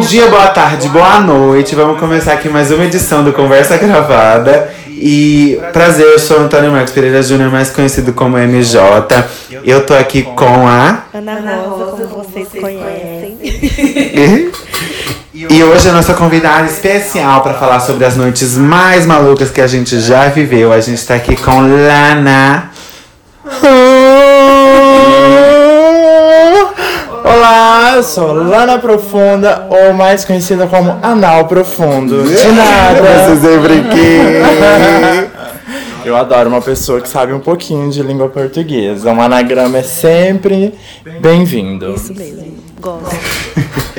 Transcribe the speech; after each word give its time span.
dia, 0.00 0.26
boa 0.28 0.48
tarde, 0.48 0.88
boa 0.88 1.20
noite. 1.20 1.74
Vamos 1.74 1.98
começar 2.00 2.32
aqui 2.32 2.48
mais 2.48 2.70
uma 2.70 2.84
edição 2.84 3.22
do 3.22 3.32
Conversa 3.32 3.76
Gravada. 3.76 4.72
E 4.88 5.60
prazer, 5.72 6.06
eu 6.06 6.18
sou 6.18 6.40
Antônio 6.40 6.70
Marcos 6.72 6.92
Pereira 6.92 7.22
Júnior, 7.22 7.50
mais 7.50 7.70
conhecido 7.70 8.12
como 8.12 8.36
MJ. 8.38 9.24
Eu 9.64 9.84
tô 9.84 9.94
aqui 9.94 10.22
com 10.22 10.66
a. 10.66 11.04
Ana 11.12 11.34
Rosa, 11.34 12.06
como 12.06 12.24
vocês 12.24 12.48
conhecem. 12.48 13.38
E 15.32 15.62
hoje 15.62 15.88
a 15.88 15.92
nossa 15.92 16.12
convidada 16.12 16.66
especial 16.66 17.40
para 17.42 17.54
falar 17.54 17.80
sobre 17.80 18.04
as 18.04 18.14
noites 18.14 18.58
mais 18.58 19.06
malucas 19.06 19.50
que 19.50 19.62
a 19.62 19.66
gente 19.66 19.98
já 19.98 20.28
viveu. 20.28 20.70
A 20.70 20.80
gente 20.80 21.06
tá 21.06 21.14
aqui 21.14 21.34
com 21.34 21.60
Lana. 21.62 22.70
Olá, 27.90 27.96
eu 27.96 28.04
sou 28.04 28.32
Lana 28.32 28.78
Profunda, 28.78 29.66
ou 29.68 29.92
mais 29.92 30.24
conhecida 30.24 30.68
como 30.68 30.96
Anal 31.02 31.48
Profundo. 31.48 32.22
De 32.22 32.46
nada. 32.54 33.02
Você 33.02 33.48
sempre 33.48 33.82
que. 33.82 35.28
Eu 36.06 36.16
adoro 36.16 36.48
uma 36.50 36.62
pessoa 36.62 37.00
que 37.00 37.08
sabe 37.08 37.32
um 37.32 37.40
pouquinho 37.40 37.90
de 37.90 38.00
língua 38.00 38.28
portuguesa. 38.28 39.10
Um 39.10 39.20
anagrama 39.20 39.78
é 39.78 39.82
sempre 39.82 40.72
bem-vindo. 41.20 41.94
Isso 41.94 42.14
mesmo. 42.14 42.58
Gosto. 42.80 43.10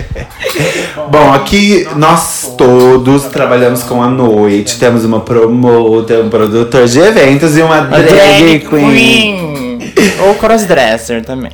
Bom, 1.12 1.34
aqui 1.34 1.86
nós 1.98 2.53
todos 2.58 3.26
trabalhamos 3.26 3.84
com 3.84 4.02
a 4.02 4.08
noite. 4.08 4.80
Temos 4.80 5.03
uma 5.03 5.20
promotor, 5.20 6.23
um 6.23 6.30
produtor 6.30 6.86
de 6.88 6.98
eventos 6.98 7.58
e 7.58 7.62
uma 7.62 7.81
drag 7.81 8.59
queen. 8.70 9.80
Ou 10.26 10.36
crossdresser 10.36 11.26
também. 11.26 11.52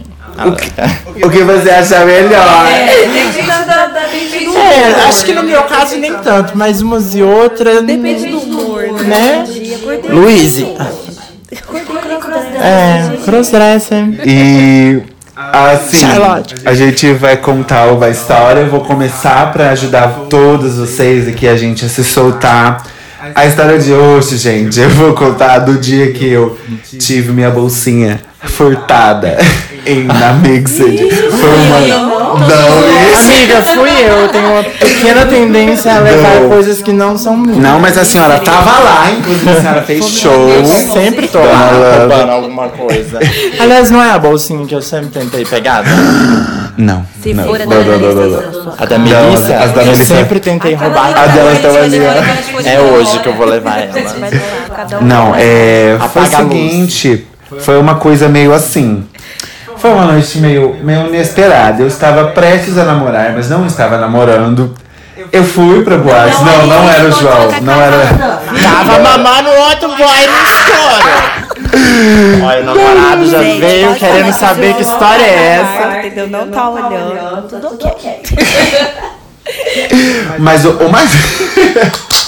O 1.23 1.29
que 1.29 1.43
você 1.43 1.69
acha 1.69 2.05
melhor? 2.05 2.67
Depende 2.67 3.41
da, 3.47 3.59
da, 3.63 3.85
da 3.87 3.99
depende 4.01 4.45
do 4.45 4.57
É, 4.57 4.87
humor. 4.91 5.07
acho 5.07 5.25
que 5.25 5.33
no 5.33 5.43
meu 5.43 5.63
caso 5.63 5.97
nem 5.97 6.13
tanto, 6.15 6.57
mas 6.57 6.81
umas 6.81 7.15
e 7.15 7.21
outras. 7.23 7.83
Depende 7.83 8.27
do 8.27 8.39
humor, 8.39 8.83
Né? 9.03 9.43
Acordei. 9.43 10.11
Luiz. 10.11 10.63
Crossdresser. 11.65 12.61
É, 12.61 13.17
crossdresser. 13.25 14.05
E 14.25 15.01
assim, 15.35 15.97
Charlotte. 15.97 16.55
a 16.65 16.73
gente 16.73 17.13
vai 17.13 17.37
contar 17.37 17.87
uma 17.91 18.09
história. 18.09 18.61
Eu 18.61 18.69
vou 18.69 18.81
começar 18.81 19.51
para 19.51 19.71
ajudar 19.71 20.25
todos 20.29 20.77
vocês 20.77 21.27
aqui 21.27 21.47
a 21.47 21.55
gente 21.55 21.85
a 21.85 21.89
se 21.89 22.03
soltar. 22.03 22.83
A 23.35 23.45
história 23.45 23.77
de 23.79 23.91
hoje, 23.91 24.37
gente, 24.37 24.79
eu 24.79 24.89
vou 24.91 25.13
contar 25.13 25.59
do 25.59 25.77
dia 25.77 26.11
que 26.13 26.27
eu 26.27 26.57
tive 26.99 27.31
minha 27.33 27.49
bolsinha 27.49 28.21
furtada 28.41 29.37
em 29.87 30.03
na 30.03 30.33
Mixed. 30.33 31.09
Foi 31.31 31.49
uma 31.49 32.17
não, 32.37 33.13
isso. 33.13 33.27
Amiga, 33.31 33.61
fui 33.61 33.89
eu. 33.89 34.17
Eu 34.23 34.27
tenho 34.29 34.51
uma 34.51 34.63
pequena 34.63 35.25
tendência 35.25 35.95
a 35.95 35.99
levar 35.99 36.41
Não. 36.41 36.49
coisas 36.49 36.81
que 36.81 36.91
não 36.91 37.17
são 37.17 37.35
minhas. 37.37 37.57
Não, 37.57 37.79
mas 37.79 37.97
a 37.97 38.03
senhora 38.05 38.39
tava 38.39 38.79
lá, 38.79 39.09
inclusive 39.11 39.49
a 39.49 39.61
senhora 39.61 39.81
fez 39.83 40.05
show. 40.09 40.49
Eu 40.49 40.65
sempre 40.65 41.27
tô 41.27 41.39
lá 41.39 41.71
roubando 41.99 42.29
alguma 42.31 42.69
coisa. 42.69 43.19
Aliás, 43.59 43.89
não 43.89 44.01
é 44.03 44.11
a 44.11 44.19
bolsinha 44.19 44.65
que 44.67 44.75
eu 44.75 44.81
sempre 44.81 45.07
tentei 45.07 45.45
pegar? 45.45 45.83
Não. 46.77 47.03
Se 47.23 47.33
não. 47.33 47.43
for 47.45 47.59
a 47.59 47.65
Não, 47.65 47.83
da 47.83 47.97
não, 47.97 48.13
não, 48.13 48.29
não. 48.29 48.73
A 48.77 48.85
da 48.85 48.99
Melissa? 48.99 49.55
as 49.57 49.71
da 49.71 49.81
eu 49.81 49.85
Melissa. 49.87 50.15
sempre 50.15 50.39
tentei 50.39 50.75
roubar. 50.75 51.11
A 51.17 51.25
delas 51.25 51.55
estão 51.55 51.75
ali, 51.75 51.99
ó. 51.99 52.69
É 52.69 52.79
hoje 52.79 53.17
que 53.19 53.27
eu 53.29 53.33
vou 53.33 53.47
levar 53.47 53.79
ela. 53.79 53.93
Não, 55.01 55.33
é. 55.35 55.97
Foi 55.97 56.21
o 56.21 56.25
Apaga 56.25 56.37
a 56.37 56.41
luz. 56.41 56.53
seguinte, 56.53 57.27
foi 57.61 57.79
uma 57.79 57.95
coisa 57.95 58.29
meio 58.29 58.53
assim. 58.53 59.03
Foi 59.79 59.91
uma 59.91 60.05
noite 60.05 60.37
meio, 60.39 60.75
meio 60.81 61.07
inesperada. 61.07 61.81
Eu 61.81 61.87
estava 61.87 62.25
prestes 62.29 62.77
a 62.77 62.83
namorar, 62.83 63.31
mas 63.33 63.49
não 63.49 63.65
estava 63.65 63.97
namorando. 63.97 64.75
Eu 65.31 65.43
fui 65.43 65.83
pra 65.83 65.97
boate. 65.97 66.43
Não, 66.43 66.67
não 66.67 66.87
era 66.89 67.07
o 67.07 67.11
João. 67.11 67.51
Não 67.61 67.81
era. 67.81 68.39
Tava 68.61 68.99
mamando 68.99 69.49
outro 69.49 69.87
boy 69.89 70.27
no 70.27 70.43
escuro. 70.43 71.47
Olha, 72.45 72.61
o 72.61 72.65
namorado 72.65 73.25
já 73.25 73.39
Gente, 73.39 73.59
veio 73.59 73.87
pode 73.87 73.99
querendo 73.99 74.33
falar 74.33 74.33
saber 74.33 74.75
que 74.75 74.81
história 74.81 75.23
é 75.23 75.61
essa. 75.61 75.97
Entendeu? 75.99 76.27
Não 76.27 76.49
tá 76.49 76.69
olhando. 76.69 77.47
Tudo 77.61 77.87
ok. 77.87 78.21
Mas 80.39 80.65
o, 80.65 80.71
o 80.71 80.91
mais. 80.91 81.09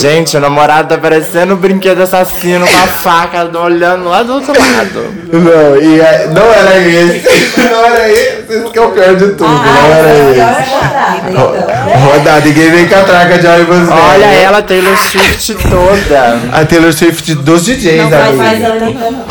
Gente, 0.00 0.36
o 0.36 0.40
namorado 0.40 0.88
tá 0.88 0.98
parecendo 0.98 1.54
um 1.54 1.56
brinquedo 1.56 2.00
assassino 2.02 2.66
com 2.66 2.76
a 2.82 2.86
faca 2.86 3.50
olhando 3.58 4.08
lá 4.08 4.22
do 4.22 4.34
outro 4.34 4.52
lado. 4.52 5.14
Não, 5.32 5.76
e 5.80 6.00
é- 6.00 6.28
não 6.32 6.42
era 6.52 6.78
esse. 6.80 7.22
Não 7.62 7.84
era 7.86 8.10
esse. 8.10 8.42
Esse 8.52 8.70
que 8.70 8.78
é 8.78 8.82
o 8.82 8.90
pior 8.90 9.14
de 9.14 9.26
tudo. 9.28 9.44
não 9.48 9.64
era 9.64 10.14
esse. 10.30 11.36
Ro- 11.36 12.12
Rodada, 12.12 12.40
ninguém 12.46 12.70
vem 12.70 12.88
com 12.88 12.94
a 12.94 13.02
traca 13.02 13.38
de 13.38 13.46
ônibus 13.46 13.88
Olha 13.90 14.26
velho. 14.28 14.40
ela, 14.42 14.62
Taylor 14.62 14.96
Swift 14.98 15.54
toda. 15.68 16.38
A 16.52 16.64
Taylor 16.64 16.92
Swift 16.92 17.34
dos 17.36 17.64
DJs, 17.64 18.08
vai 18.10 18.28
amiga. 18.28 18.44
fazer 18.44 18.62
ela 18.62 19.24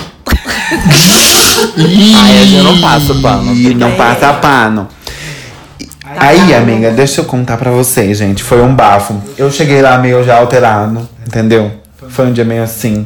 Ai, 1.78 2.58
eu 2.58 2.64
não 2.64 2.80
passo 2.82 3.22
pano. 3.22 3.54
Não 3.76 3.92
passa 3.92 4.34
pano. 4.34 4.88
Aí, 6.18 6.54
amiga, 6.54 6.92
deixa 6.92 7.22
eu 7.22 7.26
contar 7.26 7.58
pra 7.58 7.72
vocês, 7.72 8.18
gente. 8.18 8.44
Foi 8.44 8.62
um 8.62 8.74
bafo. 8.74 9.22
Eu 9.38 9.52
cheguei 9.52 9.82
lá 9.82 9.98
meio 9.98 10.24
já 10.24 10.38
alterado, 10.38 11.08
entendeu? 11.26 11.72
Foi 12.10 12.28
um 12.28 12.34
dia 12.34 12.44
meio 12.46 12.64
assim. 12.64 13.06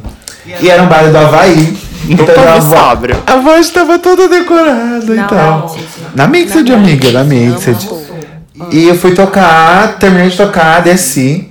E 0.60 0.68
era 0.68 0.82
um 0.82 0.86
baile 0.86 1.10
do 1.10 1.18
Havaí. 1.18 1.76
Então 2.08 2.26
a, 2.48 2.58
vo- 2.58 2.76
sóbrio. 2.76 3.16
a 3.26 3.36
voz 3.36 3.68
tava 3.70 3.98
toda 3.98 4.28
decorada 4.28 5.12
e 5.14 5.22
tal. 5.24 5.76
Na 6.14 6.26
Mixed, 6.26 6.72
amiga, 6.72 7.10
na 7.10 7.24
Mixed. 7.24 7.88
E 8.70 8.86
eu 8.88 8.94
fui 8.96 9.12
tocar, 9.12 9.98
terminei 9.98 10.28
de 10.30 10.36
tocar, 10.36 10.80
desci. 10.82 11.50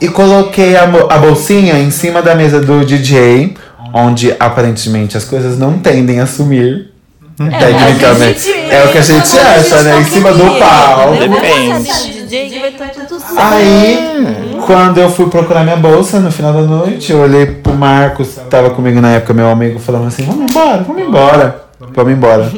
E 0.00 0.08
coloquei 0.08 0.76
a, 0.76 0.84
a 0.84 1.18
bolsinha 1.18 1.78
em 1.78 1.90
cima 1.90 2.20
da 2.22 2.34
mesa 2.34 2.58
do 2.60 2.84
DJ, 2.84 3.54
onde 3.92 4.34
aparentemente 4.40 5.16
as 5.16 5.24
coisas 5.24 5.58
não 5.58 5.78
tendem 5.78 6.20
a 6.20 6.26
sumir. 6.26 6.90
Tecnicamente. 7.36 8.50
É 8.70 8.84
o 8.84 8.92
que 8.92 8.98
a 8.98 9.02
gente 9.02 9.38
acha, 9.38 9.82
né? 9.82 10.00
Em 10.00 10.04
cima 10.04 10.32
do 10.32 10.58
pau. 10.58 11.16
Depende. 11.16 11.88
Certo. 11.88 13.36
Aí, 13.36 14.58
quando 14.66 14.98
eu 14.98 15.10
fui 15.10 15.28
procurar 15.28 15.62
minha 15.62 15.76
bolsa 15.76 16.18
no 16.18 16.30
final 16.30 16.52
da 16.52 16.62
noite, 16.62 17.12
eu 17.12 17.20
olhei 17.20 17.46
pro 17.46 17.74
Marcos, 17.74 18.30
que 18.30 18.40
tava 18.50 18.70
comigo 18.70 19.00
na 19.00 19.12
época, 19.12 19.34
meu 19.34 19.48
amigo, 19.48 19.78
falando 19.78 20.08
assim: 20.08 20.24
vamos 20.24 20.50
embora, 20.50 20.82
vamos 20.82 21.02
embora. 21.02 21.66
Vamos 21.94 22.12
embora. 22.12 22.50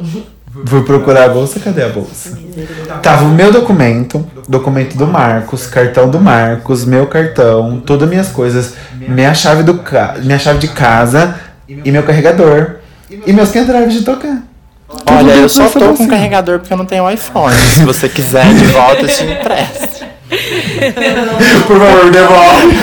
Fui 0.64 0.82
procurar 0.82 1.24
a 1.24 1.28
bolsa, 1.28 1.60
cadê 1.60 1.82
a 1.84 1.88
bolsa? 1.88 2.38
Tava 3.02 3.24
o 3.24 3.28
meu 3.28 3.52
documento, 3.52 4.24
documento 4.48 4.96
do 4.96 5.06
Marcos, 5.06 5.66
cartão 5.66 6.08
do 6.08 6.18
Marcos, 6.18 6.84
meu 6.84 7.06
cartão, 7.06 7.80
todas 7.84 8.04
as 8.04 8.08
minhas 8.08 8.28
coisas, 8.28 8.74
minha 8.96 9.34
chave, 9.34 9.62
do 9.62 9.74
ca... 9.74 10.16
minha 10.22 10.38
chave 10.38 10.58
de 10.58 10.68
casa 10.68 11.36
e 11.68 11.90
meu 11.92 12.02
carregador. 12.02 12.76
E 13.26 13.32
meus 13.32 13.50
pendrives 13.50 13.94
de 13.94 14.02
tocar. 14.02 14.42
Olha, 15.16 15.32
eu 15.32 15.48
só 15.48 15.68
tô 15.68 15.78
com 15.80 15.90
assim. 15.92 16.08
carregador 16.08 16.58
porque 16.58 16.72
eu 16.72 16.76
não 16.78 16.84
tenho 16.86 17.10
iPhone. 17.10 17.54
Se 17.54 17.84
você 17.84 18.08
quiser 18.08 18.46
de 18.54 18.64
volta, 18.66 19.02
eu 19.02 19.08
te 19.08 19.24
empresto. 19.24 20.04
Por 21.66 21.78
favor, 21.78 22.10
devolve. 22.10 22.76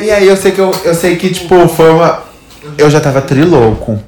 E 0.00 0.10
aí 0.10 0.26
eu 0.28 0.36
sei 0.36 0.52
que 0.52 0.58
eu, 0.60 0.70
eu 0.84 0.94
sei 0.94 1.16
que, 1.16 1.30
tipo, 1.30 1.66
foi 1.68 1.90
uma. 1.90 2.22
Eu 2.76 2.88
já 2.90 3.00
tava 3.00 3.20
trilouco. 3.20 3.98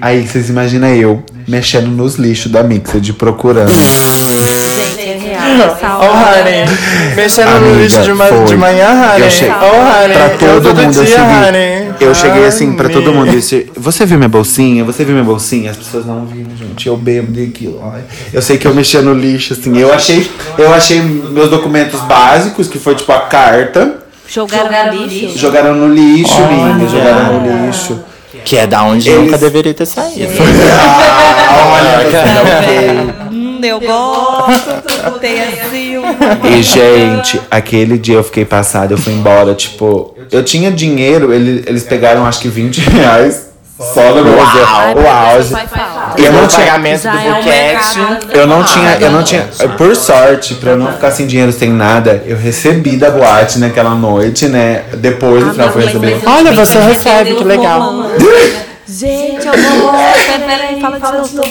Aí 0.00 0.26
vocês 0.26 0.48
imaginam 0.48 0.88
eu 0.88 1.22
mexendo 1.48 1.88
nos 1.88 2.14
lixos 2.16 2.50
da 2.52 2.62
Mixed, 2.62 3.12
procurando. 3.14 3.70
Gente, 4.96 5.30
é 5.30 5.36
Ô, 5.86 6.04
hora. 6.04 6.40
honey. 6.40 6.64
Mexendo 7.16 7.50
no 7.50 7.56
Amiga, 7.56 7.82
lixo 7.82 8.02
de, 8.02 8.12
ma 8.14 8.26
foi. 8.26 8.44
de 8.44 8.56
manhã, 8.56 8.88
honey. 9.14 9.22
Eu 9.24 9.30
che- 9.30 9.46
Ô, 9.48 10.04
honey. 10.04 10.16
Pra 10.16 10.28
todo 10.30 10.62
todo 10.62 10.82
mundo 10.82 10.96
eu 10.98 11.04
dia, 11.04 11.16
cheguei. 11.16 11.48
honey. 11.48 11.79
Eu 12.00 12.14
cheguei 12.14 12.46
assim 12.46 12.72
pra 12.72 12.88
todo 12.88 13.12
mundo 13.12 13.28
e 13.28 13.36
disse: 13.36 13.70
Você 13.76 14.06
viu 14.06 14.16
minha 14.18 14.28
bolsinha? 14.28 14.84
Você 14.84 15.04
viu 15.04 15.12
minha 15.14 15.24
bolsinha? 15.24 15.70
As 15.70 15.76
pessoas 15.76 16.06
não 16.06 16.24
viram, 16.26 16.56
gente. 16.56 16.86
Eu 16.86 16.96
bebo 16.96 17.30
daquilo. 17.32 17.80
Ai, 17.92 18.02
Eu 18.32 18.40
sei 18.42 18.56
que 18.58 18.66
eu 18.66 18.74
mexia 18.74 19.02
no 19.02 19.12
lixo, 19.14 19.52
assim. 19.52 19.76
Eu 19.78 19.92
achei, 19.92 20.30
eu 20.58 20.72
achei 20.72 21.00
meus 21.02 21.50
documentos 21.50 22.00
básicos, 22.02 22.68
que 22.68 22.78
foi 22.78 22.94
tipo 22.94 23.12
a 23.12 23.20
carta. 23.20 23.98
Jogaram 24.26 24.94
no 24.94 25.04
lixo. 25.06 25.38
Jogaram 25.38 25.74
no 25.74 25.92
lixo, 25.92 26.40
minha. 26.46 26.88
Jogaram 26.88 27.40
no 27.40 27.66
lixo. 27.66 28.00
Que 28.44 28.56
é 28.56 28.66
da 28.66 28.82
onde 28.84 29.08
Eles- 29.08 29.20
nunca 29.24 29.36
deveria 29.38 29.74
ter 29.74 29.86
saído. 29.86 30.32
Ah, 31.52 31.66
olha, 31.74 31.98
ok. 33.26 33.29
Hum, 33.60 33.64
eu 33.64 33.80
gosto. 33.80 35.18
Tem 35.20 35.40
assim 35.40 35.98
um. 35.98 36.04
E, 36.58 36.62
gente, 36.62 37.40
aquele 37.50 37.98
dia 37.98 38.16
eu 38.16 38.24
fiquei 38.24 38.44
passado, 38.44 38.92
eu 38.92 38.98
fui 38.98 39.12
embora, 39.12 39.54
tipo, 39.54 40.14
eu 40.30 40.42
tinha 40.44 40.70
dinheiro, 40.70 41.32
ele- 41.32 41.64
eles 41.66 41.82
pegaram 41.84 42.24
acho 42.26 42.40
que 42.40 42.48
20 42.48 42.80
reais 42.80 43.48
só 43.78 44.14
no 44.14 44.22
meu 44.24 44.34
o 44.34 45.08
auge. 45.08 45.54
E 46.18 46.24
eu 46.24 46.32
não 46.32 46.46
tinha, 46.46 46.66
pagamento 46.66 47.02
do 47.02 47.08
é 47.08 47.12
um 47.12 47.34
buquete. 47.36 47.98
mercado. 47.98 48.26
eu 48.32 48.46
não 48.46 48.62
tinha, 48.64 48.98
eu 49.00 49.10
não 49.10 49.22
tinha, 49.22 49.48
por 49.78 49.96
sorte, 49.96 50.54
pra 50.54 50.72
eu 50.72 50.76
não 50.76 50.92
ficar 50.92 51.10
sem 51.12 51.26
dinheiro, 51.26 51.50
sem 51.52 51.70
nada, 51.70 52.22
eu 52.26 52.36
recebi 52.36 52.96
da 52.96 53.10
boate 53.10 53.58
naquela 53.58 53.94
noite, 53.94 54.48
né? 54.48 54.82
Depois, 54.94 55.44
no 55.44 55.52
final, 55.52 55.68
eu 55.68 55.72
fui 55.72 55.84
receber. 55.84 56.20
Olha, 56.26 56.52
você 56.52 56.78
recebe, 56.78 57.34
que 57.34 57.44
legal. 57.44 58.10
Gente, 58.98 59.46
eu 59.46 59.52
vou. 59.52 59.92
Peraí, 59.92 60.80
fala 60.80 60.98
de 60.98 61.34
novo. 61.36 61.48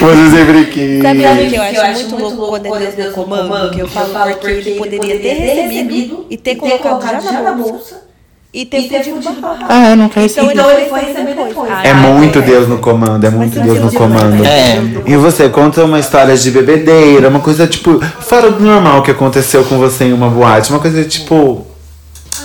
Você 0.00 0.30
sempre 0.36 0.66
quis. 0.66 1.02
Sabe 1.02 1.26
o 1.26 1.50
que 1.50 1.56
eu 1.56 1.62
acho 1.82 2.08
muito 2.08 2.16
louco 2.16 2.46
quando 2.48 2.66
é 2.66 2.90
Deus 2.90 3.08
no 3.08 3.12
comando? 3.12 3.70
Que 3.70 3.80
eu 3.80 3.88
falo 3.88 4.36
porque 4.36 4.46
ele 4.46 4.78
poderia 4.78 5.18
ter 5.18 5.32
recebido 5.34 6.26
e 6.30 6.36
ter 6.36 6.54
colocado 6.56 7.22
já 7.22 7.42
na 7.42 7.52
bolsa 7.52 8.08
e 8.52 8.64
ter 8.64 8.88
da 8.88 9.32
barra. 9.32 9.66
Ah, 9.68 9.90
eu 9.90 9.96
nunca 9.96 10.20
Então 10.22 10.46
recebi. 10.46 10.72
ele 10.80 10.88
foi 10.88 11.00
receber 11.00 11.34
depois. 11.34 11.70
É 11.84 11.92
muito 11.92 12.40
Deus 12.40 12.68
no 12.68 12.78
comando, 12.78 13.24
é 13.24 13.30
muito 13.30 13.60
Deus 13.60 13.80
no 13.80 13.92
comando. 13.92 14.44
É. 14.44 14.78
E 15.06 15.16
você 15.16 15.48
conta 15.48 15.84
uma 15.84 15.98
história 15.98 16.36
de 16.36 16.50
bebedeira, 16.50 17.28
uma 17.28 17.40
coisa 17.40 17.66
tipo, 17.66 18.00
fora 18.20 18.50
do 18.50 18.64
normal 18.64 19.02
que 19.02 19.10
aconteceu 19.10 19.64
com 19.64 19.78
você 19.78 20.04
em 20.04 20.12
uma 20.12 20.30
boate, 20.30 20.70
uma 20.70 20.80
coisa 20.80 21.04
tipo. 21.04 21.66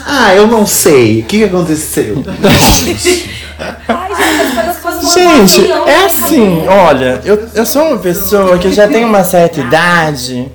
Ah, 0.06 0.36
eu 0.36 0.48
não 0.48 0.66
sei. 0.66 1.22
O 1.22 1.24
que, 1.24 1.38
que 1.38 1.44
aconteceu? 3.64 5.14
Gente, 5.14 5.72
é 5.72 6.06
assim, 6.06 6.64
olha, 6.68 7.22
eu, 7.26 7.48
eu 7.56 7.66
sou 7.66 7.88
uma 7.90 7.98
pessoa 7.98 8.58
que 8.58 8.72
já 8.72 8.88
tem 8.88 9.04
uma 9.06 9.24
certa 9.24 9.60
idade. 9.60 10.48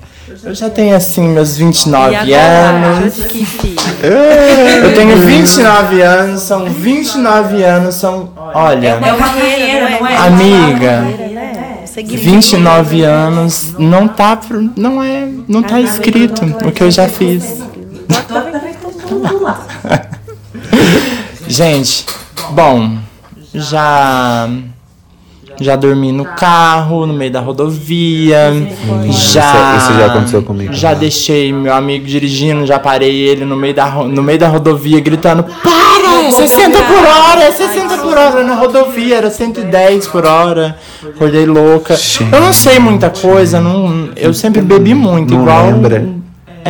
Eu 0.43 0.53
já 0.55 0.69
tenho 0.69 0.95
assim 0.95 1.27
meus 1.27 1.57
29 1.57 2.33
anos. 2.33 3.13
Que 3.25 3.45
filho. 3.45 3.75
Eu 4.83 4.93
tenho 4.95 5.17
29 5.17 6.01
anos, 6.01 6.41
são 6.43 6.65
29 6.65 7.63
anos, 7.63 7.95
são. 7.95 8.31
Olha, 8.53 8.99
É 9.03 9.13
uma 9.13 9.29
carreira, 9.29 9.89
não 9.99 10.07
é? 10.07 10.17
amiga, 10.17 11.03
É, 11.83 11.85
seguir 11.85 12.17
29 12.17 13.01
anos 13.03 13.73
não 13.77 14.07
tá, 14.07 14.37
pro- 14.37 14.69
não 14.77 15.03
é, 15.03 15.27
não 15.47 15.61
tá 15.61 15.79
escrito 15.81 16.45
o 16.65 16.71
que 16.71 16.83
eu 16.83 16.91
já 16.91 17.07
fiz. 17.09 17.43
Gente, 21.47 22.05
bom, 22.51 22.97
já 23.53 24.49
já 25.61 25.75
dormi 25.75 26.11
no 26.13 26.23
carro, 26.23 27.05
no 27.05 27.13
meio 27.13 27.31
da 27.31 27.41
rodovia, 27.41 28.53
já 29.07 29.07
Isso- 29.07 29.89
isso 29.89 29.99
já 29.99 30.05
aconteceu 30.05 30.41
comigo. 30.41 30.71
Já 30.73 30.93
deixei 30.93 31.51
meu 31.51 31.73
amigo 31.73 32.05
dirigindo, 32.05 32.65
já 32.65 32.79
parei 32.79 33.13
ele 33.27 33.43
no 33.43 33.57
meio 33.57 33.73
da 33.73 33.87
no 33.89 34.23
meio 34.23 34.39
da 34.39 34.47
rodovia 34.47 34.99
gritando: 35.01 35.43
"Para! 35.43 35.89
É 36.27 36.31
60 36.31 36.77
por 36.83 36.97
hora, 37.05 37.43
é 37.43 37.51
60 37.51 37.97
por 37.97 38.17
hora 38.17 38.43
na 38.43 38.55
rodovia, 38.55 39.17
era 39.17 39.29
110 39.29 40.07
por 40.07 40.25
hora". 40.25 40.77
Acordei 41.03 41.45
louca. 41.45 41.97
Eu 42.31 42.39
não 42.41 42.53
sei 42.53 42.79
muita 42.79 43.09
coisa, 43.09 43.59
não, 43.59 44.09
eu 44.15 44.33
sempre 44.33 44.61
bebi 44.61 44.93
muito, 44.93 45.33
Não 45.33 45.41
igual 45.41 45.65
lembra? 45.65 46.07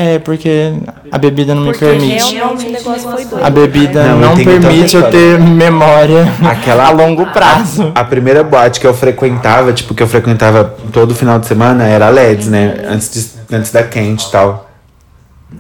É, 0.02 0.18
porque 0.20 0.72
a 1.12 1.18
bebida 1.18 1.54
não 1.54 1.64
me 1.64 1.72
Porque 1.72 1.84
permite. 1.86 2.34
realmente 2.36 2.68
o 2.68 2.72
negócio 2.72 3.10
foi 3.12 3.26
doido. 3.26 3.44
A 3.46 3.50
bebida 3.50 4.04
Não, 4.04 4.20
não, 4.20 4.36
permite 4.36 4.96
eu 4.96 5.10
ter 5.12 5.38
memória 5.40 6.26
Aquela- 6.50 6.86
a 6.88 6.92
longo 6.92 7.26
prazo. 7.28 7.92
A 7.94 8.04
primeira 8.04 8.44
boate 8.44 8.80
que 8.80 8.88
eu 8.88 8.94
frequentava, 8.94 9.74
tipo, 9.74 9.94
que 9.94 10.02
eu 10.02 10.08
frequentava 10.08 10.76
todo 10.94 11.14
final 11.14 11.38
de 11.38 11.48
semana, 11.48 11.86
era 11.86 12.08
a 12.08 12.10
LEDs, 12.10 12.48
né? 12.48 12.86
Antes, 12.88 13.12
de, 13.50 13.56
antes 13.56 13.72
da 13.72 13.84
quente 13.84 14.26
e 14.28 14.32
tal. 14.32 14.70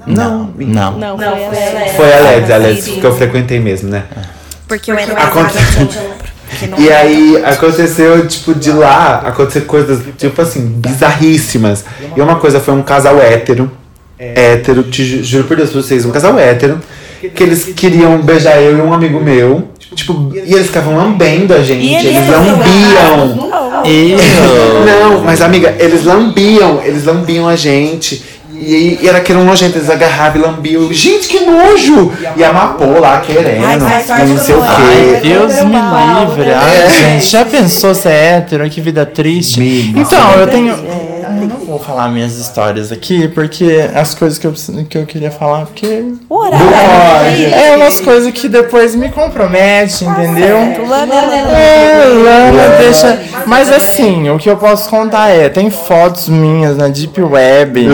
Não, 0.08 0.52
não. 0.58 0.98
Não, 0.98 1.18
foi 1.18 1.26
ela. 1.26 1.94
Foi 1.96 2.14
a 2.14 2.20
LEDs, 2.20 2.52
a 2.52 2.58
LEDs 2.58 2.88
que 2.88 3.04
eu 3.04 3.14
frequentei 3.16 3.60
mesmo, 3.60 3.90
né? 3.90 4.04
Porque 4.68 4.92
eu 4.92 4.98
era 4.98 5.12
Aconte- 5.24 5.56
não 6.70 6.80
E 6.80 6.92
aí 6.92 7.44
aconteceu, 7.46 8.28
tipo, 8.28 8.54
de 8.54 8.72
lá, 8.72 9.22
aconteceu 9.26 9.64
coisas, 9.66 10.02
tipo 10.18 10.42
assim, 10.42 10.66
bizarríssimas. 10.78 11.84
E 12.16 12.22
uma 12.22 12.36
coisa 12.38 12.60
foi 12.60 12.74
um 12.74 12.82
casal 12.84 13.20
hétero, 13.20 13.72
hétero, 14.19 14.83
te 14.83 15.04
ju- 15.04 15.24
juro 15.24 15.44
por 15.45 15.56
Deus 15.57 15.69
pra 15.71 15.81
vocês, 15.81 16.06
um 16.06 16.12
casal 16.12 16.38
hétero, 16.38 16.80
que 17.33 17.42
eles 17.44 17.66
queriam 17.75 18.18
beijar 18.21 18.62
eu 18.62 18.77
e 18.77 18.81
um 18.81 18.94
amigo 18.94 19.19
meu. 19.19 19.68
Tipo, 19.95 20.31
e 20.36 20.54
eles 20.54 20.68
ficavam 20.68 20.95
lambendo 20.95 21.54
a 21.54 21.63
gente, 21.63 21.83
E 21.86 21.95
eles 21.95 22.16
eles 22.16 22.30
lambiam. 22.30 23.50
Não, 24.86 25.24
mas 25.24 25.42
amiga, 25.42 25.75
eles 25.80 26.04
lambiam, 26.06 26.81
eles 26.83 27.06
lambiam 27.06 27.48
a 27.48 27.56
gente. 27.56 28.24
E, 28.54 29.00
e 29.01 29.07
era 29.07 29.19
aquele 29.19 29.39
um 29.39 29.45
nojento, 29.45 29.77
eles 29.77 29.89
agarravam 29.89 30.42
e 30.42 30.45
lambiam. 30.45 30.92
Gente, 30.94 31.30
que 31.30 31.39
nojo! 31.39 32.12
E 32.36 32.44
a 32.44 32.51
Mapô 32.51 33.00
lá 33.00 33.19
querendo, 33.21 33.63
Ai, 33.66 33.77
e 33.77 34.27
não 34.27 34.38
sei 34.38 34.56
o 34.56 34.62
Ai, 34.62 35.19
quê. 35.21 35.27
Deus 35.30 35.54
me 35.63 35.77
livre. 35.77 36.51
Ai, 36.54 36.89
gente, 36.92 37.25
já 37.25 37.45
pensou 37.45 37.95
ser 37.95 38.10
hétero? 38.10 38.69
Que 38.69 38.81
vida 38.81 39.06
triste. 39.06 39.94
Então, 39.95 40.31
eu 40.33 40.48
tenho. 40.48 40.75
Vou 41.69 41.77
falar 41.77 42.10
minhas 42.10 42.36
histórias 42.36 42.92
aqui, 42.92 43.27
porque 43.27 43.88
as 43.94 44.16
coisas 44.16 44.39
que 44.39 44.48
eu, 44.48 44.54
que 44.89 44.98
eu 44.98 45.06
queria 45.06 45.30
falar, 45.30 45.68
porque. 45.68 46.04
É 47.54 47.75
umas 47.75 48.00
coisas 48.00 48.31
que 48.33 48.50
depois 48.50 48.95
me 48.95 49.10
comprometem, 49.10 50.07
entendeu? 50.07 50.57
É, 50.57 52.06
Lana 52.07 52.77
deixa. 52.80 53.19
Mas 53.45 53.71
assim, 53.71 54.31
o 54.31 54.39
que 54.39 54.50
eu 54.50 54.57
posso 54.57 54.89
contar 54.89 55.30
é: 55.30 55.48
tem 55.48 55.69
fotos 55.69 56.27
minhas 56.27 56.75
na 56.75 56.88
Deep 56.88 57.21
Web. 57.21 57.88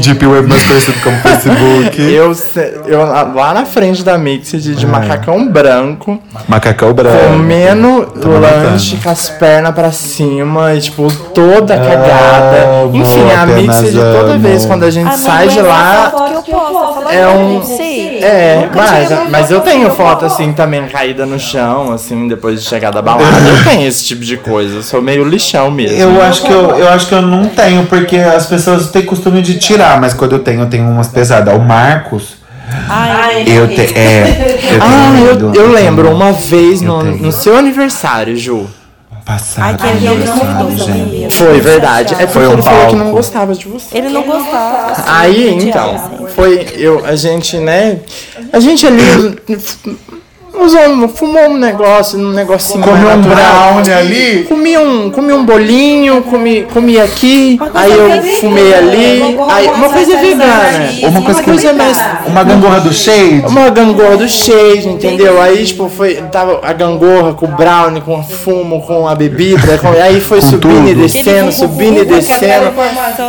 Deep 0.00 0.26
Web 0.26 0.48
mais 0.48 0.64
conhecido 0.66 1.00
como 1.00 1.16
Facebook. 1.18 2.02
Eu, 2.14 2.36
eu 2.86 3.04
lá 3.04 3.52
na 3.54 3.64
frente 3.64 4.02
da 4.02 4.16
Mixed 4.16 4.74
de 4.74 4.86
macacão 4.86 5.46
branco, 5.48 6.20
Macacão 6.48 6.92
branco. 6.92 7.16
comendo 7.32 8.06
Tô 8.20 8.28
lanche 8.30 8.96
com 8.96 9.10
as 9.10 9.28
pernas 9.30 9.74
pra 9.74 9.92
cima 9.92 10.74
e, 10.74 10.80
tipo, 10.80 11.12
toda 11.34 11.76
cagada. 11.76 12.82
Amo, 12.84 13.03
Enfim, 13.04 13.30
a 13.32 13.42
apenas 13.42 13.80
Mixed, 13.82 13.98
toda 13.98 14.32
amo. 14.32 14.38
vez 14.40 14.66
quando 14.66 14.84
a 14.84 14.90
gente 14.90 15.16
sai 15.18 15.48
de 15.48 15.60
lá. 15.60 16.12
que 16.44 16.50
eu 16.50 16.56
posso. 16.56 16.94
Falar, 16.94 17.14
É 17.14 17.26
um-. 17.28 17.62
É, 18.22 18.68
mas, 18.74 19.30
mas 19.30 19.50
eu 19.50 19.60
tenho 19.60 19.90
foto 19.90 20.24
assim 20.24 20.52
também 20.52 20.86
caída 20.86 21.26
no 21.26 21.38
chão, 21.38 21.92
assim, 21.92 22.26
depois 22.28 22.62
de 22.62 22.68
chegar 22.68 22.90
da 22.90 23.02
balada. 23.02 23.26
Eu 23.48 23.64
tenho 23.64 23.86
esse 23.86 24.04
tipo 24.04 24.22
de 24.22 24.36
coisa. 24.36 24.76
Eu 24.76 24.82
sou 24.82 25.02
meio 25.02 25.24
lixão 25.24 25.70
mesmo. 25.70 25.96
Eu 25.96 26.22
acho, 26.22 26.42
que 26.42 26.52
eu, 26.52 26.70
eu 26.76 26.88
acho 26.88 27.06
que 27.06 27.14
eu 27.14 27.22
não 27.22 27.46
tenho, 27.46 27.86
porque 27.86 28.16
as 28.16 28.46
pessoas 28.46 28.90
têm 28.90 29.04
costume 29.04 29.42
de 29.42 29.58
tirar, 29.58 30.00
mas 30.00 30.14
quando 30.14 30.32
eu 30.32 30.38
tenho, 30.38 30.62
eu 30.62 30.70
tenho 30.70 30.88
umas 30.88 31.08
pesadas. 31.08 31.54
O 31.54 31.60
Marcos, 31.60 32.36
Ai, 32.88 33.44
eu 33.46 33.68
tenho. 33.68 33.96
É, 33.96 34.58
eu 34.72 34.82
Ah, 34.82 35.20
eu, 35.20 35.54
eu 35.54 35.72
lembro 35.72 36.10
uma 36.10 36.32
vez 36.32 36.80
no, 36.80 37.02
no 37.02 37.32
seu 37.32 37.56
aniversário, 37.56 38.36
Ju. 38.36 38.68
Passado. 39.24 39.80
Ai, 39.80 39.96
que 39.96 40.06
ele 40.06 40.24
não 40.26 40.76
gente. 40.76 41.34
Foi 41.34 41.58
verdade. 41.58 42.14
É 42.18 42.26
Foi 42.26 42.46
um 42.46 42.52
ele 42.52 42.62
falou 42.62 42.88
que 42.88 42.96
não 42.96 43.10
gostava 43.10 43.54
de 43.54 43.66
você. 43.66 43.96
Ele 43.96 44.10
não 44.10 44.22
gostava. 44.22 45.02
Aí, 45.06 45.54
então, 45.54 46.28
foi 46.34 46.66
eu, 46.76 47.04
a 47.06 47.16
gente, 47.16 47.56
né? 47.56 48.00
A 48.52 48.60
gente 48.60 48.86
ali 48.86 49.02
usou, 50.64 51.08
fumou 51.08 51.50
um 51.50 51.56
negócio, 51.56 52.18
um 52.18 52.30
negocinho. 52.30 52.82
Comeu 52.82 53.08
um 53.10 53.20
brownie 53.22 53.92
ali. 53.92 54.44
Comi 54.44 54.78
um, 54.78 55.10
comi 55.10 55.32
um 55.32 55.44
bolinho, 55.44 56.22
comi, 56.22 56.62
comi 56.72 57.00
aqui, 57.00 57.58
aí 57.74 57.92
eu 57.92 58.22
fumei 58.40 58.74
ali, 58.74 59.22
aí 59.48 59.66
uma 59.68 59.88
coisa 59.88 60.16
vegana. 60.16 60.90
Uma 61.02 61.22
coisa, 61.22 61.40
Uma 61.40 61.42
coisa 61.42 61.72
mais. 61.72 62.00
Uma 62.26 62.44
gangorra 62.44 62.80
do 62.80 62.92
shade. 62.92 63.44
Uma 63.46 63.70
gangorra 63.70 64.16
do 64.16 64.28
shade, 64.28 64.88
entendeu? 64.88 65.40
Aí, 65.40 65.64
tipo, 65.64 65.88
foi. 65.88 66.14
Tava 66.32 66.60
a 66.62 66.72
gangorra 66.72 67.34
com 67.34 67.46
o 67.46 67.48
brownie, 67.48 68.00
com 68.00 68.18
o 68.18 68.22
fumo, 68.22 68.82
com 68.82 69.06
a 69.08 69.14
bebida. 69.14 69.78
Com, 69.78 69.88
aí 69.88 70.20
foi 70.20 70.40
Com 70.40 70.46
subindo 70.46 70.88
e 70.88 70.94
tudo. 70.94 71.02
descendo, 71.02 71.52
subindo 71.52 71.98
e 72.00 72.04
descendo. 72.04 72.72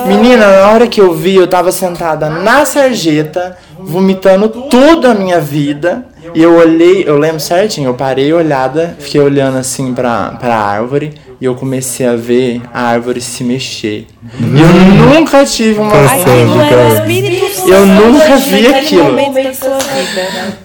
Menina, 0.07 0.47
na 0.47 0.67
hora 0.71 0.87
que 0.87 0.99
eu 1.01 1.13
vi, 1.13 1.35
eu 1.35 1.47
tava 1.47 1.71
sentada 1.71 2.29
na 2.29 2.65
sarjeta, 2.65 3.57
vomitando 3.77 4.49
tudo 4.49 5.07
a 5.07 5.13
minha 5.13 5.39
vida. 5.39 6.05
E 6.33 6.41
eu 6.41 6.55
olhei, 6.55 7.03
eu 7.07 7.17
lembro 7.17 7.39
certinho, 7.39 7.89
eu 7.89 7.93
parei 7.93 8.33
olhada, 8.33 8.95
fiquei 8.99 9.21
olhando 9.21 9.57
assim 9.57 9.93
pra, 9.93 10.31
pra 10.39 10.55
árvore. 10.55 11.13
E 11.39 11.45
eu 11.45 11.53
comecei 11.55 12.05
a 12.05 12.15
ver 12.15 12.61
a 12.73 12.83
árvore 12.83 13.19
se 13.19 13.43
mexer. 13.43 14.07
E 14.39 14.61
eu 14.61 15.05
nunca 15.19 15.45
tive 15.45 15.79
uma. 15.79 15.91
Aquilo 15.93 16.61
era 16.61 16.85
o 16.85 16.93
Espírito 16.95 17.53
Santo. 17.53 17.69
Eu 17.69 17.85
nunca 17.85 18.37
vi 18.37 18.61
naquele 18.61 18.75
aquilo. 18.77 19.03
momento 19.03 19.43
da 19.43 19.53
sua 19.53 19.77
vida. 19.77 20.57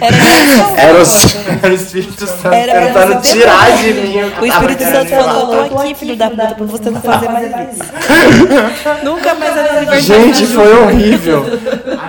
Era 0.00 0.94
o, 0.94 1.62
era 1.62 1.72
o 1.72 1.74
Espírito 1.74 2.26
Santo 2.26 2.54
Era 2.54 2.86
tentando 2.86 3.20
tirar 3.20 3.76
de 3.76 3.92
mim. 3.92 4.16
O 4.40 4.46
Espírito 4.46 4.84
Santo 4.84 5.10
falou, 5.10 5.54
eu 5.54 5.68
tô 5.68 5.78
aqui, 5.78 5.94
filho 5.94 6.16
da 6.16 6.30
puta, 6.30 6.54
pra 6.54 6.66
você 6.66 6.90
não 6.90 7.00
fazer 7.00 7.28
mais 7.28 7.46
isso. 7.46 7.84
Nunca 9.04 9.34
mais 9.34 9.56
era 9.56 9.78
aniversário. 9.78 10.24
Gente, 10.24 10.46
foi 10.46 10.78
horrível. 10.78 11.44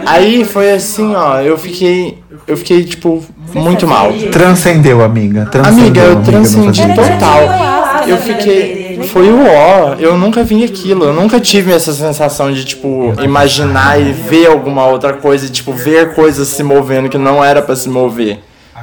Aí 0.05 0.45
foi 0.45 0.71
assim, 0.71 1.15
ó, 1.15 1.39
eu 1.39 1.57
fiquei. 1.57 2.19
Eu 2.47 2.57
fiquei, 2.57 2.83
tipo, 2.83 3.23
muito 3.53 3.87
mal. 3.87 4.11
Transcendeu, 4.31 5.03
amiga. 5.03 5.45
Transcendeu, 5.45 5.83
Amiga, 5.83 6.01
eu 6.01 6.21
transcendi 6.23 6.81
fazia 6.81 7.80
Eu 8.07 8.17
fiquei. 8.17 8.99
Foi 9.11 9.29
o 9.29 9.39
ó. 9.45 9.95
Eu 9.99 10.17
nunca 10.17 10.43
vi 10.43 10.63
aquilo. 10.63 11.05
Eu 11.05 11.13
nunca 11.13 11.39
tive 11.39 11.71
essa 11.71 11.93
sensação 11.93 12.51
de, 12.51 12.63
tipo, 12.65 13.13
imaginar 13.21 13.99
e 13.99 14.11
ver 14.11 14.47
alguma 14.47 14.85
outra 14.85 15.13
coisa, 15.13 15.45
e, 15.45 15.49
tipo, 15.49 15.73
ver 15.73 16.13
coisas 16.13 16.47
se 16.47 16.63
movendo 16.63 17.09
que 17.09 17.17
não 17.17 17.43
era 17.43 17.61
pra 17.61 17.75
se 17.75 17.89
mover. 17.89 18.39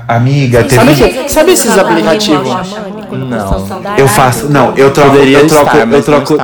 Amiga, 0.07 0.67
Sabe, 0.69 0.95
teve. 0.95 1.23
que, 1.25 1.29
sabe 1.29 1.53
esses 1.53 1.77
aplicativos? 1.77 2.49
Não. 3.11 3.97
Eu 3.99 4.09
faço. 4.09 4.49
Não, 4.49 4.75
eu 4.77 4.91
troco. 4.91 5.11
Poderia 5.11 5.39
eu 5.41 5.47
troco, 5.47 5.77
eu 5.77 6.03
troco. 6.03 6.39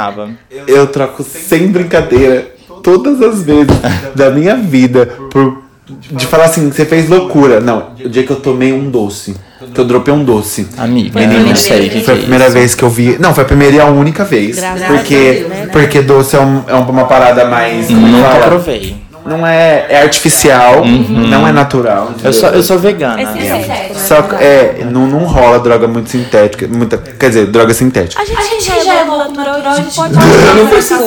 Eu 0.66 0.86
troco 0.86 1.22
sem 1.22 1.68
brincadeira 1.68 2.54
todas 2.82 3.22
as 3.22 3.42
vezes 3.42 3.74
da 4.14 4.30
minha 4.30 4.56
vida 4.56 5.14
por 5.30 5.64
de 5.86 6.26
falar 6.26 6.44
assim, 6.44 6.70
você 6.70 6.84
fez 6.84 7.08
loucura. 7.08 7.60
Não, 7.60 7.90
o 8.02 8.08
dia 8.08 8.22
que 8.22 8.30
eu 8.30 8.40
tomei 8.40 8.72
um 8.72 8.90
doce. 8.90 9.36
Que 9.72 9.80
eu 9.80 9.84
dropei 9.84 10.12
um 10.12 10.24
doce. 10.24 10.66
Amiga, 10.76 11.18
eu 11.20 11.26
não 11.28 11.30
primeira 11.36 11.56
sei 11.56 11.90
Foi 12.02 12.14
a 12.14 12.16
é 12.16 12.20
primeira 12.20 12.44
isso. 12.46 12.54
vez 12.54 12.74
que 12.74 12.82
eu 12.82 12.90
vi. 12.90 13.16
Não, 13.18 13.34
foi 13.34 13.44
a 13.44 13.46
primeira 13.46 13.76
e 13.76 13.80
a 13.80 13.86
única 13.86 14.24
vez. 14.24 14.56
Graças 14.56 14.86
porque, 14.86 15.14
a 15.14 15.18
Deus, 15.18 15.48
né? 15.48 15.68
porque 15.72 16.02
doce 16.02 16.36
é, 16.36 16.40
um- 16.40 16.62
é 16.66 16.74
uma 16.74 17.04
parada 17.06 17.44
mais. 17.46 17.86
como 17.86 18.00
Nunca 18.06 18.28
provei. 18.46 18.96
Não 19.26 19.46
é, 19.46 19.86
é 19.88 20.02
artificial, 20.02 20.84
não 20.84 21.48
é 21.48 21.52
natural. 21.52 22.12
Eu 22.22 22.32
sou, 22.32 22.48
eu 22.50 22.62
sou 22.62 22.78
vegana. 22.78 23.22
É 23.22 23.26
sintético. 23.62 23.98
Só 23.98 24.20
que 24.22 24.34
é, 24.36 24.86
não, 24.90 25.06
não 25.06 25.20
rola 25.24 25.58
droga 25.58 25.88
muito 25.88 26.10
sintética. 26.10 26.68
Muita, 26.68 26.98
quer 26.98 27.28
dizer, 27.28 27.46
droga 27.46 27.72
sintética. 27.72 28.20
A 28.20 28.24
gente, 28.24 28.64
já 28.84 28.94
é 28.94 29.04
louco 29.04 29.32
natural, 29.32 29.72
a 29.72 29.76
gente 29.76 29.94
pode 29.94 30.14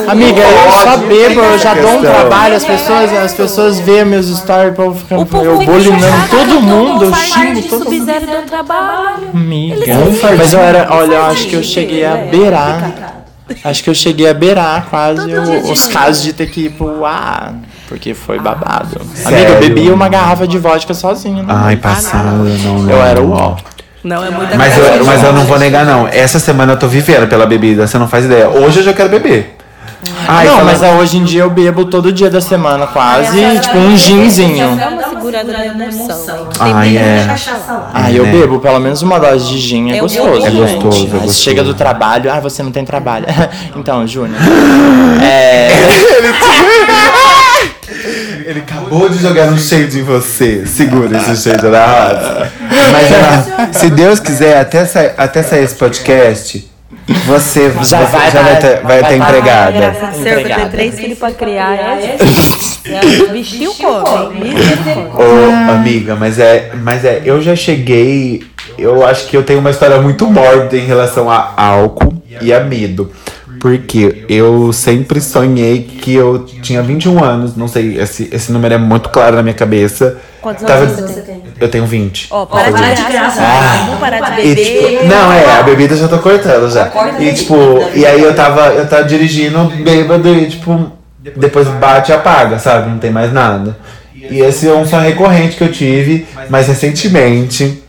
Amiga, 0.10 0.42
eu 0.42 0.72
só 0.72 0.98
bebo, 0.98 1.40
eu 1.42 1.60
já 1.60 1.74
dou 1.76 1.92
um 1.98 2.02
trabalho, 2.02 2.56
as 2.56 2.64
pessoas, 2.66 3.14
as 3.14 3.34
pessoas 3.34 3.80
veem 3.80 4.06
meus 4.06 4.26
stories, 4.36 4.72
o 4.72 4.76
povo 4.76 5.00
fica, 5.00 5.20
O 5.20 5.26
povo 5.26 5.44
eu 5.46 5.82
chocado 5.84 6.30
todo 6.30 6.62
mundo, 6.62 7.06
eu 7.06 7.14
xingo 7.14 7.62
todo 7.70 7.92
mundo. 7.92 8.12
Amiga. 9.34 9.86
Mas 10.38 10.54
eu 10.54 10.60
era, 10.60 10.88
olha, 10.92 11.16
eu 11.16 11.26
acho 11.26 11.48
que 11.48 11.56
eu 11.56 11.64
cheguei 11.64 12.06
a 12.06 12.16
beirar. 12.16 12.94
Acho 13.64 13.82
que 13.84 13.90
eu 13.90 13.96
cheguei 13.96 14.30
a 14.30 14.34
beirar 14.34 14.88
quase 14.90 15.34
o- 15.34 15.72
os 15.72 15.88
casos 15.88 16.22
de 16.24 16.34
ter 16.34 16.48
que 16.50 16.66
ir 16.66 16.72
pro 16.72 17.06
ar. 17.06 17.54
Porque 17.88 18.14
foi 18.14 18.38
babado. 18.40 19.00
Amiga, 19.26 19.50
eu 19.52 19.60
bebi 19.60 19.90
uma 19.90 20.10
garrafa 20.10 20.46
de 20.48 20.58
vodka 20.58 20.94
sozinha. 20.94 21.42
né? 21.42 21.54
Ai, 21.56 21.78
passada, 21.78 22.32
não, 22.32 22.80
não. 22.80 22.90
Eu 22.90 23.02
era 23.02 23.22
o 23.22 23.32
ó. 23.32 23.56
Não, 24.04 24.24
é 24.24 24.30
muita 24.30 24.56
Mas 24.58 24.78
eu, 24.78 25.06
mas 25.06 25.24
eu 25.24 25.34
não 25.34 25.46
vou 25.46 25.58
negar, 25.58 25.86
não. 25.86 26.08
Essa 26.08 26.40
semana 26.40 26.74
eu 26.74 26.78
tô 26.80 26.88
vivendo 26.88 27.28
pela 27.28 27.46
bebida, 27.46 27.88
você 27.88 27.98
não 27.98 28.08
faz 28.08 28.26
ideia. 28.26 28.50
Hoje 28.50 28.80
eu 28.80 28.84
já 28.84 28.94
quero 28.94 29.10
beber. 29.10 29.56
Ai, 30.28 30.46
não, 30.46 30.58
fala- 30.58 30.66
mas 30.66 30.84
é, 30.84 30.92
hoje 30.94 31.18
em 31.18 31.24
dia 31.24 31.42
eu 31.42 31.50
bebo 31.50 31.84
todo 31.86 32.14
dia 32.14 32.30
da 32.30 32.40
semana 32.40 32.86
quase, 32.86 33.40
tipo 33.62 33.78
um 33.80 33.98
ginzinho. 33.98 34.76
Dá 34.76 34.90
uma 34.90 35.04
segurada 35.10 35.52
na 35.52 35.86
emoção. 35.88 36.48
Ai, 36.60 36.98
é. 36.98 37.26
Ah, 37.94 38.12
eu 38.12 38.24
né? 38.26 38.32
bebo 38.32 38.60
pelo 38.60 38.80
menos 38.80 39.02
uma 39.02 39.20
dose 39.20 39.48
de 39.50 39.58
gin, 39.58 39.92
é 39.92 39.98
É 39.98 40.00
gostoso, 40.00 40.46
é 40.46 40.52
gostoso, 40.52 41.08
é 41.08 41.10
gostoso. 41.10 41.34
chega 41.34 41.64
do 41.64 41.74
trabalho, 41.74 42.32
ah, 42.32 42.40
você 42.40 42.62
não 42.62 42.72
tem 42.72 42.86
trabalho. 42.86 43.26
então, 43.76 44.06
Júnior. 44.06 44.38
É, 45.20 45.70
Ele 45.72 46.28
acabou 48.88 49.10
de 49.10 49.18
jogar 49.20 49.48
um 49.50 49.58
shade 49.58 50.00
em 50.00 50.04
você. 50.04 50.66
Segura 50.66 51.18
esse 51.18 51.44
shade 51.44 51.68
na 51.68 51.86
rosa. 51.86 52.52
Mas 52.92 53.12
Ana, 53.12 53.74
se 53.74 53.90
Deus 53.90 54.20
quiser, 54.20 54.58
até, 54.60 54.86
sa 54.86 55.12
até 55.18 55.44
sair 55.44 55.64
esse 55.64 55.76
podcast, 55.76 56.70
você, 57.26 57.70
Já 57.84 57.84
você 57.84 57.96
vai 58.18 58.32
já 58.32 58.42
vai 58.42 58.54
tá- 58.56 58.62
ter, 58.62 58.82
vai 58.82 59.02
vai 59.02 59.12
ter 59.12 59.20
tá- 59.20 59.28
empregada. 59.28 59.72
Graças 59.72 60.04
a 60.04 60.24
Deus, 60.24 60.72
três 60.72 60.96
filhos 60.96 61.18
pra 61.18 61.32
criar. 61.32 61.76
É 61.76 62.18
é, 62.86 63.32
vestiu 63.34 63.74
como? 63.74 64.32
Misericórdia. 64.32 65.26
Ô, 65.68 65.72
amiga, 65.72 66.16
mas 66.16 66.40
é, 66.40 66.72
mas 66.82 67.04
é, 67.04 67.22
eu 67.26 67.42
já 67.42 67.56
cheguei. 67.56 68.44
Eu 68.78 69.06
acho 69.06 69.28
que 69.28 69.36
eu 69.36 69.44
tenho 69.44 69.60
uma 69.60 69.72
história 69.72 70.00
muito 70.02 70.26
mórbida 70.28 70.78
em 70.78 70.86
relação 70.86 71.30
a 71.30 71.54
álcool 71.58 72.22
e 72.40 72.54
a 72.54 72.60
medo. 72.62 73.12
Porque 73.60 74.24
eu 74.30 74.72
sempre 74.74 75.20
sonhei 75.22 75.82
que 75.84 76.14
eu 76.14 76.46
tinha 76.62 76.82
21 76.82 77.24
anos, 77.24 77.56
não 77.56 77.68
sei, 77.68 77.98
esse, 78.00 78.30
esse 78.32 78.52
número 78.52 78.74
é 78.74 78.78
muito 78.78 79.10
claro 79.10 79.36
na 79.36 79.44
minha 79.44 79.56
cabeça. 79.56 80.18
Quantos 80.42 80.64
Tava- 80.64 80.82
anos 80.84 80.96
você 81.00 81.22
tem? 81.22 81.44
Eu 81.60 81.70
tenho 81.70 81.86
20. 81.86 82.28
Ó, 82.32 82.46
para 82.46 82.70
de 82.72 83.04
graça. 83.04 83.42
Vamos 83.86 84.00
parar 84.00 84.20
de 84.36 84.42
E, 84.42 84.56
beber. 84.56 84.66
tipo, 84.66 85.06
não, 85.06 85.32
é, 85.34 85.60
a 85.60 85.64
bebida 85.64 85.94
eu 85.96 85.98
já 85.98 86.08
tô 86.08 86.20
cortando 86.20 86.70
já. 86.72 86.92
E 87.20 87.34
tipo, 87.34 87.56
e 87.96 88.06
aí 88.06 88.22
eu 88.22 88.36
tava, 88.36 88.68
eu 88.74 88.88
tava 88.88 89.04
dirigindo 89.04 89.66
bêbado 89.84 90.30
e 90.36 90.48
tipo, 90.50 90.92
depois 91.36 91.68
bate 91.68 92.12
e 92.12 92.16
apaga, 92.16 92.60
sabe? 92.60 92.90
Não 92.90 93.00
tem 93.00 93.12
mais 93.12 93.34
nada. 93.34 93.76
E 94.16 94.40
esse 94.40 94.68
é 94.68 94.74
um 94.74 94.86
sonho 94.86 95.04
recorrente 95.04 95.56
que 95.58 95.64
eu 95.64 95.72
tive, 95.72 96.26
mas 96.50 96.68
recentemente. 96.68 97.84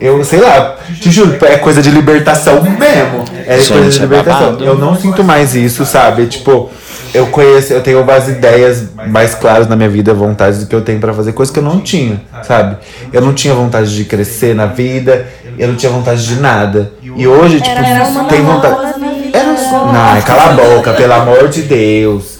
Eu 0.00 0.24
sei 0.24 0.40
lá, 0.40 0.76
te 0.98 1.10
juro, 1.10 1.36
é 1.44 1.58
coisa 1.58 1.82
de 1.82 1.90
libertação 1.90 2.62
mesmo. 2.62 3.24
É 3.46 3.58
Gente, 3.58 3.72
coisa 3.72 3.90
de 3.90 3.98
é 3.98 4.00
libertação. 4.00 4.46
babado. 4.52 4.64
Eu 4.64 4.78
não 4.78 4.96
sinto 4.96 5.22
mais 5.22 5.54
isso, 5.54 5.84
sabe? 5.84 6.26
Tipo, 6.26 6.70
eu 7.12 7.26
conheço, 7.26 7.72
eu 7.74 7.82
tenho 7.82 8.00
umas 8.00 8.26
ideias 8.26 8.84
mais 9.08 9.34
claras 9.34 9.68
na 9.68 9.76
minha 9.76 9.88
vida, 9.90 10.14
vontades 10.14 10.64
que 10.64 10.74
eu 10.74 10.80
tenho 10.80 10.98
pra 10.98 11.12
fazer, 11.12 11.32
coisas 11.32 11.52
que 11.52 11.58
eu 11.58 11.62
não 11.62 11.80
tinha, 11.80 12.22
sabe? 12.42 12.78
Eu 13.12 13.20
não 13.20 13.34
tinha 13.34 13.52
vontade 13.52 13.94
de 13.94 14.06
crescer 14.06 14.54
na 14.54 14.64
vida, 14.64 15.26
eu 15.58 15.68
não 15.68 15.76
tinha 15.76 15.92
vontade 15.92 16.26
de 16.26 16.36
nada. 16.36 16.92
E 17.02 17.26
hoje, 17.26 17.60
tipo, 17.60 18.24
tem 18.28 18.40
vontade. 18.40 18.94
Era 19.34 19.56
só. 19.56 19.92
Não, 19.92 20.22
cala 20.22 20.44
a 20.44 20.52
boca, 20.54 20.94
pelo 20.94 21.12
amor 21.12 21.48
de 21.48 21.60
Deus. 21.62 22.38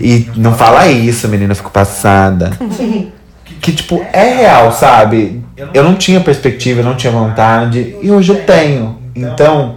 E 0.00 0.30
não 0.36 0.54
fala 0.54 0.86
isso, 0.86 1.26
menina, 1.26 1.50
eu 1.50 1.56
fico 1.56 1.70
passada. 1.70 2.52
Que, 3.58 3.72
tipo, 3.72 4.04
é 4.12 4.34
real, 4.34 4.70
sabe? 4.70 5.42
Eu 5.72 5.82
não 5.82 5.94
tinha 5.94 6.20
perspectiva, 6.20 6.80
eu 6.80 6.84
não 6.84 6.94
tinha 6.94 7.12
vontade, 7.12 7.96
e 8.02 8.10
hoje 8.10 8.30
eu 8.30 8.36
tenho. 8.44 8.98
Então, 9.14 9.76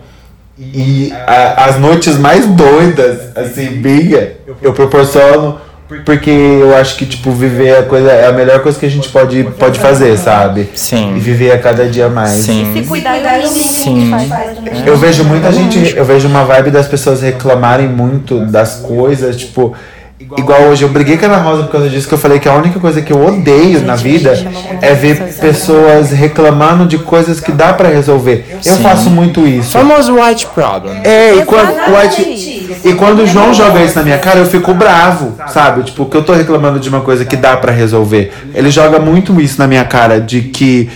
e 0.57 1.13
a- 1.25 1.65
as 1.65 1.79
noites 1.79 2.17
mais 2.17 2.45
doidas, 2.45 3.36
assim, 3.36 3.69
minha, 3.71 4.33
eu 4.62 4.74
proporciono 4.74 5.57
porque 6.05 6.29
eu 6.29 6.75
acho 6.75 6.98
que, 6.98 7.05
tipo, 7.05 7.31
viver 7.31 7.75
a 7.77 7.83
coisa 7.83 8.12
é 8.12 8.27
a 8.27 8.31
melhor 8.31 8.59
coisa 8.59 8.77
que 8.77 8.86
a 8.86 8.89
gente 8.89 9.09
pode, 9.09 9.43
pode 9.57 9.79
fazer, 9.79 10.15
sabe? 10.17 10.69
Sim. 10.75 11.15
E 11.15 11.19
viver 11.19 11.51
a 11.51 11.57
cada 11.57 11.88
dia 11.88 12.07
mais. 12.09 12.29
Sim. 12.29 12.71
Se 12.75 12.88
cuidar 12.88 13.15
é 13.17 13.39
o 13.39 13.51
mínimo 13.51 13.53
que 13.55 13.63
Sim. 13.63 14.12
Eu 14.86 14.98
vejo 14.98 15.24
muita 15.24 15.51
gente, 15.51 15.95
eu 15.95 16.05
vejo 16.05 16.27
uma 16.27 16.43
vibe 16.43 16.69
das 16.69 16.88
pessoas 16.88 17.21
reclamarem 17.24 17.88
muito 17.88 18.39
das 18.45 18.75
coisas, 18.75 19.36
tipo, 19.38 19.74
igual 20.38 20.63
hoje 20.63 20.83
eu 20.83 20.89
briguei 20.89 21.17
com 21.17 21.25
a 21.25 21.29
Ana 21.29 21.38
Rosa 21.38 21.63
por 21.63 21.71
causa 21.71 21.89
disso, 21.89 22.07
que 22.07 22.13
eu 22.13 22.17
falei 22.17 22.39
que 22.39 22.47
a 22.49 22.53
única 22.53 22.79
coisa 22.79 23.01
que 23.01 23.11
eu 23.11 23.25
odeio 23.25 23.81
na 23.81 23.95
vida 23.95 24.33
é 24.81 24.93
ver 24.93 25.17
pessoas 25.39 26.11
reclamando 26.11 26.85
de 26.85 26.97
coisas 26.97 27.39
que 27.39 27.51
dá 27.51 27.73
pra 27.73 27.89
resolver. 27.89 28.45
Eu 28.65 28.75
Sim. 28.75 28.83
faço 28.83 29.09
muito 29.09 29.47
isso. 29.47 29.71
Famoso 29.71 30.13
white 30.15 30.47
problem. 30.47 30.99
É, 31.03 31.35
e 31.35 31.45
quando. 31.45 31.69
White- 31.69 32.59
e 32.85 32.93
quando 32.93 33.19
o 33.23 33.27
João 33.27 33.53
joga 33.53 33.81
isso 33.83 33.95
na 33.97 34.03
minha 34.03 34.17
cara, 34.17 34.39
eu 34.39 34.45
fico 34.45 34.73
bravo, 34.73 35.35
sabe? 35.47 35.83
Tipo, 35.83 36.05
que 36.05 36.15
eu 36.15 36.23
tô 36.23 36.33
reclamando 36.33 36.79
de 36.79 36.88
uma 36.88 37.01
coisa 37.01 37.25
que 37.25 37.35
dá 37.35 37.57
pra 37.57 37.71
resolver. 37.71 38.31
Ele 38.53 38.69
joga 38.71 38.99
muito 38.99 39.39
isso 39.41 39.59
na 39.59 39.67
minha 39.67 39.83
cara, 39.83 40.19
de 40.21 40.43
que, 40.43 40.89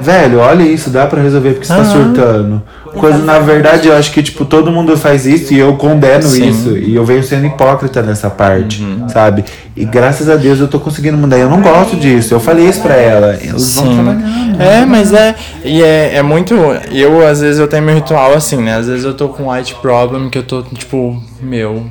velho, 0.00 0.38
olha 0.38 0.62
isso, 0.62 0.90
dá 0.90 1.06
pra 1.06 1.20
resolver 1.20 1.52
porque 1.54 1.66
você 1.66 1.74
tá 1.74 1.84
surtando. 1.84 2.62
Quando 2.98 3.24
na 3.24 3.38
verdade 3.38 3.88
eu 3.88 3.96
acho 3.96 4.12
que, 4.12 4.22
tipo, 4.22 4.44
todo 4.44 4.70
mundo 4.70 4.96
faz 4.96 5.26
isso 5.26 5.52
e 5.52 5.58
eu 5.58 5.74
condeno 5.76 6.22
Sim. 6.22 6.48
isso. 6.48 6.76
E 6.76 6.94
eu 6.94 7.04
venho 7.04 7.22
sendo 7.22 7.46
hipócrita 7.46 8.02
nessa 8.02 8.30
parte, 8.30 8.84
sabe? 9.08 9.44
E 9.76 9.84
graças 9.84 10.28
a 10.28 10.36
Deus 10.36 10.60
eu 10.60 10.68
tô 10.68 10.78
conseguindo 10.78 11.16
mudar. 11.16 11.38
Eu 11.38 11.50
não 11.50 11.60
gosto 11.60 11.96
disso. 11.96 12.32
Eu 12.32 12.40
falei 12.40 12.68
isso 12.68 12.80
pra 12.80 12.94
ela. 12.94 13.34
Eles 13.34 13.74
vão 13.74 13.86
Sim. 13.86 13.94
trabalhando. 13.94 14.62
É, 14.62 14.84
mas 14.86 15.12
é. 15.12 15.34
E 15.64 15.82
é, 15.82 16.16
é 16.16 16.22
muito. 16.22 16.54
Eu, 16.92 17.26
às 17.26 17.40
vezes, 17.40 17.58
eu 17.58 17.66
tenho 17.66 17.82
meu 17.82 17.94
ritual 17.94 18.32
assim, 18.34 18.58
né? 18.58 18.76
Às 18.76 18.86
vezes 18.86 19.04
eu 19.04 19.14
tô 19.14 19.28
com 19.28 19.50
white 19.50 19.74
problem 19.76 20.30
que 20.30 20.38
eu 20.38 20.42
tô, 20.42 20.62
tipo, 20.62 21.20
meu. 21.42 21.86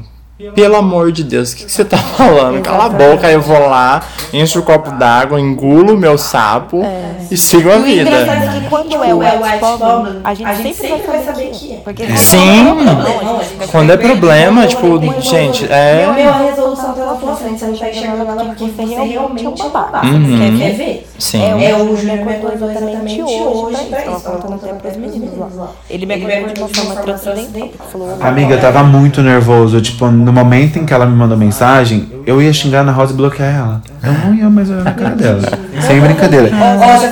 Pelo 0.56 0.76
amor 0.76 1.12
de 1.12 1.24
Deus, 1.24 1.52
o 1.54 1.56
que, 1.56 1.66
que 1.66 1.72
você 1.72 1.86
tá 1.86 1.98
falando? 1.98 2.62
Cala 2.64 2.86
a 2.86 2.90
boca, 2.90 3.28
aí 3.28 3.34
eu 3.34 3.42
vou 3.42 3.60
lá, 3.70 4.02
encho 4.34 4.60
o 4.60 4.64
copo 4.64 4.92
d'água, 4.92 5.40
engulo 5.40 5.94
o 5.94 5.98
meu 5.98 6.18
sapo 6.18 6.82
e 7.30 7.38
sigo 7.38 7.72
a 7.72 7.78
O 7.78 7.88
engraçado 7.88 8.40
vida. 8.40 8.58
é 8.58 8.60
que 8.60 8.68
quando 8.68 9.04
é 9.04 9.14
o 9.14 9.20
white 9.20 9.60
problem, 9.60 10.22
a 10.24 10.34
gente 10.34 10.74
sempre 10.74 11.08
vai 11.08 11.24
saber 11.24 11.50
que 11.52 11.74
é. 11.74 11.76
Porque 11.78 12.18
Sim. 12.18 12.68
a 12.68 13.52
gente 13.54 13.72
Quando 13.72 13.92
é 13.92 13.98
problema, 13.98 14.66
tipo, 14.66 15.00
gente, 15.22 15.72
é. 15.72 16.12
Meu, 16.14 16.30
a 16.30 16.38
resolução 16.38 16.94
tá 16.94 17.06
na 17.06 17.14
tua 17.14 17.36
frente, 17.36 17.60
você 17.60 17.66
não 17.68 17.78
tá 17.78 17.90
enxergando 17.90 18.32
ela 18.32 18.46
porque 18.46 18.66
você 18.66 18.84
realmente 18.84 19.46
é 19.46 19.50
um 19.50 19.70
babaca. 19.70 20.08
Uhum. 20.08 20.38
Você 20.38 20.58
quer 20.64 20.72
ver? 20.74 21.08
Sim. 21.20 21.64
É, 21.64 21.76
o 21.76 21.96
Júnior 21.96 22.26
me 22.26 22.34
acordou 22.34 22.72
exatamente 22.72 23.22
hoje 23.22 23.86
pra 23.86 24.06
isso. 24.06 24.20
Contando 24.24 24.56
até 24.56 24.74
pros 24.74 24.98
meninos 24.98 25.56
lá. 25.56 25.70
Ele 25.90 26.06
me 26.06 26.14
acordou 26.16 26.54
de 26.54 26.60
uma 26.60 26.68
forma 26.70 26.96
transcendental. 27.02 27.70
Falou, 27.92 28.18
Amiga, 28.20 28.56
eu 28.56 28.62
tava 28.62 28.84
muito 28.84 29.22
nervoso. 29.22 29.80
Tipo, 29.80 30.06
no 30.24 30.34
momento 30.34 30.80
em 30.80 30.86
que 30.86 30.94
ela 30.94 31.06
me 31.06 31.16
mandou 31.16 31.38
mensagem, 31.38 32.08
eu 32.26 32.42
ia 32.42 32.52
xingar 32.52 32.84
na 32.84 32.92
Rosa 32.92 33.14
e 33.14 33.16
bloquear 33.16 33.54
ela. 33.54 33.82
Eu 34.02 34.14
não 34.14 34.36
ia 34.36 34.50
mais 34.50 34.70
olhar 34.70 34.84
na 34.84 34.92
cara 34.92 35.16
dela. 35.16 35.42
Sem 35.82 36.00
brincadeira. 36.00 36.50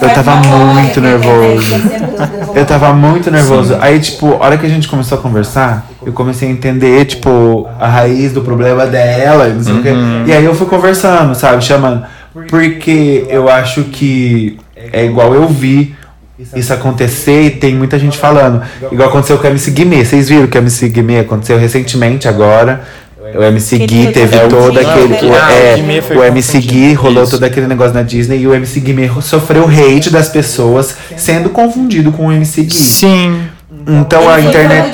Eu 0.01 0.09
tava 0.09 0.35
muito 0.37 1.01
nervoso. 1.01 1.75
Eu 2.55 2.65
tava 2.65 2.93
muito 2.93 3.29
nervoso. 3.29 3.77
Aí, 3.81 3.99
tipo, 3.99 4.33
a 4.33 4.45
hora 4.45 4.57
que 4.57 4.65
a 4.65 4.69
gente 4.69 4.87
começou 4.87 5.17
a 5.17 5.21
conversar, 5.21 5.87
eu 6.05 6.13
comecei 6.13 6.47
a 6.47 6.51
entender, 6.51 7.05
tipo, 7.05 7.67
a 7.79 7.87
raiz 7.87 8.33
do 8.33 8.41
problema 8.41 8.85
dela 8.85 9.47
e 9.47 9.53
não 9.53 9.63
sei 9.63 9.73
o 9.73 9.81
quê. 9.81 9.91
E 10.25 10.33
aí 10.33 10.43
eu 10.45 10.55
fui 10.55 10.67
conversando, 10.67 11.35
sabe? 11.35 11.63
Chamando. 11.63 12.03
Porque 12.49 13.25
eu 13.29 13.49
acho 13.49 13.83
que 13.85 14.57
é 14.75 15.05
igual 15.05 15.35
eu 15.35 15.47
vi 15.47 15.95
isso 16.55 16.73
acontecer 16.73 17.43
e 17.43 17.49
tem 17.51 17.75
muita 17.75 17.99
gente 17.99 18.17
falando. 18.17 18.61
Igual 18.91 19.09
aconteceu 19.09 19.37
com 19.37 19.45
a 19.45 19.49
MC 19.49 19.71
Guimê. 19.71 20.03
Vocês 20.03 20.29
viram 20.29 20.47
que 20.47 20.57
a 20.57 20.61
MC 20.61 20.89
Guimê 20.89 21.19
aconteceu 21.19 21.57
recentemente 21.57 22.27
agora. 22.27 22.81
O 23.37 23.43
MC 23.43 23.77
Que 23.77 23.83
ele 23.83 24.05
Gui 24.07 24.11
teve 24.13 24.37
todo 24.49 24.77
aquele. 24.79 25.15
Ah, 25.15 25.49
o- 26.13 26.15
é, 26.15 26.17
o 26.19 26.23
MC 26.23 26.59
Gui 26.59 26.93
rolou 26.93 27.23
isso. 27.23 27.31
todo 27.33 27.43
aquele 27.43 27.67
negócio 27.67 27.93
na 27.93 28.03
Disney 28.03 28.39
e 28.39 28.47
o 28.47 28.53
MC 28.53 28.79
Guimê 28.79 29.09
sofreu 29.21 29.65
hate 29.67 30.09
das 30.09 30.29
pessoas 30.29 30.95
sendo 31.17 31.49
confundido 31.49 32.11
com 32.11 32.27
o 32.27 32.31
MC 32.31 32.63
Gui. 32.63 32.73
Sim. 32.73 33.41
Então 33.87 34.29
a 34.29 34.39
internet. 34.39 34.91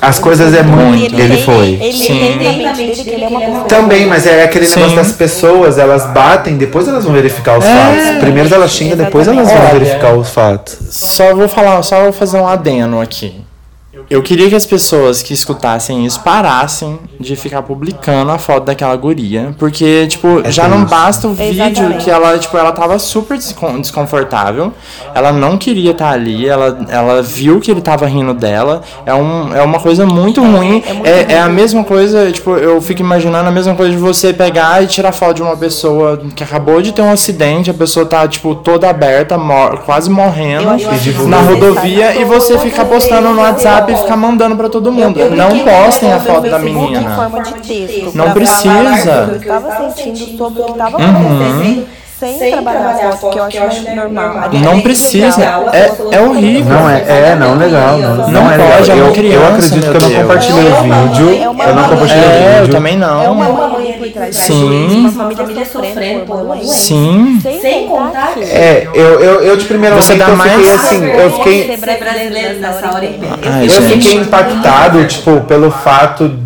As 0.00 0.18
coisas 0.18 0.54
é 0.54 0.62
muito. 0.62 1.14
Ele 1.14 1.34
tem- 1.34 1.42
foi. 1.44 1.78
Ele 1.80 1.92
Sim. 1.92 2.06
que 2.06 3.10
ele 3.10 3.24
é 3.24 3.28
pessoa. 3.28 3.64
Também, 3.68 4.06
mas 4.06 4.24
é 4.26 4.44
aquele 4.44 4.64
Sim. 4.66 4.76
negócio 4.76 4.96
das 4.96 5.12
pessoas, 5.12 5.76
elas 5.78 6.06
batem, 6.06 6.56
depois 6.56 6.88
elas 6.88 7.04
vão 7.04 7.12
verificar 7.12 7.58
os 7.58 7.64
fatos. 7.66 8.18
Primeiro 8.20 8.54
elas 8.54 8.70
xingam, 8.70 8.96
depois 8.96 9.26
elas 9.28 9.48
vão 9.48 9.60
Olha. 9.60 9.72
verificar 9.78 10.14
os 10.14 10.30
fatos. 10.30 10.76
Só 10.90 11.34
vou 11.34 11.48
falar, 11.48 11.82
só 11.82 12.02
vou 12.04 12.12
fazer 12.12 12.38
um 12.38 12.46
adeno 12.46 13.00
aqui. 13.00 13.34
Eu 14.10 14.22
queria 14.24 14.48
que 14.48 14.56
as 14.56 14.66
pessoas 14.66 15.22
que 15.22 15.32
escutassem 15.32 16.04
isso 16.04 16.18
parassem 16.20 16.98
de 17.20 17.36
ficar 17.36 17.62
publicando 17.62 18.32
a 18.32 18.38
foto 18.38 18.64
daquela 18.64 18.96
guria. 18.96 19.54
Porque, 19.56 20.08
tipo, 20.08 20.42
já 20.50 20.66
não 20.66 20.84
basta 20.84 21.28
o 21.28 21.32
vídeo 21.32 21.62
Exatamente. 21.64 22.04
que 22.04 22.10
ela, 22.10 22.36
tipo, 22.36 22.56
ela 22.56 22.72
tava 22.72 22.98
super 22.98 23.36
descon- 23.38 23.80
desconfortável. 23.80 24.72
Ela 25.14 25.30
não 25.32 25.56
queria 25.56 25.92
estar 25.92 26.10
ali. 26.10 26.48
Ela, 26.48 26.84
ela 26.88 27.22
viu 27.22 27.60
que 27.60 27.70
ele 27.70 27.80
tava 27.80 28.04
rindo 28.06 28.34
dela. 28.34 28.82
É, 29.06 29.14
um, 29.14 29.54
é 29.54 29.62
uma 29.62 29.78
coisa 29.78 30.04
muito 30.04 30.42
ruim. 30.42 30.82
É, 31.04 31.34
é 31.34 31.40
a 31.40 31.48
mesma 31.48 31.84
coisa, 31.84 32.32
tipo, 32.32 32.56
eu 32.56 32.82
fico 32.82 33.02
imaginando 33.02 33.48
a 33.48 33.52
mesma 33.52 33.76
coisa 33.76 33.92
de 33.92 33.98
você 33.98 34.32
pegar 34.32 34.82
e 34.82 34.88
tirar 34.88 35.12
foto 35.12 35.34
de 35.36 35.42
uma 35.42 35.56
pessoa 35.56 36.20
que 36.34 36.42
acabou 36.42 36.82
de 36.82 36.90
ter 36.90 37.02
um 37.02 37.12
acidente. 37.12 37.70
A 37.70 37.74
pessoa 37.74 38.04
tá, 38.04 38.26
tipo, 38.26 38.56
toda 38.56 38.90
aberta, 38.90 39.38
mor- 39.38 39.78
quase 39.84 40.10
morrendo 40.10 40.64
Eu 41.16 41.28
na 41.28 41.38
rodovia 41.42 42.16
e 42.20 42.24
você 42.24 42.58
fica 42.58 42.84
postando 42.84 43.28
no 43.28 43.40
WhatsApp 43.40 43.99
e 44.00 44.02
fica 44.02 44.16
mandando 44.16 44.56
pra 44.56 44.68
todo 44.68 44.90
mundo. 44.92 45.18
Não 45.30 45.58
postem 45.60 46.12
a 46.12 46.20
foto 46.20 46.48
da 46.50 46.58
menina. 46.58 47.00
Não 48.14 48.32
precisa. 48.32 49.30
eu 49.32 49.36
estava 49.36 49.90
sentindo 49.92 50.36
sobre 50.36 50.62
o 50.62 50.64
que 50.64 50.70
estava 50.72 50.96
acontecendo. 50.96 51.99
Sem, 52.20 52.50
trabalhar 52.52 53.08
a 53.08 53.12
foto, 53.12 53.48
que 53.48 53.56
eu 53.56 53.64
acho 53.64 53.94
normal. 53.96 54.38
Ali 54.44 54.58
é 54.58 54.60
Não 54.60 54.72
bem 54.74 54.82
precisa. 54.82 55.38
legal. 55.38 55.64
É, 55.72 55.90
é 56.12 56.20
horrível. 56.20 56.74
Não 56.74 56.90
é, 56.90 57.02
é, 57.08 57.34
não, 57.34 57.56
legal. 57.56 57.98
Não, 57.98 58.16
não, 58.16 58.30
Não 58.30 58.50
é 58.52 58.58
pode, 58.58 58.90
legal. 58.90 58.96
é 58.96 59.00
eu, 59.00 59.06
eu 59.06 59.12
criança, 59.12 59.46
acredito 59.46 59.80
meu 59.80 59.92
que 59.92 59.96
eu 60.04 60.10
não 60.10 60.22
compartilhei 60.22 60.72
o 60.72 60.82
vídeo. 60.82 61.30
É 61.30 61.44
Eu 61.44 61.54
não 61.74 61.88
compartilhei 61.88 62.22
o 62.22 62.30
É, 62.30 62.56
eu 62.58 62.62
vídeo. 62.62 62.74
também 62.74 62.94
É 62.94 62.98
não. 62.98 63.32
uma 63.32 63.68
mãe 63.68 63.92
por 63.98 64.08
trás 64.10 64.36
disso, 64.36 64.46
Sim. 64.46 65.08
uma 65.08 65.30
família 65.30 65.64
sofrendo 65.64 66.26
por 66.26 66.36
uma 66.36 66.56
doença. 66.56 66.74
Sim. 66.74 67.40
Sem 67.60 67.86
contar 67.88 68.34
que 68.34 68.40
É, 68.42 68.88
eu, 68.92 69.20
eu, 69.20 69.40
eu 69.42 69.56
de 69.56 69.64
primeiro 69.64 69.96
Você 69.96 70.14
dá 70.14 70.28
eu 70.28 70.36
fiquei 70.36 70.52
mais- 70.66 70.74
assim, 70.74 71.04
eu 71.04 71.30
fiquei, 71.32 71.70
eu 71.72 71.78
fiquei 73.82 74.14
impactado, 74.20 75.04
tipo, 75.06 75.40
pelo 75.42 75.70
fato. 75.70 76.38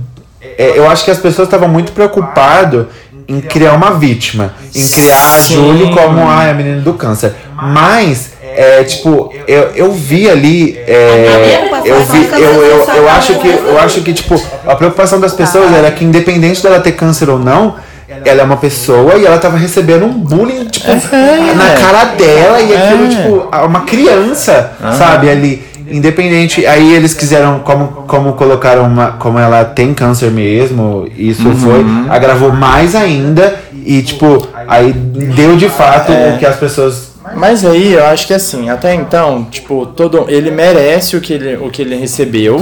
é, 0.57 0.79
eu 0.79 0.89
acho 0.89 1.05
que 1.05 1.11
as 1.11 1.19
pessoas 1.19 1.49
estavam 1.49 1.69
muito 1.69 1.91
preocupadas 1.93 2.87
em 3.27 3.41
criar 3.41 3.73
uma 3.73 3.93
vítima, 3.93 4.55
em 4.75 4.87
criar 4.89 5.37
a 5.37 5.39
Sim. 5.39 5.55
Julie 5.55 5.93
como 5.93 6.29
ah, 6.29 6.51
a 6.51 6.55
menina 6.55 6.81
do 6.81 6.93
câncer. 6.95 7.35
Mas, 7.55 8.33
é, 8.43 8.85
tipo, 8.85 9.33
eu, 9.49 9.71
eu 9.75 9.93
vi 9.93 10.29
ali. 10.29 10.79
é, 10.87 11.71
eu 11.85 12.05
vi, 12.05 12.29
eu, 12.33 12.63
eu, 12.63 12.95
eu 12.95 13.09
acho 13.09 13.35
que 13.39 13.49
eu 13.49 13.79
acho 13.79 14.01
que, 14.03 14.13
tipo, 14.13 14.41
a 14.67 14.75
preocupação 14.75 15.21
das 15.21 15.33
pessoas 15.33 15.73
era 15.73 15.91
que 15.91 16.05
independente 16.05 16.63
dela 16.63 16.81
ter 16.81 16.93
câncer 16.93 17.29
ou 17.31 17.39
não. 17.39 17.77
Ela 18.25 18.43
é 18.43 18.45
uma 18.45 18.59
pessoa 18.59 19.17
e 19.17 19.25
ela 19.25 19.39
tava 19.39 19.57
recebendo 19.57 20.05
um 20.05 20.13
bullying, 20.13 20.67
tipo, 20.67 20.87
na 20.89 21.71
cara 21.81 22.05
dela 22.17 22.61
e 22.61 22.77
aquilo, 22.77 23.07
É. 23.07 23.09
tipo, 23.09 23.49
uma 23.67 23.81
criança, 23.81 24.73
sabe, 24.97 25.29
ali. 25.31 25.65
Independente, 25.91 26.65
aí 26.67 26.95
eles 26.95 27.15
quiseram, 27.15 27.61
como, 27.61 27.89
como 28.07 28.33
colocaram 28.35 28.85
uma, 28.87 29.13
como 29.13 29.39
ela 29.39 29.65
tem 29.65 29.93
câncer 29.95 30.31
mesmo, 30.31 31.07
isso 31.17 31.47
Uhum. 31.49 31.57
foi, 31.57 31.85
agravou 32.09 32.53
mais 32.53 32.95
ainda, 32.95 33.55
e 33.85 34.03
tipo, 34.03 34.47
aí 34.67 34.93
deu 34.93 35.57
de 35.57 35.69
fato 35.69 36.11
É. 36.13 36.35
o 36.35 36.39
que 36.39 36.47
as 36.47 36.57
pessoas. 36.57 37.14
Mas 37.37 37.65
aí 37.65 37.93
eu 37.95 38.05
acho 38.07 38.27
que 38.27 38.35
assim, 38.35 38.69
até 38.71 38.95
então, 38.95 39.45
tipo, 39.51 39.87
todo 39.87 40.27
ele 40.29 40.51
merece 40.51 41.17
o 41.17 41.21
que 41.21 41.33
ele, 41.33 41.57
o 41.57 41.71
que 41.71 41.83
ele 41.83 41.97
recebeu. 41.97 42.59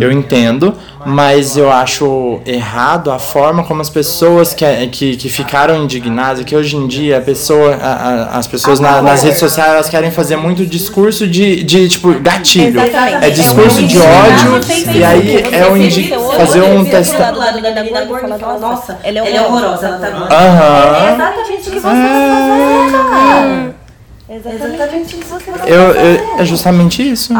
Eu 0.00 0.10
entendo, 0.12 0.74
mas 1.04 1.56
eu 1.56 1.70
acho 1.70 2.40
errado 2.46 3.10
a 3.10 3.18
forma 3.18 3.64
como 3.64 3.80
as 3.80 3.88
pessoas 3.90 4.54
que, 4.54 4.64
que, 4.88 5.16
que 5.16 5.28
ficaram 5.28 5.76
indignadas, 5.82 6.44
que 6.44 6.54
hoje 6.54 6.76
em 6.76 6.86
dia 6.86 7.18
a 7.18 7.20
pessoa, 7.20 7.74
a- 7.80 7.86
a- 8.34 8.38
as 8.38 8.46
pessoas 8.46 8.78
na- 8.80 9.02
nas 9.02 9.22
redes 9.22 9.38
sociais 9.38 9.70
elas 9.72 9.88
querem 9.88 10.10
fazer 10.10 10.36
muito 10.36 10.64
discurso 10.66 11.26
de, 11.26 11.62
de 11.62 11.88
tipo 11.88 12.12
gatilho. 12.20 12.80
Exatamente. 12.80 13.24
É 13.24 13.30
discurso 13.30 13.80
É 13.80 13.82
um 13.82 13.86
de 13.86 13.98
ódio 13.98 14.60
e 14.94 15.04
aí 15.04 15.44
é 15.52 15.66
o 15.70 15.76
indi 15.76 16.12
fazer 16.36 16.62
um 16.62 16.84
teste. 16.84 17.16
fica 17.16 17.32
do 17.32 17.38
lado 17.38 17.60
da 17.60 17.70
menina 17.82 18.04
gorda 18.04 18.38
fala, 18.38 18.58
nossa, 18.58 18.98
ela 19.02 19.18
é 19.18 19.40
horrorosa, 19.42 19.86
ela 19.86 19.98
tá 19.98 20.10
gorda. 20.10 20.34
Aham. 20.34 20.96
É 21.08 21.14
exatamente 21.14 21.68
o 21.68 21.72
que 21.72 21.80
você 21.80 21.80
tá 21.80 21.88
fazendo, 21.90 23.10
cara. 23.10 23.81
Exatamente 24.34 25.14
o 25.14 25.18
que 25.18 25.24
você 25.26 25.50
tá 25.52 25.68
Eu, 25.68 25.80
eu- 25.90 26.38
é 26.38 26.44
justamente 26.44 27.06
isso. 27.10 27.34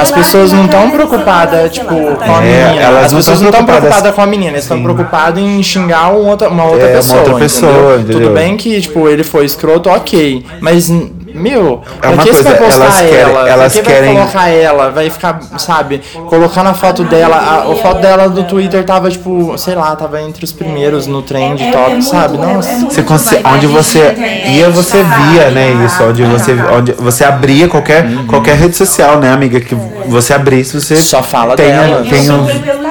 As 0.00 0.10
pessoas 0.12 0.52
não 0.52 0.66
estão 0.66 0.90
preocupadas, 0.90 1.72
tipo, 1.72 1.88
com 1.88 2.22
a 2.34 2.44
É, 2.44 2.66
menina. 2.68 2.82
elas 2.82 3.04
As 3.06 3.12
não 3.12 3.18
pessoas 3.18 3.40
não 3.40 3.50
estão 3.50 3.64
preocupadas- 3.64 4.14
com 4.14 4.20
a 4.20 4.26
menina, 4.26 4.52
eles 4.52 4.62
estão 4.64 4.80
preocupadas 4.82 5.42
em 5.42 5.62
xingar 5.62 6.12
um 6.12 6.28
outra, 6.28 6.48
uma 6.48 6.64
outra 6.64 6.86
É, 6.86 6.90
uma 6.90 6.96
pessoa. 6.96 7.18
outra 7.18 7.32
entendeu? 7.32 7.48
pessoa, 7.48 7.94
entendeu? 7.96 8.20
Tudo 8.20 8.34
bem 8.34 8.56
que, 8.56 8.80
tipo, 8.80 9.08
ele 9.08 9.24
foi 9.24 9.44
escroto, 9.44 9.88
ok. 9.90 10.44
Mas, 10.60 10.88
meu, 11.34 11.82
É 12.02 12.08
uma 12.08 12.22
que 12.22 12.32
você 12.32 12.42
vai 12.42 12.56
coisa, 12.56 12.78
postar 12.78 12.84
elas 12.84 13.00
querem- 13.00 13.16
ela? 13.20 13.48
elas 13.48 13.72
pra 13.72 13.82
que 13.82 13.88
querem- 13.88 14.14
vai 14.14 14.22
colocar 14.22 14.48
ela? 14.48 14.90
Vai 14.90 15.10
ficar, 15.10 15.40
sabe, 15.58 16.00
colocando 16.28 16.68
a 16.68 16.74
foto 16.74 17.04
dela. 17.04 17.36
A, 17.36 17.72
a 17.72 17.76
foto 17.76 18.00
dela 18.00 18.28
do 18.28 18.44
Twitter 18.44 18.84
tava, 18.84 19.10
tipo, 19.10 19.56
sei 19.58 19.74
lá, 19.74 19.94
tava 19.96 20.20
entre 20.22 20.44
os 20.44 20.52
primeiros 20.52 21.06
no 21.06 21.22
trend 21.22 21.62
top, 21.72 22.02
sabe? 22.02 22.38
Nossa. 22.38 22.86
Você 22.86 23.02
conse- 23.02 23.40
onde 23.44 23.66
você 23.66 24.14
ia, 24.46 24.70
você 24.70 24.98
via, 25.02 25.50
né, 25.50 25.72
isso, 25.86 26.02
onde 26.04 26.22
você, 26.24 26.52
onde 26.76 26.92
você 26.92 27.24
abria 27.24 27.68
qualquer, 27.68 28.04
qualquer 28.28 28.56
rede 28.56 28.76
social, 28.76 29.18
né, 29.18 29.32
amiga, 29.32 29.60
que 29.60 29.74
você 30.06 30.32
abrisse, 30.34 30.80
você 30.80 30.96
Só 30.96 31.22
fala 31.22 31.56
tem, 31.56 31.66
dela. 31.66 32.04
tem 32.08 32.30
um, 32.30 32.44
na. 32.82 32.90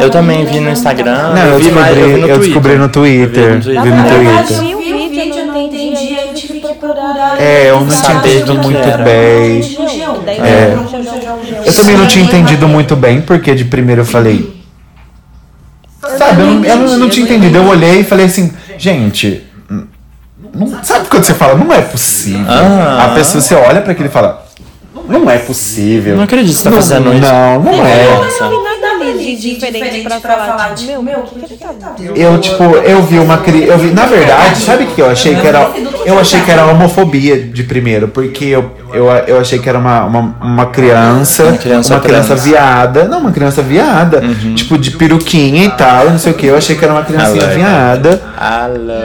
Eu 0.00 0.10
também 0.10 0.44
vi 0.44 0.60
no 0.60 0.70
Instagram. 0.70 1.32
Não, 1.34 1.46
eu 1.46 1.58
vi 1.58 1.70
mais- 1.70 1.94
descobri, 1.94 2.14
vi 2.14 2.20
no 2.20 2.28
eu 2.28 2.38
descobri 2.38 2.76
no 2.76 2.88
Twitter, 2.88 3.44
Eu 3.54 3.60
vi 3.60 3.74
no 3.74 3.82
vi 3.82 3.90
no 3.90 4.02
Twitter. 4.04 4.46
Twitter. 4.46 4.58
vi 4.58 4.74
o 4.74 5.08
vídeo, 5.08 5.34
eu 5.38 5.46
não 5.46 5.56
entendi, 5.60 6.16
aí 6.18 6.28
eu 6.28 6.34
tive 6.34 6.60
que 6.60 6.73
procurar. 6.84 7.40
É, 7.40 7.70
eu 7.70 7.80
não 7.80 7.88
tinha 7.88 8.16
entendido 8.16 8.54
muito 8.54 8.76
era. 8.78 9.04
bem. 9.04 9.60
É. 10.40 10.76
eu 11.66 11.72
também 11.74 11.96
não 11.96 12.06
tinha 12.06 12.24
entendido 12.24 12.68
muito 12.68 12.96
bem, 12.96 13.20
porque 13.20 13.54
de 13.54 13.64
primeiro 13.64 14.02
eu 14.02 14.06
falei. 14.06 14.54
Sabe, 16.18 16.42
eu 16.42 16.46
não, 16.46 16.64
eu 16.64 16.76
não, 16.76 16.86
eu 16.92 16.98
não 16.98 17.08
tinha 17.08 17.24
entendido. 17.24 17.56
Eu 17.56 17.66
olhei 17.66 18.00
e 18.00 18.04
falei 18.04 18.26
assim, 18.26 18.52
gente. 18.76 19.42
não- 20.54 20.84
sabe 20.84 21.08
quando 21.08 21.24
você 21.24 21.34
fala, 21.34 21.54
não 21.54 21.72
é 21.72 21.80
possível? 21.80 22.44
Ah. 22.48 23.06
A 23.06 23.14
pessoa, 23.14 23.40
você 23.40 23.54
olha 23.54 23.80
pra 23.80 23.92
aquilo 23.92 24.08
e 24.08 24.12
fala, 24.12 24.44
não 25.08 25.28
é 25.28 25.38
possível. 25.38 26.16
Não 26.16 26.24
acredito 26.24 26.52
que 26.52 26.58
você 26.58 26.64
tá 26.64 26.70
Não, 26.70 26.76
fazendo 26.78 27.12
isso. 27.12 27.20
Não, 27.20 27.62
não 27.62 27.86
é. 27.86 28.08
não 28.40 28.50
vi 28.50 28.62
nada 28.64 28.73
diferente 29.18 30.00
pra 30.02 30.20
falar, 30.20 30.74
tipo, 30.74 31.02
meu, 31.02 31.20
o 31.20 31.22
que 31.22 31.34
ele 31.38 31.56
tá 31.58 31.70
dando? 31.72 32.16
Eu, 32.16 32.38
tipo, 32.40 32.62
eu 32.64 33.02
vi 33.02 33.18
uma 33.18 33.38
cri... 33.38 33.64
eu 33.66 33.78
vi, 33.78 33.90
na 33.92 34.06
verdade, 34.06 34.60
sabe 34.60 34.84
o 34.84 34.86
que 34.88 35.00
eu 35.00 35.08
achei 35.10 35.34
que 35.36 35.46
era? 35.46 35.70
Eu 36.04 36.18
achei 36.18 36.40
que 36.40 36.50
era 36.50 36.66
homofobia 36.66 37.40
de 37.42 37.62
primeiro, 37.64 38.08
porque 38.08 38.44
eu, 38.46 38.70
eu, 38.92 39.08
eu 39.26 39.40
achei 39.40 39.58
que 39.58 39.68
era 39.68 39.78
uma, 39.78 40.04
uma, 40.04 40.36
uma 40.42 40.66
criança, 40.66 41.44
uma 41.44 42.00
criança 42.00 42.34
viada, 42.36 43.04
não, 43.04 43.20
uma 43.20 43.32
criança 43.32 43.62
viada, 43.62 44.22
Uhum. 44.24 44.54
tipo 44.54 44.76
de 44.78 44.92
peruquinha 44.92 45.64
e 45.64 45.70
tal, 45.70 46.10
não 46.10 46.18
sei 46.18 46.32
o 46.32 46.34
que, 46.34 46.46
eu 46.46 46.56
achei 46.56 46.76
que 46.76 46.84
era 46.84 46.92
uma 46.94 47.02
criancinha 47.04 47.46
viada. 47.48 48.22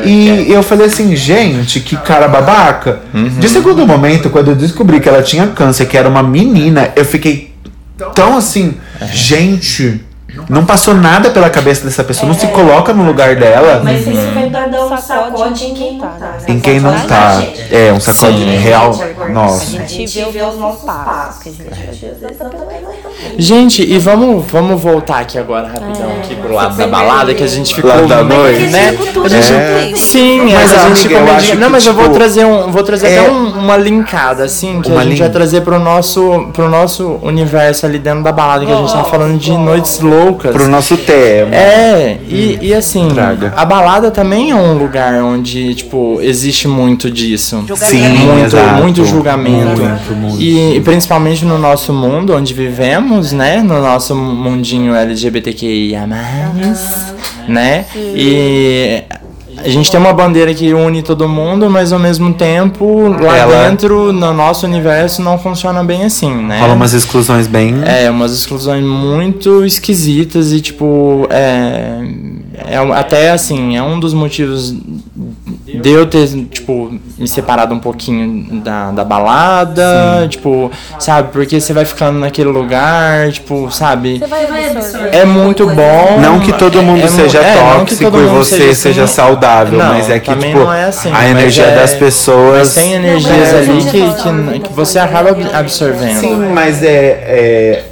E 0.06 0.52
eu 0.52 0.62
falei 0.64 0.88
assim, 0.88 1.16
gente, 1.16 1.80
que 1.80 1.96
cara 1.98 2.28
babaca. 2.28 3.00
Uhum. 3.14 3.28
De 3.40 3.50
segundo 3.50 3.86
momento, 3.86 4.30
quando 4.30 4.50
eu 4.52 4.56
descobri 4.56 5.00
que 5.00 5.08
ela 5.10 5.22
tinha 5.22 5.48
câncer, 5.48 5.86
que 5.86 5.98
era 5.98 6.08
uma 6.08 6.24
menina, 6.24 6.90
eu 6.96 7.06
fiquei 7.06 7.49
tão 8.14 8.38
assim, 8.38 8.80
É. 9.00 9.06
gente, 9.08 10.04
não 10.48 10.66
passou 10.66 10.94
nada 10.94 11.32
pela 11.32 11.50
cabeça 11.50 11.84
dessa 11.84 12.04
pessoa, 12.04 12.28
não 12.32 12.38
se 12.38 12.48
coloca 12.48 12.94
no 12.94 13.04
lugar 13.04 13.36
dela. 13.36 13.82
Mas 13.84 14.02
isso 14.08 14.32
vai 14.34 14.50
dar 14.50 14.70
dar 14.70 14.86
um 14.86 14.98
sacode 14.98 15.66
em 15.66 15.74
quem 15.74 15.98
não 15.98 16.10
tá. 16.10 16.28
né? 16.28 16.38
Em 16.48 16.60
quem 16.60 16.80
não 16.80 17.00
tá. 17.08 17.44
É, 17.72 17.92
um 17.92 18.00
sacode 18.00 18.38
Sim. 18.38 18.58
real. 18.58 18.94
A 19.20 19.30
Nossa. 19.30 19.88
gente 19.88 20.08
vê 20.32 20.42
os 20.44 20.58
nossos 20.58 20.84
passos, 20.84 21.44
que 21.44 21.50
a 21.50 21.52
gente 21.52 22.16
Gente, 23.38 23.82
e 23.84 23.98
vamos, 23.98 24.46
vamos 24.52 24.82
voltar 24.82 25.20
aqui 25.20 25.38
agora 25.38 25.68
rapidão 25.68 26.10
aqui 26.20 26.36
pro 26.36 26.54
lado 26.54 26.76
da 26.78 26.88
balada, 26.88 27.34
que 27.34 27.44
a 27.44 27.48
gente 27.48 27.74
ficou, 27.74 27.90
Lado 27.90 28.08
da 28.08 28.24
noite. 28.24 28.68
né? 28.68 28.98
A 29.24 29.28
gente, 29.28 29.54
É. 29.54 29.92
Sim, 29.96 30.42
Mas, 30.54 30.74
a 30.74 30.88
gente 30.90 31.16
amiga, 31.16 31.56
Não, 31.56 31.70
mas 31.70 31.86
eu 31.86 31.94
vou 31.94 32.04
tipo, 32.06 32.16
trazer 32.16 32.46
um, 32.46 32.72
vou 32.72 32.84
trazer 32.84 33.08
é- 33.08 33.20
até 33.20 33.32
um- 33.32 33.60
uma 33.60 33.78
linkada 33.78 34.44
assim, 34.44 34.82
que 34.82 34.90
Uma 34.90 35.00
a 35.02 35.04
gente 35.04 35.12
link. 35.12 35.20
vai 35.20 35.30
trazer 35.30 35.62
pro 35.62 35.80
nosso, 35.80 36.48
pro 36.54 36.70
nosso 36.70 37.20
universo 37.22 37.86
ali 37.86 37.98
dentro 38.00 38.24
da 38.24 38.32
balada, 38.32 38.66
que 38.66 38.72
a 38.72 38.76
gente 38.76 38.92
tá 38.94 39.04
falando 39.04 39.38
de 39.38 39.52
noites 39.52 40.00
loucas. 40.00 40.52
Pro 40.52 40.68
nosso 40.68 40.98
tema. 40.98 41.54
É, 41.56 42.18
e, 42.28 42.58
e 42.62 42.74
assim, 42.74 43.08
Traga. 43.10 43.54
a 43.56 43.66
balada 43.66 44.12
também 44.12 44.52
é 44.52 44.56
um 44.56 44.78
lugar 44.78 45.14
onde, 45.24 45.74
tipo, 45.76 46.20
existe 46.22 46.68
muito 46.68 47.10
disso. 47.10 47.64
Sim, 47.76 48.08
muito, 48.10 48.46
exato. 48.46 48.74
muito 48.82 49.06
julgamento. 49.06 49.82
Muito, 49.82 50.14
muito. 50.16 50.42
E, 50.42 50.76
e 50.78 50.82
principalmente 50.82 51.46
no 51.46 51.58
nosso 51.58 51.92
mundo 51.94 52.34
onde 52.36 52.54
vivemos, 52.54 53.09
né? 53.32 53.62
No 53.62 53.82
nosso 53.82 54.16
mundinho 54.16 54.94
LGBTQIA, 54.94 56.06
né? 57.48 57.86
E 58.16 59.04
a 59.58 59.68
gente 59.68 59.92
tem 59.92 60.00
uma 60.00 60.14
bandeira 60.14 60.54
que 60.54 60.74
une 60.74 61.02
todo 61.04 61.28
mundo, 61.28 61.70
mas 61.70 61.92
ao 61.92 62.00
mesmo 62.00 62.34
tempo, 62.34 63.08
lá 63.22 63.38
Ela- 63.38 63.70
dentro, 63.70 64.14
no 64.14 64.34
nosso 64.34 64.66
universo, 64.66 65.22
não 65.22 65.38
funciona 65.38 65.84
bem 65.84 66.04
assim, 66.04 66.34
né? 66.34 66.60
Rola 66.62 66.74
umas 66.74 66.94
exclusões 66.94 67.48
bem. 67.48 67.76
É, 67.86 68.10
umas 68.10 68.32
exclusões 68.34 68.84
muito 68.84 69.66
esquisitas 69.66 70.52
e, 70.54 70.62
tipo, 70.62 71.28
é, 71.30 72.00
é 72.68 72.78
até 72.94 73.32
assim, 73.32 73.76
é 73.76 73.84
um 73.84 74.00
dos 74.00 74.14
motivos 74.14 74.74
de 75.82 75.90
eu 75.90 76.06
ter, 76.06 76.28
tipo, 76.50 76.94
me 77.18 77.28
separado 77.28 77.74
um 77.74 77.80
pouquinho 77.80 78.62
da, 78.62 78.92
da 78.92 79.04
balada, 79.04 80.28
tipo, 80.30 80.72
sabe, 81.00 81.30
porque 81.32 81.60
você 81.60 81.74
vai 81.74 81.86
ficando 81.86 82.20
naquele 82.20 82.50
lugar, 82.50 83.32
tipo, 83.32 83.70
sabe, 83.72 84.20
Você 84.20 84.28
vai 84.28 84.46
absorver. 84.70 85.16
é 85.16 85.26
muito 85.26 85.66
bom. 85.68 86.20
Não 86.22 86.40
que 86.40 86.54
todo 86.54 86.82
mundo 86.82 87.04
é 87.04 87.08
seja 87.08 87.40
é, 87.40 87.56
tóxico 87.56 88.04
e 88.18 88.26
você 88.28 88.58
seja 88.58 88.74
seja, 88.76 89.04
assim. 89.04 89.14
saudável, 89.14 89.78
Não, 89.80 89.94
mas 89.94 90.10
é 90.10 90.20
que, 90.20 90.34
tipo, 90.36 90.72
é 90.72 90.86
assim, 90.86 91.12
a 91.14 91.28
energia 91.30 91.66
é- 91.66 91.76
das 91.76 91.94
pessoas. 91.94 92.74
Tem 92.74 92.94
energias 92.94 93.54
ali 93.54 93.84
que, 93.84 94.14
que, 94.14 94.60
que 94.68 94.74
você 94.74 95.00
acaba 95.00 95.30
ab- 95.32 95.50
absorvendo. 95.54 96.20
Sim, 96.20 96.36
mas 96.54 96.84
é. 96.84 97.84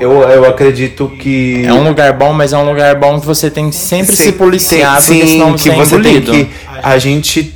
Eu, 0.00 0.12
eu 0.22 0.44
acredito 0.48 1.10
que. 1.18 1.64
É 1.66 1.72
um 1.72 1.86
lugar 1.86 2.12
bom, 2.12 2.32
mas 2.32 2.52
é 2.52 2.58
um 2.58 2.64
lugar 2.68 2.94
bom 2.96 3.18
que 3.20 3.26
você 3.26 3.50
tem 3.50 3.70
que 3.70 3.76
sempre 3.76 4.14
se 4.16 4.32
policiar, 4.32 4.96
tem- 5.02 5.06
porque 5.18 5.26
sim, 5.26 5.32
senão 5.32 5.52
que 5.54 5.62
você 5.62 5.70
é 5.70 5.74
você 5.74 5.98
tem 6.00 6.20
que. 6.20 6.48
A 6.82 6.98
gente. 6.98 7.54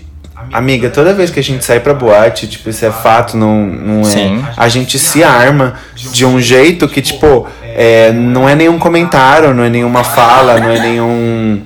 Amiga, 0.52 0.90
toda 0.90 1.14
vez 1.14 1.30
que 1.30 1.40
a 1.40 1.42
gente 1.42 1.64
sai 1.64 1.80
pra 1.80 1.94
boate, 1.94 2.46
tipo, 2.46 2.68
isso 2.68 2.84
é 2.84 2.90
fato, 2.90 3.36
não, 3.38 3.64
não 3.64 4.00
é. 4.02 4.04
Sim. 4.04 4.44
A 4.54 4.68
gente 4.68 4.98
se 4.98 5.22
arma 5.24 5.74
de 5.96 6.26
um 6.26 6.38
jeito 6.40 6.86
que, 6.88 7.00
tipo, 7.00 7.46
é, 7.62 8.12
não 8.12 8.46
é 8.46 8.54
nenhum 8.54 8.78
comentário, 8.78 9.54
não 9.54 9.64
é 9.64 9.70
nenhuma 9.70 10.04
fala, 10.04 10.58
não 10.60 10.70
é 10.70 10.78
nenhum. 10.78 11.62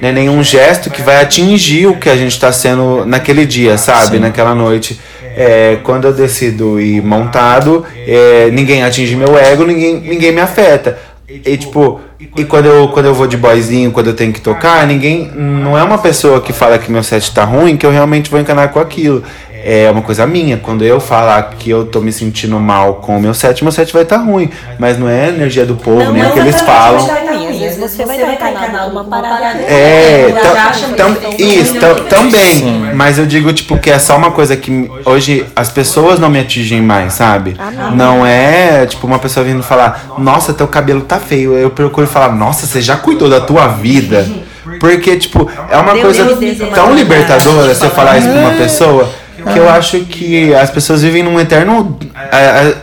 Não 0.00 0.08
é 0.08 0.12
nenhum 0.12 0.40
gesto 0.44 0.90
que 0.90 1.02
vai 1.02 1.20
atingir 1.20 1.88
o 1.88 1.96
que 1.96 2.08
a 2.08 2.16
gente 2.16 2.38
tá 2.38 2.52
sendo 2.52 3.04
naquele 3.04 3.44
dia, 3.44 3.76
sabe? 3.76 4.20
Naquela 4.20 4.54
noite. 4.54 5.00
É, 5.38 5.78
quando 5.84 6.06
eu 6.06 6.12
decido 6.12 6.80
ir 6.80 7.00
montado, 7.02 7.84
é, 8.06 8.50
ninguém 8.50 8.82
atinge 8.82 9.14
meu 9.14 9.38
ego, 9.38 9.64
ninguém, 9.64 10.00
ninguém 10.00 10.32
me 10.32 10.40
afeta. 10.40 10.98
E 11.28 11.56
tipo, 11.56 12.00
e 12.36 12.44
quando 12.44 12.66
eu, 12.66 12.88
quando 12.88 13.06
eu 13.06 13.14
vou 13.14 13.26
de 13.26 13.36
boyzinho, 13.36 13.92
quando 13.92 14.08
eu 14.08 14.14
tenho 14.14 14.32
que 14.32 14.40
tocar, 14.40 14.86
ninguém. 14.86 15.30
Não 15.34 15.76
é 15.78 15.82
uma 15.82 15.98
pessoa 15.98 16.40
que 16.40 16.52
fala 16.52 16.78
que 16.78 16.90
meu 16.90 17.02
set 17.02 17.32
tá 17.32 17.44
ruim 17.44 17.76
que 17.76 17.84
eu 17.84 17.90
realmente 17.90 18.30
vou 18.30 18.40
encanar 18.40 18.72
com 18.72 18.80
aquilo. 18.80 19.22
É 19.64 19.90
uma 19.90 20.02
coisa 20.02 20.26
minha. 20.26 20.56
Quando 20.56 20.84
eu 20.84 21.00
falar 21.00 21.42
que 21.58 21.68
eu 21.70 21.84
tô 21.86 22.00
me 22.00 22.12
sentindo 22.12 22.58
mal 22.60 22.94
com 22.96 23.16
o 23.16 23.20
meu 23.20 23.34
set, 23.34 23.62
meu 23.62 23.72
set 23.72 23.92
vai 23.92 24.02
estar 24.02 24.18
ruim. 24.18 24.50
Mas 24.78 24.98
não 24.98 25.08
é 25.08 25.26
a 25.26 25.28
energia 25.28 25.66
do 25.66 25.74
povo, 25.76 26.02
Não, 26.04 26.12
nem 26.12 26.22
não 26.22 26.30
o 26.30 26.32
que 26.32 26.38
eles 26.38 26.54
exatamente, 26.54 27.06
falam. 27.06 27.36
ruim. 27.38 27.48
Às 27.48 27.76
vezes 27.76 27.96
você 27.96 28.04
vai 28.04 28.34
estar 28.34 28.50
encanado 28.50 28.90
com 28.92 29.00
uma 29.00 29.04
parada. 29.04 29.58
É, 29.60 30.30
Ela 30.30 30.72
tam- 30.96 31.16
eles 31.38 31.70
isso, 31.70 31.74
também. 32.08 32.92
Mas 32.94 33.18
eu 33.18 33.26
digo, 33.26 33.52
tipo, 33.52 33.76
que 33.78 33.90
é 33.90 33.98
só 33.98 34.16
uma 34.16 34.30
coisa 34.30 34.56
que 34.56 34.90
hoje 35.04 35.44
as 35.56 35.68
pessoas 35.70 36.18
não 36.18 36.28
me 36.30 36.38
atingem 36.40 36.80
mais, 36.80 37.14
sabe? 37.14 37.56
não. 37.94 38.24
é, 38.26 38.86
tipo, 38.86 39.06
uma 39.06 39.18
pessoa 39.18 39.44
vindo 39.44 39.62
falar, 39.62 40.14
nossa, 40.18 40.52
teu 40.52 40.66
cabelo 40.68 41.00
tá 41.02 41.18
feio. 41.18 41.54
Eu 41.54 41.70
procuro 41.70 42.06
falar, 42.06 42.34
nossa, 42.34 42.66
você 42.66 42.80
já 42.80 42.96
cuidou 42.96 43.28
da 43.28 43.40
tua 43.40 43.68
vida? 43.68 44.26
Porque, 44.80 45.16
tipo, 45.16 45.50
é 45.70 45.76
uma 45.78 45.94
Deus 45.94 46.16
coisa 46.18 46.36
tão 46.74 46.94
libertadora 46.94 47.74
você 47.74 47.88
falar 47.88 48.18
isso 48.18 48.28
pra 48.28 48.38
uma 48.40 48.50
pessoa. 48.52 49.08
Que 49.52 49.58
eu 49.58 49.68
acho 49.68 50.00
que 50.00 50.54
as 50.54 50.70
pessoas 50.70 51.02
vivem 51.02 51.22
num 51.22 51.38
eterno. 51.38 51.96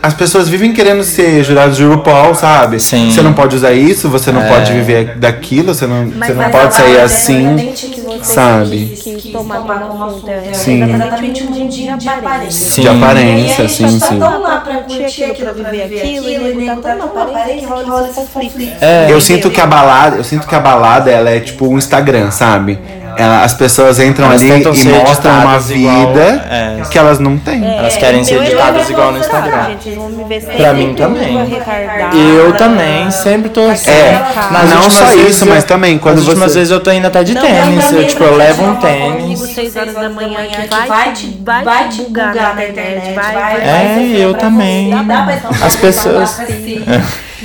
As 0.02 0.14
pessoas 0.14 0.48
vivem 0.48 0.72
querendo 0.72 1.02
ser 1.04 1.44
jurados 1.44 1.76
de 1.76 1.84
RuPaul, 1.84 2.34
sabe? 2.34 2.80
Sim. 2.80 3.10
Você 3.10 3.20
não 3.22 3.32
pode 3.34 3.56
usar 3.56 3.72
isso, 3.72 4.08
você 4.08 4.32
não 4.32 4.42
É. 4.42 4.48
pode 4.48 4.72
viver 4.72 5.16
daquilo, 5.16 5.74
você 5.74 5.86
não, 5.86 6.06
você 6.06 6.32
não 6.32 6.42
mas 6.42 6.52
pode 6.52 6.74
sair 6.74 7.00
assim. 7.00 7.74
Sabe? 8.22 8.98
Que, 9.02 9.14
que 9.16 9.32
tomar 9.32 9.58
como 9.58 9.98
conta 10.12 10.30
é 10.30 10.52
Sim. 10.52 10.82
exatamente 10.94 11.42
um 11.44 11.68
dia 11.68 11.96
de 11.96 12.08
aparência. 12.08 12.70
Sim. 12.70 12.80
De 12.82 12.88
aparência, 12.88 13.62
E 13.64 13.68
sim, 13.68 14.00
sim. 14.00 14.18
tão 14.18 14.40
lá 14.42 14.60
pra 14.60 14.74
curtir 14.76 15.24
aquilo, 15.24 15.54
pra 15.54 15.70
viver 15.70 15.98
aquilo, 15.98 16.28
e 16.30 16.38
nego 16.54 16.80
tá 16.80 16.96
tão 16.96 16.98
na 16.98 17.04
aparência 17.22 17.54
que 17.58 17.64
rola 17.66 18.08
esse 18.08 18.20
conflito. 18.20 18.72
É, 18.80 19.06
Eu 19.10 19.20
sinto 19.20 19.50
que 19.50 19.60
a 19.60 19.66
balada, 19.66 20.16
eu 20.16 20.24
sinto 20.24 20.46
que 20.46 20.54
a 20.54 20.60
balada 20.60 21.10
ela 21.10 21.30
é 21.30 21.40
tipo 21.40 21.66
um 21.68 21.76
Instagram, 21.78 22.30
sabe? 22.30 22.78
Ela- 23.16 23.42
as 23.44 23.54
pessoas 23.54 23.98
entram 23.98 24.26
Elas 24.26 24.42
ali 24.42 24.50
e 24.62 24.88
mostram 24.88 25.32
uma 25.32 25.54
editadas 25.56 25.70
igual, 25.70 26.08
vida 26.08 26.46
é. 26.50 26.82
que 26.90 26.98
elas 26.98 27.18
não 27.18 27.38
têm. 27.38 27.64
Elas 27.78 27.96
querem 27.96 28.22
ser 28.24 28.34
meu 28.34 28.44
editadas 28.44 28.90
igual 28.90 29.10
no 29.12 29.18
é 29.18 29.20
Instagram. 29.20 29.64
Gente, 29.66 29.88
eles 29.88 29.98
vão 29.98 30.08
me 30.10 30.24
ver 30.24 30.42
Pra 30.42 30.72
mim 30.74 30.94
também. 30.94 31.36
Eu 32.36 32.52
também, 32.54 33.10
sempre 33.10 33.48
tô 33.50 33.68
assim. 33.68 33.90
É, 33.90 34.20
Nas 34.50 34.70
não 34.70 34.90
só 34.90 35.14
isso, 35.14 35.44
eu- 35.44 35.48
mas 35.48 35.64
também 35.64 35.98
quando 35.98 36.18
últimas 36.18 36.52
você- 36.52 36.58
vezes 36.58 36.70
eu 36.72 36.80
tô 36.80 36.90
indo 36.90 37.06
até 37.06 37.22
de 37.24 37.34
Não, 37.34 37.42
tênis. 37.42 37.92
Eu, 37.92 38.06
tipo, 38.06 38.24
eu 38.24 38.36
levo 38.36 38.64
um 38.64 38.76
tênis. 38.76 39.40
6 39.40 39.76
horas 39.76 39.94
da 39.94 40.08
manhã 40.10 40.36
que 40.46 40.88
vai 40.88 41.12
te, 41.12 41.42
vai 41.64 41.88
te 41.88 42.02
bugar 42.02 42.54
na 42.54 42.64
internet, 42.66 43.14
vai, 43.14 43.34
vai, 43.34 43.60
É, 43.60 43.94
vai 43.96 44.22
eu 44.22 44.34
também. 44.34 44.90
As 45.64 45.76
pessoas. 45.76 46.40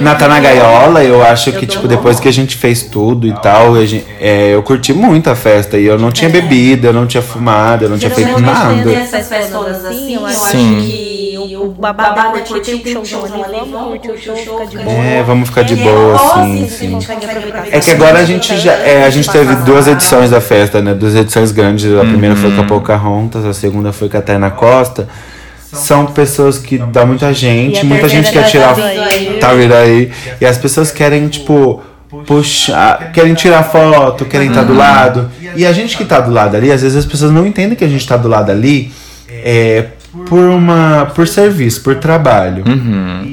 Na 0.00 0.14
Tá 0.14 0.28
na 0.28 0.40
Gaiola, 0.40 1.02
eu 1.04 1.22
acho 1.22 1.52
que, 1.52 1.66
tipo, 1.66 1.86
depois 1.88 2.18
que 2.20 2.28
a 2.28 2.32
gente 2.32 2.56
fez 2.56 2.82
tudo 2.82 3.26
e 3.26 3.32
tal, 3.32 3.74
a 3.74 3.84
gente- 3.84 4.06
é, 4.20 4.54
eu 4.54 4.62
curti 4.62 4.92
muito 4.92 5.28
a 5.30 5.34
festa. 5.34 5.78
E 5.78 5.86
eu 5.86 5.98
não 5.98 6.10
tinha 6.10 6.30
bebida, 6.30 6.88
eu 6.88 6.92
não 6.92 7.06
tinha 7.06 7.22
fumado, 7.22 7.84
eu 7.84 7.90
não 7.90 7.98
tinha 7.98 8.10
feito 8.10 8.40
nada. 8.40 8.92
essas 8.92 9.28
festas 9.28 9.84
assim, 9.84 10.14
eu 10.14 10.26
acho 10.26 10.38
Sim. 10.50 10.80
que 10.86 11.14
O 11.54 11.68
babado 11.68 12.36
é 12.36 12.40
curtir, 12.40 12.78
tem 12.78 12.98
um 12.98 13.04
showzão 13.04 13.42
ali, 13.42 13.70
vamos 13.70 13.98
curtir 14.00 14.30
o 14.30 14.36
show, 14.36 14.58
fica 14.58 14.66
de 14.66 14.78
boa. 14.84 14.96
É, 14.96 15.22
vamos 15.22 15.48
ficar 15.48 15.62
de 15.62 15.76
boa, 15.76 16.18
sim, 16.34 16.68
sim. 16.68 16.98
É 17.70 17.80
que 17.80 17.90
agora 17.90 18.18
a 18.18 18.24
gente 18.24 18.56
já. 18.58 18.72
é, 18.72 19.04
a 19.04 19.10
gente 19.10 19.30
teve 19.30 19.54
duas 19.56 19.86
edições 19.86 20.30
da 20.30 20.40
festa, 20.40 20.82
né? 20.82 20.92
Duas 20.92 21.14
edições 21.14 21.52
grandes. 21.52 21.90
A 21.94 22.00
primeira 22.00 22.36
foi 22.36 22.50
com 22.54 22.60
a 22.60 22.64
Pocahontas, 22.64 23.44
a 23.46 23.54
segunda 23.54 23.92
foi 23.92 24.08
com 24.08 24.16
a 24.18 24.20
Tainá 24.22 24.50
Costa. 24.50 25.08
São 25.74 26.06
pessoas 26.06 26.58
que 26.58 26.78
dá 26.78 27.04
muita 27.04 27.32
gente, 27.32 27.84
muita 27.84 28.08
gente 28.08 28.30
quer 28.30 28.42
terceira 28.42 28.74
tirar. 28.74 29.38
tá 29.40 29.54
vindo 29.54 29.74
aí. 29.74 30.06
Tá. 30.06 30.36
E 30.40 30.46
as 30.46 30.58
pessoas 30.58 30.90
querem, 30.90 31.28
tipo, 31.28 31.82
puxar. 32.26 33.12
Querem 33.12 33.34
tirar 33.34 33.62
foto, 33.64 34.24
querem 34.24 34.48
estar 34.48 34.62
do 34.62 34.74
lado. 34.74 35.30
E 35.56 35.66
a 35.66 35.72
gente 35.72 35.96
que 35.96 36.04
tá 36.04 36.20
do 36.20 36.32
lado 36.32 36.56
ali, 36.56 36.70
às 36.70 36.82
vezes 36.82 36.96
as 36.96 37.06
pessoas 37.06 37.30
não 37.30 37.46
entendem 37.46 37.76
que 37.76 37.84
a 37.84 37.88
gente 37.88 38.06
tá 38.06 38.16
do 38.16 38.28
lado 38.28 38.50
ali. 38.50 38.92
É, 39.28 39.86
por 40.28 40.38
uma 40.38 41.10
por 41.14 41.26
serviço, 41.26 41.82
por 41.82 41.96
trabalho. 41.96 42.64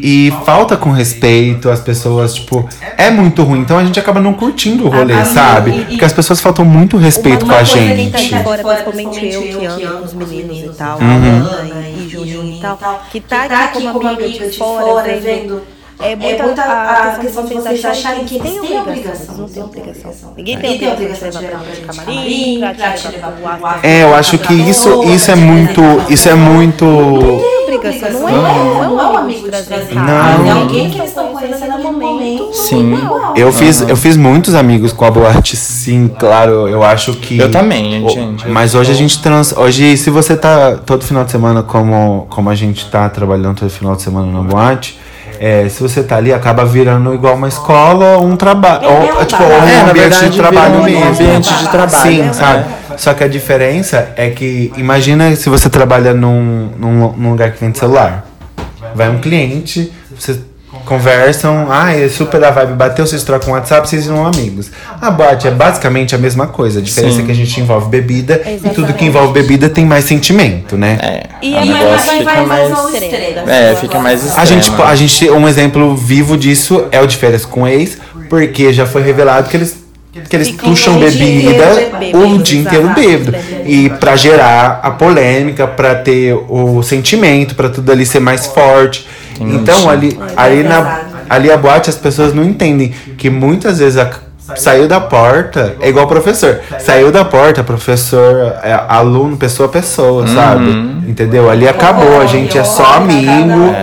E 0.02 0.34
falta 0.46 0.76
com 0.76 0.91
respeito, 0.91 1.70
as 1.70 1.80
pessoas, 1.80 2.34
tipo, 2.36 2.67
é 2.98 3.10
muito 3.12 3.44
ruim. 3.44 3.60
Então 3.60 3.78
a 3.78 3.84
gente 3.84 4.00
acaba 4.00 4.20
não 4.20 4.34
curtindo 4.34 4.86
o 4.86 4.89
rolê, 4.89 5.13
Ah, 5.13 5.26
sabe? 5.26 5.72
e- 5.72 5.82
e- 5.82 5.86
Porque 5.86 6.06
as 6.06 6.13
pessoas 6.13 6.39
faltam 6.41 6.65
muito 6.65 6.98
respeito 6.98 7.46
com 7.46 7.52
a 7.52 7.56
coisa 7.58 7.72
que 7.74 7.80
gente. 7.96 8.30
tá 8.30 8.38
Agora, 8.39 8.63
principalmente 8.63 9.26
eu 9.28 9.41
que 9.44 9.65
ando 9.65 9.88
com 9.98 10.06
os 10.06 10.13
meninos 10.13 10.58
e 10.60 10.78
tal, 10.78 10.98
Uhum. 11.00 11.06
Ana 11.06 11.89
e 11.89 12.10
Juninho 12.10 12.58
e 12.58 12.60
tal, 12.62 12.80
que 13.12 13.20
tá 13.20 13.44
aqui 13.46 13.88
como 13.88 14.08
amiga 14.08 14.48
de 14.50 14.58
fora, 14.58 15.17
vendo. 15.22 15.62
É 16.03 16.15
muita 16.15 16.43
a 16.43 17.17
questão 17.19 17.45
de 17.45 17.53
vocês 17.53 17.85
acharem 17.85 18.25
que 18.25 18.35
eles 18.35 18.51
têm 18.51 18.79
obrigação. 18.79 19.25
Eles 19.25 19.37
não 19.37 19.47
têm 19.47 19.63
obrigação. 19.63 20.33
Ninguém 20.35 20.57
tem 20.57 20.91
obrigação 20.91 21.29
de 21.29 21.37
levar 21.37 21.59
pra 21.59 21.71
de 21.71 21.81
camarim, 21.81 22.59
pra 22.59 22.91
te 22.93 23.07
levar 23.07 23.31
pro 23.31 23.67
after. 23.67 23.89
É, 23.89 24.03
eu 24.03 24.15
acho 24.15 24.37
que 24.37 24.53
isso, 24.53 25.03
isso 25.03 25.31
é 25.31 25.35
muito. 25.35 25.81
Isso 26.09 26.29
é 26.29 26.35
muito. 26.35 26.85
Não 26.85 28.47
é, 28.47 28.87
não 28.87 28.99
é 28.99 29.11
um 29.11 29.17
amigo 29.17 29.49
de 29.49 29.63
trazer. 29.63 29.95
Não. 29.95 30.45
É 30.45 30.51
alguém 30.51 30.89
que 30.89 30.97
eles 30.97 31.09
estão 31.09 31.27
conhecendo 31.27 31.77
no 31.77 31.93
momento. 31.93 32.53
Sim. 32.53 32.93
Eu 33.35 33.51
fiz, 33.51 33.81
eu 33.81 33.95
fiz 33.95 34.17
muitos 34.17 34.53
amigos 34.55 34.91
com 34.91 35.05
a 35.05 35.11
boate, 35.11 35.55
sim, 35.55 36.07
claro. 36.19 36.67
Eu 36.67 36.83
acho 36.83 37.13
que. 37.13 37.37
Eu 37.39 37.49
também, 37.49 38.07
gente. 38.09 38.47
Mas 38.49 38.75
hoje 38.75 38.91
a 38.91 38.95
gente 38.95 39.21
trans. 39.21 39.53
Hoje, 39.55 39.95
se 39.97 40.09
você 40.09 40.35
tá 40.35 40.75
todo 40.85 41.05
final 41.05 41.23
de 41.23 41.31
semana, 41.31 41.63
como, 41.63 42.27
como 42.29 42.49
a 42.49 42.55
gente 42.55 42.85
tá 42.89 43.09
trabalhando 43.09 43.59
todo 43.59 43.69
final 43.69 43.95
de 43.95 44.01
semana 44.01 44.31
na 44.31 44.41
boate, 44.41 44.99
é, 45.43 45.67
se 45.67 45.82
você 45.82 46.04
tá 46.04 46.17
ali, 46.17 46.32
acaba 46.32 46.63
virando 46.63 47.15
igual 47.15 47.34
uma 47.34 47.47
escola 47.47 48.17
ou 48.17 48.27
um 48.27 48.38
trabalho. 48.38 48.88
Ou, 48.88 49.25
tipo, 49.25 49.41
ou 49.41 49.49
um 49.49 49.54
É, 49.67 49.82
ambiente 49.82 49.93
verdade, 50.10 50.30
de 50.30 50.38
trabalho 50.38 50.75
um 50.75 50.84
mesmo. 50.84 51.10
ambiente 51.10 51.51
de 51.51 51.67
trabalho, 51.67 52.12
Sim, 52.12 52.21
né? 52.21 52.34
sabe? 52.34 52.65
Só 52.95 53.13
que 53.15 53.23
a 53.23 53.27
diferença 53.27 54.10
é 54.15 54.30
que, 54.30 54.71
imagina 54.77 55.36
se 55.36 55.49
você 55.49 55.67
trabalha 55.67 56.13
num, 56.13 56.69
num, 56.77 57.12
num 57.13 57.32
lugar 57.32 57.51
que 57.54 57.60
vende 57.60 57.80
celular. 57.80 58.23
Vai 58.93 59.10
um 59.10 59.17
cliente, 59.19 59.91
vocês 60.15 60.39
conversam, 60.91 61.67
ah, 61.69 61.95
é 61.95 62.10
super 62.10 62.38
da 62.41 62.51
vibe, 62.51 62.73
bateu, 62.73 63.06
vocês 63.08 63.23
trocam 63.23 63.54
WhatsApp, 63.54 63.88
vocês 63.88 64.04
são 64.04 64.25
amigos. 64.25 64.69
A 64.99 65.10
boate 65.10 65.47
é 65.47 65.51
basicamente 65.51 66.13
a 66.13 66.17
mesma 66.17 66.47
coisa. 66.47 66.80
A 66.80 66.82
diferença 66.82 67.15
Sim. 67.15 67.21
é 67.23 67.25
que 67.27 67.32
a 67.32 67.36
gente 67.36 67.62
envolve 67.62 67.88
bebida 67.89 68.41
e 68.45 68.69
tudo 68.71 68.91
que 68.93 69.06
envolve 69.06 69.32
bebida 69.34 69.69
tem 69.69 69.86
mais 69.86 70.04
sentimento, 70.04 70.75
né? 70.77 70.97
É, 71.01 71.23
E 71.41 71.54
o 71.54 71.58
aí, 71.60 71.69
negócio 71.69 72.06
vai- 72.08 72.17
fica 72.19 72.41
mais. 72.43 72.69
extremo. 72.71 73.49
É, 73.49 73.75
fica 73.75 73.99
mais 73.99 74.19
extremo. 74.25 74.41
A 74.41 74.45
gente, 74.45 74.71
a 74.82 74.95
gente, 74.95 75.30
um 75.32 75.47
exemplo 75.47 75.95
vivo 75.95 76.36
disso 76.38 76.86
é 76.91 76.99
o 76.99 77.08
de 77.08 77.15
férias 77.15 77.45
com 77.45 77.65
ex, 77.65 77.97
porque 78.30 78.73
já 78.73 78.86
foi 78.86 79.01
revelado 79.01 79.49
que 79.49 79.56
eles 79.56 79.80
que 80.30 80.36
eles 80.36 80.49
Ficam 80.49 80.69
puxam 80.71 80.99
bebida 80.99 81.73
bêbado, 81.97 82.25
o 82.34 82.38
dia 82.43 82.60
inteiro 82.60 82.89
bêbado. 82.89 83.34
E 83.65 83.89
pra 83.91 84.17
gerar 84.17 84.82
a 84.84 84.91
polêmica, 84.91 85.65
pra 85.65 85.95
ter 85.95 86.34
o 86.49 86.84
sentimento, 86.84 87.56
pra 87.56 87.69
tudo 87.69 87.89
ali 87.93 88.06
ser 88.06 88.19
mais 88.19 88.45
forte. 88.45 89.08
Então 89.41 89.89
ali, 89.89 90.17
ali, 90.36 90.63
na, 90.63 90.99
ali 91.30 91.51
a 91.51 91.58
boate 91.58 91.89
as 91.89 91.95
pessoas 91.95 92.34
não 92.34 92.43
entendem 92.43 92.93
que 93.17 93.30
muitas 93.30 93.80
vezes 93.80 93.97
a- 93.97 94.10
saiu 94.56 94.88
da 94.88 94.99
porta, 94.99 95.75
é 95.80 95.88
igual 95.89 96.08
professor. 96.08 96.60
Saiu 96.80 97.12
da 97.12 97.23
porta, 97.23 97.63
professor, 97.63 98.54
é, 98.63 98.73
aluno, 98.88 99.38
pessoa 99.38 99.67
a 99.69 99.71
pessoa, 99.71 100.27
sabe? 100.27 100.69
Entendeu? 101.08 101.49
Ali 101.49 101.67
acabou, 101.67 102.19
a 102.21 102.25
gente 102.25 102.58
é 102.58 102.63
só 102.63 102.95
amigo. 102.95 103.73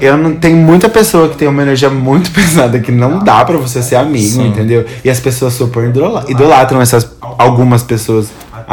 Eu 0.00 0.16
não 0.16 0.34
tem 0.34 0.52
muita 0.54 0.88
pessoa 0.88 1.28
que 1.28 1.36
tem 1.36 1.46
uma 1.46 1.62
energia 1.62 1.88
muito 1.88 2.30
pesada 2.34 2.78
que 2.80 2.90
não 2.90 3.20
dá 3.20 3.44
pra 3.44 3.56
você 3.56 3.80
ser 3.82 3.96
amigo, 3.96 4.42
entendeu? 4.42 4.84
E 5.04 5.08
as 5.10 5.20
pessoas 5.20 5.52
super 5.54 5.84
idola- 5.84 6.24
idolatram 6.28 6.80
essas 6.80 7.08
algumas 7.38 7.82
pessoas 7.82 8.26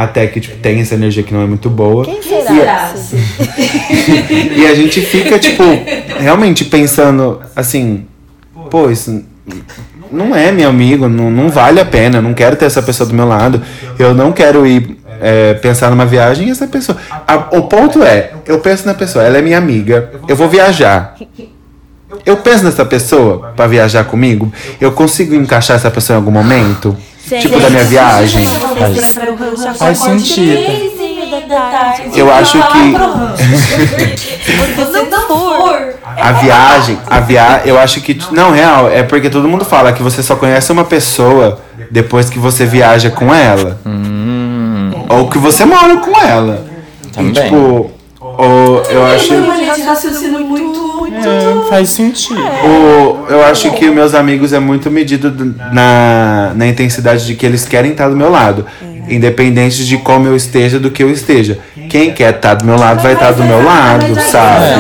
até 0.04 0.28
que 0.28 0.40
tipo, 0.40 0.58
tem 0.58 0.80
essa 0.80 0.96
energia 0.96 1.24
que 1.24 1.34
não 1.34 1.42
é 1.42 1.46
muito 1.46 1.70
boa. 1.70 2.06
Quem 2.06 2.22
será? 2.22 2.94
E 4.58 4.66
a 4.66 4.74
gente 4.76 5.02
fica, 5.02 5.38
tipo, 5.40 5.64
realmente 6.20 6.66
pensando 6.66 7.40
assim, 7.56 8.06
pô, 8.70 8.90
isso 8.90 9.24
não 10.12 10.36
é 10.36 10.52
meu 10.52 10.70
amigo, 10.70 11.08
não, 11.08 11.30
não 11.30 11.50
vale 11.50 11.80
a 11.80 11.86
pena, 11.86 12.22
não 12.22 12.34
quero 12.34 12.56
ter 12.56 12.66
essa 12.66 12.82
pessoa 12.82 13.08
do 13.08 13.16
meu 13.16 13.28
lado, 13.28 13.62
eu 13.98 14.14
não 14.14 14.32
quero 14.32 14.66
ir 14.66 14.98
é, 15.22 15.54
pensar 15.56 15.90
numa 15.90 16.06
viagem 16.06 16.48
e 16.48 16.52
essa 16.52 16.68
pessoa. 16.68 16.98
A- 17.28 17.48
o 17.52 17.64
ponto 17.64 18.02
é, 18.04 18.32
eu 18.46 18.60
penso 18.60 18.86
na 18.86 18.94
pessoa, 18.94 19.24
ela 19.24 19.38
é 19.38 19.42
minha 19.42 19.58
amiga, 19.58 20.12
eu 20.28 20.36
vou 20.36 20.48
viajar. 20.50 21.16
Eu 22.26 22.38
penso 22.38 22.64
nessa 22.64 22.86
pessoa 22.86 23.54
pra 23.56 23.68
viajar 23.68 24.04
comigo, 24.06 24.52
eu 24.82 24.92
consigo 24.92 25.36
encaixar 25.36 25.76
essa 25.78 25.92
pessoa 25.92 26.16
em 26.16 26.20
algum 26.20 26.32
momento? 26.32 26.96
Tipo 27.28 27.60
da 27.60 27.70
minha 27.70 27.84
viagem. 27.84 28.46
Faz 29.78 29.98
sentido. 30.00 31.00
Eu 32.16 32.32
acho 32.32 32.58
que 32.58 32.96
Se 34.86 35.04
não 35.10 35.28
for, 35.28 35.94
A 36.18 36.32
viagem, 36.34 37.00
a 37.08 37.20
via... 37.20 37.62
eu 37.66 37.80
acho 37.80 38.02
que. 38.02 38.20
Não, 38.32 38.52
real, 38.52 38.90
é 38.90 39.04
porque 39.04 39.30
todo 39.30 39.48
mundo 39.48 39.64
fala 39.64 39.94
que 39.94 40.02
você 40.02 40.24
só 40.24 40.36
conhece 40.36 40.72
uma 40.72 40.84
pessoa 40.86 41.62
depois 41.92 42.30
que 42.30 42.40
você 42.40 42.66
viaja 42.66 43.10
com 43.10 43.34
ela. 43.34 43.80
Ou 45.10 45.30
que 45.30 45.38
você 45.38 45.66
mora 45.66 45.98
com 45.98 46.20
ela. 46.20 46.66
Também. 47.12 47.32
E, 47.32 47.44
tipo, 47.44 47.92
ou, 48.42 48.82
eu 48.84 49.06
acho. 49.06 49.34
uma 49.34 49.56
linha 49.58 49.74
de 49.76 49.82
raciocínio 49.82 50.40
muito, 50.46 50.98
muito. 50.98 51.28
É, 51.28 51.70
faz 51.70 51.90
sentido. 51.90 52.40
O, 52.40 53.30
eu 53.30 53.44
acho 53.44 53.70
que 53.72 53.90
meus 53.90 54.14
amigos 54.14 54.54
é 54.54 54.60
muito 54.60 54.90
medido 54.90 55.54
na, 55.74 56.54
na 56.56 56.68
intensidade 56.68 57.26
de 57.26 57.36
que 57.36 57.46
eles 57.46 57.66
querem 57.66 57.92
estar 57.92 58.08
do 58.08 58.16
meu 58.16 58.32
lado. 58.32 58.66
Independente 59.10 59.84
de 59.86 59.98
como 59.98 60.28
eu 60.28 60.36
esteja, 60.36 60.80
do 60.80 60.90
que 60.90 61.04
eu 61.04 61.10
esteja. 61.10 61.60
Quem 61.90 62.14
quer 62.14 62.36
estar 62.36 62.54
do 62.54 62.66
meu 62.66 62.78
lado 62.78 63.02
vai 63.02 63.14
estar 63.14 63.32
do 63.32 63.44
meu 63.44 63.62
lado, 63.62 64.06
sabe? 64.22 64.76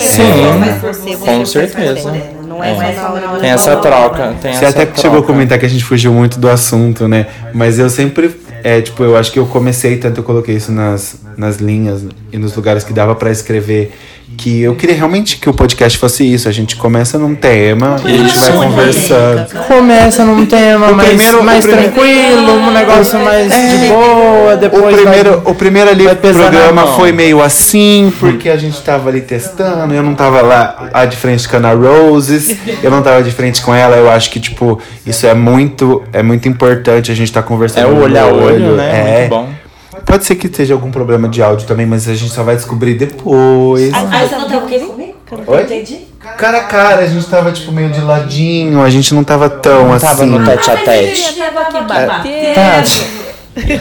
Sim, 0.00 1.14
com 1.24 1.46
certeza. 1.46 2.12
Não 2.44 2.64
é 2.64 2.92
só 2.92 3.14
na 3.14 3.30
hora 3.30 3.40
Tem 3.40 3.50
essa 3.50 3.76
troca. 3.76 4.34
Tem 4.42 4.52
Você 4.52 4.64
essa 4.64 4.68
até 4.68 4.86
que 4.86 4.96
chegou 4.96 5.18
a 5.18 5.20
troca. 5.20 5.32
comentar 5.32 5.58
que 5.58 5.66
a 5.66 5.68
gente 5.68 5.84
fugiu 5.84 6.12
muito 6.12 6.40
do 6.40 6.48
assunto, 6.48 7.06
né? 7.06 7.26
Mas 7.54 7.78
eu 7.78 7.88
sempre, 7.88 8.34
é, 8.62 8.80
tipo, 8.80 9.02
eu 9.02 9.16
acho 9.16 9.32
que 9.32 9.38
eu 9.38 9.46
comecei, 9.46 9.96
tanto 9.96 10.20
eu 10.20 10.24
coloquei 10.24 10.56
isso 10.56 10.72
nas, 10.72 11.16
nas 11.36 11.56
linhas 11.56 12.04
e 12.32 12.38
nos 12.38 12.54
lugares 12.54 12.84
que 12.84 12.92
dava 12.92 13.14
pra 13.14 13.30
escrever, 13.30 13.92
que 14.36 14.62
eu 14.62 14.74
queria 14.74 14.96
realmente 14.96 15.36
que 15.36 15.48
o 15.50 15.52
podcast 15.52 15.98
fosse 15.98 16.24
isso. 16.24 16.48
A 16.48 16.52
gente 16.52 16.76
começa 16.76 17.18
num 17.18 17.34
tema 17.34 17.96
e 18.04 18.14
a 18.14 18.16
gente 18.16 18.38
vai 18.38 18.52
conversando. 18.52 19.46
Começa 19.66 20.24
num 20.24 20.46
tema 20.46 20.92
mais, 20.92 21.08
primeiro- 21.08 21.42
mais 21.44 21.64
tranquilo, 21.64 22.52
um 22.52 22.70
negócio 22.70 23.18
mais 23.20 23.52
de 23.52 23.88
boa, 23.88 24.56
depois 24.56 24.82
O 24.94 24.96
primeiro, 25.02 25.30
vai- 25.42 25.52
o 25.52 25.54
primeiro 25.54 25.90
ali 25.90 26.04
programa 26.08 26.86
foi 26.88 27.12
meio 27.12 27.42
assim, 27.42 28.12
porque 28.18 28.48
a 28.48 28.56
gente 28.56 28.80
tava 28.82 29.08
ali 29.10 29.20
testando, 29.20 29.92
eu 29.94 30.02
não 30.02 30.14
tava 30.14 30.40
lá 30.40 30.88
ah, 30.92 31.04
de 31.04 31.16
frente 31.16 31.48
com 31.48 31.56
a 31.56 31.58
Ana 31.58 31.72
Roses, 31.74 32.56
eu 32.82 32.90
não 32.90 33.02
tava 33.02 33.22
de 33.22 33.30
frente 33.30 33.60
com 33.62 33.74
ela, 33.74 33.96
eu 33.96 34.10
acho 34.10 34.30
que, 34.30 34.40
tipo, 34.40 34.80
isso 35.06 35.26
é 35.26 35.34
muito, 35.34 36.02
é 36.12 36.22
muito 36.22 36.48
importante, 36.48 37.12
a 37.12 37.14
gente 37.14 37.30
tá 37.32 37.42
conversando 37.42 37.84
É 37.84 37.86
o 37.90 38.00
olho 38.02 38.18
a 38.20 38.26
olho, 38.26 38.42
olho, 38.44 38.76
né? 38.76 38.90
É. 38.92 39.18
Muito 39.20 39.30
bom. 39.30 39.59
Pode 40.04 40.24
ser 40.24 40.34
que 40.36 40.48
seja 40.54 40.74
algum 40.74 40.90
problema 40.90 41.28
de 41.28 41.42
áudio 41.42 41.66
também, 41.66 41.86
mas 41.86 42.08
a 42.08 42.14
gente 42.14 42.32
só 42.32 42.42
vai 42.42 42.56
descobrir 42.56 42.94
depois. 42.94 43.92
Aí 43.94 44.28
você 44.28 44.36
não 44.36 44.48
tem 44.48 44.58
o 44.58 44.66
quê 44.66 44.78
comigo? 44.80 45.14
Que 45.26 45.32
eu 45.34 45.38
não 45.38 45.54
Oi? 45.54 45.62
entendi. 45.62 45.98
Cara 46.36 46.58
a 46.58 46.64
cara, 46.64 47.02
a 47.02 47.06
gente 47.06 47.26
tava, 47.26 47.50
tipo, 47.52 47.72
meio 47.72 47.88
de 47.90 48.00
ladinho, 48.00 48.82
a 48.82 48.90
gente 48.90 49.14
não 49.14 49.24
tava 49.24 49.48
tão 49.48 49.86
Não 49.86 49.94
assim. 49.94 50.06
tava 50.06 50.26
no 50.26 50.44
tete 50.44 50.70
a 50.70 50.76
tete. 50.76 51.20
Estava 51.20 51.60
aqui 51.60 51.80
batendo. 51.82 52.54
Tá. 52.54 52.82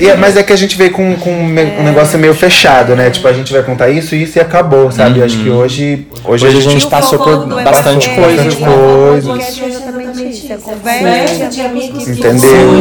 É- 0.01 0.15
mas 0.17 0.35
é 0.35 0.41
que 0.41 0.51
a 0.51 0.55
gente 0.55 0.75
veio 0.75 0.91
com, 0.91 1.15
com 1.17 1.29
um 1.31 1.53
negócio 1.83 2.17
meio 2.17 2.33
fechado, 2.33 2.95
né? 2.95 3.09
Tipo, 3.11 3.27
a 3.27 3.33
gente 3.33 3.53
vai 3.53 3.61
contar 3.61 3.89
isso, 3.89 4.15
isso 4.15 4.37
e 4.37 4.41
acabou, 4.41 4.91
sabe? 4.91 5.19
Eu 5.19 5.25
Acho 5.25 5.37
que 5.37 5.49
hoje, 5.49 6.07
hoje, 6.25 6.45
Hoje 6.45 6.45
a 6.45 6.49
a 6.59 6.61
gente. 6.63 6.71
gente 6.73 6.87
passou 6.87 7.19
por 7.19 7.45
bastante 7.63 8.09
Passou 8.09 8.23
coisa. 8.23 8.43
bastante 8.43 9.59
coisa. 9.59 9.88
É 10.09 10.11
exatamente 10.11 10.37
isso. 10.45 10.53
É 10.53 10.57
conversa 10.57 11.45
de 11.47 11.61
amigos 11.61 12.03
que 12.03 12.11
Entendeu? 12.11 12.73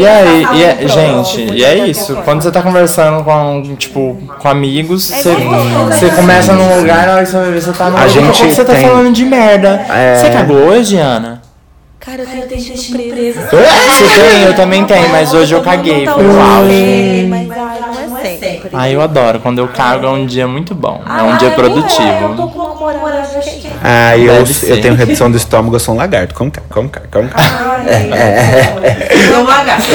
E 0.00 0.06
aí, 0.06 0.46
e 0.54 0.64
é- 0.64 0.88
gente, 0.88 1.52
e 1.54 1.64
é 1.64 1.86
isso. 1.86 2.16
Quando 2.24 2.42
você 2.42 2.50
tá 2.50 2.60
conversando 2.62 3.24
com, 3.24 3.74
tipo, 3.76 4.18
com 4.38 4.48
amigos, 4.48 5.04
você, 5.04 5.34
você 5.34 6.10
começa 6.10 6.52
num 6.52 6.78
lugar, 6.80 7.06
na 7.06 7.14
hora 7.14 7.24
que 7.24 7.30
você 7.30 7.36
vai 7.38 7.50
ver, 7.52 7.62
você 7.62 7.72
tá 7.72 7.84
num 7.90 7.96
A 7.96 8.04
lugar 8.04 8.08
gente 8.08 8.42
que 8.42 8.54
você 8.54 8.64
tá 8.64 8.74
tem- 8.74 8.82
falando 8.86 9.12
de 9.12 9.24
merda. 9.24 9.86
É. 9.90 10.16
Você 10.16 10.30
cagou 10.30 10.56
hoje, 10.56 10.96
Ana? 10.96 11.42
Cara, 12.00 12.22
eu 12.22 12.26
tenho 12.48 12.60
intestino 12.62 12.98
preso. 13.02 13.40
Você 13.40 14.20
tem, 14.20 14.42
eu 14.44 14.54
também 14.54 14.84
tenho, 14.84 15.08
mas 15.10 15.34
hoje 15.34 15.54
eu 15.54 15.60
caguei. 15.62 16.06
Foi 16.06 16.24
o 16.24 16.32
sempre. 18.36 18.70
Ah, 18.72 18.90
eu 18.90 19.00
adoro. 19.00 19.40
Quando 19.40 19.58
eu 19.58 19.68
cago 19.68 20.06
é 20.06 20.10
um 20.10 20.26
dia 20.26 20.46
muito 20.46 20.74
bom. 20.74 21.02
É 21.08 21.22
um 21.22 21.36
dia 21.36 21.48
Eu 21.48 21.54
tô 21.54 21.62
produtivo. 21.62 22.48
com 22.48 22.58
uma 22.58 22.92
moral 22.94 23.22
cheia. 23.42 23.70
Ah, 23.82 24.16
eu, 24.18 24.44
eu 24.64 24.80
tenho 24.80 24.94
redução 24.94 25.30
do 25.30 25.36
estômago, 25.36 25.74
eu 25.76 25.80
sou 25.80 25.94
um 25.94 25.98
lagarto. 25.98 26.34
Como 26.34 26.50
cá, 26.50 26.62
como 26.68 26.88
cá, 26.88 27.02
como 27.10 27.28
cá. 27.28 27.38
Não 29.30 29.44
lagarto. 29.46 29.86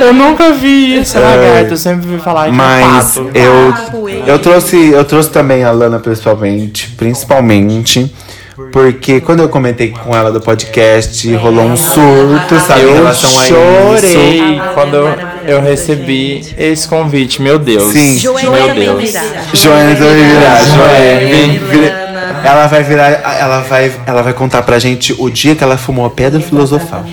Eu 0.00 0.12
nunca 0.12 0.52
vi 0.52 1.00
isso, 1.00 1.18
lagarto. 1.18 1.72
Eu 1.72 1.76
sempre 1.76 2.06
vi 2.08 2.18
falar 2.18 2.44
que 2.44 2.48
é 2.50 2.52
Mas 2.52 3.14
pato. 3.14 3.30
eu, 3.34 3.74
eu 4.26 4.38
trouxe, 4.38 4.90
eu 4.90 5.04
trouxe 5.04 5.30
também 5.30 5.64
a 5.64 5.70
Lana 5.70 5.98
pessoalmente, 5.98 6.90
principalmente. 6.96 8.12
Porque 8.70 9.20
quando 9.20 9.40
eu 9.40 9.48
comentei 9.48 9.90
com 9.90 10.14
ela 10.14 10.30
do 10.30 10.40
podcast, 10.40 11.34
rolou 11.36 11.64
um 11.64 11.76
surto, 11.76 12.60
sabe, 12.60 12.82
em 12.82 12.84
Eu 12.84 12.94
relação 12.94 13.30
a 13.30 13.44
chorei 13.44 14.56
isso. 14.56 14.62
quando 14.74 14.94
eu, 14.94 15.08
eu 15.46 15.60
recebi 15.60 16.44
esse 16.56 16.86
convite. 16.88 17.40
Meu 17.40 17.58
Deus. 17.58 17.92
Sim. 17.92 18.20
Meu 18.20 18.74
Deus. 18.74 19.12
Joana 19.54 19.94
vai 19.94 20.14
virar, 20.14 20.64
Joana. 20.64 22.02
Ela 22.44 22.66
vai 22.66 22.82
virar, 22.82 23.08
ela 23.38 23.60
vai, 23.60 23.92
ela 24.04 24.22
vai 24.22 24.32
contar 24.32 24.62
pra 24.62 24.78
gente 24.78 25.14
o 25.18 25.30
dia 25.30 25.54
que 25.54 25.62
ela 25.62 25.76
fumou 25.76 26.04
a 26.04 26.10
pedra 26.10 26.40
filosofal. 26.40 27.04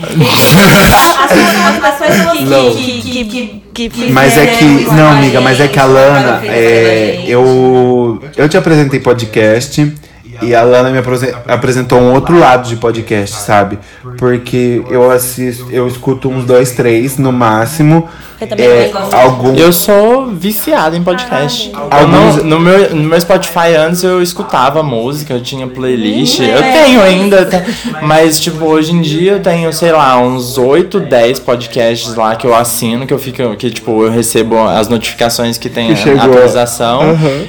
As 1.30 2.00
pessoas 2.00 2.76
que, 2.76 3.02
que, 3.02 3.26
que, 3.26 3.62
que, 3.74 3.90
que 3.90 4.12
Mas 4.12 4.38
é 4.38 4.48
que, 4.48 4.66
não, 4.66 5.12
amiga, 5.12 5.40
mas 5.40 5.60
é 5.60 5.68
que 5.68 5.80
a 5.80 5.86
Lana, 5.86 6.42
é, 6.46 7.24
eu, 7.28 8.22
eu 8.36 8.50
te 8.50 8.58
apresentei 8.58 9.00
podcast 9.00 9.94
e 10.42 10.54
a 10.56 10.64
Lana 10.64 10.90
me 10.90 10.98
apresen- 10.98 11.34
apresentou 11.48 12.00
um 12.00 12.14
outro 12.14 12.38
lado 12.40 12.68
de 12.68 12.76
podcast, 12.76 13.36
sabe? 13.38 13.80
Porque 14.18 14.82
eu 14.90 15.10
assisto, 15.12 15.68
eu 15.72 15.88
escuto 15.88 16.30
uns 16.30 16.46
dois, 16.46 16.72
três 16.72 17.18
no 17.18 17.32
máximo. 17.32 18.08
Eu 18.42 18.48
também 18.48 18.66
É, 18.66 18.92
algum, 19.12 19.54
Eu 19.56 19.74
sou 19.74 20.28
viciado 20.28 20.96
em 20.96 21.04
podcast. 21.04 21.72
Alguns- 21.74 22.38
não- 22.38 22.44
no, 22.46 22.60
meu, 22.60 22.96
no 22.96 23.04
meu 23.04 23.20
Spotify 23.20 23.76
antes 23.78 24.02
eu 24.02 24.22
escutava 24.22 24.82
música, 24.82 25.34
eu 25.34 25.42
tinha 25.44 25.68
playlist. 25.68 26.40
Eu 26.40 26.62
tenho 26.62 27.02
ainda, 27.02 27.46
tá? 27.46 27.62
mas 28.02 28.40
tipo, 28.40 28.64
hoje 28.64 28.94
em 28.94 29.02
dia 29.02 29.34
eu 29.34 29.40
tenho, 29.42 29.74
sei 29.74 29.92
lá, 29.92 30.18
uns 30.18 30.58
8, 30.58 31.02
10 31.02 31.38
podcasts 31.40 32.16
lá 32.16 32.34
que 32.38 32.48
eu 32.48 32.56
assino, 32.56 33.06
que 33.06 33.14
eu 33.14 33.20
fico, 33.20 33.56
que 33.58 33.70
tipo, 33.72 34.04
eu 34.06 34.10
recebo 34.10 34.58
as 34.58 34.88
notificações 34.88 35.58
que 35.58 35.68
tem 35.70 35.94
Que 35.94 36.10
a 36.12 36.24
atualização. 36.24 37.02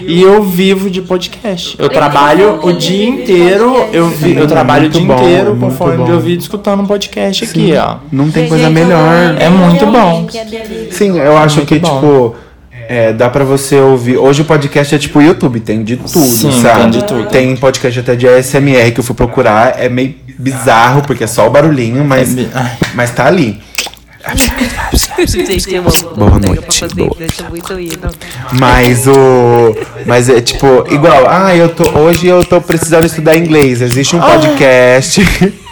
E 0.05 0.21
eu 0.21 0.43
vivo 0.43 0.91
de 0.91 1.01
podcast. 1.03 1.77
Eu 1.79 1.89
trabalho 1.89 2.59
o 2.65 2.73
dia 2.81 3.09
inteiro, 3.09 3.89
eu, 3.93 4.09
vi, 4.09 4.37
eu 4.37 4.47
trabalho 4.47 4.87
o 4.87 4.89
dia 4.91 5.05
bom, 5.05 5.15
inteiro 5.15 5.57
é 5.57 5.61
com 5.61 5.71
fone 5.71 6.05
de 6.05 6.13
ouvido 6.13 6.41
escutando 6.41 6.81
um 6.83 6.87
podcast 6.87 7.45
aqui, 7.45 7.75
ó. 7.77 7.97
não 8.11 8.31
tem 8.31 8.49
coisa 8.49 8.71
melhor. 8.71 9.37
É 9.39 9.49
muito 9.49 9.87
bom. 9.87 10.27
Sim, 10.91 11.19
eu 11.19 11.37
acho 11.37 11.63
que, 11.67 11.79
bom. 11.79 11.95
tipo, 11.95 12.35
é, 12.89 13.13
dá 13.13 13.29
pra 13.29 13.45
você 13.45 13.77
ouvir. 13.77 14.17
Hoje 14.17 14.43
o 14.43 14.45
podcast 14.45 14.95
é 14.95 14.99
tipo 14.99 15.21
YouTube, 15.21 15.61
tem 15.61 15.85
de 15.85 15.97
tudo, 15.97 16.09
Sim, 16.27 16.51
sabe? 16.61 16.81
tem 16.81 16.91
de 16.91 17.05
tudo. 17.05 17.27
Tem 17.27 17.57
podcast 17.57 18.01
até 18.01 18.17
de 18.17 18.27
ASMR 18.27 18.91
que 18.93 19.01
eu 19.01 19.05
fui 19.05 19.15
procurar. 19.15 19.75
É 19.79 19.89
meio 19.89 20.15
bizarro, 20.39 21.03
porque 21.03 21.25
é 21.25 21.27
só 21.27 21.47
o 21.47 21.51
barulhinho, 21.51 22.05
mas, 22.05 22.37
É 22.37 22.47
mas 22.95 23.11
tá 23.11 23.27
ali. 23.27 23.61
Gente, 25.27 25.75
eu 25.75 25.83
amo. 25.83 26.15
Boa 26.15 26.39
noite, 26.39 26.85
boa. 26.95 27.17
Mas 28.53 29.07
o. 29.07 29.75
Mas 30.05 30.29
é 30.29 30.41
tipo, 30.43 30.85
igual, 30.91 31.27
ah, 31.29 31.57
eu 31.57 31.75
tô. 31.75 31.89
Hoje 31.99 32.27
eu 32.27 32.45
tô 32.45 32.61
precisando 32.61 33.07
estudar 33.07 33.37
inglês. 33.37 33.81
Existe 33.81 34.15
um 34.17 34.21
podcast. 34.21 35.23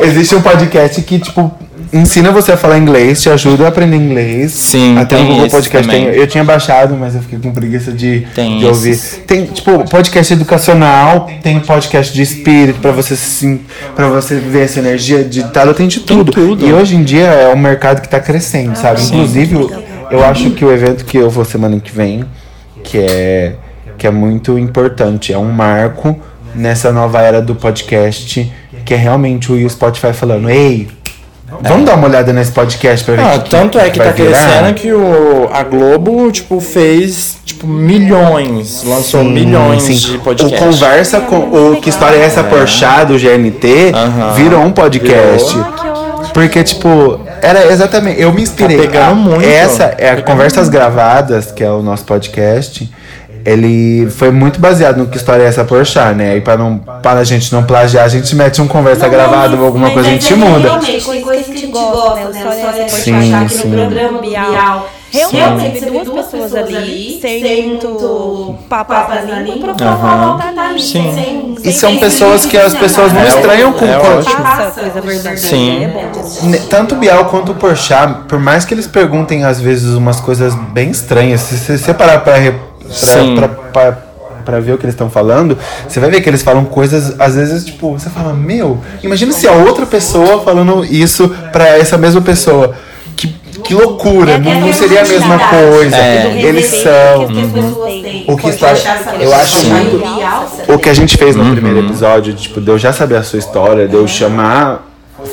Existe 0.00 0.34
um 0.36 0.42
podcast 0.42 1.02
que, 1.02 1.18
tipo, 1.18 1.52
ensina 1.96 2.30
você 2.30 2.52
a 2.52 2.56
falar 2.56 2.78
inglês, 2.78 3.20
te 3.22 3.28
ajuda 3.30 3.64
a 3.64 3.68
aprender 3.68 3.96
inglês. 3.96 4.52
Sim, 4.52 4.96
Até 4.98 5.16
tem 5.16 5.24
no 5.24 5.32
Google 5.34 5.50
Podcast 5.50 5.88
tem. 5.88 6.04
Eu 6.06 6.26
tinha 6.26 6.44
baixado, 6.44 6.94
mas 6.96 7.14
eu 7.14 7.22
fiquei 7.22 7.38
com 7.38 7.52
preguiça 7.52 7.92
de, 7.92 8.26
Tem 8.34 8.58
de 8.58 8.66
ouvir. 8.66 8.90
esses. 8.90 9.20
Tem, 9.26 9.44
tipo, 9.46 9.84
podcast 9.88 10.32
educacional, 10.32 11.28
tem 11.42 11.58
podcast 11.60 12.12
de 12.12 12.22
espírito, 12.22 12.80
pra 12.80 12.92
você 12.92 13.16
se 13.16 13.60
para 13.94 14.08
você 14.08 14.36
ver 14.36 14.64
essa 14.64 14.78
energia 14.80 15.24
digitada, 15.24 15.72
tem 15.74 15.88
de 15.88 16.00
tudo. 16.00 16.32
tudo. 16.32 16.66
E 16.66 16.72
hoje 16.72 16.96
em 16.96 17.02
dia 17.02 17.24
é 17.26 17.52
um 17.54 17.58
mercado 17.58 18.00
que 18.00 18.08
tá 18.08 18.20
crescendo, 18.20 18.76
sabe? 18.76 19.02
Inclusive, 19.02 19.54
eu- 19.54 19.82
eu 20.10 20.24
acho 20.24 20.50
que 20.50 20.64
o 20.64 20.72
evento 20.72 21.04
que 21.04 21.16
eu 21.16 21.28
vou 21.30 21.44
semana 21.44 21.78
que 21.80 21.90
vem, 21.92 22.24
que 22.84 22.98
é, 22.98 23.52
que 23.98 24.06
é 24.06 24.10
muito 24.10 24.58
importante, 24.58 25.32
é 25.32 25.38
um 25.38 25.50
marco 25.50 26.16
nessa 26.54 26.92
nova 26.92 27.20
era 27.20 27.42
do 27.42 27.54
podcast, 27.54 28.50
que 28.84 28.94
é 28.94 28.96
realmente 28.96 29.50
o 29.52 29.68
Spotify 29.70 30.12
falando, 30.12 30.48
ei. 30.48 30.88
Vamos 31.62 31.86
dar 31.86 31.94
uma 31.94 32.06
olhada 32.08 32.32
nesse 32.32 32.52
podcast 32.52 33.04
pra 33.04 33.14
ver 33.14 33.22
Ah, 33.22 33.34
o 33.36 33.38
tanto 33.40 33.78
é 33.78 33.90
que 33.90 33.98
vai 33.98 34.08
tá 34.08 34.12
virar? 34.12 34.38
crescendo 34.38 34.74
que 34.74 34.92
o, 34.92 35.48
a 35.52 35.62
Globo, 35.62 36.30
tipo, 36.30 36.60
fez, 36.60 37.36
tipo, 37.44 37.66
milhões, 37.66 38.82
lançou 38.84 39.22
Sim, 39.22 39.32
milhões 39.32 39.82
sim. 39.82 39.94
de 39.94 40.16
O 40.16 40.20
podcasts. 40.20 40.58
Conversa 40.58 41.20
com 41.20 41.36
o 41.38 41.76
Que 41.80 41.88
História 41.90 42.16
é 42.16 42.24
essa 42.24 42.44
Porchá 42.44 43.04
do 43.04 43.18
GNT 43.18 43.92
Aham. 43.94 44.32
virou 44.34 44.60
um 44.62 44.72
podcast. 44.72 45.54
Virou. 45.54 45.86
Porque, 46.34 46.62
tipo, 46.62 47.18
era 47.40 47.72
exatamente. 47.72 48.20
Eu 48.20 48.30
me 48.32 48.42
inspirei. 48.42 48.76
Tá 48.76 48.82
pegando 48.82 49.10
A- 49.10 49.14
muito. 49.14 49.44
Essa 49.48 49.94
é 49.96 50.10
a 50.10 50.22
Conversas 50.22 50.68
Gravadas, 50.68 51.50
que 51.50 51.64
é 51.64 51.70
o 51.70 51.80
nosso 51.82 52.04
podcast. 52.04 52.92
Ele 53.46 54.10
foi 54.10 54.32
muito 54.32 54.58
baseado 54.60 54.96
no 54.98 55.06
que 55.06 55.16
história 55.16 55.44
é 55.44 55.46
essa 55.46 55.64
Porchat, 55.64 56.14
né? 56.16 56.36
E 56.36 56.40
para 56.40 56.56
não 56.58 56.78
para 56.78 57.20
a 57.20 57.24
gente 57.24 57.52
não 57.52 57.62
plagiar, 57.62 58.04
a 58.04 58.08
gente 58.08 58.34
mete 58.34 58.60
um 58.60 58.66
conversa 58.66 59.08
gravada 59.08 59.56
ou 59.56 59.64
alguma 59.64 59.90
coisa 59.90 60.08
a 60.08 60.12
gente 60.12 60.34
muda. 60.34 60.68
Realmente, 60.68 61.04
tem 61.06 61.20
coisas 61.22 61.46
que 61.46 61.52
a 61.52 61.54
gente 61.56 61.66
gosta, 61.68 62.28
né? 62.30 62.38
História 62.38 62.82
é 62.82 62.84
essa 62.84 62.96
Porchat, 62.96 63.34
aqui 63.44 63.66
no 63.68 63.76
programa 63.76 64.18
Bial. 64.20 64.88
Realmente, 65.08 65.36
Realmente, 65.36 65.78
você 65.78 65.90
vê 65.90 66.04
duas 66.04 66.26
pessoas 66.26 66.54
ali, 66.56 67.18
sem 67.22 67.68
muito 67.68 68.54
papas 68.68 68.96
papas 69.06 69.28
na 69.28 69.38
língua, 69.38 69.54
língua, 69.54 69.74
pra 69.74 69.96
falar. 69.96 70.54
Sim. 70.78 71.12
Sem- 71.14 71.54
E 71.60 71.62
sem 71.62 71.72
são 71.72 71.92
ter 71.94 72.00
pessoas 72.00 72.44
que 72.44 72.58
as 72.58 72.74
pessoas 72.74 73.12
não 73.12 73.20
É 73.22 73.28
estranham 73.28 73.70
ó- 73.70 73.72
com 73.72 73.86
é 73.86 73.96
o 73.96 74.00
coisa 74.00 75.00
verdadeira. 75.00 75.36
Sim. 75.36 75.84
É 75.84 76.58
Tanto 76.68 76.96
o 76.96 76.98
Bial 76.98 77.26
quanto 77.26 77.52
o 77.52 77.54
Porchat, 77.54 78.24
por 78.28 78.38
mais 78.40 78.64
que 78.64 78.74
eles 78.74 78.86
perguntem 78.88 79.44
às 79.44 79.60
vezes 79.60 79.94
umas 79.94 80.20
coisas 80.20 80.54
bem 80.54 80.90
estranhas, 80.90 81.40
se 81.40 81.56
você 81.56 81.78
separar 81.78 82.20
pra, 82.24 82.34
re- 82.88 82.94
Sim. 82.94 83.34
pra, 83.36 83.48
pra, 83.48 83.92
pra, 83.92 83.98
pra 84.44 84.60
ver 84.60 84.72
o 84.72 84.78
que 84.78 84.84
eles 84.84 84.94
estão 84.94 85.10
falando, 85.10 85.58
você 85.88 85.98
vai 86.00 86.10
ver 86.10 86.20
que 86.20 86.28
eles 86.28 86.42
falam 86.42 86.64
coisas, 86.64 87.18
às 87.20 87.34
vezes, 87.34 87.64
tipo, 87.64 87.92
você 87.92 88.08
fala, 88.08 88.32
meu, 88.32 88.78
imagina 89.02 89.32
se 89.32 89.46
a 89.48 89.52
outra 89.52 89.84
pessoa 89.86 90.42
falando 90.42 90.84
isso 90.84 91.28
pra 91.52 91.76
essa 91.78 91.98
mesma 91.98 92.20
pessoa. 92.20 92.74
Que, 93.16 93.28
que 93.64 93.72
loucura, 93.74 94.32
É 94.32 94.38
não, 94.38 94.50
aquela 94.50 94.66
não 94.66 94.72
seria 94.74 95.00
a 95.00 95.04
mesma 95.08 95.38
coisa. 95.38 95.96
É. 95.96 96.38
Eles 96.42 96.66
são. 96.66 97.26
têm. 97.28 98.24
O 98.28 98.36
que 98.36 98.48
está- 98.50 98.72
eu 99.18 99.34
acho 99.34 99.56
pessoa 99.56 99.74
muito- 99.74 100.72
O 100.74 100.78
que 100.78 100.88
a 100.90 100.94
gente 100.94 101.16
fez 101.16 101.34
no 101.34 101.42
Uhum. 101.44 101.52
primeiro 101.52 101.78
episódio, 101.80 102.34
tipo, 102.34 102.60
de 102.60 102.68
eu 102.70 102.78
já 102.78 102.92
saber 102.92 103.16
a 103.16 103.22
sua 103.22 103.38
história, 103.38 103.88
de 103.88 103.94
eu 103.94 104.06
chamar. 104.06 104.86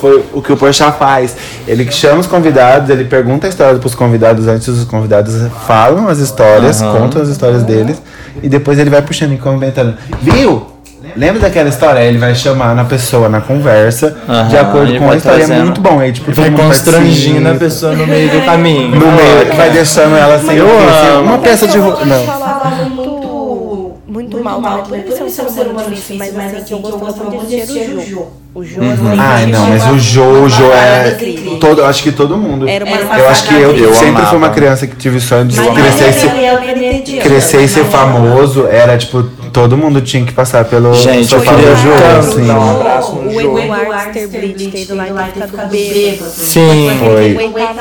Foi 0.04 0.22
o 0.34 0.42
que 0.42 0.52
o 0.52 0.58
Porchat 0.58 0.98
faz. 1.00 1.34
Ele 1.66 1.90
chama 1.90 2.20
os 2.20 2.28
convidados, 2.28 2.90
ele 2.90 3.06
pergunta 3.06 3.48
a 3.48 3.50
história 3.50 3.80
pros 3.80 3.96
convidados 3.96 4.50
antes, 4.50 4.68
os 4.68 4.84
convidados 4.84 5.34
falam 5.66 6.10
as 6.10 6.20
histórias, 6.20 6.82
Aham. 6.82 7.00
contam 7.00 7.22
as 7.22 7.30
histórias 7.30 7.64
deles, 7.64 8.02
e 8.42 8.50
depois 8.50 8.78
ele 8.80 8.90
vai 8.90 9.02
puxando 9.02 9.32
e 9.32 9.38
comentando. 9.38 9.96
Viu? 10.22 10.68
Lembra 11.16 11.40
daquela 11.42 11.70
história? 11.70 12.00
Ele 12.02 12.18
vai 12.18 12.36
chamar 12.36 12.76
na 12.76 12.84
pessoa 12.84 13.30
na 13.30 13.40
conversa, 13.40 14.14
Aham, 14.28 14.48
de 14.50 14.58
acordo 14.58 14.98
com 14.98 15.10
a 15.10 15.16
história. 15.16 15.44
É 15.44 15.64
muito 15.64 15.80
bom. 15.80 16.00
Aí, 16.02 16.12
tipo, 16.12 16.34
Vai 16.34 16.52
constrangindo 16.52 17.48
a 17.50 17.54
pessoa 17.56 17.94
no 17.94 18.06
meio 18.06 18.30
do 18.30 18.42
caminho. 18.46 18.90
No 19.00 19.10
meio, 19.10 19.46
que 19.50 19.56
vai 19.56 19.70
deixando 19.70 20.18
ela 20.18 20.34
Eu 20.36 20.40
sem 20.46 20.60
amo. 20.60 21.24
uma 21.30 21.38
peça 21.38 21.66
de 21.66 21.78
roupa. 21.78 22.04
Não. 22.04 23.03
Mal, 24.44 24.62
mal, 24.62 24.84
também. 24.84 25.00
né? 25.02 25.06
Por 25.16 25.28
isso 25.28 25.42
é 25.42 25.44
um 25.46 25.50
ser 25.50 25.68
humano 25.68 25.90
difícil, 25.90 26.18
mas 26.18 26.54
assim, 26.56 26.64
que 26.66 26.74
eu 26.74 26.80
gostava 26.80 27.30
muito 27.30 27.48
de 27.48 27.62
assistir 27.62 27.96
o 27.96 28.06
Jô. 28.06 28.28
O 28.56 28.64
Jô, 28.64 28.82
Uhum. 28.82 29.16
Ai, 29.18 29.48
não, 29.48 29.68
mas 29.68 29.88
o 29.90 29.98
Jojo 29.98 30.66
é. 30.72 31.18
Todo, 31.60 31.82
eu 31.82 31.86
acho 31.88 32.04
que 32.04 32.12
todo 32.12 32.38
mundo. 32.38 32.68
Era 32.68 32.86
uma 32.86 33.18
Eu 33.18 33.30
acho 33.30 33.48
que 33.48 33.54
eu, 33.56 33.76
Eu 33.76 33.94
sempre 33.94 34.10
amava. 34.10 34.28
fui 34.28 34.38
uma 34.38 34.50
criança 34.50 34.86
que 34.86 34.96
tive 34.96 35.18
o 35.18 35.22
sonho 35.22 35.46
de 35.46 35.60
Mas 35.60 35.74
crescer 35.74 36.10
e 36.10 36.14
ser, 36.14 36.28
é 36.28 37.22
crescer 37.22 37.62
e 37.64 37.68
ser 37.68 37.86
famoso. 37.86 38.68
Era 38.68 38.96
tipo, 38.96 39.24
todo 39.54 39.78
mundo 39.78 40.02
tinha 40.02 40.26
que 40.26 40.34
passar 40.34 40.66
pelo 40.66 40.94
Gente, 40.96 41.32
eu 41.32 41.40
sofá 41.40 41.54
queria 41.56 41.70
do 41.70 41.76
Jojo, 41.78 41.96
tanto 42.02 42.28
assim. 42.28 42.48
dar 42.48 42.60
um 42.60 42.72
abraço 42.82 43.16
no 43.16 43.30
O 43.30 43.42
Jô. 43.42 43.60
Eduardo 43.60 44.10
Sterblitz 44.10 44.72
tendo 44.88 44.96
lá 44.96 45.08
e 45.08 45.32
ficado 45.32 45.70
bêbado. 45.70 46.30
Sim, 46.32 46.90
Foi. 47.00 47.38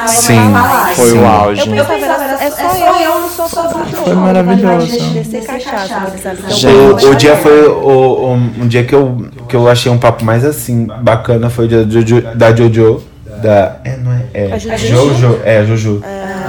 Sim, 0.09 0.53
foi 0.95 1.13
o 1.13 1.27
auge. 1.27 1.61
Eu 1.69 1.85
pensava, 1.85 2.25
era- 2.25 2.45
é 2.45 2.51
só 2.51 3.01
eu 3.03 3.21
no 3.23 3.29
sofá 3.29 3.63
do 3.63 3.97
Foi 3.97 4.15
maravilhoso. 4.15 4.97
Então, 4.97 6.51
Gente. 6.51 7.07
O, 7.07 7.15
dia 7.15 7.37
foi 7.37 7.67
o, 7.69 7.73
o- 7.73 8.33
um 8.35 8.67
dia 8.69 8.85
que 8.85 8.95
eu, 8.95 9.27
que 9.49 9.57
eu 9.57 9.69
achei 9.69 9.91
um 9.91 9.99
papo 9.99 10.25
mais 10.25 10.45
assim, 10.45 10.87
bacana, 11.01 11.49
foi 11.51 11.65
o 11.65 11.69
dia 11.69 11.85
da 12.35 12.55
Jojo. 12.55 13.03
Da. 13.43 13.77
É, 13.85 13.97
não 13.97 14.13
é? 14.13 14.23
É. 14.35 14.59
Jojo. 14.59 15.41
É, 15.45 15.65
Jojo. 15.65 16.01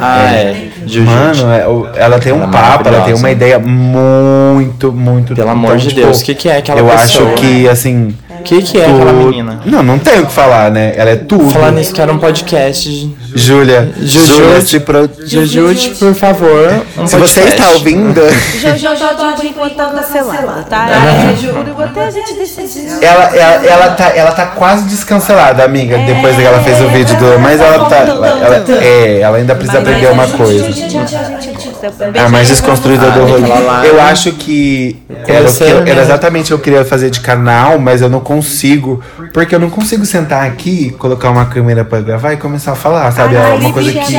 Ah, 0.05 0.31
é. 0.33 0.67
Juju. 0.85 1.05
Mano, 1.09 1.51
é, 1.53 1.67
o- 1.67 1.87
ela 1.95 2.19
tem 2.19 2.33
um 2.33 2.37
Ela 2.43 2.47
é 2.47 2.51
papo, 2.51 2.87
ela 2.89 3.01
tem 3.05 3.13
uma 3.13 3.31
ideia 3.31 3.57
muito, 3.59 4.91
muito. 4.91 5.33
Pelo 5.35 5.49
amor 5.49 5.77
de 5.77 5.93
Deus, 5.93 6.21
o 6.21 6.25
que 6.25 6.35
que 6.35 6.49
é 6.49 6.57
aquela 6.57 6.79
Eu 6.81 6.85
pessoa? 6.87 7.29
acho 7.29 7.35
que, 7.35 7.67
assim. 7.69 8.13
O 8.39 8.43
que, 8.43 8.61
que 8.61 8.77
é 8.77 8.85
aquela 8.85 9.13
tu- 9.13 9.27
menina? 9.27 9.61
Não, 9.65 9.81
não 9.81 9.97
tem 9.97 10.19
o 10.19 10.25
que 10.25 10.31
falar, 10.33 10.69
né? 10.69 10.93
Ela 10.97 11.11
é 11.11 11.15
tudo. 11.15 11.49
Falar 11.49 11.71
nisso 11.71 11.93
que 11.93 12.01
era 12.01 12.11
um 12.11 12.17
podcast. 12.17 13.15
Júlia. 13.35 13.91
Juju. 13.99 14.33
Júlia, 14.35 14.61
se 14.61 14.79
pro... 14.79 15.09
Jujute, 15.25 15.89
por 15.99 16.13
favor. 16.13 16.83
Um 16.97 17.07
Se 17.07 17.15
você 17.17 17.41
está 17.41 17.69
ouvindo, 17.71 18.21
Jojo 18.59 18.95
já 18.95 19.09
tô 19.13 19.31
por 19.33 19.45
enquanto 19.45 19.75
tá 19.75 19.85
cancelada, 19.87 20.63
tá? 20.69 20.87
É, 20.89 21.35
juro, 21.35 21.63
até 21.81 22.05
a 22.05 22.11
gente 22.11 22.33
decidir. 22.35 22.87
ela, 23.03 23.23
ela, 23.35 23.65
ela, 23.65 23.89
tá, 23.91 24.11
ela 24.15 24.31
tá 24.31 24.45
quase 24.47 24.83
descancelada, 24.85 25.63
amiga, 25.63 25.97
depois 25.99 26.35
que 26.35 26.41
ela 26.43 26.59
fez 26.63 26.79
o 26.81 26.87
vídeo 26.89 27.15
do. 27.17 27.39
Mas 27.39 27.59
ela 27.59 27.85
tá. 27.89 27.97
Ela, 27.97 28.27
ela- 28.27 28.65
é, 28.83 29.19
ela 29.21 29.37
ainda 29.37 29.55
precisa 29.55 29.79
aprender 29.79 30.07
uma 30.07 30.27
coisa. 30.27 30.65
A 32.23 32.29
mais 32.29 32.47
desconstruída 32.47 33.11
do 33.11 33.21
Ah, 33.21 33.25
rolê. 33.25 33.89
Eu 33.89 34.01
acho 34.01 34.31
que 34.33 34.95
era, 35.27 35.39
eu- 35.69 35.81
né? 35.81 35.91
era 35.91 36.01
exatamente 36.01 36.45
o 36.45 36.47
que 36.47 36.53
eu 36.53 36.59
queria 36.59 36.85
fazer 36.85 37.09
de 37.09 37.19
canal, 37.19 37.77
mas 37.79 38.01
eu 38.01 38.09
não 38.09 38.19
consigo. 38.19 39.01
Porque 39.33 39.53
eu 39.55 39.59
não 39.59 39.69
consigo 39.69 40.05
sentar 40.05 40.45
aqui, 40.45 40.91
colocar 40.99 41.29
uma 41.31 41.45
câmera 41.45 41.83
pra 41.83 41.99
gravar 41.99 42.33
e 42.33 42.37
começar 42.37 42.73
a 42.73 42.75
falar, 42.75 43.11
sabe? 43.11 43.22
É 43.31 43.53
uma 43.55 43.73
coisa 43.73 43.91
que. 43.91 44.15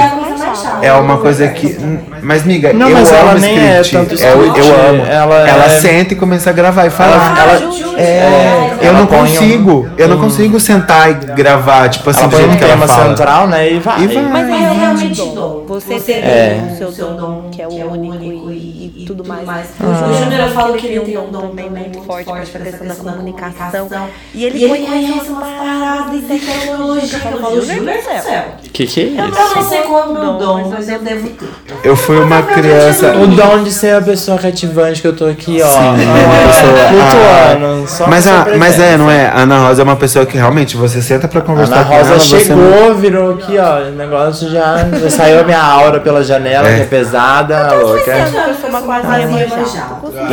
É 0.83 0.93
uma 0.93 1.17
coisa 1.19 1.49
que. 1.49 1.77
Mas, 2.23 2.45
miga, 2.45 2.73
Não, 2.73 2.89
eu 2.89 2.97
mas 2.97 3.11
amo 3.11 3.19
ela 3.19 3.35
nem 3.35 3.59
é 3.59 3.81
script. 3.81 4.09
tanto 4.11 4.23
É, 4.25 4.33
eu, 4.33 4.47
script, 4.47 4.61
eu 4.69 4.89
amo. 4.91 5.05
ela 5.05 5.49
Ela, 5.49 5.65
é- 5.67 5.69
senta 5.81 6.15
e 6.15 6.17
começa 6.17 6.51
a 6.51 6.53
gravar 6.53 6.87
e 6.87 6.91
falar. 6.91 7.37
Ela, 7.39 7.75
É, 7.97 8.71
eu 8.81 8.89
ela 8.89 8.99
não 9.01 9.07
põe 9.07 9.19
um- 9.19 9.21
consigo. 9.27 9.89
Eu 9.99 10.09
não 10.09 10.19
consigo 10.19 10.59
sentar 10.59 11.11
e 11.11 11.15
gravar, 11.35 11.89
tipo 11.89 12.09
assim, 12.11 12.21
ela 12.21 12.29
do 12.31 12.37
jeito 12.37 12.53
um 12.53 12.57
que 12.57 12.65
ela 12.65 12.87
fala. 12.89 13.09
central, 13.09 13.47
né? 13.47 13.71
E 13.73 13.79
vai. 13.79 14.03
E 14.03 14.07
vai. 14.07 14.23
Mas 14.25 14.49
é 14.49 14.51
Mas 14.51 14.79
realmente. 14.79 15.21
Você 15.69 15.95
Você 15.95 16.13
tem 16.15 16.23
É. 16.25 16.77
o 16.81 16.93
seu 16.93 17.09
dom, 17.15 17.49
que 17.51 17.61
é 17.63 17.67
o 17.67 17.91
único 17.93 18.51
e, 18.51 18.84
e 19.05 19.07
tudo 19.07 19.25
mais. 19.27 19.47
O 19.81 20.15
Júnior 20.25 20.41
eu 20.49 20.51
falo 20.51 20.75
que 20.75 20.87
ele 20.87 21.01
tem 21.01 21.19
um 21.19 21.31
dom 21.31 21.49
também 21.51 21.71
muito 21.71 22.01
forte 22.03 22.25
para 22.25 22.41
essa 22.41 22.59
questão 22.59 22.87
da 22.89 22.95
comunicação. 22.95 23.71
comunicação. 23.87 24.09
E 24.35 24.45
ele 24.45 24.59
E 24.59 24.65
ele 24.65 24.87
conhece 24.87 25.29
umas 25.29 25.49
paradas 25.49 26.11
de 26.13 26.23
tecnologia. 26.23 27.19
Eu 27.33 27.39
falo, 27.41 27.61
Júnior 27.61 27.97
do 27.97 28.03
céu. 28.23 28.45
Que 28.73 28.87
que 28.87 29.01
é 29.01 29.05
Eu 29.21 29.29
isso? 29.29 29.55
não 29.57 29.69
sei 29.69 29.83
qual 29.83 30.01
é 30.01 30.07
o 30.07 30.13
meu 30.15 30.33
dom, 30.39 30.69
mas 30.71 30.89
eu 30.89 30.99
devo 31.01 31.29
ter. 31.31 31.49
Eu 31.85 31.95
fui 31.97 32.17
uma 32.19 32.43
criança. 32.43 33.15
O 33.17 33.27
dom 33.27 33.63
de 33.63 33.71
ser 33.71 33.95
a 33.97 34.01
pessoa 34.03 34.39
cativante 34.39 35.01
que 35.03 35.07
eu 35.07 35.15
tô 35.15 35.27
aqui, 35.27 35.61
ó. 35.63 35.67
Sim, 35.69 35.79
é, 35.79 36.27
uma 36.27 36.49
pessoa- 36.49 37.87
só 37.87 38.07
Mas, 38.09 38.27
a, 38.27 38.47
mas 38.59 38.81
é, 38.81 38.97
não 38.97 39.11
é? 39.11 39.27
A 39.29 39.41
Ana 39.41 39.67
Rosa 39.69 39.83
é 39.83 39.85
uma 39.85 39.97
pessoa 39.97 40.25
que 40.27 40.37
realmente 40.37 40.77
você 40.77 41.01
senta 41.03 41.29
pra 41.29 41.41
conversar 41.41 41.77
Ana 41.77 41.85
com 41.85 41.95
Rosa 41.97 42.11
ela, 42.11 42.19
você 42.19 42.41
chegou, 42.41 42.57
não- 42.89 42.95
virou 42.95 43.35
aqui, 43.35 43.59
ó. 43.59 43.89
O 43.89 43.91
negócio 43.93 44.51
já, 44.51 44.77
já 45.01 45.11
saiu 45.11 45.41
a 45.41 45.45
minha 45.45 45.61
aura 45.63 46.01
pela 46.01 46.23
janela, 46.25 46.69
É. 46.69 46.77
que 46.77 46.83
é 46.83 46.85
pesada, 46.87 47.75
louca. 47.75 48.11
Eu 48.11 48.69
uma 48.69 48.81
quase 49.01 49.23
Iemanjá. 49.23 49.89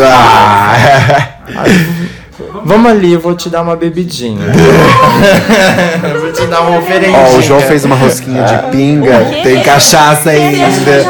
Ah, 0.07 0.75
Vamos 2.65 2.89
ali, 2.91 3.13
eu 3.13 3.19
vou 3.19 3.35
te 3.35 3.49
dar 3.49 3.61
uma 3.61 3.75
bebidinha. 3.75 4.45
Eu 6.13 6.19
vou 6.21 6.31
te 6.31 6.45
dar 6.47 6.61
uma 6.61 6.79
oferendinha. 6.79 7.19
Ó, 7.33 7.37
o 7.37 7.41
João 7.41 7.59
fez 7.61 7.85
uma 7.85 7.95
rosquinha 7.95 8.43
de 8.43 8.71
pinga, 8.71 9.25
tem 9.43 9.61
cachaça 9.61 10.31
ainda. 10.31 11.05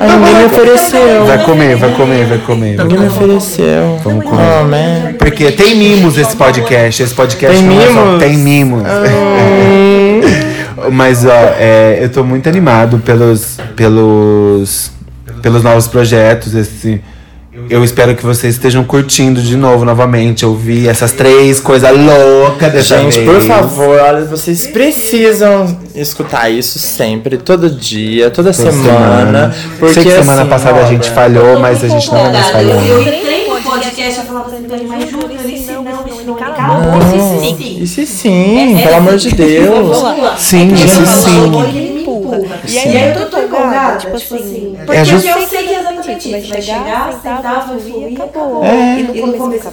Ah, 0.00 0.16
ninguém 0.16 0.34
me 0.38 0.44
ofereceu. 0.44 1.24
Vai 1.26 1.38
comer, 1.44 1.76
vai 1.76 1.90
comer, 1.92 2.24
vai 2.26 2.38
comer. 2.38 2.78
Ninguém 2.78 2.98
me 3.00 3.06
ofereceu. 3.08 3.98
Vamos 4.04 4.24
comer. 4.24 4.42
Oh, 4.60 4.64
man. 4.64 5.14
Porque 5.18 5.50
tem 5.52 5.74
mimos 5.74 6.16
esse 6.16 6.36
podcast. 6.36 7.02
Esse 7.02 7.14
podcast 7.14 7.56
Tem 7.56 7.66
não 7.66 7.80
é 7.82 7.86
só- 7.86 7.92
mimos? 8.04 8.18
tem 8.22 8.36
mimos. 8.36 8.82
Mas 10.92 11.24
ó, 11.24 11.30
é, 11.58 11.98
eu 12.02 12.08
tô 12.10 12.22
muito 12.22 12.48
animado 12.48 12.98
pelos, 12.98 13.58
pelos, 13.74 14.90
pelos 15.42 15.62
novos 15.62 15.86
projetos. 15.86 16.54
Esse, 16.54 17.02
eu 17.70 17.82
espero 17.82 18.14
que 18.14 18.22
vocês 18.22 18.54
estejam 18.54 18.84
curtindo 18.84 19.40
de 19.40 19.56
novo, 19.56 19.84
novamente, 19.84 20.44
ouvir 20.44 20.88
essas 20.88 21.12
três 21.12 21.58
coisas 21.58 21.90
loucas 21.90 22.70
dessa 22.70 22.98
Gente, 22.98 23.20
vez. 23.20 23.30
por 23.30 23.40
favor, 23.40 23.98
olha, 23.98 24.24
vocês 24.26 24.66
precisam 24.66 25.76
escutar 25.94 26.50
isso 26.50 26.78
sempre, 26.78 27.38
todo 27.38 27.70
dia, 27.70 28.30
toda, 28.30 28.52
semana. 28.52 29.54
Porque 29.78 29.94
Sei 29.94 30.04
que 30.04 30.10
semana 30.10 30.42
assim, 30.42 30.50
passada 30.50 30.80
a 30.80 30.86
gente 30.86 31.10
falhou, 31.10 31.58
mas 31.58 31.82
a 31.82 31.88
gente 31.88 32.06
não 32.12 32.22
vai 32.22 32.32
mais 32.32 32.54
Eu, 32.54 32.68
eu 32.68 33.02
entrei 33.02 33.48
no 33.48 33.62
podcast 33.62 34.20
e 34.20 34.24
falava 34.24 34.50
isso 34.54 34.68
não, 34.68 34.98
isso 34.98 35.16
não, 35.16 35.25
cala 36.50 36.78
a 36.78 36.90
boca, 36.90 37.06
sim, 37.06 37.16
isso 37.16 37.56
sim. 37.56 37.82
Isso 37.82 38.06
sim, 38.06 38.78
pelo 38.82 38.96
amor 38.96 39.16
de 39.16 39.34
Deus. 39.34 39.96
Sim, 40.38 40.70
É 40.70 40.74
isso 40.74 41.06
sim. 41.06 41.96
E 42.68 42.78
aí 42.78 43.14
eu 43.16 43.30
tô 43.30 43.38
empolgada, 43.38 43.98
tipo 43.98 44.16
assim. 44.16 44.76
Porque 44.84 44.96
É 44.96 45.00
eu 45.02 45.20
sei 45.46 45.62
que 45.62 45.74
é 45.74 45.80
exatamente 45.80 46.36
isso. 46.36 46.48
Vai 46.48 46.62
chegar, 46.62 47.12
sentava, 47.12 47.78
fluir 47.78 48.12
e 48.12 48.16
acabou. 48.20 48.64
É. 48.64 48.98
E 48.98 49.02
no 49.02 49.14
começo. 49.14 49.70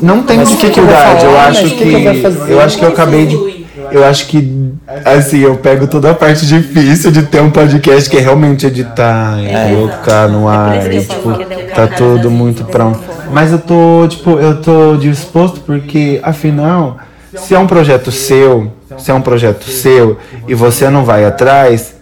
Não 0.00 0.22
tem 0.22 0.38
Mas 0.38 0.52
o 0.52 0.56
que 0.56 0.70
que 0.70 0.80
eu 0.80 0.86
vou 0.86 0.94
dificuldade, 0.94 1.24
eu 1.24 1.38
acho 1.38 1.70
que. 1.70 2.52
Eu 2.52 2.60
acho 2.60 2.78
que 2.78 2.84
eu 2.84 2.88
acabei 2.88 3.26
de. 3.26 3.57
Eu 3.90 4.04
acho 4.04 4.26
que, 4.26 4.72
assim, 5.04 5.40
eu 5.40 5.56
pego 5.56 5.86
toda 5.86 6.10
a 6.10 6.14
parte 6.14 6.46
difícil 6.46 7.10
de 7.10 7.22
ter 7.22 7.40
um 7.40 7.50
podcast 7.50 8.08
que 8.08 8.16
é 8.16 8.20
realmente 8.20 8.66
editar 8.66 9.36
e 9.38 9.74
colocar 9.74 10.28
no 10.28 10.48
ar. 10.48 10.76
isso 10.76 10.88
que 10.88 10.94
E, 10.94 10.98
eu 10.98 11.04
tipo, 11.04 11.30
é 11.30 11.34
o 11.34 11.74
tá 11.74 11.86
tudo 11.86 12.30
muito 12.30 12.64
pronto. 12.64 13.00
Mas 13.32 13.52
eu 13.52 13.58
tô, 13.58 14.06
tipo, 14.08 14.30
eu 14.38 14.60
tô 14.60 14.96
disposto 14.96 15.60
porque, 15.60 16.20
afinal, 16.22 16.98
se 17.34 17.54
é 17.54 17.58
um 17.58 17.66
projeto 17.66 18.10
seu, 18.10 18.72
se 18.96 19.10
é 19.10 19.14
um 19.14 19.20
projeto 19.20 19.64
seu 19.70 20.18
e 20.46 20.54
você 20.54 20.88
não 20.88 21.04
vai 21.04 21.24
atrás, 21.24 21.94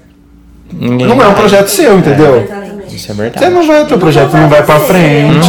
Ninguém 0.73 1.07
não 1.07 1.23
é 1.23 1.29
um 1.29 1.35
projeto 1.35 1.69
seu, 1.69 1.97
entendeu? 1.99 2.47
Isso 2.89 3.11
é 3.11 3.15
Você 3.15 3.23
verdade. 3.23 3.55
não 3.55 3.67
vai, 3.67 3.83
o 3.83 3.87
teu 3.87 3.99
projeto 3.99 4.33
não 4.37 4.49
vai 4.49 4.63
pra 4.63 4.81
frente. 4.81 5.49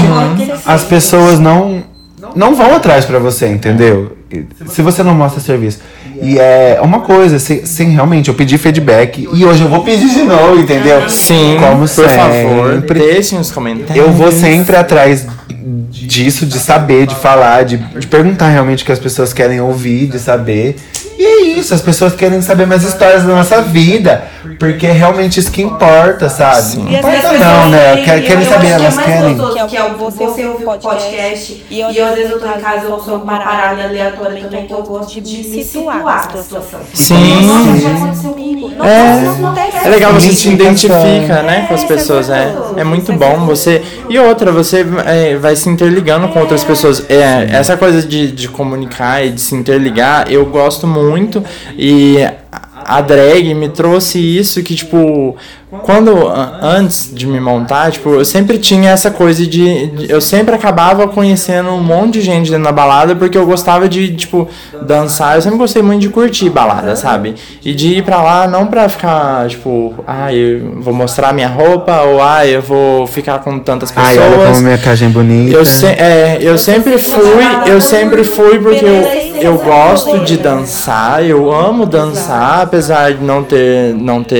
As 0.65 0.83
pessoas 0.83 1.39
não 1.39 1.83
não 2.35 2.55
vão 2.55 2.75
atrás 2.75 3.05
pra 3.05 3.19
você, 3.19 3.47
entendeu? 3.47 4.17
Se 4.67 4.81
você 4.81 5.01
não 5.01 5.13
mostra 5.13 5.39
serviço. 5.39 5.79
E 6.22 6.39
é 6.39 6.80
uma 6.82 7.01
coisa, 7.01 7.38
sem, 7.39 7.65
sem 7.65 7.89
realmente, 7.89 8.30
eu 8.30 8.34
pedi 8.36 8.57
feedback 8.57 9.28
e 9.32 9.45
hoje 9.45 9.61
eu 9.63 9.70
vou 9.70 9.84
pedir 9.84 10.09
de 10.09 10.24
novo, 10.24 10.59
entendeu? 10.59 11.07
Sim, 11.09 11.57
como 11.59 11.80
por 11.80 11.88
sempre. 11.88 12.15
favor, 12.15 12.82
deixem 12.82 13.39
os 13.39 13.51
comentários. 13.51 14.05
Eu 14.05 14.11
vou 14.11 14.32
sempre 14.32 14.76
atrás 14.76 15.26
disso, 15.89 16.45
de 16.45 16.59
saber, 16.59 17.05
de 17.07 17.15
falar, 17.15 17.63
de, 17.65 17.78
de 17.78 18.07
perguntar 18.07 18.49
realmente 18.49 18.84
o 18.84 18.86
que 18.86 18.91
as 18.91 18.99
pessoas 18.99 19.34
querem 19.34 19.59
ouvir, 19.61 20.07
de 20.07 20.20
saber. 20.20 20.76
E 21.20 21.26
é 21.26 21.41
isso, 21.59 21.74
as 21.74 21.82
pessoas 21.82 22.13
querem 22.13 22.39
saber 22.43 22.68
mais 22.68 22.84
histórias 22.84 23.24
da 23.24 23.34
nossa 23.34 23.59
vida, 23.63 24.24
porque 24.59 24.86
é 24.86 24.91
realmente 24.91 25.39
isso 25.39 25.51
que 25.51 25.63
importa, 25.63 26.30
sabe? 26.30 26.78
Não 26.78 26.91
E 26.91 26.95
as 26.95 26.99
importa 27.05 27.32
não, 27.39 27.70
né? 27.72 27.95
têm- 27.95 28.03
Quer- 28.05 28.22
Querem 28.24 28.45
saber, 28.45 28.68
elas 28.68 28.97
é 28.99 29.01
querem. 29.01 29.36
gostoso, 29.36 29.68
Que 29.68 29.78
é 29.78 29.84
o 29.84 29.88
é 29.88 29.93
você 29.95 30.18
você 30.26 30.45
ouvir 30.45 30.63
o 30.63 30.65
podcast 30.68 31.65
E 31.72 31.76
e, 31.76 31.80
eu, 31.97 32.05
às 32.05 32.15
vezes 32.15 32.32
eu 32.32 32.39
tô 32.39 32.45
em 32.45 32.59
casa 32.61 32.86
eu 32.86 32.91
ouço 32.91 33.09
alguma 33.09 33.39
parada 33.39 33.84
aleatória 33.86 34.43
também 34.43 34.68
que 34.68 34.74
eu 34.74 34.84
gosto 34.84 35.20
de 35.20 35.38
me 35.49 35.63
situar 35.63 36.03
na 36.08 36.43
situação. 36.43 36.80
Sim. 36.93 37.45
Nossa, 37.45 37.78
já 37.78 37.89
aconteceu 37.89 38.32
comigo. 38.32 38.72
É. 38.84 39.22
não 39.22 39.49
acontece. 39.49 39.78
É 39.86 39.89
legal, 39.89 40.14
você 40.14 40.34
se 40.34 40.49
identifica, 40.49 41.43
né, 41.43 41.66
com 41.68 41.74
as 41.74 41.84
pessoas, 41.84 42.30
é, 42.30 42.55
é 42.78 42.84
muito 42.84 43.14
bom 43.14 43.45
você... 43.45 43.82
E 44.10 44.18
outra, 44.20 44.51
você 44.51 44.86
é, 45.05 45.36
vai 45.36 45.55
se 45.55 45.70
interligando 45.70 46.28
com 46.30 46.39
outras 46.39 46.64
pessoas. 46.64 47.03
É, 47.10 47.47
essa 47.51 47.76
coisa 47.78 48.01
de, 48.01 48.32
de 48.32 48.47
comunicar 48.47 49.26
e 49.26 49.32
de 49.32 49.41
se 49.41 49.55
interligar, 49.55 50.32
eu 50.32 50.45
gosto 50.45 50.88
muito 50.88 51.43
e 51.78 52.18
a 52.88 53.01
drag 53.01 53.53
me 53.53 53.68
trouxe 53.68 54.18
isso 54.18 54.64
que, 54.64 54.74
tipo, 54.74 55.36
quando, 55.84 56.11
antes 56.61 57.09
de 57.13 57.25
me 57.28 57.39
montar, 57.39 57.91
tipo, 57.91 58.09
eu 58.09 58.25
sempre 58.25 58.57
tinha 58.57 58.91
essa 58.91 59.09
coisa 59.11 59.45
de, 59.45 59.88
de- 59.88 60.11
eu 60.11 60.19
sempre 60.21 60.53
acabava 60.55 61.07
conhecendo 61.07 61.69
um 61.69 61.82
monte 61.82 62.13
de 62.15 62.21
gente 62.21 62.49
dentro 62.49 62.65
da 62.65 62.71
balada 62.71 63.15
porque 63.15 63.38
eu 63.38 63.45
gostava 63.45 63.88
de, 63.88 64.15
tipo, 64.15 64.47
dançar, 64.82 65.36
eu 65.36 65.41
sempre 65.41 65.57
gostei 65.57 65.82
muito 65.82 66.01
de 66.01 66.09
curtir 66.09 66.49
balada, 66.49 66.95
sabe? 66.95 67.36
E 67.63 67.73
de 67.73 67.97
ir 67.97 68.03
pra 68.03 68.21
lá 68.21 68.47
não 68.47 68.67
pra 68.67 68.88
ficar, 68.89 69.47
tipo, 69.47 69.93
ah, 70.07 70.34
eu 70.34 70.73
vou 70.82 70.93
mostrar 70.93 71.34
minha 71.34 71.47
roupa 71.47 72.01
ou 72.01 72.21
ah, 72.21 72.45
eu 72.45 72.61
vou 72.61 73.05
ficar 73.07 73.39
com 73.39 73.59
tantas 73.59 73.91
pessoas. 73.91 74.17
Ai, 74.17 74.19
olha 74.19 74.47
como 74.47 74.61
minha 74.61 74.78
caixa 74.78 75.05
é 75.05 75.09
bonita. 75.09 75.55
Eu, 75.55 75.65
se, 75.65 75.86
é, 75.86 76.38
eu 76.41 76.57
sempre 76.57 76.97
fui, 76.97 77.43
eu 77.67 77.80
sempre 77.82 78.23
fui 78.23 78.59
porque 78.59 78.84
eu, 78.86 79.41
eu 79.53 79.57
gosto 79.59 80.19
de 80.25 80.38
dançar, 80.38 81.23
eu 81.25 81.51
amo 81.53 81.86
dançar, 81.86 82.61
apesar 82.61 83.13
de 83.13 83.23
não 83.23 83.43
ter, 83.43 83.93
não 83.93 84.23
ter 84.23 84.38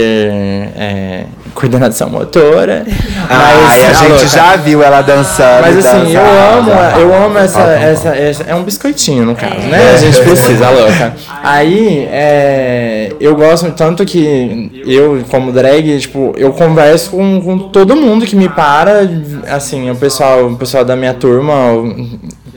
é, 0.75 1.25
coordenação 1.58 2.10
motora. 2.10 2.86
Ai, 3.30 3.86
a 3.86 3.89
Ah, 3.89 3.93
gente 3.93 4.10
louca. 4.12 4.28
já 4.28 4.55
viu 4.55 4.84
ela 4.84 5.01
dançando. 5.01 5.62
Mas 5.62 5.86
assim, 5.86 6.14
eu 6.14 6.22
amo, 6.22 6.72
eu 6.99 7.26
amo 7.26 7.38
essa, 7.39 7.60
Ó, 7.60 7.64
ó, 7.64 7.66
ó. 7.66 7.70
essa, 7.72 8.10
essa- 8.16 8.43
É 8.43 8.53
um 8.55 8.64
biscoitinho, 8.64 9.26
no 9.26 9.36
caso, 9.36 9.62
né? 9.68 9.91
A 9.93 9.97
gente 9.97 10.22
precisa, 10.22 10.70
louca. 10.70 11.14
Aí, 11.43 12.08
é, 12.12 13.12
eu 13.20 13.36
gosto 13.36 13.72
tanto 13.72 14.05
que 14.05 14.82
eu, 14.86 15.24
como 15.30 15.51
drag, 15.51 15.97
tipo, 15.99 16.34
eu 16.38 16.53
converso 16.53 17.12
com, 17.12 17.41
com 17.41 17.58
todo 17.70 17.95
mundo 17.95 18.26
que 18.26 18.36
me 18.36 18.47
para, 18.49 19.01
assim, 19.49 19.89
o 19.89 19.95
pessoal, 19.95 20.45
o 20.47 20.55
pessoal 20.55 20.86
da 20.86 20.95
minha 20.95 21.14
turma, 21.14 21.53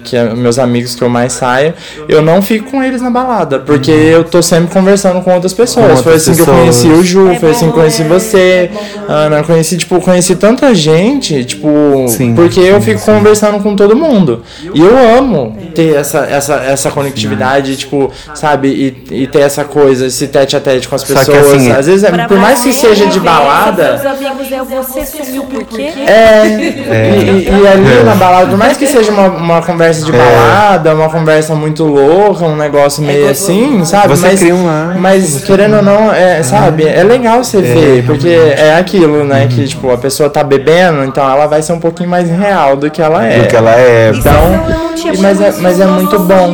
que 0.04 0.16
é 0.16 0.24
meus 0.34 0.58
amigos 0.58 0.94
que 0.94 1.02
eu 1.02 1.08
mais 1.08 1.32
saio, 1.32 1.74
eu 2.08 2.20
não 2.22 2.40
fico 2.42 2.70
com 2.70 2.82
eles 2.82 3.00
na 3.02 3.10
balada, 3.10 3.58
porque 3.58 3.90
eu 3.90 4.24
tô 4.24 4.42
sempre 4.42 4.72
conversando 4.72 5.20
com 5.22 5.32
outras 5.34 5.52
pessoas. 5.52 5.86
Com 5.98 6.02
foi 6.02 6.12
outras 6.14 6.22
assim 6.28 6.34
que 6.34 6.40
eu 6.40 6.46
pessoas. 6.46 6.60
conheci 6.60 6.88
o 6.88 7.02
Ju, 7.04 7.30
É 7.30 7.38
foi 7.38 7.50
assim 7.50 7.64
que 7.66 7.70
eu 7.70 7.72
conheci 7.80 8.02
é, 8.02 8.04
você, 8.06 8.38
é. 8.38 8.70
Ana, 9.08 9.42
conheci, 9.42 9.76
tipo, 9.76 10.00
conheci 10.00 10.34
tanta 10.36 10.74
gente, 10.74 11.44
tipo, 11.44 12.06
Sim, 12.08 12.34
porque 12.34 12.60
eu 12.60 12.76
sim, 12.76 12.86
fico 12.86 13.00
sim. 13.00 13.12
conversando 13.12 13.62
com 13.62 13.74
todo 13.74 13.96
mundo. 13.96 14.42
E 14.74 14.80
eu 14.80 14.96
amo 15.18 15.56
ter 15.74 15.94
essa, 15.96 16.20
essa, 16.20 16.54
essa 16.56 16.90
conectividade, 16.90 17.76
tipo, 17.76 18.10
sabe, 18.34 18.68
e, 19.10 19.22
e 19.22 19.26
ter 19.26 19.40
essa 19.40 19.64
coisa, 19.64 20.06
esse 20.06 20.26
tete 20.28 20.56
a 20.56 20.60
tete 20.60 20.86
com 20.88 20.94
as 20.94 21.02
Só 21.02 21.14
que 21.14 21.30
pessoas. 21.30 21.54
assim, 21.54 21.72
Às 21.72 21.86
vezes, 21.86 22.04
é, 22.04 22.10
por 22.26 22.38
mais 22.38 22.60
que 22.60 22.72
seja 22.72 23.06
de 23.06 23.18
balada. 23.20 23.98
Seus 23.98 24.12
amigos 24.14 24.52
é 24.52 24.62
você 24.62 25.04
sumiu 25.06 25.42
por 25.44 25.64
quê? 25.64 25.90
É, 26.06 26.46
E, 26.46 27.48
e- 27.48 27.62
e 27.62 27.66
ali 27.66 28.04
na 28.04 28.14
balada, 28.14 28.46
por 28.46 28.58
mais 28.58 28.76
que 28.76 28.86
seja 28.86 29.10
uma, 29.10 29.28
uma 29.28 29.62
conversa 29.62 29.89
de 29.98 30.10
É. 30.14 30.16
balada, 30.16 30.94
uma 30.94 31.08
conversa 31.08 31.54
muito 31.54 31.84
louca, 31.84 32.44
um 32.44 32.56
negócio 32.56 33.02
meio 33.02 33.28
assim, 33.28 33.84
sabe? 33.84 34.08
Você 34.08 34.26
mas, 34.28 34.38
cria 34.40 34.54
um 34.54 34.66
Mas 34.98 35.40
querendo 35.44 35.76
ou 35.76 35.82
não, 35.82 36.12
é, 36.12 36.42
sabe, 36.42 36.86
é 36.86 37.02
legal 37.02 37.42
você 37.42 37.60
ver, 37.60 38.04
porque 38.04 38.28
é 38.28 38.74
aquilo, 38.78 39.24
né? 39.24 39.46
Que 39.50 39.66
tipo, 39.66 39.90
a 39.90 39.98
pessoa 39.98 40.28
tá 40.30 40.42
bebendo, 40.44 41.04
então 41.04 41.28
ela 41.28 41.46
vai 41.46 41.62
ser 41.62 41.72
um 41.72 41.80
pouquinho 41.80 42.08
mais 42.08 42.28
real 42.30 42.76
do 42.76 42.90
que 42.90 43.00
ela 43.02 43.24
é. 43.24 43.40
Do 43.42 43.48
que 43.48 43.56
ela 43.56 43.74
é. 43.74 44.12
Então, 44.14 45.12
e- 45.12 45.18
mas, 45.18 45.40
é, 45.40 45.54
mas 45.60 45.80
é 45.80 45.86
muito 45.86 46.18
bom. 46.18 46.52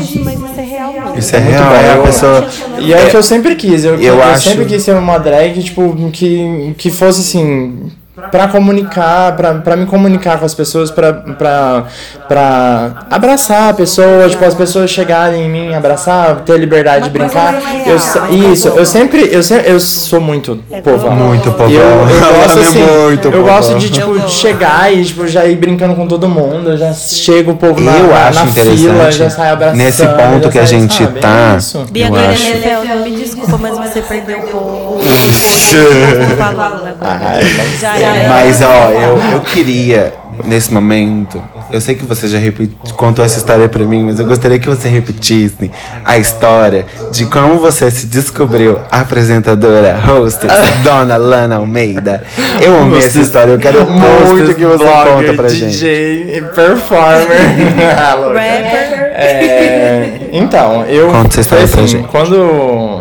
Isso 1.16 1.34
é 1.34 1.38
é 1.38 1.42
muito 1.42 1.56
real, 1.56 1.70
bom, 1.70 1.74
é 1.76 1.92
a 1.92 1.98
pessoa. 2.06 2.46
E 2.78 2.92
é 2.92 3.04
o 3.04 3.06
que 3.08 3.16
eu 3.16 3.22
sempre 3.22 3.54
quis. 3.54 3.84
Eu, 3.84 3.94
Eu 3.94 4.14
eu 4.16 4.22
acho- 4.22 4.50
sempre 4.50 4.64
quis 4.66 4.82
ser 4.82 4.92
uma 4.94 5.18
drag, 5.18 5.62
tipo, 5.62 5.94
que, 6.12 6.74
que 6.76 6.90
fosse 6.90 7.20
assim. 7.20 7.90
Pra 8.30 8.48
comunicar, 8.48 9.36
pra, 9.36 9.54
pra 9.54 9.76
me 9.76 9.84
comunicar 9.86 10.38
com 10.38 10.46
as 10.46 10.54
pessoas, 10.54 10.90
pra 10.90 11.22
abraçar 13.10 13.70
a 13.70 13.74
pessoa, 13.74 14.28
tipo, 14.28 14.44
as 14.44 14.54
pessoas 14.54 14.90
chegarem 14.90 15.42
em 15.44 15.48
mim, 15.50 15.74
abraçar, 15.74 16.36
ter 16.40 16.58
liberdade 16.58 17.04
de 17.04 17.10
brincar. 17.10 17.54
Eu, 17.86 17.98
se- 17.98 18.18
isso, 18.52 18.68
eu 18.68 18.86
sempre, 18.86 19.28
eu 19.32 19.42
sempre, 19.42 19.70
eu 19.70 19.78
sou 19.80 20.20
muito 20.20 20.58
povão. 20.82 21.10
Muito 21.14 21.50
povão. 21.52 21.70
E 21.70 21.74
eu, 21.74 21.82
eu 21.82 22.34
gosto 22.34 22.58
é 22.58 22.62
assim, 22.62 22.82
muito 22.82 23.28
eu 23.28 23.44
gosto 23.44 23.74
de, 23.78 23.90
tipo, 23.90 24.28
chegar 24.28 24.92
e, 24.92 25.04
tipo, 25.04 25.26
já 25.26 25.44
ir 25.44 25.56
brincando 25.56 25.94
com 25.94 26.06
todo 26.06 26.28
mundo, 26.28 26.70
eu 26.70 26.76
já 26.78 26.92
chego 26.94 27.52
o 27.52 27.56
povo 27.56 27.80
na, 27.80 27.92
Eu 27.96 28.08
na, 28.08 28.28
acho 28.28 28.44
na 28.44 28.52
fila, 28.52 29.12
já 29.12 29.30
sai 29.30 29.50
abraçando. 29.50 29.76
nesse 29.78 30.06
ponto 30.06 30.48
que 30.50 30.58
a 30.58 30.64
gente 30.64 31.04
sabe? 31.04 31.20
tá. 31.20 31.58
É 31.94 32.08
Eu 32.08 32.14
acho. 32.30 33.00
Me 33.04 33.10
desculpa, 33.16 33.58
mas 33.58 33.76
você 33.76 34.00
perdeu 34.00 34.38
o 34.38 34.56
o- 34.56 34.85
agora. 35.10 36.86
Ai, 37.00 38.28
mas- 38.28 38.62
ó, 38.62 38.90
eu, 38.90 39.32
eu 39.32 39.40
queria, 39.40 40.12
nesse 40.44 40.72
momento, 40.72 41.42
eu 41.70 41.80
sei 41.80 41.94
que 41.94 42.04
você 42.04 42.28
já 42.28 42.38
repeti, 42.38 42.76
contou 42.94 43.24
essa 43.24 43.38
história 43.38 43.68
pra 43.68 43.84
mim, 43.84 44.04
mas 44.04 44.18
eu 44.20 44.26
gostaria 44.26 44.58
que 44.58 44.68
você 44.68 44.88
repetisse 44.88 45.70
a 46.04 46.18
história 46.18 46.86
de 47.12 47.26
como 47.26 47.58
você 47.58 47.90
se 47.90 48.06
descobriu 48.06 48.78
apresentadora, 48.90 49.98
hostess, 50.06 50.52
Dona 50.82 51.16
Lana 51.16 51.56
Almeida. 51.56 52.22
Eu 52.60 52.78
amei 52.80 53.00
essa 53.00 53.20
história, 53.20 53.52
eu 53.52 53.58
quero 53.58 53.84
muito 53.90 54.54
que 54.54 54.64
você 54.64 54.84
conta 54.84 55.34
pra 55.34 55.48
gente. 55.48 55.72
DJ, 55.72 56.42
performer. 56.54 57.26
Rapper. 57.96 58.36
É, 59.18 60.28
então, 60.32 60.84
eu. 60.84 61.08
Conta 61.08 61.28
essa 61.28 61.40
história 61.40 61.66
foi 61.66 61.76
pra 61.76 61.84
assim, 61.84 61.98
gente. 61.98 62.08
Quando 62.08 62.34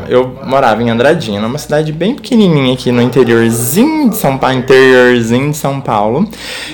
eu 0.08 0.40
morava 0.46 0.82
em 0.82 0.90
Andradina, 0.90 1.42
numa 1.42 1.58
cidade 1.58 1.92
bem 1.92 2.16
pequenininha 2.16 2.74
aqui 2.74 2.92
no 2.92 3.02
interiorzinho 3.02 4.10
de 4.10 4.18
São 4.18 4.38
Paulo, 4.38 4.58
interiorzinho 4.58 5.52
de 5.52 5.58
São 5.58 5.82
Paulo. 5.82 6.28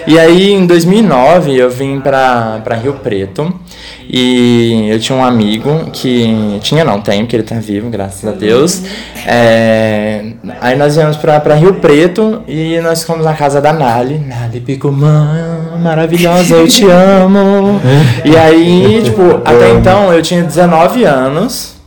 E 0.07 0.19
aí, 0.19 0.51
em 0.51 0.65
2009, 0.65 1.55
eu 1.55 1.69
vim 1.69 1.99
pra, 1.99 2.61
pra 2.63 2.75
Rio 2.75 2.93
Preto. 2.93 3.53
E 4.13 4.89
eu 4.89 4.99
tinha 4.99 5.17
um 5.17 5.23
amigo 5.23 5.89
que. 5.93 6.59
Tinha 6.61 6.83
não, 6.83 6.99
tem, 6.99 7.21
porque 7.21 7.35
ele 7.35 7.43
tá 7.43 7.55
vivo, 7.55 7.89
graças 7.89 8.27
a 8.27 8.33
Deus. 8.33 8.83
É, 9.25 10.33
aí 10.59 10.77
nós 10.77 10.95
viemos 10.95 11.15
pra, 11.15 11.39
pra 11.39 11.55
Rio 11.55 11.75
Preto 11.75 12.41
e 12.45 12.79
nós 12.81 13.03
fomos 13.03 13.23
na 13.23 13.33
casa 13.33 13.61
da 13.61 13.71
Nali. 13.71 14.19
Nali 14.19 14.59
Picumã, 14.59 15.77
maravilhosa, 15.81 16.55
eu 16.55 16.67
te 16.67 16.85
amo. 16.89 17.79
E 18.25 18.37
aí, 18.37 19.01
tipo, 19.03 19.41
até 19.45 19.71
então 19.71 20.13
eu 20.13 20.21
tinha 20.21 20.43
19 20.43 21.03
anos. 21.05 21.80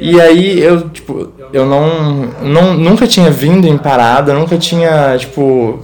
E 0.00 0.20
aí 0.20 0.60
eu, 0.60 0.88
tipo, 0.88 1.32
eu 1.52 1.66
não, 1.66 2.28
não 2.42 2.74
nunca 2.74 3.06
tinha 3.06 3.30
vindo 3.30 3.66
em 3.66 3.76
parada, 3.78 4.34
nunca 4.34 4.56
tinha, 4.58 5.16
tipo, 5.18 5.78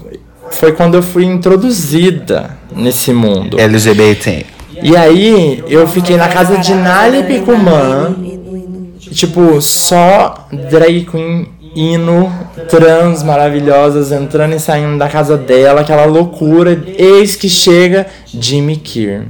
foi 0.51 0.73
quando 0.73 0.97
eu 0.97 1.03
fui 1.03 1.25
introduzida 1.25 2.57
nesse 2.75 3.13
mundo. 3.13 3.59
LGBT. 3.59 4.47
E 4.83 4.97
aí 4.97 5.63
eu 5.69 5.87
fiquei 5.87 6.17
na 6.17 6.29
casa 6.29 6.59
de 6.59 6.75
Nali 6.75 7.23
Picumã, 7.25 8.15
tipo, 9.13 9.61
só 9.61 10.49
drag 10.71 11.05
queen 11.05 11.49
hino, 11.75 12.33
trans 12.69 13.23
maravilhosas 13.23 14.11
entrando 14.11 14.55
e 14.55 14.61
saindo 14.61 14.99
da 14.99 15.09
casa 15.09 15.37
dela, 15.37 15.83
aquela 15.83 16.05
loucura. 16.05 16.83
Eis 16.97 17.37
que 17.37 17.49
chega 17.49 18.07
Jimmy 18.27 18.77
Kier. 18.77 19.27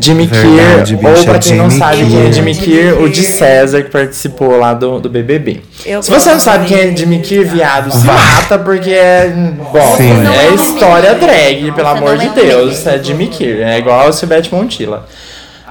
Jimmy 0.00 0.26
Verdade, 0.26 0.96
Kier, 0.96 1.18
ou 1.18 1.24
pra 1.24 1.38
quem 1.40 1.56
não 1.56 1.68
Jimmy 1.68 1.78
sabe 1.78 2.06
quem 2.06 2.26
é. 2.26 2.32
Jimmy 2.32 2.54
Kier, 2.54 3.00
o 3.02 3.08
de 3.08 3.22
César 3.22 3.82
que 3.82 3.90
participou 3.90 4.56
lá 4.56 4.74
do, 4.74 5.00
do 5.00 5.10
BBB. 5.10 5.60
Eu 5.84 6.02
Se 6.02 6.10
você 6.10 6.30
não 6.30 6.38
sabe 6.38 6.66
quem 6.66 6.78
é. 6.78 6.96
Jimmy 6.96 7.18
Kier, 7.20 7.44
viado, 7.46 7.90
se 7.90 8.06
mata 8.06 8.58
porque 8.58 8.90
é. 8.90 9.28
Bom, 9.72 9.96
Sim. 9.96 10.12
é 10.26 10.54
história 10.54 11.14
drag, 11.14 11.72
pelo 11.72 11.88
Você 11.88 11.98
amor 11.98 12.16
não 12.16 12.18
de 12.18 12.26
é 12.26 12.44
Deus. 12.44 12.86
É 12.86 13.02
Jimmy 13.02 13.26
Kier, 13.26 13.66
é 13.66 13.78
igual 13.78 14.08
o 14.08 14.12
Silvete 14.12 14.54
Montilla. 14.54 15.06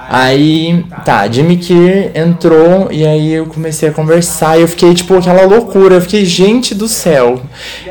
Aí, 0.08 0.84
tá, 1.04 1.26
Jimmy 1.28 1.56
Kier 1.56 2.10
entrou 2.14 2.88
e 2.90 3.06
aí 3.06 3.32
eu 3.32 3.46
comecei 3.46 3.88
a 3.88 3.92
conversar 3.92 4.58
e 4.58 4.62
eu 4.62 4.68
fiquei, 4.68 4.92
tipo, 4.94 5.14
aquela 5.16 5.42
loucura. 5.44 5.96
Eu 5.96 6.00
fiquei, 6.00 6.24
gente 6.24 6.74
do 6.74 6.88
céu. 6.88 7.40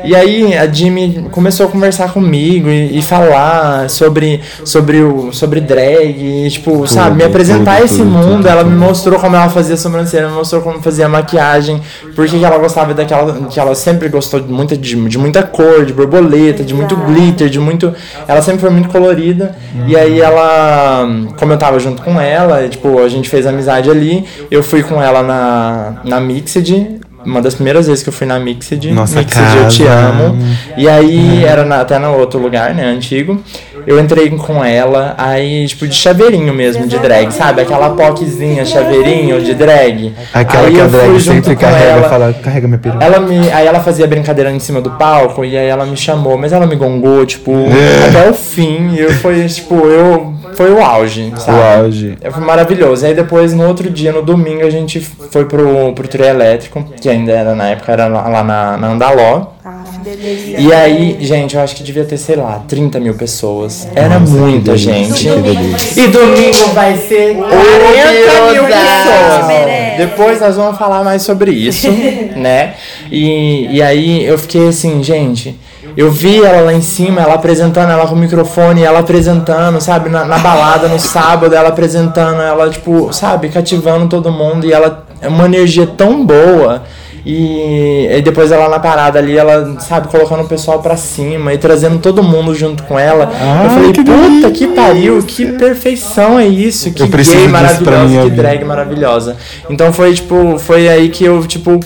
E 0.04 0.14
aí 0.14 0.56
a 0.56 0.66
Jimmy 0.66 1.26
começou 1.30 1.66
a 1.66 1.68
conversar 1.68 2.12
comigo 2.12 2.68
e, 2.68 2.98
e 2.98 3.02
falar 3.02 3.88
sobre, 3.88 4.40
sobre, 4.64 5.02
o, 5.02 5.32
sobre 5.32 5.60
drag, 5.60 6.46
e, 6.46 6.50
tipo, 6.50 6.86
sabe, 6.86 7.16
me 7.16 7.24
apresentar 7.24 7.76
tudo, 7.76 7.84
esse 7.84 7.98
tudo, 7.98 8.10
mundo. 8.10 8.36
tudo, 8.36 8.48
ela 8.48 8.64
me 8.64 8.70
tudo. 8.70 8.80
mostrou 8.80 9.18
como 9.18 9.36
ela 9.36 9.48
fazia 9.48 9.76
sobrancelha, 9.76 10.28
me 10.28 10.34
mostrou 10.34 10.62
como 10.62 10.80
fazia 10.82 11.08
maquiagem, 11.08 11.80
porque 12.14 12.38
que 12.38 12.44
ela 12.44 12.58
gostava 12.58 12.94
daquela. 12.94 13.46
que 13.48 13.58
ela 13.58 13.74
sempre 13.74 14.08
gostou 14.08 14.40
de 14.40 14.52
muita, 14.52 14.76
de, 14.76 14.96
de 15.08 15.18
muita 15.18 15.42
cor, 15.42 15.84
de 15.84 15.92
borboleta, 15.92 16.62
de 16.62 16.74
muito 16.74 16.96
glitter, 16.96 17.48
de 17.48 17.58
muito. 17.58 17.92
Ela 18.26 18.42
sempre 18.42 18.60
foi 18.60 18.70
muito 18.70 18.88
colorida. 18.88 19.54
E 19.86 19.96
aí 19.96 20.20
ela. 20.20 21.06
Como 21.38 21.52
eu 21.52 21.58
tava 21.58 21.78
junto 21.78 22.01
com 22.02 22.20
ela, 22.20 22.68
tipo, 22.68 22.98
a 22.98 23.08
gente 23.08 23.28
fez 23.28 23.46
amizade 23.46 23.90
ali. 23.90 24.24
Eu 24.50 24.62
fui 24.62 24.82
com 24.82 25.00
ela 25.00 25.22
na, 25.22 26.00
na 26.04 26.20
Mixed. 26.20 27.00
Uma 27.24 27.40
das 27.40 27.54
primeiras 27.54 27.86
vezes 27.86 28.02
que 28.02 28.08
eu 28.08 28.12
fui 28.12 28.26
na 28.26 28.38
Mixed. 28.38 28.90
Nossa 28.92 29.18
Mixed, 29.18 29.40
eu 29.62 29.68
te 29.68 29.84
casa. 29.84 30.06
amo. 30.08 30.36
E 30.76 30.88
aí, 30.88 31.44
era 31.44 31.64
na- 31.64 31.80
até 31.80 31.98
no 31.98 32.16
outro 32.18 32.40
lugar, 32.40 32.74
né, 32.74 32.84
antigo. 32.84 33.40
Eu 33.86 33.98
entrei 33.98 34.30
com 34.30 34.64
ela, 34.64 35.14
aí, 35.18 35.66
tipo, 35.66 35.88
de 35.88 35.94
chaveirinho 35.94 36.54
mesmo, 36.54 36.86
de 36.86 36.98
drag, 36.98 37.32
sabe? 37.32 37.62
Aquela 37.62 37.90
poquezinha, 37.90 38.64
chaveirinho 38.64 39.42
de 39.42 39.54
drag. 39.54 40.12
Aquela 40.32 40.68
aí 40.68 40.74
que 40.74 40.80
a 40.80 40.86
drag 40.86 41.18
junto 41.18 41.20
sempre 41.46 41.56
carrega 41.56 41.84
ela. 41.90 42.08
fala, 42.08 42.32
carrega 42.32 42.68
minha 42.68 42.78
peruca. 42.78 43.04
Ela 43.04 43.18
me, 43.18 43.50
aí 43.50 43.66
ela 43.66 43.80
fazia 43.80 44.06
brincadeira 44.06 44.52
em 44.52 44.60
cima 44.60 44.80
do 44.80 44.90
palco 44.92 45.44
e 45.44 45.56
aí 45.56 45.66
ela 45.66 45.84
me 45.84 45.96
chamou, 45.96 46.38
mas 46.38 46.52
ela 46.52 46.64
me 46.66 46.76
gongou, 46.76 47.26
tipo, 47.26 47.52
É. 47.52 48.08
até 48.08 48.30
o 48.30 48.34
fim. 48.34 48.92
E 48.94 49.00
eu 49.00 49.10
foi, 49.14 49.44
tipo, 49.46 49.74
eu. 49.86 50.32
Foi 50.54 50.70
o 50.70 50.82
auge, 50.82 51.32
sabe? 51.38 51.58
O 51.58 51.62
auge. 51.84 52.14
É, 52.20 52.30
Foi 52.30 52.44
maravilhoso. 52.44 53.06
Aí 53.06 53.14
depois, 53.14 53.54
no 53.54 53.66
outro 53.66 53.88
dia, 53.88 54.12
no 54.12 54.20
domingo, 54.20 54.64
a 54.66 54.68
gente 54.70 55.00
foi 55.00 55.46
pro, 55.46 55.92
pro 55.94 56.06
trio 56.06 56.26
elétrico, 56.26 56.84
que 57.00 57.08
ainda 57.12 57.32
era 57.32 57.54
na 57.54 57.68
época, 57.68 57.92
era 57.92 58.06
lá, 58.06 58.28
lá 58.28 58.42
na, 58.42 58.76
na 58.76 58.88
Andaló. 58.88 59.52
Ah, 59.64 59.84
que 59.92 60.10
delícia. 60.10 60.60
E 60.60 60.72
aí, 60.72 61.18
gente, 61.20 61.54
eu 61.54 61.62
acho 61.62 61.76
que 61.76 61.82
devia 61.82 62.04
ter, 62.04 62.16
sei 62.18 62.36
lá, 62.36 62.62
30 62.66 62.98
mil 62.98 63.14
pessoas. 63.14 63.88
Era 63.94 64.18
muita 64.18 64.76
gente. 64.76 65.28
Que 65.28 65.40
delícia. 65.40 66.02
E 66.02 66.08
domingo 66.08 66.66
vai 66.74 66.96
ser 66.96 67.36
40 67.36 68.52
mil 68.52 68.64
pessoas. 68.64 69.96
Depois 69.96 70.40
nós 70.40 70.56
vamos 70.56 70.76
falar 70.76 71.04
mais 71.04 71.22
sobre 71.22 71.52
isso, 71.52 71.88
né? 72.36 72.74
E, 73.10 73.76
e 73.76 73.82
aí 73.82 74.24
eu 74.24 74.36
fiquei 74.36 74.68
assim, 74.68 75.02
gente. 75.02 75.58
Eu 75.96 76.10
vi 76.10 76.42
ela 76.42 76.62
lá 76.62 76.72
em 76.72 76.80
cima, 76.80 77.20
ela 77.20 77.34
apresentando, 77.34 77.90
ela 77.90 78.06
com 78.06 78.14
o 78.14 78.18
microfone, 78.18 78.82
ela 78.82 79.00
apresentando, 79.00 79.80
sabe, 79.80 80.08
na, 80.08 80.24
na 80.24 80.38
balada 80.38 80.88
no 80.88 80.98
sábado, 80.98 81.54
ela 81.54 81.68
apresentando, 81.68 82.40
ela, 82.40 82.70
tipo, 82.70 83.12
sabe, 83.12 83.48
cativando 83.48 84.08
todo 84.08 84.32
mundo, 84.32 84.64
e 84.64 84.72
ela 84.72 85.04
é 85.20 85.28
uma 85.28 85.44
energia 85.44 85.86
tão 85.86 86.24
boa. 86.24 86.82
E, 87.24 88.08
e 88.10 88.20
depois 88.22 88.50
ela 88.50 88.68
na 88.68 88.80
parada 88.80 89.18
ali, 89.18 89.36
ela, 89.36 89.78
sabe, 89.80 90.08
colocando 90.08 90.42
o 90.42 90.48
pessoal 90.48 90.80
pra 90.80 90.96
cima 90.96 91.54
e 91.54 91.58
trazendo 91.58 91.98
todo 91.98 92.22
mundo 92.22 92.52
junto 92.54 92.82
com 92.82 92.98
ela. 92.98 93.30
Ai, 93.32 93.66
eu 93.66 93.70
falei, 93.70 93.92
que 93.92 94.04
puta 94.04 94.50
que 94.50 94.66
pariu, 94.68 95.22
que 95.22 95.52
perfeição 95.52 96.38
é 96.38 96.46
isso, 96.46 96.92
que 96.92 97.06
gay 97.06 97.48
maravilhosa, 97.48 98.08
que 98.08 98.22
vida. 98.24 98.42
drag 98.42 98.64
maravilhosa. 98.64 99.36
Então 99.70 99.92
foi 99.92 100.14
tipo, 100.14 100.58
foi 100.58 100.88
aí 100.88 101.08
que 101.10 101.24
eu, 101.24 101.46
tipo. 101.46 101.78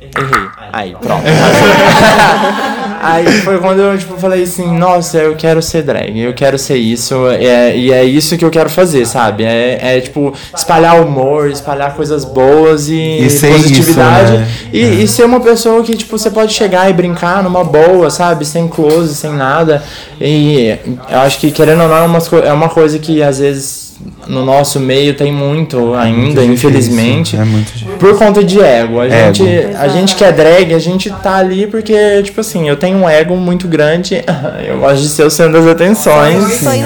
Errei. 0.00 0.48
Aí, 0.72 0.96
pronto. 1.00 1.24
aí 3.00 3.26
foi 3.42 3.58
quando 3.58 3.80
eu 3.80 3.98
tipo, 3.98 4.16
falei 4.18 4.42
assim, 4.42 4.76
nossa, 4.76 5.18
eu 5.18 5.36
quero 5.36 5.60
ser 5.62 5.82
drag, 5.82 6.18
eu 6.18 6.34
quero 6.34 6.58
ser 6.58 6.76
isso, 6.76 7.28
é, 7.28 7.76
e 7.76 7.92
é 7.92 8.04
isso 8.04 8.36
que 8.36 8.44
eu 8.44 8.50
quero 8.50 8.68
fazer, 8.68 9.06
sabe? 9.06 9.44
É, 9.44 9.96
é 9.96 10.00
tipo, 10.00 10.32
espalhar 10.54 11.00
humor, 11.00 11.50
espalhar 11.50 11.94
coisas 11.94 12.24
boas 12.24 12.88
e, 12.88 13.18
E 13.24 13.30
ser 13.30 13.52
positividade. 13.52 14.32
isso, 14.32 14.38
né? 14.40 14.48
E, 14.72 15.02
e 15.02 15.08
ser 15.08 15.24
uma 15.24 15.40
pessoa 15.40 15.82
que, 15.82 15.96
tipo, 15.96 16.18
você 16.18 16.30
pode 16.30 16.52
chegar 16.52 16.88
e 16.90 16.92
brincar 16.92 17.42
numa 17.42 17.64
boa, 17.64 18.10
sabe? 18.10 18.44
Sem 18.44 18.68
close, 18.68 19.14
sem 19.14 19.32
nada. 19.32 19.82
E 20.20 20.76
eu 21.10 21.18
acho 21.20 21.38
que, 21.38 21.50
querendo 21.50 21.82
ou 21.82 21.88
não, 21.88 21.96
é 21.96 22.02
uma, 22.02 22.18
é 22.44 22.52
uma 22.52 22.68
coisa 22.68 22.98
que 22.98 23.22
às 23.22 23.38
vezes 23.38 23.87
no 24.26 24.44
nosso 24.44 24.78
meio 24.78 25.14
tem 25.14 25.32
muito 25.32 25.94
ainda, 25.94 26.40
Muito 26.42 26.52
infelizmente. 26.52 27.36
É 27.36 27.44
muito. 27.44 27.72
Por 27.98 28.16
conta 28.18 28.44
de 28.44 28.60
ego. 28.60 29.00
A 29.00 29.06
Ego. 29.06 29.34
gente, 29.34 29.76
a 29.76 29.88
gente 29.88 30.14
que 30.14 30.24
é 30.24 30.30
drag, 30.32 30.74
a 30.74 30.78
gente 30.78 31.10
tá 31.22 31.36
ali 31.36 31.66
porque, 31.66 32.22
tipo 32.22 32.40
assim, 32.40 32.68
eu 32.68 32.76
tenho 32.76 32.98
um 32.98 33.08
ego 33.08 33.36
muito 33.36 33.66
grande. 33.66 34.22
Eu 34.66 34.78
gosto 34.78 35.00
de 35.02 35.08
ser 35.08 35.22
o 35.24 35.30
centro 35.30 35.54
das 35.54 35.66
atenções. 35.66 36.60
Dela. 36.60 36.84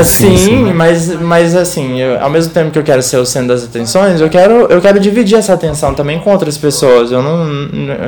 É, 0.00 0.02
Sim, 0.04 0.36
sim, 0.36 0.36
sim. 0.36 0.72
mas, 0.72 1.08
mas 1.20 1.54
assim, 1.56 2.00
eu- 2.00 2.20
ao 2.22 2.30
mesmo 2.30 2.52
tempo 2.52 2.70
que 2.70 2.78
eu 2.78 2.82
quero 2.82 3.02
ser 3.02 3.16
o 3.18 3.26
centro 3.26 3.48
das 3.48 3.64
atenções, 3.64 4.20
eu 4.20 4.28
quero, 4.30 4.66
eu 4.70 4.80
quero 4.80 4.98
dividir 5.00 5.36
essa 5.36 5.52
atenção 5.52 5.94
também 5.94 6.18
com 6.18 6.30
outras 6.30 6.56
pessoas. 6.56 7.10
Eu 7.12 7.22
não, 7.22 7.46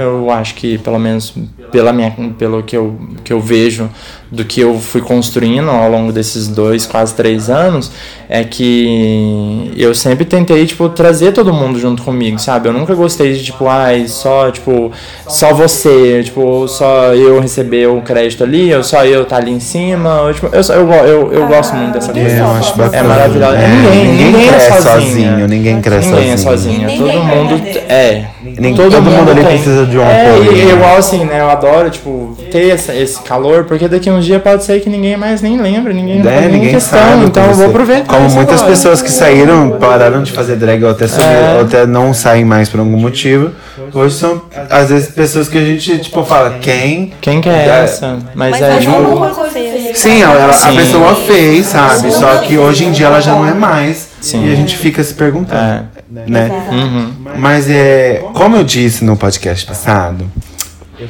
eu 0.00 0.30
acho 0.30 0.54
que 0.54 0.78
pelo 0.78 0.98
menos 0.98 1.34
pela 1.70 1.92
minha, 1.92 2.14
pelo 2.38 2.62
que 2.62 2.76
eu, 2.76 2.98
que 3.24 3.32
eu 3.32 3.40
vejo 3.40 3.88
do 4.30 4.44
que 4.44 4.60
eu 4.60 4.78
fui 4.78 5.00
construindo 5.00 5.70
ao 5.70 5.90
longo 5.90 6.12
desses 6.12 6.48
dois, 6.48 6.86
quase 6.86 7.14
três 7.14 7.48
anos, 7.48 7.90
é 8.28 8.44
que 8.44 9.72
eu 9.74 9.94
sempre 9.94 10.24
tentei, 10.24 10.66
tipo, 10.66 10.88
trazer 10.90 11.32
todo 11.32 11.52
mundo 11.52 11.78
junto 11.78 12.02
comigo, 12.02 12.38
sabe? 12.38 12.68
Eu 12.68 12.72
nunca 12.74 12.94
gostei 12.94 13.32
de, 13.32 13.42
tipo, 13.42 13.66
ai, 13.66 14.06
só, 14.06 14.50
tipo, 14.50 14.92
só 15.26 15.54
você, 15.54 16.22
tipo, 16.24 16.68
só 16.68 17.14
eu 17.14 17.40
receber 17.40 17.88
o 17.88 18.02
crédito 18.02 18.44
ali, 18.44 18.74
ou 18.74 18.84
só 18.84 19.04
eu 19.04 19.24
tá 19.24 19.36
ali 19.36 19.50
em 19.50 19.60
cima, 19.60 20.20
ou, 20.22 20.34
tipo, 20.34 20.46
eu, 20.52 20.60
eu, 20.60 20.92
eu, 20.92 21.32
eu 21.32 21.46
gosto 21.46 21.74
muito 21.74 21.94
dessa 21.94 22.12
coisa. 22.12 22.28
É, 22.28 22.40
eu 22.40 22.46
acho 22.50 22.76
bacana. 22.76 22.96
É 22.96 23.02
maravilhoso. 23.02 23.54
É, 23.54 23.68
ninguém, 23.68 24.06
ninguém, 24.22 24.48
cresce 24.48 24.66
é 24.66 24.80
sozinho. 24.80 25.02
sozinho, 25.02 25.48
ninguém 25.48 25.80
cresce 25.80 26.08
Ninguém 26.10 26.30
é 26.30 26.36
sozinho. 26.36 26.80
sozinho. 26.80 26.98
Todo 26.98 27.08
ninguém 27.08 27.24
mundo 27.24 27.62
é. 27.88 28.26
Ninguém- 28.58 28.74
todo 28.74 29.02
mundo 29.02 29.30
ali 29.30 29.44
precisa 29.44 29.84
de 29.86 29.98
um 29.98 30.02
é, 30.02 30.30
apoio, 30.30 30.52
E 30.56 30.64
né? 30.64 30.72
igual 30.72 30.96
assim, 30.96 31.24
né? 31.24 31.40
Eu 31.40 31.50
adoro, 31.50 31.90
tipo, 31.90 32.36
ter 32.50 32.70
essa- 32.70 32.94
esse 32.94 33.20
calor, 33.22 33.64
porque 33.64 33.88
daqui 33.88 34.10
uns 34.10 34.24
dias 34.24 34.40
pode 34.42 34.64
ser 34.64 34.80
que 34.80 34.88
ninguém 34.88 35.16
mais 35.16 35.42
nem 35.42 35.60
lembra, 35.60 35.92
ninguém 35.92 36.20
É, 36.20 36.40
nem 36.42 36.50
ninguém 36.52 36.70
questão. 36.74 36.98
sabe 36.98 37.24
então 37.26 37.42
como 37.42 37.54
eu 37.54 37.56
vou 37.58 37.66
aproveitar. 37.68 38.14
Como 38.14 38.30
muitas 38.30 38.56
agora. 38.60 38.70
pessoas 38.70 39.02
que 39.02 39.10
saíram, 39.10 39.76
pararam 39.80 40.22
de 40.22 40.32
fazer 40.32 40.56
drag 40.56 40.82
ou 40.84 40.90
até, 40.90 41.04
É. 41.04 41.54
ou 41.56 41.60
até 41.62 41.86
não 41.86 42.12
saem 42.14 42.44
mais 42.44 42.68
por 42.68 42.80
algum 42.80 42.96
motivo. 42.98 43.50
Hoje 43.92 44.14
são, 44.16 44.42
às 44.70 44.90
vezes, 44.90 45.08
pessoas 45.10 45.48
que 45.48 45.56
a 45.58 45.62
gente, 45.64 45.98
tipo, 45.98 46.22
fala, 46.24 46.56
quem? 46.60 47.12
Quem 47.20 47.40
que 47.40 47.48
é 47.48 47.52
É. 47.52 47.82
essa? 47.84 48.18
Mas, 48.34 48.50
Mas 48.52 48.62
é, 48.62 48.74
é 48.74 48.78
tipo. 48.78 48.92
uma 48.96 49.30
coisa 49.30 49.50
feia. 49.50 49.94
Sim, 49.94 50.22
ela, 50.22 50.34
ela- 50.34 50.50
a 50.50 50.52
Sim. 50.54 50.76
pessoa 50.76 51.14
fez, 51.14 51.66
sabe? 51.66 52.10
Só 52.12 52.36
que 52.38 52.58
hoje 52.58 52.84
em 52.84 52.92
dia 52.92 53.06
ela 53.06 53.20
já 53.20 53.32
não 53.32 53.46
é 53.48 53.54
mais. 53.54 54.08
Sim. 54.20 54.46
E 54.46 54.52
a 54.52 54.54
gente 54.56 54.76
fica 54.76 55.02
se 55.02 55.14
perguntando, 55.14 55.60
É. 55.60 55.82
né? 56.10 56.48
Uhum. 56.70 57.12
Mas 57.38 57.68
é, 57.68 58.22
como 58.34 58.56
eu 58.56 58.64
disse 58.64 59.04
no 59.04 59.16
podcast 59.16 59.66
passado, 59.66 60.30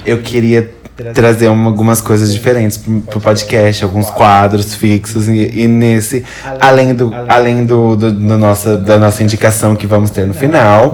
eu 0.04 0.20
queria 0.22 0.74
trazer 1.14 1.48
uma- 1.48 1.68
algumas 1.70 2.00
coisas 2.00 2.32
diferentes 2.32 2.76
pro, 2.76 3.00
pro 3.02 3.20
podcast, 3.20 3.84
alguns 3.84 4.10
quadros 4.10 4.74
fixos 4.74 5.28
e, 5.28 5.50
e 5.62 5.68
nesse 5.68 6.24
além 6.60 6.94
do 6.94 7.12
além 7.28 7.64
do, 7.64 7.94
do, 7.96 8.10
do 8.12 8.38
nossa 8.38 8.76
da 8.76 8.98
nossa 8.98 9.22
indicação 9.22 9.76
que 9.76 9.86
vamos 9.86 10.10
ter 10.10 10.26
no 10.26 10.34
final, 10.34 10.92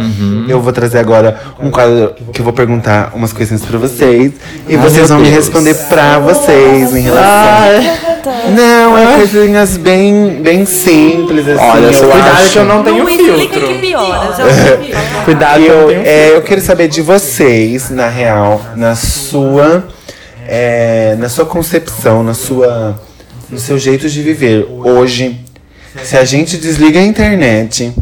eu 0.49 0.61
vou 0.61 0.73
trazer 0.73 0.99
agora 0.99 1.39
um 1.61 1.71
quadro 1.71 2.15
que 2.33 2.41
eu 2.41 2.45
vou 2.45 2.53
perguntar 2.53 3.13
umas 3.15 3.33
coisinhas 3.33 3.63
pra 3.65 3.79
vocês 3.79 4.33
e 4.69 4.77
vocês 4.77 5.09
vão 5.09 5.21
me 5.21 5.29
responder 5.31 5.75
pra 5.89 6.19
vocês 6.19 6.95
em 6.95 7.01
relação 7.01 7.83
Não, 8.55 8.97
é 8.99 9.17
coisinhas 9.17 9.77
bem 9.77 10.41
bem 10.43 10.65
simples 10.67 11.47
assim. 11.49 11.63
Olha, 11.65 11.87
eu 11.87 12.09
cuidado 12.11 12.33
acho. 12.43 12.53
que 12.53 12.59
eu 12.59 12.65
não 12.65 12.83
tenho 12.83 12.99
Não 12.99 13.07
filtro. 13.07 13.61
que 13.69 13.75
piora. 13.79 14.35
Já 14.37 14.45
Cuidado 15.25 15.61
eu 15.61 15.67
Eu, 15.73 15.81
não 15.81 15.89
tenho 15.89 16.03
é, 16.07 16.37
eu 16.37 16.43
quero 16.43 16.61
saber 16.61 16.89
de 16.89 17.01
vocês, 17.03 17.91
na 17.91 18.09
real, 18.09 18.61
na 18.77 18.95
sua, 18.95 19.85
é, 20.47 21.17
na 21.19 21.29
sua 21.29 21.45
concepção, 21.47 22.23
na 22.23 22.35
sua, 22.35 23.01
no 23.51 23.59
seu 23.59 23.79
jeito 23.79 24.09
de 24.09 24.23
viver 24.23 24.67
hoje. 24.69 25.41
Se 26.03 26.17
a 26.17 26.25
gente 26.25 26.57
desliga 26.57 26.99
a 26.99 27.03
internet, 27.03 27.93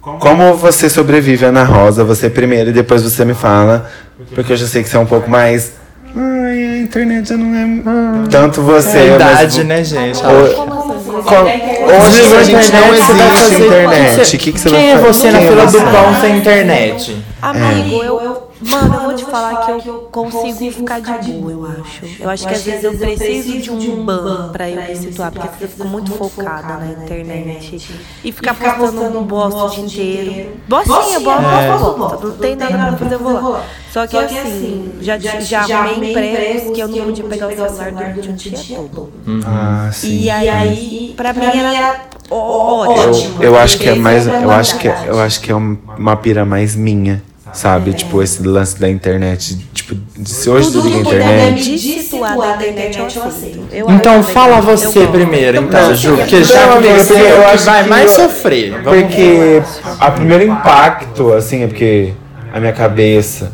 como 0.00 0.54
você 0.54 0.88
sobrevive, 0.90 1.44
Ana 1.44 1.62
Rosa? 1.62 2.02
Você 2.04 2.28
primeiro 2.28 2.70
e 2.70 2.72
depois 2.72 3.02
você 3.02 3.24
me 3.24 3.34
fala, 3.34 3.88
porque 4.34 4.52
eu 4.52 4.56
já 4.56 4.66
sei 4.66 4.82
que 4.82 4.88
você 4.88 4.96
é 4.96 5.00
um 5.00 5.06
pouco 5.06 5.30
mais. 5.30 5.72
Ai, 6.16 6.64
a 6.64 6.78
internet 6.78 7.28
já 7.28 7.36
não 7.36 7.54
é 7.54 8.28
tanto 8.28 8.62
você. 8.62 8.98
É 8.98 9.14
a 9.14 9.18
mas 9.18 9.30
idade, 9.40 9.64
né, 9.64 9.84
gente? 9.84 10.18
o- 10.18 10.80
Co- 11.22 11.34
Hoje 11.42 12.34
a 12.36 12.42
gente 12.42 12.72
não 12.72 12.80
você 12.88 13.12
vai 13.12 13.26
existe 13.28 13.42
fazer- 13.42 13.66
internet. 13.66 14.36
O 14.36 14.38
que, 14.38 14.52
que 14.52 14.60
você 14.60 14.70
Quem 14.70 14.78
vai 14.78 14.88
é 14.88 14.92
fazer? 14.98 15.06
você 15.12 15.30
na 15.30 15.38
é 15.40 15.48
fila 15.48 15.66
do 15.66 15.80
pão 15.82 16.20
sem 16.20 16.36
internet? 16.38 17.16
Amigo, 17.42 18.02
eu. 18.02 18.49
Mano, 18.62 18.94
eu 18.94 19.00
vou 19.02 19.14
te 19.14 19.24
falar 19.24 19.64
que 19.64 19.70
eu 19.88 20.08
consigo 20.12 20.70
ficar 20.72 21.00
de 21.00 21.12
boa, 21.32 21.50
eu 21.52 21.64
acho. 21.82 22.06
Eu 22.22 22.28
acho 22.30 22.46
que 22.46 22.54
às 22.54 22.62
vezes 22.62 22.84
eu 22.84 22.92
preciso 22.98 23.58
de 23.58 23.70
um 23.90 24.04
ban 24.04 24.50
pra 24.52 24.68
eu 24.68 24.82
me 24.82 24.96
situar, 24.96 25.32
porque 25.32 25.46
às 25.48 25.54
vezes 25.54 25.62
eu 25.62 25.68
fico 25.76 25.88
muito 25.88 26.12
focada 26.12 26.74
na 26.76 26.86
internet. 26.92 27.98
E 28.22 28.32
ficar 28.32 28.54
postando 28.54 29.18
um 29.18 29.22
bosta 29.24 29.80
o 29.80 29.86
dia 29.86 30.02
inteiro. 30.24 30.52
Bostinha, 30.68 31.20
bosta, 31.20 31.42
bosta, 31.42 31.98
bosta. 31.98 32.26
Não 32.26 32.36
tem 32.36 32.56
nada 32.56 32.86
pra 32.88 32.96
fazer, 32.98 33.14
eu 33.14 33.18
vou 33.18 33.50
lá. 33.50 33.64
Só 33.92 34.06
que 34.06 34.16
assim, 34.16 34.92
já, 35.00 35.18
já 35.18 35.60
arrumei 35.60 36.10
empregos 36.10 36.74
que 36.74 36.80
eu 36.80 36.88
não 36.88 37.04
podia 37.04 37.24
pegar 37.24 37.46
o 37.48 37.50
celular 37.50 37.92
durante 37.92 38.28
o 38.28 38.32
dia 38.34 38.76
todo. 38.76 39.12
Ah, 39.46 39.90
sim. 39.92 40.20
E 40.20 40.30
aí, 40.30 41.14
pra 41.16 41.32
mim 41.32 41.46
era 41.46 42.00
ótimo. 42.30 43.42
eu 43.42 43.56
acho 43.56 43.78
que 43.78 43.88
é 43.88 43.94
mais. 43.94 44.26
Eu 44.26 44.50
acho 44.50 44.78
que 44.78 44.86
é, 44.88 45.04
eu 45.08 45.18
acho 45.20 45.40
que 45.40 45.50
é 45.50 45.56
um- 45.56 45.78
uma 45.98 46.16
pira 46.16 46.44
mais 46.44 46.76
minha. 46.76 47.22
Sabe? 47.52 47.92
Tipo, 47.92 48.22
esse 48.22 48.42
lance 48.42 48.78
da 48.78 48.88
internet. 48.88 49.56
Tipo, 49.72 49.96
se 50.24 50.48
hoje 50.48 50.70
Tudo 50.70 50.82
desliga 50.82 50.96
a 50.96 51.02
que 51.02 51.04
puder 51.10 51.24
me 51.26 51.32
internet. 51.60 51.70
desituar 51.72 52.36
da 52.58 52.68
internet 52.68 53.16
eu 53.18 53.24
aceito. 53.24 53.60
Eu 53.72 53.90
Então 53.90 54.22
fala 54.22 54.60
você 54.60 55.00
Eu 55.00 55.08
primeiro, 55.08 55.58
então, 55.58 55.88
Não, 55.88 55.94
Ju, 55.94 56.16
porque 56.16 56.36
eu- 56.36 56.44
já 56.44 56.66
Não, 56.66 56.72
amiga, 56.78 56.94
porque 57.04 57.12
eu 57.14 57.26
é 57.26 57.32
o 57.34 57.38
que 57.40 57.44
acho 57.46 57.64
vai 57.64 57.82
que 57.82 57.88
mais 57.90 58.18
eu- 58.18 58.24
sofrer. 58.24 58.70
Vamos- 58.82 59.00
Porque 59.02 59.62
a 59.98 60.10
primeiro 60.12 60.44
impacto, 60.44 61.32
assim, 61.32 61.64
é 61.64 61.66
porque 61.66 62.12
a 62.52 62.60
minha 62.60 62.72
cabeça, 62.72 63.52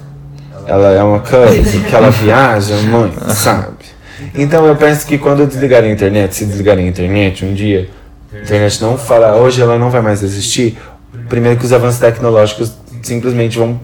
ela 0.67 0.91
é 0.91 1.03
uma 1.03 1.21
coisa 1.21 1.63
que 1.81 1.95
ela 1.95 2.11
viaja 2.11 2.75
muito, 2.77 3.19
sabe? 3.33 3.77
Então 4.35 4.67
eu 4.67 4.77
penso 4.77 5.07
que 5.07 5.17
quando 5.17 5.47
desligarem 5.47 5.91
a 5.91 5.93
internet, 5.95 6.35
se 6.35 6.45
desligarem 6.45 6.85
a 6.85 6.89
internet 6.89 7.45
um 7.45 7.55
dia, 7.55 7.89
a 8.35 8.39
internet 8.43 8.83
não 8.83 8.99
fala, 8.99 9.37
hoje 9.37 9.63
ela 9.63 9.79
não 9.79 9.91
vai 9.91 10.03
mais 10.03 10.23
existir, 10.23 10.77
primeiro 11.29 11.59
que 11.59 11.65
os 11.65 11.73
avanços 11.73 11.99
tecnológicos 12.01 12.73
simplesmente 13.07 13.57
vão 13.59 13.79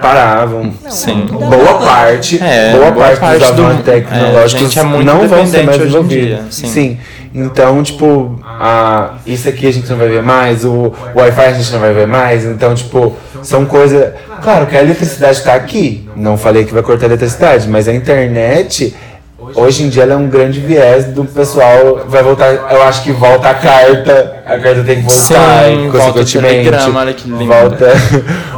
parar, 0.00 0.44
vão. 0.46 0.72
Sim. 0.88 1.26
Boa 1.30 1.78
parte, 1.78 2.42
É, 2.42 2.72
boa, 2.72 2.90
boa 2.90 3.04
parte, 3.06 3.20
parte 3.20 3.38
dos 3.38 3.50
do- 3.52 3.62
avanços 3.64 3.88
é, 3.88 3.90
a 3.90 3.94
tecnológicos 3.94 4.62
gente 4.64 4.78
é 4.78 4.82
muito 4.82 5.04
não 5.06 5.26
vão 5.28 5.46
ser 5.46 5.62
mais 5.64 6.08
dia, 6.08 6.42
sim. 6.50 6.66
sim. 6.66 6.98
Então, 7.34 7.82
tipo, 7.82 8.40
a, 8.44 9.14
isso 9.26 9.48
aqui 9.48 9.66
a 9.66 9.72
gente 9.72 9.88
não 9.90 9.96
vai 9.98 10.08
ver 10.08 10.22
mais, 10.22 10.64
o, 10.64 10.70
o 11.14 11.18
Wi-Fi 11.18 11.44
a 11.44 11.52
gente 11.52 11.72
não 11.72 11.80
vai 11.80 11.92
ver 11.92 12.06
mais. 12.06 12.44
Então, 12.44 12.74
tipo, 12.74 13.14
são 13.42 13.64
coisas. 13.66 14.12
Claro 14.42 14.66
que 14.66 14.76
a 14.76 14.80
eletricidade 14.82 15.42
tá 15.42 15.54
aqui. 15.54 16.08
Não 16.16 16.36
falei 16.38 16.64
que 16.64 16.72
vai 16.72 16.82
cortar 16.82 17.04
a 17.04 17.08
eletricidade, 17.08 17.68
mas 17.68 17.86
a 17.86 17.92
internet. 17.92 18.94
Hoje 19.54 19.84
em 19.84 19.88
dia 19.88 20.02
ela 20.02 20.14
é 20.14 20.16
um 20.16 20.28
grande 20.28 20.60
viés 20.60 21.06
do 21.06 21.24
pessoal. 21.24 22.04
Vai 22.06 22.22
voltar. 22.22 22.52
Eu 22.52 22.82
acho 22.82 23.02
que 23.02 23.12
volta 23.12 23.50
a 23.50 23.54
carta. 23.54 24.42
A 24.46 24.58
carta 24.58 24.82
tem 24.84 24.96
que 24.96 25.02
voltar. 25.02 25.64
Sim, 25.64 25.86
e, 25.86 25.88
volta 25.88 26.12
consequentemente. 26.12 26.70
telegrama, 26.70 27.00
olha 27.00 27.12
que 27.14 27.28
lindo. 27.28 27.46
Volta. 27.46 27.92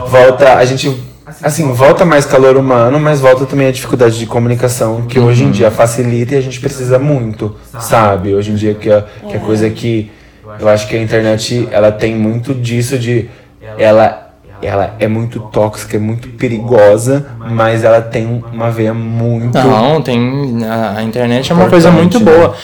volta. 0.06 0.54
A 0.54 0.64
gente. 0.64 1.10
Assim, 1.42 1.72
volta 1.72 2.04
mais 2.04 2.26
calor 2.26 2.56
humano, 2.56 2.98
mas 2.98 3.20
volta 3.20 3.46
também 3.46 3.68
a 3.68 3.70
dificuldade 3.70 4.18
de 4.18 4.26
comunicação, 4.26 5.02
que 5.02 5.18
hoje 5.18 5.44
em 5.44 5.50
dia 5.50 5.70
facilita 5.70 6.34
e 6.34 6.38
a 6.38 6.40
gente 6.40 6.60
precisa 6.60 6.98
muito, 6.98 7.56
sabe? 7.78 8.34
Hoje 8.34 8.50
em 8.50 8.56
dia 8.56 8.74
que 8.74 8.90
a, 8.90 9.04
que 9.28 9.36
a 9.36 9.40
coisa 9.40 9.70
que 9.70 10.10
eu 10.58 10.68
acho 10.68 10.88
que 10.88 10.96
a 10.96 11.00
internet 11.00 11.68
ela 11.70 11.92
tem 11.92 12.16
muito 12.16 12.52
disso 12.52 12.98
de 12.98 13.30
ela 13.78 14.29
ela 14.62 14.94
é 14.98 15.08
muito 15.08 15.40
tóxica, 15.40 15.96
é 15.96 16.00
muito 16.00 16.28
perigosa, 16.28 17.26
mas 17.38 17.84
ela 17.84 18.00
tem 18.00 18.42
uma 18.52 18.70
veia 18.70 18.92
muito 18.94 19.56
Não, 19.56 20.00
tem. 20.02 20.58
A, 20.64 21.02
internet 21.02 21.50
é 21.50 21.54
uma 21.54 21.68
coisa 21.68 21.90
muito 21.90 22.18
né? 22.18 22.24
boa. 22.24 22.54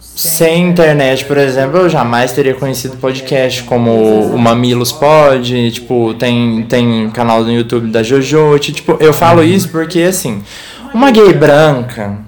Sem 0.00 0.68
internet, 0.68 1.24
por 1.24 1.38
exemplo, 1.38 1.78
eu 1.78 1.88
jamais 1.88 2.32
teria 2.32 2.54
conhecido 2.54 2.96
podcast 2.98 3.62
como 3.62 3.90
o 3.90 4.38
Mamilos 4.38 4.92
Pod, 4.92 5.70
tipo, 5.70 6.12
tem, 6.14 6.66
tem 6.68 7.08
canal 7.10 7.42
no 7.42 7.50
YouTube 7.50 7.90
da 7.90 8.02
Jojo, 8.02 8.58
tipo, 8.58 8.96
eu 9.00 9.12
falo 9.12 9.42
isso 9.42 9.70
porque, 9.70 10.02
assim, 10.02 10.42
uma 10.92 11.10
gay 11.10 11.32
branca, 11.32 12.18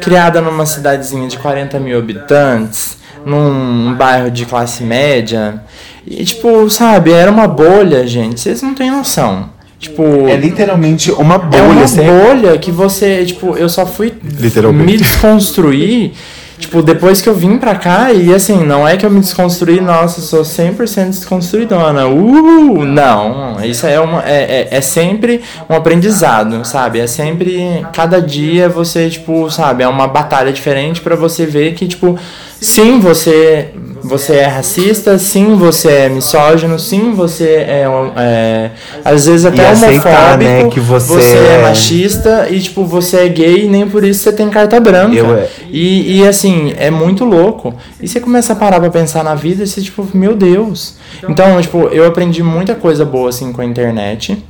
criada 0.00 0.40
numa 0.40 0.64
cidadezinha 0.64 1.26
de 1.26 1.36
40 1.36 1.80
mil 1.80 1.98
habitantes, 1.98 2.98
num 3.24 3.94
bairro 3.94 4.30
de 4.30 4.46
classe 4.46 4.82
média, 4.82 5.62
e, 6.10 6.24
tipo, 6.24 6.68
sabe, 6.68 7.12
era 7.12 7.30
uma 7.30 7.46
bolha, 7.46 8.04
gente, 8.04 8.40
vocês 8.40 8.60
não 8.60 8.74
têm 8.74 8.90
noção. 8.90 9.48
Tipo, 9.78 10.02
é 10.28 10.34
literalmente 10.36 11.12
uma 11.12 11.36
é 11.36 11.38
bolha, 11.38 11.62
uma 11.62 11.84
assim. 11.84 12.02
bolha 12.04 12.58
que 12.58 12.72
você, 12.72 13.24
tipo, 13.24 13.56
eu 13.56 13.68
só 13.68 13.86
fui 13.86 14.12
Literalmente. 14.38 14.92
me 14.92 14.98
desconstruir, 14.98 16.12
tipo, 16.58 16.82
depois 16.82 17.22
que 17.22 17.28
eu 17.28 17.34
vim 17.34 17.56
pra 17.58 17.76
cá, 17.76 18.12
e 18.12 18.34
assim, 18.34 18.62
não 18.66 18.86
é 18.86 18.96
que 18.96 19.06
eu 19.06 19.10
me 19.10 19.20
desconstruí, 19.20 19.80
nossa, 19.80 20.20
sou 20.20 20.42
100% 20.42 21.10
desconstruidona, 21.10 22.08
uh, 22.08 22.84
não, 22.84 23.64
isso 23.64 23.86
é, 23.86 23.98
uma, 24.00 24.22
é, 24.28 24.68
é, 24.72 24.76
é 24.76 24.80
sempre 24.80 25.40
um 25.68 25.74
aprendizado, 25.74 26.62
sabe, 26.66 26.98
é 26.98 27.06
sempre, 27.06 27.86
cada 27.92 28.20
dia 28.20 28.68
você, 28.68 29.08
tipo, 29.08 29.48
sabe, 29.48 29.84
é 29.84 29.88
uma 29.88 30.08
batalha 30.08 30.52
diferente 30.52 31.00
pra 31.00 31.14
você 31.14 31.46
ver 31.46 31.72
que, 31.72 31.86
tipo, 31.86 32.18
sim, 32.60 32.98
você, 33.00 33.70
você 34.02 34.34
é 34.34 34.46
racista, 34.46 35.18
sim, 35.18 35.54
você 35.56 35.88
é 35.88 36.08
misógino, 36.08 36.78
sim, 36.78 37.12
você 37.12 37.44
é, 37.48 37.84
é 38.16 38.70
às 39.04 39.26
vezes 39.26 39.44
até 39.46 39.62
E 39.62 39.66
aceitar, 39.66 40.34
homofóbico, 40.34 40.44
né, 40.44 40.68
que 40.70 40.80
você 40.80 41.36
é 41.36 41.54
é- 41.54 41.62
machista 41.62 42.48
e, 42.50 42.60
tipo, 42.60 42.84
você 42.84 43.18
é 43.18 43.28
gay 43.28 43.64
e 43.64 43.68
nem 43.68 43.88
por 43.88 44.04
isso 44.04 44.22
você 44.22 44.32
tem 44.32 44.48
carta 44.48 44.78
branca. 44.80 45.14
Eu, 45.14 45.34
é- 45.34 45.48
E, 45.70 46.18
e, 46.20 46.26
assim, 46.28 46.74
é 46.78 46.90
muito 46.90 47.24
louco. 47.24 47.74
E 48.00 48.08
você 48.08 48.20
começa 48.20 48.52
a 48.52 48.56
parar 48.56 48.80
pra 48.80 48.90
pensar 48.90 49.22
na 49.22 49.34
vida 49.34 49.62
e 49.62 49.66
você, 49.66 49.80
tipo, 49.80 50.06
meu 50.14 50.34
Deus. 50.34 50.96
Então, 51.28 51.60
tipo, 51.60 51.88
eu 51.88 52.06
aprendi 52.06 52.42
muita 52.42 52.74
coisa 52.74 53.04
boa, 53.04 53.28
assim, 53.28 53.52
com 53.52 53.60
a 53.60 53.64
internet. 53.64 54.42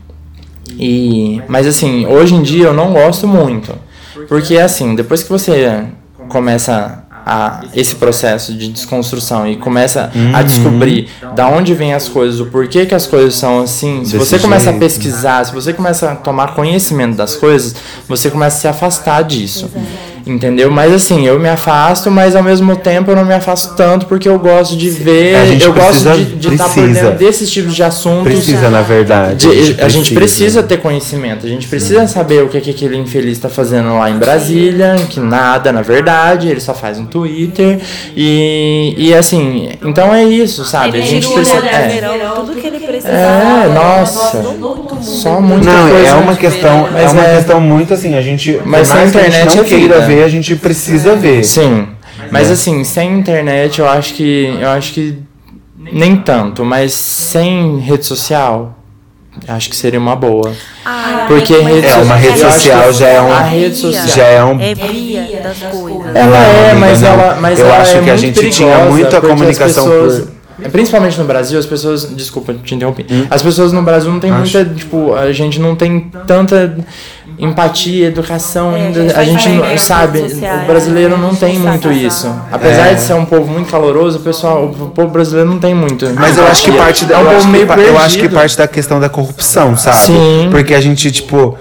E, 0.79 1.43
mas, 1.49 1.67
assim, 1.67 2.07
hoje 2.07 2.35
em 2.35 2.43
dia 2.43 2.67
eu 2.67 2.73
não 2.73 2.93
gosto 2.93 3.27
muito. 3.27 3.75
Porque, 4.29 4.57
assim, 4.59 4.95
depois 4.95 5.23
que 5.23 5.29
você 5.31 5.85
começa 6.29 7.00
a, 7.27 7.61
esse 7.75 7.95
processo 7.97 8.53
de 8.55 8.69
desconstrução 8.69 9.47
e 9.47 9.57
começa 9.57 10.11
Uhum. 10.15 10.35
a 10.35 10.43
descobrir 10.43 11.09
da 11.35 11.49
onde 11.49 11.75
vêm 11.75 11.95
as 11.95 12.09
coisas, 12.09 12.41
o 12.41 12.47
porquê 12.47 12.87
que 12.87 12.95
as 12.95 13.07
coisas 13.07 13.35
são 13.35 13.61
assim, 13.63 14.05
se 14.05 14.13
Desse 14.13 14.19
você 14.19 14.39
começa 14.39 14.71
a 14.71 14.73
jeito. 14.73 14.81
pesquisar, 14.83 15.45
se 15.45 15.53
você 15.53 15.73
começa 15.73 16.11
a 16.13 16.17
tomar 16.17 16.55
conhecimento 16.55 17.17
das 17.17 17.35
coisas, 17.37 17.75
você 18.09 18.31
começa 18.31 18.57
a 18.57 18.61
se 18.61 18.69
afastar 18.69 19.23
disso. 19.23 19.71
Entendeu? 20.31 20.71
Mas 20.71 20.93
assim, 20.93 21.27
eu 21.27 21.41
me 21.41 21.49
afasto, 21.49 22.11
mas 22.11 22.37
ao 22.37 22.43
mesmo 22.43 22.77
tempo 22.77 23.11
eu 23.11 23.17
não 23.17 23.25
me 23.25 23.35
afasto 23.35 23.75
tanto 23.75 24.07
porque 24.07 24.29
eu 24.29 24.39
gosto 24.39 24.77
de 24.77 24.89
ver, 24.89 25.35
A 25.35 25.45
gente 25.47 25.65
eu 25.65 25.73
gosto 25.73 26.05
precisa- 26.09 26.17
de 26.37 26.49
estar 26.53 26.65
por 26.69 26.75
precisa. 26.75 27.03
dentro 27.03 27.19
desses 27.19 27.51
tipos 27.51 27.75
de 27.75 27.83
assuntos. 27.83 28.33
Precisa, 28.33 28.71
na 28.71 28.81
verdade. 28.83 29.49
De- 29.49 29.83
a, 29.83 29.89
gente 29.89 30.15
precisa 30.15 30.63
ter 30.63 30.77
conhecimento, 30.79 31.45
a 31.45 31.49
gente 31.49 31.67
precisa 31.67 32.07
saber 32.07 32.45
o 32.45 32.49
que, 32.49 32.61
que 32.61 32.71
aquele 32.71 32.97
infeliz 32.97 33.33
está 33.33 33.49
fazendo 33.49 33.93
lá 33.99 34.09
em 34.09 34.19
Brasília, 34.19 34.95
que 35.09 35.19
nada, 35.19 35.73
na 35.73 35.83
verdade, 35.83 36.49
ele 36.49 36.61
só 36.61 36.75
faz 36.75 36.99
um 36.99 37.07
Twitter. 37.07 37.81
E, 38.17 38.95
e 38.97 39.15
assim, 39.15 39.71
então 39.83 40.15
é 40.15 40.25
isso, 40.25 40.65
sabe? 40.65 40.99
A 40.99 41.01
Ele 41.01 41.07
gente 41.09 41.27
tirou 41.29 41.43
precisa. 41.43 41.67
É, 41.67 41.89
verão, 41.89 42.47
tudo 42.47 42.55
que 42.61 42.67
ele. 42.67 42.79
É 43.11 43.69
né? 43.69 43.75
nossa, 43.75 44.43
só 45.03 45.41
muita 45.41 45.71
Não, 45.71 45.89
coisa. 45.91 46.09
é 46.09 46.15
uma 46.15 46.37
questão, 46.37 46.87
é 46.89 46.91
Mas 47.03 47.13
uma 47.13 47.25
é- 47.27 47.37
questão 47.37 47.61
muito 47.61 47.95
assim, 47.95 48.15
a 48.17 48.23
gente, 48.23 48.61
Mas 48.65 48.89
mais 48.89 48.91
a 48.91 48.95
que 48.95 49.19
a 49.19 49.23
gente 49.31 49.37
internet 49.59 49.89
não 49.89 49.97
é 49.97 50.07
ver, 50.07 50.23
a 50.25 50.29
gente 50.29 50.57
precisa 50.57 51.17
ver. 51.17 51.45
Sim. 51.45 51.89
Mas 52.31 52.49
É. 52.49 52.53
assim, 52.53 52.85
sem 52.85 53.19
internet 53.19 53.79
eu 53.81 53.89
acho 53.89 54.15
que. 54.15 54.57
Eu 54.61 54.69
acho 54.71 54.93
que 54.93 55.19
nem 55.93 56.17
tanto, 56.17 56.65
mas 56.65 56.93
sem 56.93 57.79
rede 57.79 58.05
social. 58.07 58.77
Acho 59.49 59.71
que 59.71 59.77
seria 59.77 59.99
uma 59.99 60.17
boa. 60.17 60.53
Ah, 60.85 61.25
Porque 61.29 61.55
rede 61.57 61.87
É, 61.87 61.95
uma 61.97 62.17
rede 62.17 62.39
social 62.41 62.93
já 62.93 63.07
é 63.09 63.21
um- 63.21 63.33
A 63.33 63.41
rede 63.43 63.77
social. 63.77 64.07
Já 64.09 64.25
é 64.25 64.45
um. 64.45 64.61
É 64.61 64.75
via 64.75 65.41
das 65.41 65.59
coisas. 65.73 66.15
Ela 66.17 66.37
é, 66.39 66.75
mas 66.75 67.03
ela, 67.03 67.39
mas 67.41 67.59
Eu 67.59 67.67
ela 67.67 67.79
acho 67.79 67.97
é 67.97 68.03
que 68.03 68.11
a 68.11 68.17
gente 68.17 68.51
tinha 68.51 68.79
muita 68.87 69.21
comunicação 69.21 69.85
pessoas- 69.85 70.19
por- 70.21 70.29
Principalmente 70.71 71.19
no 71.19 71.25
Brasil, 71.25 71.59
as 71.59 71.67
pessoas. 71.67 72.05
Desculpa 72.15 72.55
te 72.55 72.75
interromper. 72.75 73.07
Hum? 73.11 73.27
As 73.31 73.43
pessoas 73.43 73.73
no 73.73 73.83
Brasil 73.83 74.11
não 74.13 74.21
tem 74.21 74.31
Acho. 74.31 74.59
muita. 74.59 74.75
Tipo, 74.75 75.15
a 75.15 75.33
gente 75.33 75.59
não 75.61 75.75
tem 75.77 76.01
tanta 76.27 76.77
empatia, 77.39 78.09
educação 78.09 78.77
É, 78.77 78.83
ainda. 78.87 79.01
a 79.01 79.03
gente 79.03 79.17
A 79.17 79.25
gente, 79.25 79.49
não- 79.51 79.79
sabe? 79.79 80.19
sociais, 80.29 80.63
O 80.65 80.67
brasileiro 80.67 81.17
não 81.17 81.35
tem 81.35 81.59
muito 81.59 81.91
isso. 81.91 82.31
Apesar 82.53 82.89
É. 82.89 82.95
de 82.95 83.01
ser 83.01 83.15
um 83.15 83.25
povo 83.25 83.47
muito 83.51 83.71
caloroso, 83.71 84.19
o 84.19 84.21
pessoal, 84.21 84.65
o 84.67 84.91
povo 84.91 85.09
brasileiro 85.09 85.49
não 85.49 85.59
tem 85.59 85.75
muito. 85.75 86.07
Mas 86.17 86.37
eu 86.37 86.47
acho 86.47 86.63
que 86.65 86.71
empatia. 86.71 86.85
parte 86.85 87.05
da, 87.07 87.15
é 87.15 87.19
um 87.19 87.21
eu, 87.21 87.27
povo 87.27 87.37
acho 87.37 87.49
que, 87.51 87.81
eu 87.89 87.99
acho 87.99 88.19
que 88.19 88.29
parte 88.29 88.59
da 88.59 88.69
questão 88.69 89.01
da 89.01 89.09
corrupção, 89.09 89.77
sabe? 89.77 89.97
Sim. 89.99 90.49
Porque 90.51 90.75
a 90.75 90.81
gente, 90.81 91.11
tipo. 91.11 91.57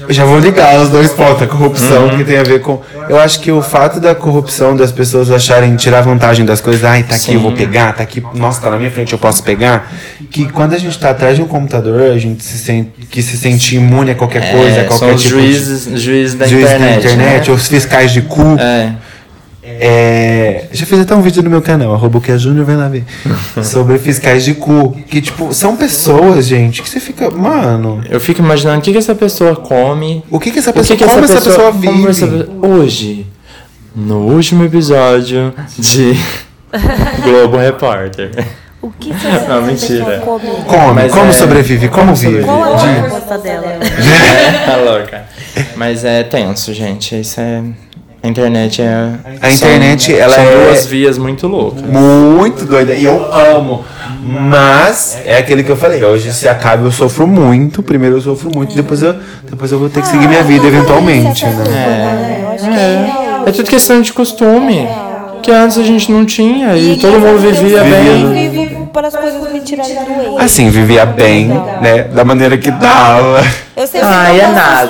Eu 0.00 0.12
já 0.12 0.24
vou 0.24 0.38
ligar 0.38 0.80
os 0.80 0.88
dois 0.88 1.10
pontos, 1.12 1.42
a 1.42 1.46
corrupção 1.46 2.04
Uhum. 2.04 2.16
que 2.16 2.24
tem 2.24 2.38
a 2.38 2.42
ver 2.42 2.60
com. 2.60 2.80
Eu 3.08 3.18
acho 3.18 3.40
que 3.40 3.52
o 3.52 3.60
fato 3.60 4.00
da 4.00 4.14
corrupção 4.14 4.74
das 4.74 4.90
pessoas 4.90 5.30
acharem 5.30 5.76
tirar 5.76 6.00
vantagem 6.00 6.46
das 6.46 6.60
coisas, 6.60 6.82
ai, 6.84 7.02
tá 7.02 7.14
aqui, 7.14 7.34
eu 7.34 7.40
vou 7.40 7.50
Sim. 7.50 7.56
pegar, 7.58 7.92
tá 7.92 8.02
aqui, 8.02 8.22
nossa, 8.34 8.60
tá 8.62 8.70
na 8.70 8.78
minha 8.78 8.90
frente, 8.90 9.12
eu 9.12 9.18
posso 9.18 9.42
pegar. 9.42 9.92
Que 10.30 10.48
quando 10.50 10.72
a 10.74 10.78
gente 10.78 10.98
tá 10.98 11.10
atrás 11.10 11.36
de 11.36 11.42
um 11.42 11.46
computador, 11.46 12.10
a 12.10 12.18
gente 12.18 12.42
se 12.42 12.56
sente, 12.58 12.90
que 13.10 13.20
se 13.22 13.36
sente 13.36 13.76
imune 13.76 14.12
a 14.12 14.14
qualquer 14.14 14.42
É, 14.44 14.52
coisa, 14.52 14.80
a 14.80 14.84
qualquer 14.84 15.06
são 15.08 15.14
os 15.14 15.22
tipo 15.22 15.34
juízes, 15.34 16.00
juízes 16.00 16.34
da 16.36 16.46
de 16.46 16.50
juiz 16.52 16.64
internet. 16.64 16.90
na 16.90 16.96
internet, 17.12 17.48
né? 17.50 17.54
os 17.56 17.68
fiscais 17.68 18.12
de 18.12 18.22
cu. 18.22 18.56
É. 18.58 18.92
É, 19.84 20.66
já 20.70 20.86
fiz 20.86 21.00
até 21.00 21.12
um 21.12 21.20
vídeo 21.20 21.42
no 21.42 21.50
meu 21.50 21.60
canal, 21.60 21.92
arroba 21.92 22.20
que 22.20 22.30
é 22.30 22.38
Júnior, 22.38 22.64
vai 22.64 22.76
lá 22.76 22.86
ver. 22.88 23.04
sobre 23.64 23.98
fiscais 23.98 24.44
de 24.44 24.54
cu. 24.54 24.92
Que, 25.08 25.20
tipo, 25.20 25.52
são 25.52 25.76
pessoas, 25.76 26.46
gente, 26.46 26.80
que 26.82 26.88
você 26.88 27.00
fica, 27.00 27.28
mano, 27.30 28.00
Eu 28.08 28.20
fico 28.20 28.40
imaginando 28.40 28.78
o 28.78 28.82
que, 28.82 28.92
que 28.92 28.98
essa 28.98 29.14
pessoa 29.14 29.56
come. 29.56 30.22
o 30.30 30.38
que 30.38 30.52
que 30.52 30.60
essa 30.60 30.70
O 30.70 30.72
que 30.72 30.78
pessoa, 30.80 30.96
que 30.98 31.04
como 31.04 31.24
essa 31.24 31.34
pessoa, 31.40 31.72
como 31.72 31.80
vive? 31.80 32.08
essa 32.10 32.26
pe- 32.28 32.48
Hoje, 32.64 33.26
no 33.96 34.18
último 34.18 34.64
episódio 34.64 35.52
de 35.76 36.14
Globo 37.24 37.56
Repórter. 37.56 38.30
O 38.80 38.90
que 38.90 39.12
você 39.12 39.48
Não, 39.48 39.62
mentira. 39.62 40.18
come? 40.24 40.44
Come, 40.66 40.92
Mas 40.94 41.12
como 41.12 41.30
é- 41.30 41.32
sobrevive, 41.32 41.88
como, 41.88 42.02
como 42.04 42.14
vive. 42.16 42.42
sobrevive? 42.42 42.46
Qual 42.46 43.32
a 43.32 43.36
De- 43.36 43.42
dela? 43.42 43.78
tá 44.66 44.76
louca. 44.76 45.24
Mas 45.76 46.04
é 46.04 46.22
tenso, 46.22 46.72
gente. 46.72 47.18
Isso 47.20 47.40
é. 47.40 47.62
A 48.22 48.28
internet 48.28 48.80
é. 48.80 49.08
A 49.40 49.50
internet, 49.50 50.14
ela 50.14 50.34
são 50.34 50.44
é- 50.44 50.64
duas 50.66 50.86
vias 50.86 51.18
muito 51.18 51.48
loucas. 51.48 51.82
Muito 51.82 52.64
doida. 52.64 52.94
E 52.94 53.04
eu 53.04 53.32
amo. 53.34 53.84
Mas 54.24 55.18
é 55.24 55.38
aquele 55.38 55.64
que 55.64 55.70
eu 55.70 55.76
falei, 55.76 56.02
hoje 56.04 56.32
se 56.32 56.48
acaba 56.48 56.86
eu 56.86 56.92
sofro 56.92 57.26
muito. 57.26 57.82
Primeiro 57.82 58.16
eu 58.16 58.20
sofro 58.20 58.50
muito, 58.54 58.74
depois 58.76 59.02
eu, 59.02 59.16
depois 59.50 59.72
eu 59.72 59.78
vou 59.80 59.88
ter 59.90 60.00
que 60.02 60.06
seguir 60.06 60.28
minha 60.28 60.44
vida 60.44 60.66
eventualmente, 60.68 61.44
né? 61.44 62.44
É. 63.44 63.48
É 63.48 63.52
tudo 63.52 63.68
questão 63.68 64.00
de 64.00 64.12
costume. 64.12 64.86
Que 65.42 65.50
antes 65.50 65.76
a 65.76 65.82
gente 65.82 66.10
não 66.12 66.24
tinha 66.24 66.76
e 66.76 66.96
todo 66.98 67.18
mundo 67.18 67.38
vivia 67.38 67.82
bem. 67.82 68.48
Vivo 68.50 68.86
para 68.86 69.08
as 69.08 69.16
coisas 69.16 69.52
me 69.52 69.60
tirarem 69.60 69.94
do 69.96 70.20
eixo. 70.22 70.38
Assim, 70.38 70.70
vivia 70.70 71.04
bem, 71.04 71.48
né? 71.80 72.04
Da 72.14 72.24
maneira 72.24 72.56
que 72.56 72.70
dava. 72.70 73.40
Eu 73.76 73.82
Ah, 73.84 73.86
fui 74.28 74.38
é 74.38 74.46
nada. 74.48 74.86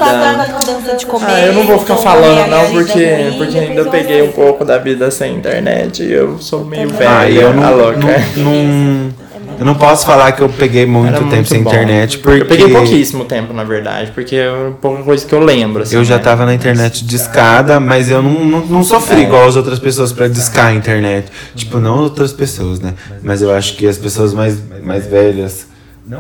comer. 1.09 1.27
Ah, 1.33 1.41
eu 1.47 1.53
não 1.55 1.65
vou 1.67 1.79
ficar 1.79 1.97
falando 1.97 2.51
não, 2.51 2.71
porque, 2.71 3.33
porque 3.39 3.59
ainda 3.59 3.81
eu 3.81 3.91
peguei 3.91 4.23
um 4.23 4.33
pouco 4.33 4.65
da 4.65 4.77
vida 4.77 5.11
sem 5.11 5.35
internet 5.37 6.03
e 6.03 6.13
eu 6.13 6.39
sou 6.39 6.65
meio 6.65 6.89
velho. 6.91 7.11
Ah, 7.11 7.29
e 7.29 7.37
eu 7.37 7.55
não, 7.55 7.65
a 7.65 7.71
louca. 7.71 8.23
não, 8.37 8.53
não- 8.53 9.13
eu 9.59 9.65
não 9.65 9.75
posso 9.75 10.05
falar 10.07 10.33
que 10.33 10.43
eu 10.43 10.49
peguei 10.49 10.87
muito 10.87 11.09
Era 11.09 11.19
tempo 11.19 11.35
muito 11.35 11.49
sem 11.49 11.63
bom. 11.63 11.71
internet, 11.71 12.19
porque 12.19 12.43
Eu 12.43 12.47
peguei 12.47 12.69
pouquíssimo 12.69 13.25
tempo, 13.25 13.53
na 13.53 13.65
verdade, 13.65 14.11
porque 14.13 14.37
é 14.37 14.51
pouca 14.81 15.03
coisa 15.03 15.27
que 15.27 15.35
eu 15.35 15.41
lembro. 15.41 15.83
Assim, 15.83 15.97
eu 15.97 16.05
já 16.05 16.17
né? 16.17 16.23
tava 16.23 16.45
na 16.47 16.55
internet 16.55 17.05
discada, 17.05 17.79
mas 17.79 18.11
eu 18.11 18.23
não, 18.23 18.45
não, 18.45 18.67
não 18.67 18.85
sofri 18.85 19.23
igual 19.23 19.47
as 19.47 19.57
outras 19.57 19.79
pessoas 19.79 20.13
pra 20.13 20.29
discar 20.29 20.67
a 20.67 20.75
internet. 20.75 21.29
Tipo, 21.55 21.79
não 21.79 21.99
outras 21.99 22.33
pessoas, 22.33 22.81
né? 22.81 22.95
Mas 23.23 23.43
eu 23.43 23.51
acho 23.53 23.77
que 23.77 23.87
as 23.87 23.99
pessoas 23.99 24.33
mais, 24.35 24.59
mais 24.83 25.07
velhas. 25.07 25.72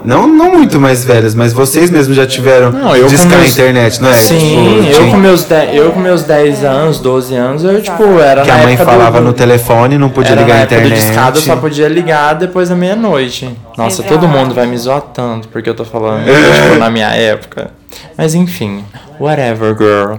Não, 0.05 0.26
não 0.26 0.53
muito 0.53 0.80
mais 0.80 1.05
velhas, 1.05 1.34
mas 1.34 1.53
vocês 1.53 1.90
mesmos 1.90 2.16
já 2.16 2.26
tiveram 2.26 2.70
Não, 2.70 2.97
eu 2.97 3.07
discar 3.09 3.34
a 3.34 3.36
meus- 3.38 3.53
internet, 3.53 4.01
não 4.01 4.09
é? 4.11 4.14
Sim, 4.14 4.88
Tipo, 4.90 5.03
eu, 5.05 5.11
com 5.11 5.16
meus 5.16 5.45
de, 5.45 5.55
eu 5.76 5.93
com 5.93 6.01
meus 6.01 6.22
10 6.22 6.64
anos, 6.64 6.99
12 6.99 7.34
anos, 7.34 7.64
eu, 7.64 7.82
tipo, 7.82 8.03
era 8.20 8.43
que 8.43 8.49
na 8.49 8.55
a 8.55 8.59
mãe 8.62 8.74
época 8.74 8.90
falava 8.90 9.18
do, 9.20 9.26
no 9.26 9.32
telefone, 9.32 9.99
não 9.99 10.09
podia 10.09 10.32
era 10.32 10.40
ligar 10.43 10.55
na 10.55 10.61
a 10.61 10.62
época 10.62 10.76
internet. 10.76 11.01
do 11.01 11.07
discado, 11.07 11.38
eu 11.38 11.43
só 11.43 11.57
podia 11.57 11.88
ligar 11.88 12.34
depois 12.34 12.68
da 12.68 12.74
meia-noite. 12.74 13.51
Nossa, 13.76 14.03
todo 14.03 14.26
mundo 14.28 14.55
vai 14.55 14.66
me 14.66 14.76
zoar 14.78 15.01
tanto 15.01 15.49
porque 15.49 15.68
eu 15.68 15.74
tô 15.74 15.84
falando, 15.84 16.24
tipo, 16.24 16.78
na 16.78 16.90
minha 16.90 17.09
época. 17.11 17.70
Mas 18.16 18.34
enfim, 18.34 18.84
whatever, 19.20 19.76
girl. 19.76 20.14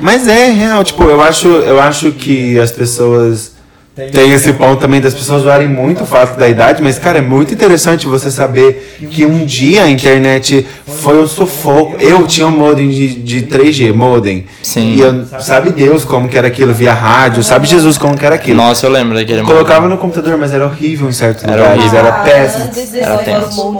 Mas 0.00 0.26
é 0.26 0.50
real, 0.50 0.82
tipo, 0.82 1.04
eu 1.04 1.20
acho, 1.20 1.46
eu 1.48 1.80
acho 1.80 2.10
que 2.12 2.58
as 2.58 2.72
pessoas 2.72 3.52
têm 3.94 4.32
esse 4.32 4.52
ponto 4.54 4.80
também 4.80 5.00
das 5.00 5.12
pessoas 5.12 5.42
zoarem 5.42 5.68
muito 5.68 6.04
o 6.04 6.06
fato 6.06 6.38
da 6.38 6.48
idade, 6.48 6.82
mas 6.82 6.98
cara, 6.98 7.18
é 7.18 7.20
muito 7.20 7.52
interessante 7.52 8.06
você 8.06 8.30
saber 8.30 8.96
que 9.10 9.26
um 9.26 9.44
dia 9.44 9.82
a 9.84 9.90
internet 9.90 10.66
foi 10.86 11.22
um 11.22 11.26
sufoco. 11.26 11.96
Eu 12.00 12.26
tinha 12.26 12.46
um 12.46 12.50
modem 12.50 12.88
de, 12.88 13.14
de 13.16 13.42
3G, 13.42 13.92
modem. 13.92 14.46
Sim. 14.62 14.94
E 14.94 15.00
eu, 15.00 15.26
sabe 15.40 15.70
Deus 15.70 16.04
como 16.04 16.28
que 16.28 16.38
era 16.38 16.48
aquilo 16.48 16.72
via 16.72 16.94
rádio, 16.94 17.42
sabe 17.42 17.66
Jesus 17.66 17.98
como 17.98 18.16
que 18.16 18.24
era 18.24 18.36
aquilo. 18.36 18.56
Nossa, 18.56 18.86
eu 18.86 18.90
lembro 18.90 19.14
daquele 19.14 19.42
Colocava 19.42 19.88
no 19.88 19.98
computador, 19.98 20.38
mas 20.38 20.52
era 20.54 20.64
horrível 20.64 21.08
em 21.08 21.12
certos 21.12 21.44
Era 21.44 21.56
lugares, 21.56 21.80
horrível. 21.80 21.98
era 21.98 22.12
péssimo. 22.12 22.70
Era 22.94 23.18
tenso. 23.18 23.76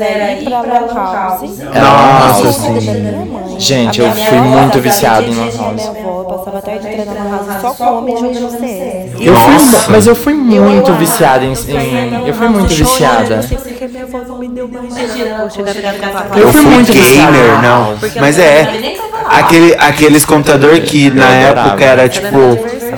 Era 0.00 0.32
ir 0.32 0.44
pra. 0.44 1.38
Nossa, 1.74 2.52
sim. 2.52 3.33
Gente, 3.58 4.00
eu 4.00 4.10
fui 4.12 4.38
muito 4.40 4.80
viciado 4.80 5.26
em 5.26 5.34
Lan 5.34 5.44
House. 5.56 5.74
Minha 5.74 5.90
avó 5.90 6.20
eu 6.20 6.24
passava 6.24 6.58
a 6.58 6.62
tarde 6.62 6.80
treinando 6.80 7.14
na 7.14 7.24
Lan 7.24 7.46
House 7.46 7.60
só 7.60 7.70
com 7.74 7.98
homem 7.98 8.16
jogando 8.16 8.50
CS. 8.50 9.12
Eu 9.20 9.34
fui, 9.36 9.54
mas 9.90 10.06
eu 10.06 10.14
fui 10.16 10.34
muito 10.34 10.92
viciada 10.94 11.44
em, 11.44 11.52
em- 11.52 12.26
Eu 12.28 12.34
fui 12.34 12.48
muito 12.48 12.74
viciada. 12.74 13.40
Eu 16.36 16.52
fui 16.52 16.60
muito 16.62 16.92
gamer, 16.92 17.62
não. 17.62 17.94
Mas 18.20 18.38
é. 18.38 18.94
Aquele, 19.26 19.74
aqueles 19.78 20.24
computador 20.24 20.78
que 20.80 21.10
na 21.10 21.28
época 21.30 21.84
era 21.84 22.08
tipo. 22.08 22.38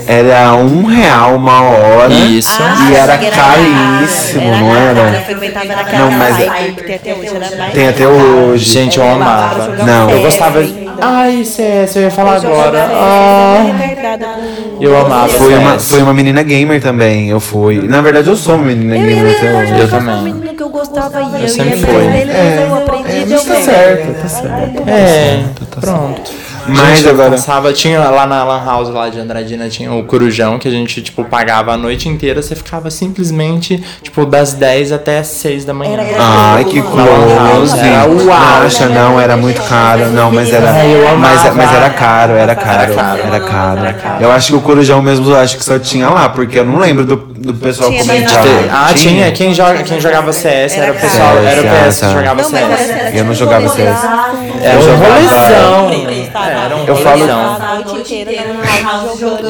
Era 0.09 0.55
um 0.55 0.85
real 0.85 1.35
uma 1.35 1.63
hora. 1.63 2.15
Isso. 2.15 2.63
E 2.91 2.95
era 2.95 3.19
caríssimo, 3.19 4.51
não 4.57 4.77
era? 4.77 5.17
Eu 5.17 5.23
frequentava 5.23 5.67
era 5.67 5.99
Não, 5.99 6.11
mas- 6.13 6.37
tem 6.37 6.95
até 6.95 7.15
hoje. 7.15 7.31
Era 7.35 7.71
Tem 7.71 7.89
até 7.89 8.07
hoje. 8.09 8.65
Gente, 8.65 8.99
eu 8.99 9.09
amava. 9.09 9.69
Não. 9.85 10.11
Eu 10.11 10.23
gostava. 10.23 10.61
Ai, 11.01 11.45
CS, 11.45 11.97
eu 11.97 12.03
ia 12.03 12.11
falar 12.11 12.37
agora. 12.37 12.89
Ah, 12.93 13.65
eu 14.81 14.97
amava. 14.97 15.29
Foi 15.29 15.55
uma, 15.55 15.79
foi 15.79 16.03
uma 16.03 16.15
menina 16.15 16.43
gamer 16.43 16.81
também. 16.81 17.29
Eu 17.29 17.41
fui. 17.41 17.83
Na 17.87 18.01
verdade, 18.01 18.29
eu 18.29 18.37
sou 18.37 18.55
uma 18.55 18.65
menina 18.67 18.97
gamer 18.97 19.37
até 19.37 19.55
hoje. 19.55 19.81
Eu 19.81 19.89
também. 19.91 20.55
que 20.57 20.63
eu 20.63 20.69
gostava 20.69 21.21
eu, 21.39 21.49
sempre 21.49 21.79
fui. 21.81 22.05
mas 22.07 22.61
eu 22.61 22.75
aprendi 22.77 23.11
É, 23.11 23.21
e 23.23 23.27
mas 23.27 23.45
tá 23.45 23.55
certo, 23.57 24.23
tá 24.23 24.29
certo. 24.29 24.89
É, 24.89 25.45
pronto. 25.81 26.46
Mas 26.69 26.99
Gente, 26.99 27.05
eu 27.05 27.11
agora. 27.13 27.31
Passava, 27.31 27.73
tinha 27.73 28.01
lá 28.01 28.27
na 28.27 28.45
Lan 28.45 28.65
House 28.65 28.89
lá 28.89 29.09
de 29.09 29.19
Andradina, 29.19 29.69
tinha 29.69 29.93
o 29.93 30.05
Corujão, 30.05 30.59
que 30.59 30.69
a 30.69 30.71
gente, 30.71 31.03
tipo, 31.03 31.25
pagava 31.25 31.73
a 31.73 31.77
noite 31.77 32.09
inteira. 32.09 32.43
Você 32.43 32.55
ficava 32.55 32.91
simplesmente, 32.91 33.83
tipo, 34.03 34.25
das 34.27 34.53
10 34.53 34.93
até 34.93 35.19
as 35.19 35.29
6 35.29 35.65
da 35.65 35.75
manhã. 35.75 35.99
Ai, 36.19 36.65
que 36.65 36.81
Na 36.81 37.05
Lan 37.05 37.37
House, 37.37 37.71
close. 37.71 37.79
era 37.79 38.07
uau. 38.07 38.63
Nossa, 38.63 38.89
não, 38.89 39.21
era 39.21 39.37
muito 39.37 39.63
caro. 39.63 40.07
Não, 40.11 40.31
mas 40.31 40.53
era. 40.53 40.71
Ai, 40.71 40.95
eu 40.95 41.09
amava. 41.09 41.35
Mas, 41.45 41.55
mas 41.57 41.75
era 41.75 41.91
caro, 41.91 42.33
era 42.33 42.55
caro. 42.55 42.83
Era 42.83 43.41
caro, 43.41 43.81
Era 43.81 43.89
era. 43.89 44.19
Eu 44.21 44.31
acho 44.33 44.49
que 44.49 44.55
o 44.55 44.61
Corujão 44.61 45.03
mesmo, 45.03 45.31
eu 45.31 45.37
acho 45.37 45.57
que 45.57 45.65
só 45.65 45.79
tinha 45.79 46.09
lá, 46.09 46.29
porque 46.29 46.59
eu 46.59 46.65
não 46.65 46.79
lembro 46.79 47.05
do, 47.05 47.17
do 47.17 47.55
pessoal 47.55 47.91
Tinha 47.91 48.03
comentar. 48.03 48.45
Ah, 48.71 48.93
tinha. 48.95 49.31
Quem, 49.33 49.55
joga, 49.55 49.83
quem 49.83 50.01
jogava 50.01 50.33
CS 50.33 50.77
era 50.77 50.93
o 50.93 50.95
pessoal, 50.95 51.39
era 51.39 51.61
o 51.61 51.89
PS 51.89 52.01
que 52.01 52.13
jogava 52.13 52.43
CS. 52.43 52.91
era 52.91 53.17
Eu 53.17 53.25
não 53.25 53.35
jogava 53.35 53.69
CS. 53.69 53.99
Era 54.63 54.79
um 54.79 54.83
jogava- 54.83 55.15
rolezão. 55.15 55.91
Era 56.37 56.77
um 56.77 56.85
Eu 56.87 56.97
falo-. 56.97 57.27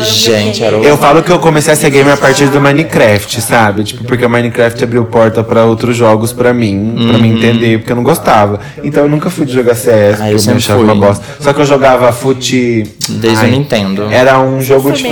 Gente, 0.04 0.62
era 0.62 0.76
o... 0.78 0.82
Eu 0.84 0.96
falo 0.96 1.22
que 1.22 1.30
eu 1.30 1.38
comecei 1.38 1.72
a 1.72 1.76
ser 1.76 1.90
gamer 1.90 2.14
a 2.14 2.16
partir 2.16 2.46
do 2.48 2.60
Minecraft, 2.60 3.40
sabe? 3.40 3.84
Tipo, 3.84 4.04
porque 4.04 4.24
o 4.24 4.30
Minecraft 4.30 4.82
abriu 4.84 5.04
porta 5.04 5.42
pra 5.42 5.64
outros 5.64 5.96
jogos 5.96 6.32
pra 6.32 6.52
mim, 6.52 7.06
pra 7.08 7.18
mim 7.18 7.36
entender, 7.36 7.78
porque 7.78 7.92
eu 7.92 7.96
não 7.96 8.02
gostava. 8.02 8.60
Então 8.82 9.04
eu 9.04 9.08
nunca 9.08 9.30
fui 9.30 9.44
de 9.46 9.52
jogar 9.52 9.74
CS, 9.74 10.14
Ah, 10.14 10.16
porque 10.16 10.28
eu 10.30 10.32
me 10.34 10.38
sempre 10.40 10.58
achava 10.58 10.78
fui. 10.80 10.88
uma 10.92 10.94
bosta. 10.94 11.24
Só 11.40 11.52
que 11.52 11.60
eu 11.60 11.64
jogava 11.66 12.12
fute. 12.12 12.84
Desde 13.08 13.44
Ai, 13.44 13.48
o 13.48 13.52
Nintendo. 13.52 14.08
Era 14.10 14.38
um 14.40 14.60
jogo 14.60 14.92
tipo. 14.92 15.08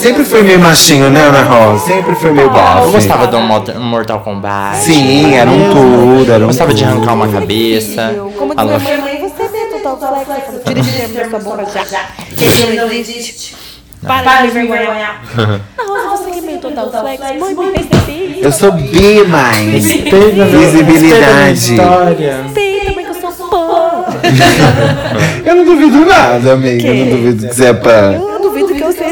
Sempre 0.00 0.24
fui 0.24 0.42
meio 0.42 0.58
machinho, 0.60 1.10
né, 1.10 1.20
Ana 1.22 1.42
Rosa? 1.42 1.86
Sempre 1.86 2.14
fui 2.14 2.30
meio 2.32 2.50
bosta. 2.50 2.80
Eu 2.84 2.92
gostava 2.92 3.26
do 3.26 3.40
Mot- 3.40 3.74
Mortal 3.78 4.20
Kombat. 4.20 4.76
Sim, 4.78 5.34
era 5.34 5.50
um 5.50 5.70
tudo, 5.72 6.30
era 6.32 6.40
Eu 6.40 6.44
um 6.44 6.46
gostava 6.48 6.74
de 6.74 6.84
arrancar 6.84 7.14
uma 7.14 7.28
cabeça. 7.28 8.14
Como 8.38 8.52
Alô. 8.56 8.71
Minha 8.78 8.98
mãe, 8.98 9.20
você 9.20 9.48
vê 9.48 9.78
total 9.80 10.24
flex. 10.24 10.64
Tira 10.64 10.80
esse 10.80 10.92
termo 10.92 11.14
da 11.14 11.30
sua 11.30 11.38
boca 11.38 11.66
já. 11.88 12.08
Ele 12.62 12.76
não 12.76 12.90
existe. 12.90 13.56
Para, 14.02 14.22
Para 14.22 14.46
de 14.46 14.54
me 14.54 14.64
envergonhar. 14.66 15.22
Não, 15.78 16.16
você 16.16 16.30
que 16.32 16.40
meio 16.40 16.58
total 16.58 16.90
flex, 16.90 17.20
mãe. 17.38 17.56
Eu 18.42 18.50
sou 18.52 18.72
bi, 18.72 19.24
mãe. 19.24 19.70
Respeita, 19.70 20.44
Visibilidade. 20.46 21.76
Também 21.76 23.04
que 23.04 23.10
eu 23.10 23.14
sou 23.14 23.48
pã. 23.48 24.04
Eu 25.44 25.56
não 25.56 25.64
duvido 25.64 26.04
nada, 26.06 26.52
amiga. 26.52 26.86
Eu 26.88 26.94
não 26.94 27.16
duvido 27.16 27.48
que 27.48 27.54
você 27.54 27.66
é 27.66 27.72
pã. 27.74 28.20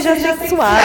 Seja 0.02 0.34
sexuada. 0.34 0.80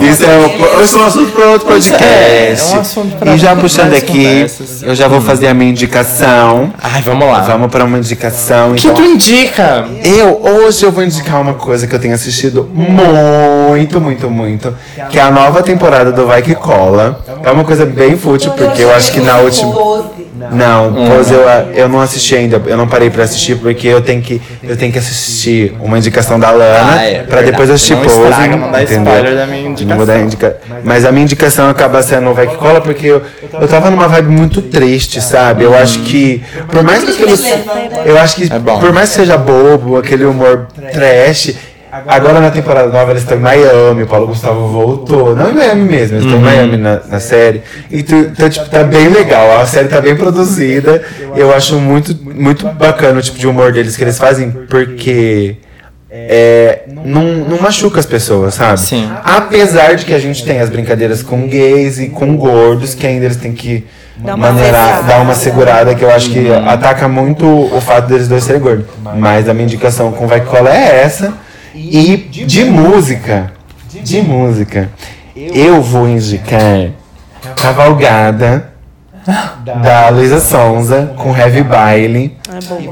Isso 0.00 0.24
é 0.24 0.36
um, 0.38 0.82
isso 0.84 0.96
é 0.96 1.00
um 1.00 1.06
assunto 1.06 1.32
para 1.32 1.46
outro 1.46 1.66
podcast. 1.66 2.04
É, 2.04 2.54
é 2.54 2.76
um 2.76 2.80
assunto 2.80 3.16
pra 3.16 3.34
e 3.34 3.38
já 3.38 3.56
puxando 3.56 3.94
aqui, 3.94 4.06
conversas. 4.06 4.82
eu 4.84 4.94
já 4.94 5.08
vou 5.08 5.20
fazer 5.20 5.48
a 5.48 5.54
minha 5.54 5.70
indicação. 5.70 6.72
Ai, 6.80 7.02
vamos 7.02 7.26
lá. 7.26 7.40
Vamos 7.40 7.70
para 7.70 7.84
uma 7.84 7.98
indicação. 7.98 8.72
O 8.72 8.74
que 8.76 8.86
então. 8.86 9.02
tu 9.02 9.02
indica? 9.02 9.84
Eu, 10.04 10.40
hoje 10.42 10.84
eu 10.84 10.92
vou 10.92 11.02
indicar 11.02 11.40
uma 11.40 11.54
coisa 11.54 11.88
que 11.88 11.94
eu 11.94 11.98
tenho 11.98 12.14
assistido 12.14 12.70
muito, 12.72 14.00
muito, 14.00 14.30
muito. 14.30 14.72
Que 15.10 15.18
é 15.18 15.22
a 15.22 15.30
nova 15.30 15.60
temporada 15.62 16.12
do 16.12 16.24
Vai 16.24 16.42
Que 16.42 16.54
Cola. 16.54 17.20
É 17.42 17.50
uma 17.50 17.64
coisa 17.64 17.84
bem 17.84 18.16
fútil, 18.16 18.52
porque 18.52 18.82
eu 18.82 18.94
acho 18.94 19.10
que 19.10 19.20
na 19.20 19.38
última. 19.38 20.05
Não, 20.52 20.94
pois 21.08 21.30
eu, 21.30 21.42
eu 21.74 21.88
não 21.88 22.00
assisti 22.00 22.34
ainda. 22.36 22.60
Eu 22.66 22.76
não 22.76 22.86
parei 22.88 23.10
pra 23.10 23.24
assistir 23.24 23.56
porque 23.56 23.86
eu 23.86 24.00
tenho 24.00 24.20
que, 24.22 24.40
eu 24.62 24.76
tenho 24.76 24.92
que 24.92 24.98
assistir 24.98 25.74
uma 25.80 25.98
indicação 25.98 26.38
da 26.38 26.50
Lana 26.50 26.94
Ah, 26.96 27.02
é, 27.04 27.14
pra 27.22 27.24
verdade. 27.36 27.50
depois 27.52 27.70
assistir 27.70 27.94
Não 27.94 28.02
Pose. 28.02 28.20
estraga, 28.22 28.56
não 28.56 28.70
dá 28.70 28.82
entendeu? 28.82 29.12
spoiler 29.14 29.36
da 29.36 29.46
minha 29.46 29.70
Não 29.86 29.96
vou 29.96 30.06
dar 30.06 30.18
indica... 30.18 30.56
Mas 30.84 31.04
a 31.04 31.12
minha 31.12 31.24
indicação 31.24 31.68
acaba 31.68 32.02
sendo 32.02 32.30
o 32.30 32.34
Vai 32.34 32.46
Que 32.46 32.56
Cola 32.56 32.80
porque 32.80 33.06
eu, 33.06 33.22
eu 33.60 33.68
tava 33.68 33.90
numa 33.90 34.08
vibe 34.08 34.28
muito 34.28 34.62
triste, 34.62 35.20
sabe? 35.20 35.64
Eu 35.64 35.76
acho 35.76 36.00
que, 36.00 36.42
por 36.70 36.82
mais 36.82 37.02
que 37.04 37.10
aquilo. 37.10 37.36
Eu 38.04 38.18
acho 38.18 38.36
que, 38.36 38.44
É 38.52 38.58
por 38.58 38.92
mais 38.92 39.10
que 39.10 39.16
seja 39.16 39.36
bobo, 39.36 39.96
aquele 39.98 40.24
humor 40.24 40.66
trash. 40.92 41.54
Agora 42.06 42.40
na 42.40 42.50
temporada 42.50 42.88
nova 42.88 43.10
eles 43.10 43.22
estão 43.22 43.38
em 43.38 43.40
Miami, 43.40 44.02
o 44.02 44.06
Paulo 44.06 44.26
Gustavo 44.26 44.68
voltou. 44.68 45.34
Não 45.34 45.50
em 45.50 45.54
Miami 45.54 45.82
mesmo, 45.82 46.16
eles 46.16 46.24
estão 46.24 46.38
em 46.38 46.42
Miami 46.42 46.76
na, 46.76 47.00
na 47.08 47.20
série. 47.20 47.62
E 47.90 48.00
então, 48.00 48.48
tipo, 48.48 48.68
tá 48.68 48.82
bem 48.84 49.08
legal. 49.08 49.60
A 49.60 49.66
série 49.66 49.88
tá 49.88 50.00
bem 50.00 50.16
produzida. 50.16 51.02
Eu 51.34 51.54
acho 51.54 51.76
muito, 51.76 52.16
muito 52.22 52.66
bacana 52.68 53.18
o 53.18 53.22
tipo 53.22 53.38
de 53.38 53.46
humor 53.46 53.72
deles 53.72 53.96
que 53.96 54.04
eles 54.04 54.18
fazem, 54.18 54.50
porque 54.50 55.56
é, 56.10 56.80
não, 57.04 57.22
não 57.22 57.60
machuca 57.60 58.00
as 58.00 58.06
pessoas, 58.06 58.54
sabe? 58.54 58.80
Sim. 58.80 59.10
Apesar 59.24 59.94
de 59.96 60.04
que 60.04 60.14
a 60.14 60.18
gente 60.18 60.44
tem 60.44 60.60
as 60.60 60.70
brincadeiras 60.70 61.22
com 61.22 61.46
gays 61.46 61.98
e 61.98 62.08
com 62.08 62.36
gordos, 62.36 62.94
que 62.94 63.06
ainda 63.06 63.24
eles 63.26 63.36
têm 63.36 63.52
que 63.52 63.84
uma 64.18 64.36
maneirar, 64.36 65.04
dar 65.04 65.20
uma 65.20 65.34
segurada, 65.34 65.94
que 65.94 66.02
eu 66.02 66.10
acho 66.10 66.30
que 66.30 66.50
ataca 66.50 67.06
muito 67.06 67.46
o 67.46 67.80
fato 67.80 68.08
deles 68.08 68.28
dois 68.28 68.44
serem 68.44 68.60
gordos. 68.60 68.86
Mas 69.16 69.48
a 69.48 69.52
minha 69.52 69.64
indicação 69.64 70.12
com 70.12 70.26
Vai 70.26 70.40
Que 70.40 70.46
Cola 70.46 70.70
é 70.70 71.02
essa. 71.02 71.45
E 71.76 72.16
de 72.16 72.64
música, 72.64 73.52
de 74.02 74.22
música, 74.22 74.88
eu 75.36 75.82
vou 75.82 76.08
indicar 76.08 76.88
Cavalgada 77.54 78.72
da 79.82 80.08
Luísa 80.08 80.40
Sonza 80.40 81.12
com 81.16 81.36
Heavy 81.36 81.62
Baile 81.62 82.36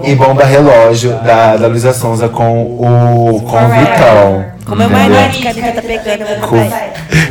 e 0.02 0.14
Bomba 0.14 0.44
Relógio 0.44 1.12
da, 1.24 1.56
da 1.56 1.66
Luísa 1.66 1.94
Sonza 1.94 2.28
com 2.28 2.62
o, 2.62 3.40
com 3.40 3.56
o 3.56 3.68
Vitão. 3.68 4.44
Como 4.66 4.82
é 4.82 4.88
mais 4.88 5.36
que 5.36 5.46
a 5.46 5.50
Anitta 5.50 5.72
tá 5.72 5.82
pegando, 5.82 6.22
eu 6.22 6.40
com, 6.46 6.70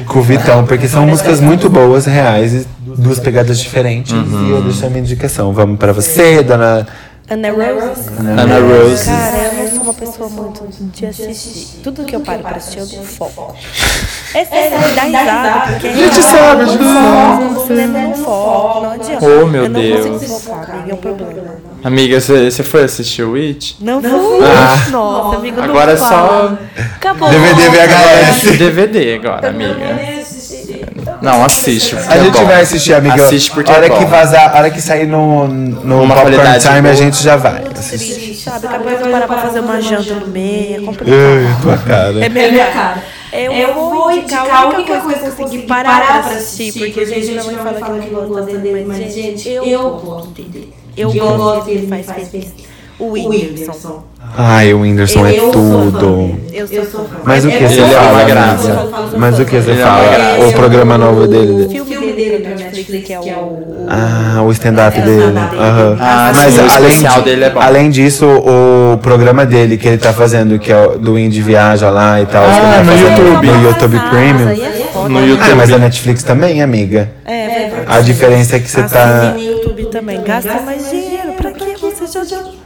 com 0.07 0.19
o 0.19 0.21
Vitão, 0.23 0.65
porque 0.65 0.87
são 0.87 1.05
músicas 1.05 1.39
muito 1.39 1.69
boas, 1.69 2.05
reais, 2.05 2.53
e 2.53 2.67
duas 2.97 3.19
pegadas 3.19 3.59
diferentes. 3.59 4.13
E 4.13 4.49
eu 4.49 4.61
deixo 4.61 4.85
a 4.85 4.89
minha 4.89 5.01
indicação. 5.01 5.53
Vamos 5.53 5.77
pra 5.77 5.93
você, 5.93 6.41
dona. 6.41 6.87
Ana 7.29 7.49
Rose. 7.49 8.09
Ana 8.19 8.59
Rose. 8.59 9.05
Cara, 9.05 9.37
eu 9.37 9.53
não 9.53 9.62
sou 9.62 9.62
uma 9.93 10.11
pessoa 10.11 10.29
muito 10.29 10.67
de 10.91 11.05
assistir. 11.05 11.81
Tudo 11.83 12.03
que 12.03 12.15
eu 12.15 12.21
paro 12.21 12.41
pra 12.41 12.57
assistir, 12.57 12.79
eu 12.79 12.87
dou 12.87 13.03
foco. 13.03 13.55
É 14.33 14.43
sério, 14.45 14.79
me 14.79 14.95
dá 14.95 15.01
risada, 15.03 15.71
porque... 15.71 15.87
A 15.87 15.93
gente 15.93 16.21
sabe, 16.23 16.61
a 16.61 16.65
gente 16.65 16.83
sabe. 16.83 17.67
Cinema 17.67 17.99
eu 17.99 18.09
não 18.09 18.15
foco, 18.15 18.81
não 18.81 18.91
adianta. 18.91 19.25
Oh, 19.25 19.45
meu 19.45 19.63
eu 19.63 19.69
não 19.69 19.79
Deus. 19.81 20.07
consigo 20.07 20.39
focar, 20.39 20.71
amiga, 20.71 20.91
é 20.91 20.93
um 20.93 20.97
problema. 20.97 21.55
Amiga, 21.83 22.21
você 22.21 22.49
você 22.49 22.63
foi 22.63 22.83
assistir 22.83 23.23
o 23.23 23.33
Witch? 23.33 23.75
Não 23.79 24.01
fui. 24.01 24.09
Ah. 24.11 24.89
Nossa, 24.89 25.37
amigo, 25.37 25.57
não 25.57 25.63
Agora 25.65 25.91
é 25.91 25.97
só 25.97 26.57
Acabou. 26.95 27.29
DVD 27.29 27.69
VHS. 27.69 28.57
DVD 28.57 29.15
agora, 29.15 29.49
amiga. 29.49 30.22
Não, 31.21 31.43
assiste. 31.43 31.95
A 31.95 32.15
é 32.15 32.23
gente 32.23 32.37
bom. 32.37 32.45
vai 32.45 32.61
assistir, 32.61 32.93
amiga. 32.93 33.23
Assiste 33.25 33.51
porque 33.51 33.71
a 33.71 33.75
hora 33.75 33.85
é 33.85 33.89
bom. 33.89 33.97
que 33.97 34.05
vazar, 34.05 34.55
a 34.55 34.59
hora 34.59 34.69
que 34.69 34.81
sair 34.81 35.07
no, 35.07 35.47
no 35.47 36.03
Uma 36.03 36.15
Popcorn 36.15 36.59
Time, 36.59 36.77
a 36.77 36.81
boa. 36.81 36.95
gente 36.95 37.23
já 37.23 37.35
vai. 37.35 37.63
assistir. 37.75 38.13
Triste, 38.13 38.43
sabe? 38.43 38.67
Acabou 38.67 38.95
de 38.95 39.09
parar 39.09 39.27
pra 39.27 39.37
fazer 39.37 39.59
uma 39.59 39.81
janta 39.81 40.13
no 40.15 40.27
meio, 40.27 40.81
é 40.81 40.85
complicado. 40.85 41.15
Ai, 41.15 41.61
tua 41.61 41.77
cara. 41.77 42.25
É 42.25 42.29
minha 42.29 42.71
cara. 42.71 43.03
Eu, 43.33 43.73
vou 43.73 44.11
indicar 44.11 44.47
a 44.47 44.69
única 44.69 44.99
coisa 45.01 45.19
que 45.19 45.25
eu 45.25 45.31
consegui 45.31 45.63
parar 45.63 46.23
pra 46.23 46.31
assistir, 46.31 46.73
porque 46.73 47.05
gente, 47.05 47.31
minha 47.31 47.43
mãe 47.43 47.55
fala 47.55 47.99
que 47.99 48.09
não 48.11 48.27
gosta 48.27 48.57
dele, 48.57 48.85
mas 48.87 49.13
gente, 49.13 49.49
eu 49.49 49.89
gosto 49.97 50.29
dele. 50.29 50.73
Eu 50.95 51.11
gosto 51.11 51.65
dele, 51.65 51.87
faz 51.87 52.29
feliz. 52.29 52.53
O 52.99 53.11
Whindersson. 53.11 54.03
Ai, 54.37 54.73
o 54.73 54.81
Whindersson 54.81 55.25
é 55.25 55.37
Eu 55.37 55.51
sou 55.51 55.51
fã 55.51 55.59
tudo. 55.99 56.39
Eu 56.53 56.67
sou 56.67 57.05
fã. 57.05 57.17
Mas 57.23 57.43
o 57.45 57.49
que 57.49 57.57
você 57.67 57.79
é 57.81 57.83
uma 57.83 57.93
fala? 57.93 58.23
graça. 58.23 58.71
amiga? 58.71 59.17
Mas 59.17 59.39
o 59.39 59.45
que 59.45 59.59
você 59.59 59.71
é 59.71 59.75
fala? 59.75 60.09
graça. 60.13 60.47
O 60.47 60.53
programa 60.53 60.97
novo 60.97 61.23
O 61.23 61.27
dele. 61.27 61.67
filme 61.85 62.13
dele 62.13 62.39
pra 62.43 62.55
Netflix, 62.55 63.05
que 63.07 63.13
é 63.13 63.19
o... 63.37 63.85
Ah, 63.89 64.41
o 64.43 64.51
stand-up 64.51 64.99
dele. 65.01 65.37
Aham. 65.37 65.97
Ah, 65.99 66.31
Mas 66.35 66.53
sim, 66.53 66.61
o 66.61 66.71
além, 66.71 67.23
dele 67.23 67.43
é 67.43 67.49
bom. 67.49 67.59
além 67.59 67.89
disso, 67.89 68.25
o 68.25 68.97
programa 68.99 69.45
dele 69.45 69.77
que 69.77 69.87
ele 69.87 69.97
tá 69.97 70.13
fazendo, 70.13 70.57
que 70.57 70.71
é 70.71 70.85
o 70.87 70.97
do 70.97 71.19
Indy 71.19 71.41
Viaja 71.41 71.89
lá 71.89 72.21
e 72.21 72.25
tal. 72.25 72.43
Ah, 72.45 72.75
tá 72.77 72.83
no 72.83 72.93
YouTube. 72.97 73.47
No 73.47 73.63
YouTube 73.67 73.99
Premium. 74.09 74.49
é 74.49 74.55
foda. 74.93 75.09
No 75.09 75.19
Ah, 75.19 75.21
YouTube. 75.25 75.55
mas 75.55 75.71
a 75.73 75.77
Netflix 75.77 76.23
também, 76.23 76.61
amiga. 76.61 77.09
É. 77.25 77.71
A 77.87 77.99
diferença 77.99 78.55
é 78.55 78.59
que 78.59 78.69
você 78.71 78.83
tá. 78.83 79.33
No 79.35 79.39
YouTube 79.39 79.85
também. 79.87 80.21
Gasta 80.23 80.61
mais 80.61 80.89
dinheiro. 80.89 81.02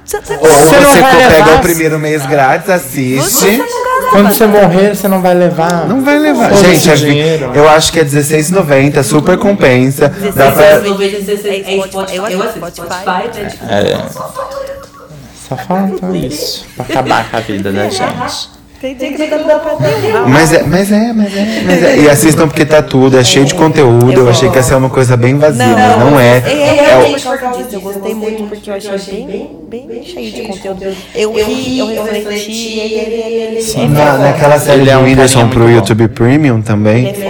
Você 0.08 0.18
já 0.18 0.22
tá 0.22 0.34
Ou 0.36 0.48
Você 0.48 0.66
você, 0.66 0.80
não 0.80 1.02
vai 1.02 1.28
pega 1.30 1.56
o 1.56 1.60
primeiro 1.60 2.00
mês 2.00 2.26
grátis, 2.26 2.70
assiste. 2.70 3.62
Quando 4.10 4.34
você 4.34 4.46
morrer, 4.48 4.96
você 4.96 5.08
não 5.10 5.22
vai 5.22 5.34
levar. 5.34 5.86
Não 5.86 6.02
vai 6.02 6.18
levar. 6.18 6.50
Foda-se 6.50 6.76
Gente, 6.76 6.90
é- 6.90 6.96
dinheiro. 6.96 7.52
eu 7.54 7.68
acho 7.68 7.92
que 7.92 8.00
é 8.00 8.04
R$16,90, 8.04 9.04
super 9.04 9.38
compensa. 9.38 10.08
Dá 10.34 10.52
pra... 10.52 10.66
Eu 10.78 11.02
É 11.02 11.74
é 11.74 11.88
Spotify, 11.88 12.16
eu 12.16 12.42
assisto 12.42 12.72
Spotify. 12.72 13.06
Né? 13.06 13.50
Tipo, 13.50 13.66
É. 13.66 14.06
Só 15.50 15.58
falta 15.58 16.18
isso. 16.18 16.66
Pra 16.76 16.86
acabar 16.86 17.30
com 17.30 17.38
a 17.38 17.40
vida 17.42 17.72
da 17.72 17.90
gente. 17.90 18.57
Tem 18.80 18.96
dia 18.96 19.12
que 19.12 19.28
não 19.28 19.48
dá 19.48 19.58
pra 19.58 19.76
ter 19.76 20.16
um 20.16 20.28
Mas 20.30 20.54
é, 20.54 20.64
mas 20.64 20.92
é, 20.92 21.12
mas 21.12 21.36
é, 21.36 21.62
mas 21.66 21.84
é. 21.84 21.98
E 22.00 22.10
assistam 22.10 22.48
porque 22.48 22.64
tá 22.64 22.82
tudo, 22.82 23.18
é 23.18 23.24
cheio 23.24 23.46
de 23.46 23.56
conteúdo. 23.56 24.12
Eu 24.12 24.30
achei 24.30 24.50
que 24.50 24.56
ia 24.56 24.62
ser 24.64 24.76
uma 24.76 24.90
coisa 24.90 25.18
bem 25.18 25.36
vazia, 25.38 25.66
mas 25.66 26.00
não 26.00 26.20
é. 26.20 26.38
É, 26.46 26.78
É 26.78 27.16
eu 27.72 27.82
gostei 27.82 28.14
muito 28.14 28.44
porque 28.44 28.70
eu 28.70 28.76
achei 28.76 29.26
bem, 29.26 29.50
bem, 29.68 29.88
bem 29.88 30.04
cheio 30.04 30.32
de 30.32 30.42
conteúdo. 30.44 30.86
Eu 31.16 31.34
ri, 31.34 31.80
eu 31.80 32.04
refleti, 32.04 32.52
e 32.52 32.80
ele, 32.80 33.16
ele, 33.16 33.60
ele, 33.60 33.88
Na, 33.88 34.18
naquela 34.18 34.60
série 34.60 34.90
é 34.90 34.98
um 34.98 35.04
Whindersson 35.04 35.50
pro. 35.50 35.68
YouTube 35.68 36.08
Premium 36.10 36.62
também, 36.62 37.08
Ele 37.08 37.24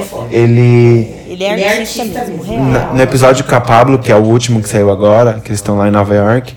é 1.43 1.54
ele. 1.54 1.64
é 1.64 1.80
artista 1.80 2.04
mesmo, 2.04 2.43
real. 2.43 2.93
no 2.93 3.02
episódio 3.02 3.43
com 3.43 3.56
a 3.56 3.62
Pablo, 3.62 3.98
que 4.00 4.12
é 4.12 4.16
o 4.16 4.24
último 4.24 4.62
que 4.62 4.70
saiu 4.70 4.91
agora, 4.91 5.39
que 5.43 5.50
eles 5.50 5.60
estão 5.60 5.78
lá 5.78 5.88
em 5.88 5.91
Nova 5.91 6.14
York, 6.14 6.54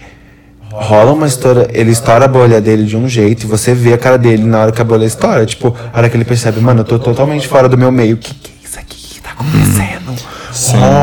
rola 0.72 1.12
uma 1.12 1.26
história. 1.26 1.68
Ele 1.72 1.90
estoura 1.90 2.24
a 2.24 2.28
bolha 2.28 2.60
dele 2.60 2.84
de 2.84 2.96
um 2.96 3.08
jeito 3.08 3.44
e 3.44 3.46
você 3.46 3.74
vê 3.74 3.92
a 3.92 3.98
cara 3.98 4.16
dele 4.18 4.44
na 4.44 4.60
hora 4.60 4.72
que 4.72 4.80
a 4.80 4.84
bolha 4.84 5.04
estoura. 5.04 5.44
Tipo, 5.46 5.74
a 5.92 5.98
hora 5.98 6.08
que 6.08 6.16
ele 6.16 6.24
percebe, 6.24 6.60
mano, 6.60 6.80
eu 6.80 6.84
tô 6.84 6.98
totalmente 6.98 7.46
fora 7.48 7.68
do 7.68 7.76
meu 7.76 7.90
meio. 7.92 8.14
O 8.16 8.18
que, 8.18 8.34
que 8.34 8.50
é 8.50 8.66
isso 8.68 8.78
aqui 8.78 8.96
que 9.14 9.20
tá 9.20 9.30
acontecendo? 9.30 10.14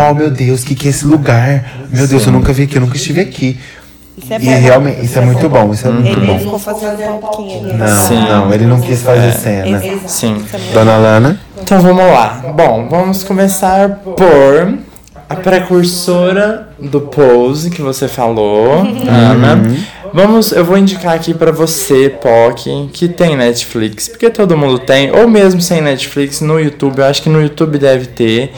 Oh, 0.10 0.14
meu 0.14 0.30
Deus, 0.30 0.64
o 0.64 0.66
que, 0.66 0.76
que 0.76 0.88
é 0.88 0.92
esse 0.92 1.06
lugar? 1.06 1.88
Meu 1.92 2.08
Deus, 2.08 2.26
eu 2.26 2.32
nunca 2.34 2.52
vi 2.54 2.64
aqui, 2.64 2.76
eu 2.76 2.82
nunca 2.82 2.96
estive 2.96 3.22
aqui. 3.22 3.58
Isso 4.18 4.34
é 4.34 4.38
E 4.38 4.40
bom. 4.40 4.60
realmente, 4.62 5.06
isso 5.06 5.20
é 5.20 5.22
muito 5.22 5.48
bom, 5.48 5.72
isso 5.72 5.88
é 5.88 5.92
muito 5.92 6.08
Ele 6.08 6.26
bom. 6.26 6.40
ficou 6.40 6.60
fazendo 6.60 7.20
pouquinho. 7.20 7.74
Não, 7.78 8.08
Sim. 8.08 8.20
não, 8.28 8.54
ele 8.54 8.66
não 8.66 8.82
quis 8.82 9.02
fazer 9.02 9.32
cena. 9.34 9.80
Sim. 10.08 10.44
Dona 10.74 10.98
Lana? 10.98 11.40
Então 11.62 11.80
vamos 11.80 12.04
lá. 12.04 12.44
Bom, 12.56 12.88
vamos 12.90 13.24
começar 13.24 13.90
por 14.04 14.16
a 15.30 15.36
precursora 15.36 16.70
do 16.80 17.02
pose 17.02 17.70
que 17.70 17.82
você 17.82 18.08
falou, 18.08 18.80
Ana. 19.08 19.62
Vamos, 20.14 20.52
eu 20.52 20.64
vou 20.64 20.78
indicar 20.78 21.14
aqui 21.14 21.34
pra 21.34 21.52
você, 21.52 22.10
POC, 22.10 22.90
que 22.94 23.10
tem 23.10 23.36
Netflix, 23.36 24.08
porque 24.08 24.30
todo 24.30 24.58
mundo 24.58 24.80
tem, 24.80 25.12
ou 25.12 25.28
mesmo 25.28 25.60
sem 25.60 25.82
Netflix, 25.82 26.40
no 26.40 26.60
YouTube, 26.60 27.00
eu 27.00 27.06
acho 27.06 27.22
que 27.22 27.30
no 27.30 27.42
YouTube 27.42 27.78
deve 27.78 28.08
ter. 28.08 28.52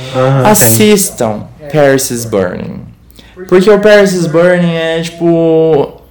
Assistam 0.45 1.47
Paris 1.71 2.11
is 2.11 2.25
Burning. 2.25 2.81
Porque 3.47 3.69
o 3.69 3.79
Paris 3.79 4.13
is 4.13 4.25
Burning 4.25 4.73
é 4.73 5.01
tipo. 5.01 6.01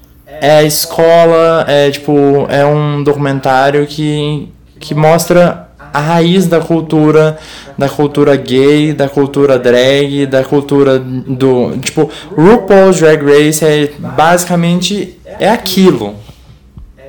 É 0.41 0.59
a 0.59 0.63
escola, 0.63 1.65
é 1.69 1.91
tipo. 1.91 2.47
É 2.49 2.65
um 2.65 3.03
documentário 3.03 3.87
que, 3.87 4.49
que 4.79 4.95
mostra 4.95 5.68
a 5.93 6.01
raiz 6.01 6.47
da 6.47 6.61
cultura, 6.61 7.39
da 7.77 7.89
cultura 7.89 8.37
gay, 8.37 8.93
da 8.93 9.09
cultura 9.09 9.59
drag, 9.59 10.27
da 10.27 10.45
cultura 10.45 10.99
do. 10.99 11.77
Tipo, 11.79 12.11
RuPaul's 12.37 12.99
Drag 12.99 13.23
Race 13.23 13.65
é 13.65 13.91
basicamente. 13.99 15.17
É 15.39 15.51
aquilo. 15.51 16.15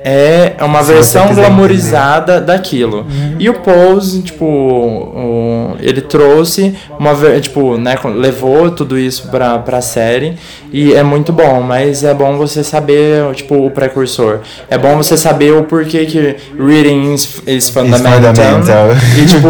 É 0.04 0.54
uma 0.62 0.82
Se 0.82 0.92
versão 0.92 1.28
quiser 1.28 1.42
glamourizada 1.42 2.40
daquilo. 2.40 3.06
E 3.38 3.48
o 3.48 3.54
Pose, 3.60 4.22
tipo, 4.22 4.44
o- 4.44 5.76
ele 5.80 6.00
trouxe 6.00 6.74
uma, 6.98 7.14
tipo, 7.40 7.76
né, 7.76 7.94
levou 8.16 8.70
tudo 8.70 8.98
isso 8.98 9.28
pra, 9.30 9.58
pra 9.58 9.80
série 9.80 10.34
e 10.72 10.94
é 10.94 11.02
muito 11.02 11.32
bom, 11.32 11.60
mas 11.62 12.04
é 12.04 12.12
bom 12.14 12.36
você 12.36 12.62
saber, 12.62 13.32
tipo, 13.34 13.66
o 13.66 13.70
precursor. 13.70 14.40
É 14.68 14.76
bom 14.78 14.96
você 14.96 15.16
saber 15.16 15.52
o 15.52 15.64
porquê 15.64 16.06
que 16.06 16.36
reading 16.58 17.14
is, 17.14 17.42
is 17.46 17.68
fundamental. 17.70 18.12
fundamental. 18.32 18.88
E 19.20 19.26
tipo, 19.26 19.48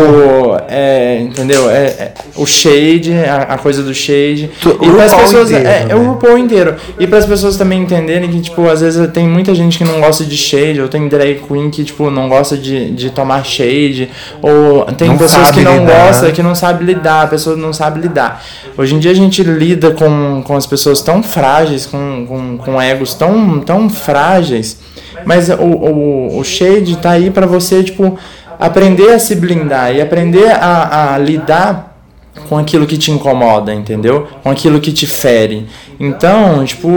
é, 0.68 1.20
entendeu? 1.20 1.70
É, 1.70 1.84
é 1.84 2.12
o 2.36 2.46
shade, 2.46 3.12
a, 3.14 3.55
a 3.55 3.59
coisa 3.59 3.82
do 3.82 3.92
shade. 3.94 4.51
Tu- 4.61 4.78
e 4.82 5.01
as 5.01 5.14
pessoas, 5.14 5.51
inteiro, 5.51 5.68
é, 5.68 5.86
é 5.90 5.94
o 5.94 5.98
né? 6.01 6.07
RuPaul 6.09 6.38
inteiro. 6.38 6.76
E 6.98 7.07
para 7.07 7.18
as 7.18 7.26
pessoas 7.26 7.57
também 7.57 7.80
entenderem 7.82 8.30
que, 8.30 8.40
tipo, 8.40 8.68
às 8.68 8.80
vezes 8.80 9.11
tem 9.12 9.28
muita 9.28 9.55
gente 9.55 9.76
que 9.78 9.84
não 9.84 10.01
gosta 10.01 10.24
de 10.24 10.36
shade, 10.41 10.80
ou 10.80 10.88
tem 10.88 11.07
drag 11.09 11.41
queen 11.47 11.70
que, 11.70 11.84
tipo, 11.84 12.11
não 12.11 12.28
gosta 12.28 12.57
de, 12.57 12.91
de 12.91 13.11
tomar 13.11 13.45
shade, 13.45 14.09
ou 14.43 14.84
tem 14.86 15.09
Não 15.09 15.18
pessoas 15.18 15.51
que 15.51 15.61
não 15.61 15.80
lidar. 15.80 16.07
gostam, 16.07 16.32
que 16.32 16.43
não 16.43 16.55
sabe 16.55 16.84
lidar, 16.84 17.22
a 17.22 17.26
pessoa 17.26 17.57
não 17.57 17.72
sabe 17.72 18.01
lidar. 18.01 18.43
Hoje 18.76 18.95
em 18.95 18.99
dia 18.99 19.11
a 19.11 19.14
gente 19.14 19.43
lida 19.43 19.91
com, 19.93 20.43
com 20.45 20.57
as 20.57 20.66
pessoas 20.66 21.01
tão 21.03 21.22
frágeis, 21.22 21.86
com, 21.86 22.26
com, 22.26 22.59
com 22.59 22.82
egos 22.82 23.14
tão, 23.14 23.61
tão 23.61 23.88
frágeis, 23.91 24.78
mas 25.24 25.49
o, 25.49 25.55
o, 25.62 26.38
o 26.38 26.45
shade 26.45 26.97
tá 26.97 27.11
aí 27.11 27.30
para 27.30 27.47
você, 27.47 27.82
tipo, 27.82 28.18
aprender 28.59 29.12
a 29.12 29.18
se 29.18 29.34
blindar 29.34 29.95
e 29.95 30.01
aprender 30.01 30.51
a, 30.51 31.14
a 31.14 31.18
lidar 31.18 31.89
com 32.49 32.59
aquilo 32.59 32.86
que 32.86 32.97
te 32.99 33.11
incomoda, 33.11 33.72
entendeu? 33.72 34.26
Com 34.43 34.51
aquilo 34.51 34.80
que 34.80 34.93
te 34.93 35.07
fere. 35.07 35.66
Então, 36.03 36.64
tipo, 36.64 36.88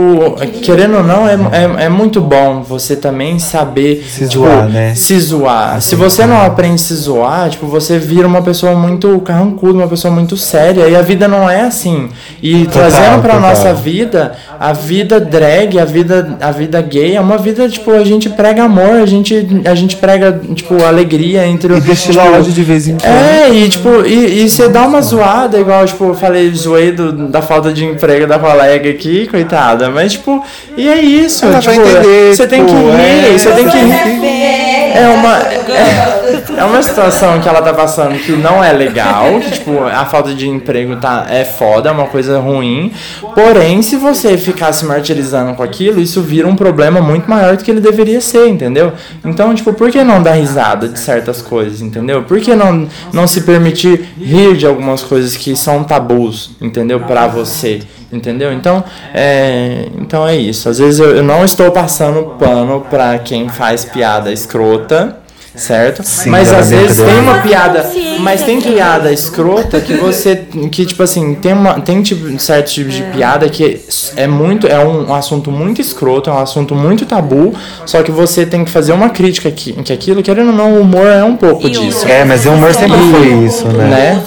querendo 0.62 0.96
ou 0.96 1.02
não, 1.02 1.28
é, 1.28 1.34
é, 1.34 1.84
é 1.84 1.88
muito 1.90 2.22
bom 2.22 2.62
você 2.62 2.96
também 2.96 3.38
saber 3.38 4.02
Se 4.08 4.26
tipo, 4.26 4.44
zoar, 4.44 4.68
né? 4.68 4.94
se 4.94 5.20
zoar. 5.20 5.80
Se 5.82 5.94
você 5.94 6.24
não 6.24 6.40
aprende 6.40 6.76
a 6.76 6.78
se 6.78 6.94
zoar, 6.94 7.50
tipo, 7.50 7.66
você 7.66 7.98
vira 7.98 8.26
uma 8.26 8.40
pessoa 8.40 8.74
muito 8.74 9.20
carrancuda, 9.20 9.74
uma 9.78 9.88
pessoa 9.88 10.12
muito 10.12 10.38
séria. 10.38 10.88
E 10.88 10.96
a 10.96 11.02
vida 11.02 11.28
não 11.28 11.48
é 11.50 11.60
assim. 11.60 12.08
E 12.42 12.64
Total, 12.64 12.72
trazendo 12.72 13.20
pra 13.22 13.34
total. 13.34 13.50
nossa 13.50 13.74
vida, 13.74 14.34
a 14.58 14.72
vida 14.72 15.20
drag, 15.20 15.78
a 15.78 15.84
vida, 15.84 16.36
a 16.40 16.50
vida 16.50 16.80
gay 16.82 17.16
é 17.16 17.20
uma 17.20 17.36
vida, 17.38 17.68
tipo, 17.68 17.90
a 17.92 18.04
gente 18.04 18.28
prega 18.30 18.64
amor, 18.64 19.00
a 19.02 19.06
gente, 19.06 19.46
a 19.64 19.74
gente 19.74 19.96
prega, 19.96 20.40
tipo, 20.54 20.82
alegria 20.84 21.46
entre 21.46 21.74
E 21.76 21.80
destila 21.80 22.22
tipo, 22.24 22.36
ódio 22.36 22.52
de 22.52 22.62
vez 22.62 22.88
em 22.88 22.96
quando. 22.96 23.04
é, 23.12 23.50
e 23.52 23.68
tipo, 23.68 23.88
e, 24.06 24.44
e 24.44 24.50
você 24.50 24.68
dá 24.68 24.82
uma 24.86 25.00
zoada, 25.02 25.58
igual, 25.58 25.84
tipo, 25.86 26.04
eu 26.04 26.14
falei, 26.14 26.50
zoei 26.52 26.92
do, 26.92 27.28
da 27.28 27.42
falta 27.42 27.72
de 27.72 27.84
emprego 27.84 28.26
da 28.26 28.38
colega 28.38 28.88
aqui, 28.90 29.26
coitada. 29.26 29.90
Mas, 29.90 30.12
tipo, 30.12 30.42
e 30.76 30.88
é 30.88 31.00
isso. 31.00 31.44
Ela 31.44 31.58
tipo, 31.60 31.74
vai 31.74 31.84
entender, 31.90 32.34
você 32.36 32.46
tem 32.46 32.64
que 32.64 32.72
tipo, 32.74 32.86
rir, 32.90 33.34
é- 33.34 33.38
você 33.38 33.50
tem 33.52 33.68
que 33.68 33.76
rir. 33.76 34.63
É 34.94 35.08
uma, 35.08 35.38
é, 35.38 36.44
é 36.56 36.64
uma 36.64 36.80
situação 36.82 37.40
que 37.40 37.48
ela 37.48 37.60
tá 37.60 37.74
passando 37.74 38.16
que 38.18 38.30
não 38.32 38.62
é 38.62 38.72
legal, 38.72 39.38
que, 39.42 39.50
tipo, 39.50 39.82
a 39.82 40.04
falta 40.06 40.32
de 40.32 40.48
emprego 40.48 40.96
tá, 40.96 41.26
é 41.28 41.44
foda, 41.44 41.88
é 41.88 41.92
uma 41.92 42.06
coisa 42.06 42.38
ruim. 42.38 42.92
Porém, 43.34 43.82
se 43.82 43.96
você 43.96 44.38
ficar 44.38 44.72
se 44.72 44.84
martirizando 44.84 45.54
com 45.54 45.62
aquilo, 45.62 46.00
isso 46.00 46.22
vira 46.22 46.46
um 46.46 46.54
problema 46.54 47.00
muito 47.00 47.28
maior 47.28 47.56
do 47.56 47.64
que 47.64 47.70
ele 47.70 47.80
deveria 47.80 48.20
ser, 48.20 48.48
entendeu? 48.48 48.92
Então, 49.24 49.52
tipo, 49.52 49.72
por 49.72 49.90
que 49.90 50.04
não 50.04 50.22
dar 50.22 50.34
risada 50.34 50.88
de 50.88 50.98
certas 50.98 51.42
coisas, 51.42 51.80
entendeu? 51.80 52.22
Por 52.22 52.40
que 52.40 52.54
não, 52.54 52.88
não 53.12 53.26
se 53.26 53.40
permitir 53.40 54.08
rir 54.16 54.56
de 54.56 54.64
algumas 54.64 55.02
coisas 55.02 55.36
que 55.36 55.56
são 55.56 55.82
tabus, 55.82 56.52
entendeu? 56.60 57.00
Pra 57.00 57.26
você. 57.26 57.82
Entendeu? 58.14 58.52
Então 58.52 58.84
é, 59.12 59.88
então 59.98 60.26
é 60.26 60.36
isso. 60.36 60.68
Às 60.68 60.78
vezes 60.78 61.00
eu, 61.00 61.16
eu 61.16 61.22
não 61.22 61.44
estou 61.44 61.70
passando 61.70 62.36
pano 62.38 62.86
pra 62.88 63.18
quem 63.18 63.48
faz 63.48 63.84
piada 63.84 64.32
escrota, 64.32 65.18
certo? 65.54 66.02
Sim, 66.02 66.30
mas 66.30 66.52
às 66.52 66.70
vezes 66.70 66.98
é. 66.98 67.06
tem 67.06 67.18
uma 67.20 67.38
piada, 67.38 67.90
mas 68.20 68.42
tem 68.42 68.60
piada 68.60 69.12
escrota 69.12 69.80
que 69.80 69.94
você 69.94 70.36
que 70.70 70.84
tipo 70.84 71.02
assim, 71.02 71.34
tem 71.34 71.52
uma 71.52 71.80
tem 71.80 72.02
tipo 72.02 72.38
certos 72.38 72.72
tipos 72.72 72.94
de 72.94 73.02
piada 73.04 73.48
que 73.48 73.80
é 74.16 74.26
muito 74.26 74.66
é 74.66 74.84
um, 74.84 75.14
assunto 75.14 75.50
muito 75.50 75.80
escroto, 75.80 76.28
é 76.28 76.32
um 76.32 76.38
assunto 76.38 76.74
muito 76.74 77.06
tabu, 77.06 77.54
só 77.86 78.02
que 78.02 78.10
você 78.10 78.44
tem 78.44 78.64
que 78.64 78.70
fazer 78.70 78.92
uma 78.92 79.10
crítica 79.10 79.50
que, 79.50 79.72
que 79.72 79.92
aquilo, 79.92 80.22
querendo 80.22 80.48
ou 80.48 80.56
não, 80.56 80.74
o 80.74 80.80
humor 80.80 81.06
é 81.06 81.24
um 81.24 81.36
pouco 81.36 81.68
disso. 81.68 82.06
É, 82.08 82.24
mas 82.24 82.46
o 82.46 82.50
humor 82.50 82.74
sempre 82.74 82.98
foi 82.98 83.28
isso, 83.46 83.68
né? 83.68 83.84
Né? 83.88 84.22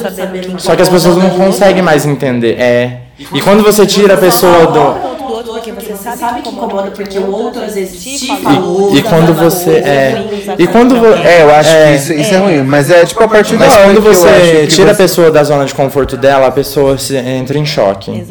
Só 0.57 0.75
que 0.75 0.81
as 0.81 0.89
pessoas 0.89 1.17
não 1.17 1.29
conseguem 1.31 1.81
mais 1.81 2.05
entender. 2.05 2.59
É. 2.59 3.06
E 3.19 3.41
quando 3.41 3.63
você 3.63 3.85
tira 3.85 4.13
a 4.13 4.17
pessoa 4.17 4.67
do. 4.67 5.17
Porque 5.57 5.71
você 5.91 6.15
sabe 6.17 6.41
que 6.41 6.49
incomoda 6.49 6.91
porque 6.91 7.17
o 7.19 7.29
outro 7.31 7.61
às 7.61 7.73
vezes 7.75 8.01
te 8.01 8.27
falou. 8.41 8.95
E 8.95 9.01
quando 9.01 9.33
você. 9.33 9.71
É. 9.71 10.23
E 10.57 10.67
quando 10.67 10.95
É, 11.05 11.41
eu 11.43 11.53
acho 11.53 11.69
É. 11.69 11.87
que 11.91 11.95
isso, 11.95 12.13
isso 12.13 12.33
é 12.35 12.37
ruim, 12.37 12.63
mas 12.63 12.89
é 12.89 13.05
tipo 13.05 13.21
a 13.23 13.27
partir 13.27 13.55
Mas 13.57 13.73
da 13.73 13.79
hora 13.79 13.87
quando 13.89 14.01
que 14.01 14.07
eu 14.07 14.13
você 14.13 14.27
acho 14.27 14.51
que 14.51 14.67
tira 14.67 14.91
a 14.91 14.93
você- 14.93 15.03
pessoa 15.03 15.31
da 15.31 15.43
zona 15.43 15.65
de 15.65 15.73
conforto 15.73 16.15
dela, 16.15 16.47
a 16.47 16.51
pessoa 16.51 16.97
se 16.97 17.15
entra 17.17 17.57
em 17.57 17.65
choque. 17.65 18.23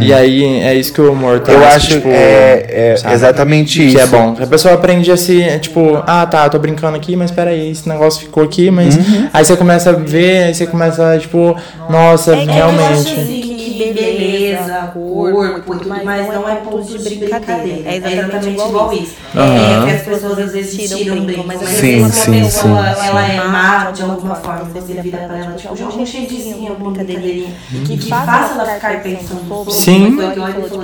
E 0.00 0.12
aí 0.14 0.60
é 0.62 0.74
isso 0.74 0.92
que 0.92 1.00
o 1.00 1.12
humor 1.12 1.40
traz. 1.40 1.58
Eu 1.60 1.66
que, 1.68 1.74
acho 1.74 1.86
tipo, 1.88 2.02
que 2.02 2.08
é, 2.08 2.94
é 3.06 3.12
exatamente 3.12 3.78
Que 3.80 3.84
isso. 3.86 3.98
é 4.00 4.06
bom. 4.06 4.36
A 4.40 4.46
pessoa 4.46 4.74
aprende 4.74 5.10
a 5.12 5.16
se, 5.16 5.42
é, 5.42 5.58
tipo, 5.58 6.02
ah, 6.06 6.26
tá, 6.26 6.44
eu 6.44 6.50
tô 6.50 6.58
brincando 6.58 6.96
aqui, 6.96 7.16
mas 7.16 7.30
peraí, 7.30 7.70
esse 7.72 7.88
negócio 7.88 8.20
ficou 8.20 8.42
aqui, 8.44 8.70
mas. 8.70 8.96
Uhum. 8.96 9.28
Aí 9.32 9.44
você 9.44 9.56
começa 9.56 9.90
a 9.90 9.94
ver, 9.94 10.44
aí 10.44 10.54
você 10.54 10.66
começa, 10.66 11.18
tipo, 11.18 11.54
nossa, 11.90 12.32
Eu 12.32 12.38
acho 12.38 12.50
realmente. 12.50 13.47
Assim 13.84 13.94
que 13.94 14.02
beleza, 14.02 14.90
corpo 14.92 15.72
e 15.74 15.78
tudo 15.78 15.88
mais 16.04 16.28
não 16.28 16.48
é 16.48 16.56
ponto 16.56 16.98
de 16.98 17.14
brincadeira. 17.16 17.88
É 17.88 17.96
exatamente 17.96 18.48
igual 18.48 18.92
isso. 18.92 19.14
É 19.34 19.84
que 19.84 19.90
as 19.96 20.02
pessoas 20.02 20.38
às 20.38 20.52
vezes 20.52 20.88
tiram 20.88 21.24
brinco, 21.24 21.44
mas 21.46 21.62
às 21.62 21.68
Sim, 21.68 22.02
vezes 22.02 22.14
sim, 22.14 22.30
uma 22.30 22.44
pessoa 22.44 22.94
sim, 22.94 23.06
ela 23.06 23.26
é 23.26 23.36
má 23.48 23.90
de 23.90 24.02
alguma 24.02 24.34
forma, 24.34 24.64
você 24.64 24.94
vira 25.00 25.18
pra 25.18 25.38
ela, 25.38 25.52
tipo, 25.54 25.76
joga 25.76 25.96
um 25.96 26.06
shadezinho, 26.06 26.72
uma 26.72 26.74
brincadeirinha, 26.74 27.54
que, 27.86 27.96
que 27.96 28.08
faça 28.08 28.54
ela 28.54 28.66
ficar 28.66 29.02
pensando 29.02 29.70
Sim. 29.70 30.18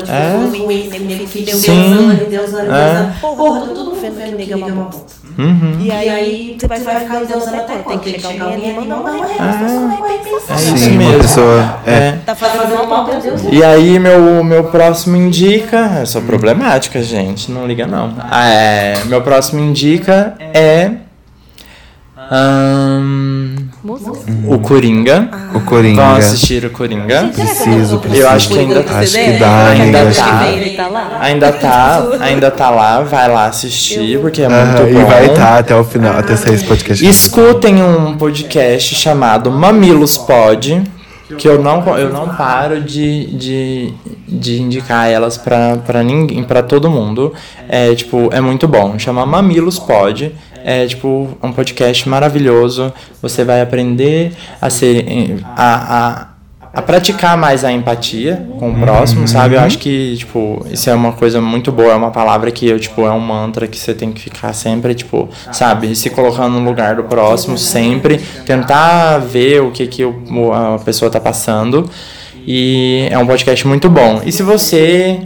É. 0.08 0.34
Sim. 1.24 1.44
deusando, 1.44 2.30
deusando, 2.30 2.74
É. 2.74 2.94
deusando. 2.94 3.20
Porra, 3.20 3.60
tá 3.60 3.66
todo 3.66 3.84
mundo 3.84 3.96
vendo 4.00 4.24
que 4.26 4.34
nega 4.36 4.52
é 4.52 4.56
uma 4.56 4.84
bosta. 4.84 5.23
Uhum. 5.36 5.78
E 5.80 5.90
aí 5.90 6.56
você 6.58 6.66
vai 6.66 6.78
ficar 7.00 7.24
deusando 7.24 7.56
até 7.56 7.78
quando? 7.78 8.00
Tem 8.00 8.12
que 8.14 8.20
chegar 8.20 8.44
alguém 8.44 8.70
ali 8.76 8.86
e 8.86 8.88
mandar 8.88 8.96
uma 8.96 9.26
real, 9.26 9.48
as 9.48 9.56
pessoas 9.56 9.72
não 9.82 9.98
vai 10.00 10.18
pensar. 10.18 10.54
É 10.54 10.62
isso 10.62 10.90
mesmo. 10.90 11.18
pessoa. 11.20 11.78
É. 11.86 11.92
É. 11.94 12.18
Tá 12.24 12.34
fazendo 12.34 12.86
mal 12.88 13.04
pra 13.04 13.18
Deus. 13.18 13.42
E 13.50 13.64
aí, 13.64 13.98
meu, 13.98 14.44
meu 14.44 14.64
próximo 14.64 15.16
indica. 15.16 15.98
Eu 16.00 16.06
sou 16.06 16.22
problemática, 16.22 17.02
gente. 17.02 17.50
Não 17.50 17.66
liga, 17.66 17.86
não. 17.86 18.14
Ah, 18.18 18.48
É, 18.48 19.04
meu 19.06 19.22
próximo 19.22 19.60
indica 19.60 20.34
é. 20.38 20.90
Ahn, 23.92 24.54
o 24.54 24.58
Coringa. 24.58 25.28
O 25.54 25.60
Coringa. 25.60 26.02
Vão 26.02 26.16
assistir 26.16 26.64
o 26.64 26.70
Coringa. 26.70 27.30
Preciso, 27.34 27.98
preciso. 27.98 28.22
Eu 28.22 28.28
acho 28.30 28.48
que 28.48 28.58
ainda 28.58 28.82
tá. 28.82 28.98
Acho 28.98 29.12
que 29.18 29.32
dá, 29.32 29.66
Ainda 29.68 30.12
tá. 30.12 30.46
Ele 30.48 30.70
tá 30.70 30.88
lá. 30.88 31.18
Ainda 31.20 31.52
tá, 31.52 32.02
ainda 32.20 32.50
tá 32.50 32.70
lá, 32.70 33.00
vai 33.02 33.28
lá 33.28 33.46
assistir, 33.46 34.18
porque 34.20 34.42
é 34.42 34.48
muito 34.48 34.62
Aham, 34.62 34.92
bom. 34.92 35.00
E 35.00 35.04
vai 35.04 35.26
estar 35.26 35.58
até 35.58 35.76
o 35.76 35.84
final, 35.84 36.16
até 36.16 36.34
sair 36.36 36.54
esse 36.54 36.64
podcast. 36.64 37.06
Escutem 37.06 37.82
um 37.82 38.16
podcast 38.16 38.94
chamado 38.94 39.50
Mamilos 39.50 40.16
Pod, 40.16 40.82
que 41.36 41.48
eu 41.48 41.62
não, 41.62 41.98
eu 41.98 42.12
não 42.12 42.28
paro 42.34 42.80
de, 42.80 43.26
de, 43.26 43.94
de 44.28 44.60
indicar 44.60 45.08
elas 45.08 45.36
pra, 45.36 45.76
pra 45.78 46.02
ninguém, 46.02 46.42
pra 46.44 46.62
todo 46.62 46.90
mundo. 46.90 47.32
É, 47.68 47.94
tipo, 47.94 48.28
é 48.32 48.40
muito 48.40 48.66
bom. 48.68 48.98
Chama 48.98 49.24
Mamilos 49.26 49.78
Pod. 49.78 50.34
É, 50.64 50.86
tipo, 50.86 51.36
um 51.42 51.52
podcast 51.52 52.08
maravilhoso. 52.08 52.92
Você 53.20 53.44
vai 53.44 53.60
aprender 53.60 54.32
a 54.60 54.70
ser... 54.70 55.38
a, 55.56 55.98
a, 55.98 56.33
a 56.74 56.82
praticar 56.82 57.36
mais 57.36 57.64
a 57.64 57.70
empatia 57.70 58.46
com 58.58 58.70
o 58.70 58.74
próximo, 58.74 59.28
sabe? 59.28 59.54
Eu 59.54 59.60
acho 59.60 59.78
que, 59.78 60.16
tipo, 60.16 60.66
isso 60.70 60.90
é 60.90 60.94
uma 60.94 61.12
coisa 61.12 61.40
muito 61.40 61.70
boa, 61.70 61.92
é 61.92 61.94
uma 61.94 62.10
palavra 62.10 62.50
que 62.50 62.66
eu, 62.68 62.78
tipo, 62.80 63.02
é 63.06 63.10
um 63.10 63.20
mantra 63.20 63.66
que 63.68 63.78
você 63.78 63.94
tem 63.94 64.10
que 64.12 64.20
ficar 64.20 64.52
sempre, 64.52 64.94
tipo, 64.94 65.28
sabe? 65.52 65.94
Se 65.94 66.10
colocando 66.10 66.58
no 66.58 66.64
lugar 66.68 66.96
do 66.96 67.04
próximo 67.04 67.56
sempre, 67.56 68.18
tentar 68.44 69.18
ver 69.18 69.62
o 69.62 69.70
que 69.70 69.86
que 69.86 70.04
o- 70.04 70.52
a 70.52 70.78
pessoa 70.78 71.10
tá 71.10 71.20
passando. 71.20 71.88
E 72.46 73.06
é 73.10 73.16
um 73.18 73.26
podcast 73.26 73.66
muito 73.66 73.88
bom. 73.88 74.20
E 74.24 74.32
se 74.32 74.42
você 74.42 75.20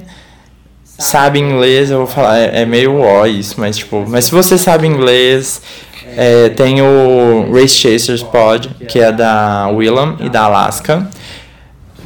sabe 0.85 1.39
inglês, 1.39 1.91
eu 1.91 1.99
vou 1.99 2.07
falar, 2.07 2.39
é, 2.39 2.63
é 2.63 2.67
meio 2.67 3.01
ó 3.01 3.27
isso, 3.27 3.55
mas 3.59 3.77
tipo, 3.77 4.05
mas 4.09 4.27
se 4.27 4.33
você 4.33 4.59
sabe 4.59 4.87
inglês, 4.87 5.63
é, 6.17 6.49
tem 6.51 6.81
o 6.83 7.51
Race 7.53 7.75
Chasers 7.75 8.23
Pod, 8.23 8.69
que 8.89 8.99
é 8.99 9.13
da 9.13 9.69
Willam 9.69 10.17
e 10.21 10.29
da 10.29 10.43
Alaska, 10.45 11.09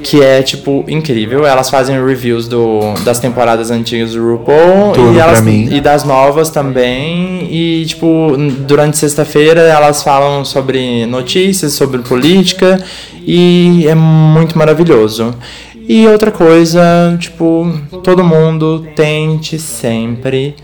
que 0.03 0.23
é 0.23 0.43
tipo 0.43 0.85
incrível. 0.89 1.47
Elas 1.47 1.69
fazem 1.69 2.05
reviews 2.05 2.49
do, 2.49 2.95
das 3.05 3.21
temporadas 3.21 3.71
antigas 3.71 4.13
do 4.13 4.33
RuPaul 4.33 4.93
Tudo 4.95 5.15
e, 5.15 5.19
elas, 5.19 5.41
e 5.47 5.81
das 5.81 6.05
novas 6.05 6.51
também. 6.51 7.49
E 7.51 7.85
tipo, 7.87 8.37
durante 8.67 8.97
sexta-feira 8.97 9.61
elas 9.61 10.03
falam 10.03 10.45
sobre 10.45 11.07
notícias, 11.07 11.73
sobre 11.73 12.01
política 12.03 12.83
e 13.27 13.87
é 13.87 13.95
muito 13.95 14.57
maravilhoso. 14.57 15.35
E 15.89 16.07
outra 16.07 16.31
coisa, 16.31 16.81
tipo, 17.19 17.69
todo 18.05 18.23
mundo 18.23 18.87
tente 18.95 19.59
sempre 19.59 20.55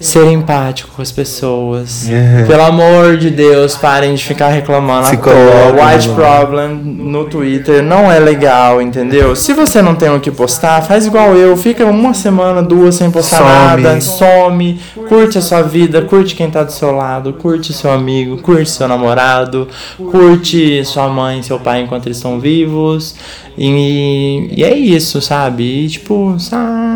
ser 0.00 0.30
empático 0.30 0.90
com 0.94 1.02
as 1.02 1.10
pessoas. 1.10 2.08
Uhum. 2.08 2.46
Pelo 2.46 2.62
amor 2.62 3.16
de 3.16 3.30
Deus, 3.30 3.76
parem 3.76 4.14
de 4.14 4.22
ficar 4.22 4.48
reclamando 4.48 5.08
Se 5.08 5.14
à 5.14 5.18
toa. 5.18 5.32
coloca 5.32 5.86
White 5.86 6.08
Problem 6.10 6.68
no 6.84 7.24
Twitter 7.24 7.82
não 7.82 8.10
é 8.10 8.18
legal, 8.18 8.80
entendeu? 8.80 9.34
Se 9.34 9.52
você 9.52 9.82
não 9.82 9.94
tem 9.94 10.10
o 10.10 10.20
que 10.20 10.30
postar, 10.30 10.82
faz 10.82 11.06
igual 11.06 11.36
eu. 11.36 11.56
Fica 11.56 11.84
uma 11.84 12.14
semana, 12.14 12.62
duas 12.62 12.94
sem 12.94 13.10
postar 13.10 13.38
Some. 13.38 13.82
nada. 13.82 14.00
Some. 14.00 14.80
Curte 15.08 15.38
a 15.38 15.42
sua 15.42 15.62
vida, 15.62 16.02
curte 16.02 16.34
quem 16.34 16.50
tá 16.50 16.62
do 16.62 16.72
seu 16.72 16.92
lado, 16.92 17.32
curte 17.32 17.72
seu 17.72 17.90
amigo, 17.90 18.38
curte 18.38 18.70
seu 18.70 18.86
namorado, 18.86 19.68
curte 19.96 20.84
sua 20.84 21.08
mãe, 21.08 21.42
seu 21.42 21.58
pai 21.58 21.82
enquanto 21.82 22.06
eles 22.06 22.18
estão 22.18 22.38
vivos. 22.38 23.16
E, 23.56 24.48
e 24.56 24.62
é 24.62 24.72
isso, 24.72 25.20
sabe? 25.20 25.64
E, 25.64 25.88
tipo, 25.88 26.36
sabe, 26.38 26.87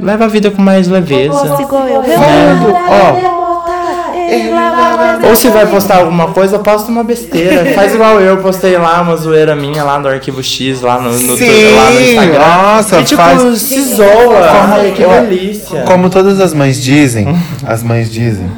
leva 0.00 0.24
a 0.24 0.28
vida 0.28 0.50
com 0.50 0.60
mais 0.62 0.88
leveza. 0.88 1.56
Igual 1.60 1.88
eu. 1.88 2.02
Né? 2.02 2.16
Ó, 3.30 3.34
ou 5.28 5.34
se 5.36 5.48
vai 5.48 5.66
postar 5.66 5.98
alguma 5.98 6.28
coisa, 6.28 6.58
posta 6.58 6.90
uma 6.90 7.02
besteira. 7.04 7.72
Faz 7.74 7.94
igual 7.94 8.20
eu, 8.20 8.38
postei 8.38 8.76
lá 8.76 9.00
uma 9.00 9.16
zoeira 9.16 9.54
minha 9.56 9.82
lá 9.82 9.98
no 9.98 10.08
arquivo 10.08 10.42
X, 10.42 10.80
lá 10.80 11.00
no, 11.00 11.10
no, 11.12 11.36
Sim, 11.36 11.74
lá 11.76 11.90
no 11.90 12.00
Instagram. 12.00 12.38
nossa, 12.38 13.00
e 13.00 13.04
tipo, 13.04 13.22
faz- 13.22 13.62
se 13.62 13.80
zoa. 13.94 14.08
Como 14.08 14.74
Ai, 14.74 14.92
que 14.94 15.02
eu- 15.02 15.10
delícia. 15.10 15.82
Como 15.82 16.10
todas 16.10 16.40
as 16.40 16.52
mães 16.52 16.82
dizem, 16.82 17.26
as 17.66 17.82
mães 17.82 18.10
dizem, 18.10 18.50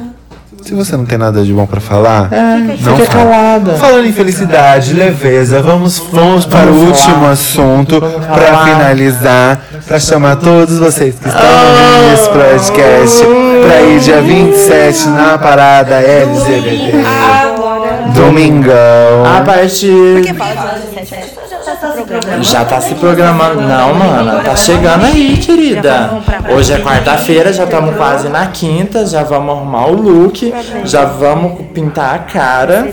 se 0.67 0.73
você 0.73 0.97
não 0.97 1.05
tem 1.05 1.17
nada 1.17 1.43
de 1.43 1.53
bom 1.53 1.65
pra 1.65 1.79
falar, 1.79 2.27
É, 2.31 2.57
não 2.57 2.97
fica 2.97 3.11
fala. 3.11 3.25
calada. 3.25 3.73
Falando 3.75 4.05
em 4.05 4.11
felicidade, 4.11 4.93
leveza, 4.93 5.61
vamos, 5.61 5.97
vamos 6.11 6.45
para 6.45 6.69
o 6.69 6.75
último 6.87 7.15
falar. 7.15 7.31
assunto 7.31 7.99
para 8.01 8.57
finalizar, 8.65 9.61
para 9.87 9.99
chamar 9.99 10.35
todos 10.37 10.77
vocês 10.77 11.15
que 11.15 11.27
estão 11.27 11.41
ouvindo 11.41 12.13
esse 12.13 12.29
podcast 12.29 13.25
para 13.65 13.81
ir 13.83 13.99
dia 14.01 14.21
27 14.21 15.07
na 15.09 15.37
parada 15.37 15.95
LGBT. 15.95 16.91
Domingão. 18.13 19.25
A 19.37 19.41
partir. 19.41 20.33
Fala 20.35 20.79
de 20.79 20.95
17, 20.95 21.36
já 21.77 21.85
tá 21.85 21.91
se 21.91 22.03
programando. 22.03 22.43
Já 22.43 22.65
tá 22.65 22.81
se 22.81 22.95
programando. 22.95 23.61
Não, 23.61 23.93
mano, 23.93 24.43
tá 24.43 24.55
chegando 24.55 25.05
aí, 25.05 25.37
querida. 25.37 26.11
Hoje 26.55 26.73
é 26.73 26.79
quarta-feira, 26.79 27.53
já 27.53 27.65
estamos 27.65 27.95
quase 27.95 28.29
na 28.29 28.47
quinta, 28.47 29.05
já 29.05 29.23
vamos 29.23 29.55
arrumar 29.55 29.87
o 29.87 29.93
look, 29.93 30.53
já 30.83 31.05
vamos 31.05 31.61
pintar 31.73 32.15
a 32.15 32.19
cara. 32.19 32.87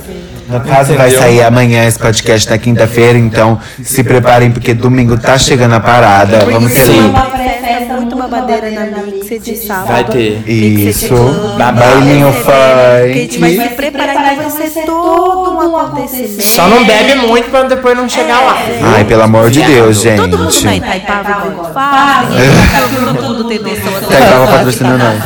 No 0.48 0.60
caso, 0.60 0.94
vai 0.94 1.10
sair 1.10 1.42
amanhã 1.42 1.86
esse 1.86 1.98
podcast 1.98 2.50
na 2.50 2.58
quinta-feira, 2.58 3.18
então 3.18 3.58
se 3.82 4.04
preparem 4.04 4.50
porque 4.50 4.74
domingo 4.74 5.18
tá 5.18 5.38
chegando 5.38 5.74
a 5.74 5.80
parada. 5.80 6.44
Vamos 6.44 6.72
ter. 6.72 7.00
Uma 7.00 7.22
pré-festa 7.26 7.94
muito 7.94 8.16
babadeira 8.16 8.70
na 8.70 8.86
de 9.38 9.56
sábado. 9.56 9.88
Vai 9.88 10.04
ter. 10.04 10.48
Isso, 10.48 11.14
bailinho 11.56 12.32
Que 12.32 12.48
a 12.48 13.06
gente 13.14 13.38
vai 13.38 13.50
se 13.52 13.68
preparar, 13.74 14.34
então 14.34 14.50
vai 14.50 14.68
ser 14.68 14.82
todo 14.82 15.56
um 15.56 15.76
acontecimento. 15.76 16.42
Só 16.42 16.68
não 16.68 16.84
bebe 16.84 17.14
muito 17.26 17.50
pra 17.50 17.62
depois 17.64 17.96
não 17.96 18.08
chegar 18.08 18.40
lá. 18.40 18.56
Ai, 18.96 19.04
pelo 19.04 19.22
amor 19.22 19.50
de 19.50 19.62
Deus, 19.62 20.00
gente. 20.02 20.20
Todo 20.20 20.38
mundo 20.38 20.62
tá 20.62 20.74
em 20.74 20.80
Taipava 20.80 21.46
igual 21.48 21.72
fala, 21.72 22.28
ninguém 22.30 22.50
tá 22.50 22.88
todo 23.06 23.22
mundo 23.22 23.44
tem 23.44 23.58
noção 23.58 23.92
do 23.92 24.00
que 24.00 24.14
Taipava 24.14 24.46
tá 24.46 24.52
patrocina 24.52 24.98
nós. 24.98 25.24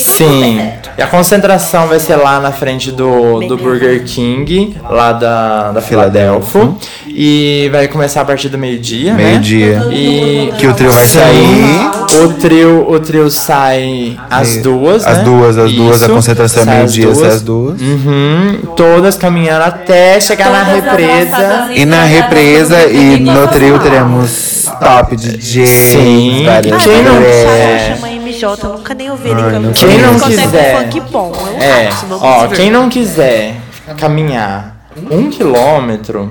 Sim. 0.00 0.72
E 0.96 1.02
a 1.02 1.06
concentração 1.06 1.86
vai 1.86 1.98
ser 1.98 2.16
lá 2.16 2.38
na 2.38 2.52
frente 2.52 2.92
do, 2.92 3.21
do 3.48 3.56
Burger 3.56 4.02
King, 4.04 4.76
lá 4.88 5.12
da, 5.12 5.72
da 5.72 5.80
Filadélfia. 5.80 6.68
E 7.14 7.68
vai 7.70 7.88
começar 7.88 8.22
a 8.22 8.24
partir 8.24 8.48
do 8.48 8.56
meio-dia, 8.56 9.12
né? 9.14 9.22
Meio-dia. 9.24 9.82
E 9.92 10.50
Que 10.58 10.66
o 10.66 10.72
trio 10.74 10.90
vai 10.92 11.06
sair. 11.06 11.90
O 12.24 12.28
trio, 12.34 12.90
o 12.90 13.00
trio 13.00 13.30
sai 13.30 14.16
às 14.30 14.56
duas, 14.58 15.06
Às 15.06 15.18
né? 15.18 15.24
duas, 15.24 15.58
às 15.58 15.72
duas, 15.72 16.02
a 16.02 16.06
Isso. 16.06 16.14
concentração 16.14 16.62
é 16.62 16.66
meio-dia, 16.76 17.14
sai 17.14 17.28
às 17.28 17.42
duas. 17.42 17.80
Uhum. 17.80 18.58
Todas 18.76 19.16
caminhando 19.16 19.62
até 19.64 20.20
chegar 20.20 20.50
na 20.50 20.62
represa. 20.62 21.68
E 21.74 21.84
na 21.84 22.02
represa 22.04 22.86
e 22.86 23.18
no 23.20 23.46
trio 23.48 23.78
teremos 23.78 24.66
top 24.80 25.16
DJ, 25.16 25.66
Sim. 25.66 26.42
várias 26.46 26.82
Quem 26.82 27.02
não- 27.02 27.14
mulheres. 27.14 27.98
É. 28.08 28.11
Eu 28.40 28.72
nunca 28.78 28.94
nem 28.94 29.10
ouvi 29.10 29.30
ele 29.30 29.42
não 29.58 29.72
Quem 29.72 29.98
não 29.98 30.18
quiser. 30.18 30.76
um 30.76 30.82
funk 30.82 31.00
bom. 31.10 31.32
É, 31.60 31.88
ó, 32.20 32.46
quem 32.48 32.70
não 32.70 32.88
quiser 32.88 33.56
caminhar 33.96 34.76
um 35.10 35.30
quilômetro, 35.30 36.30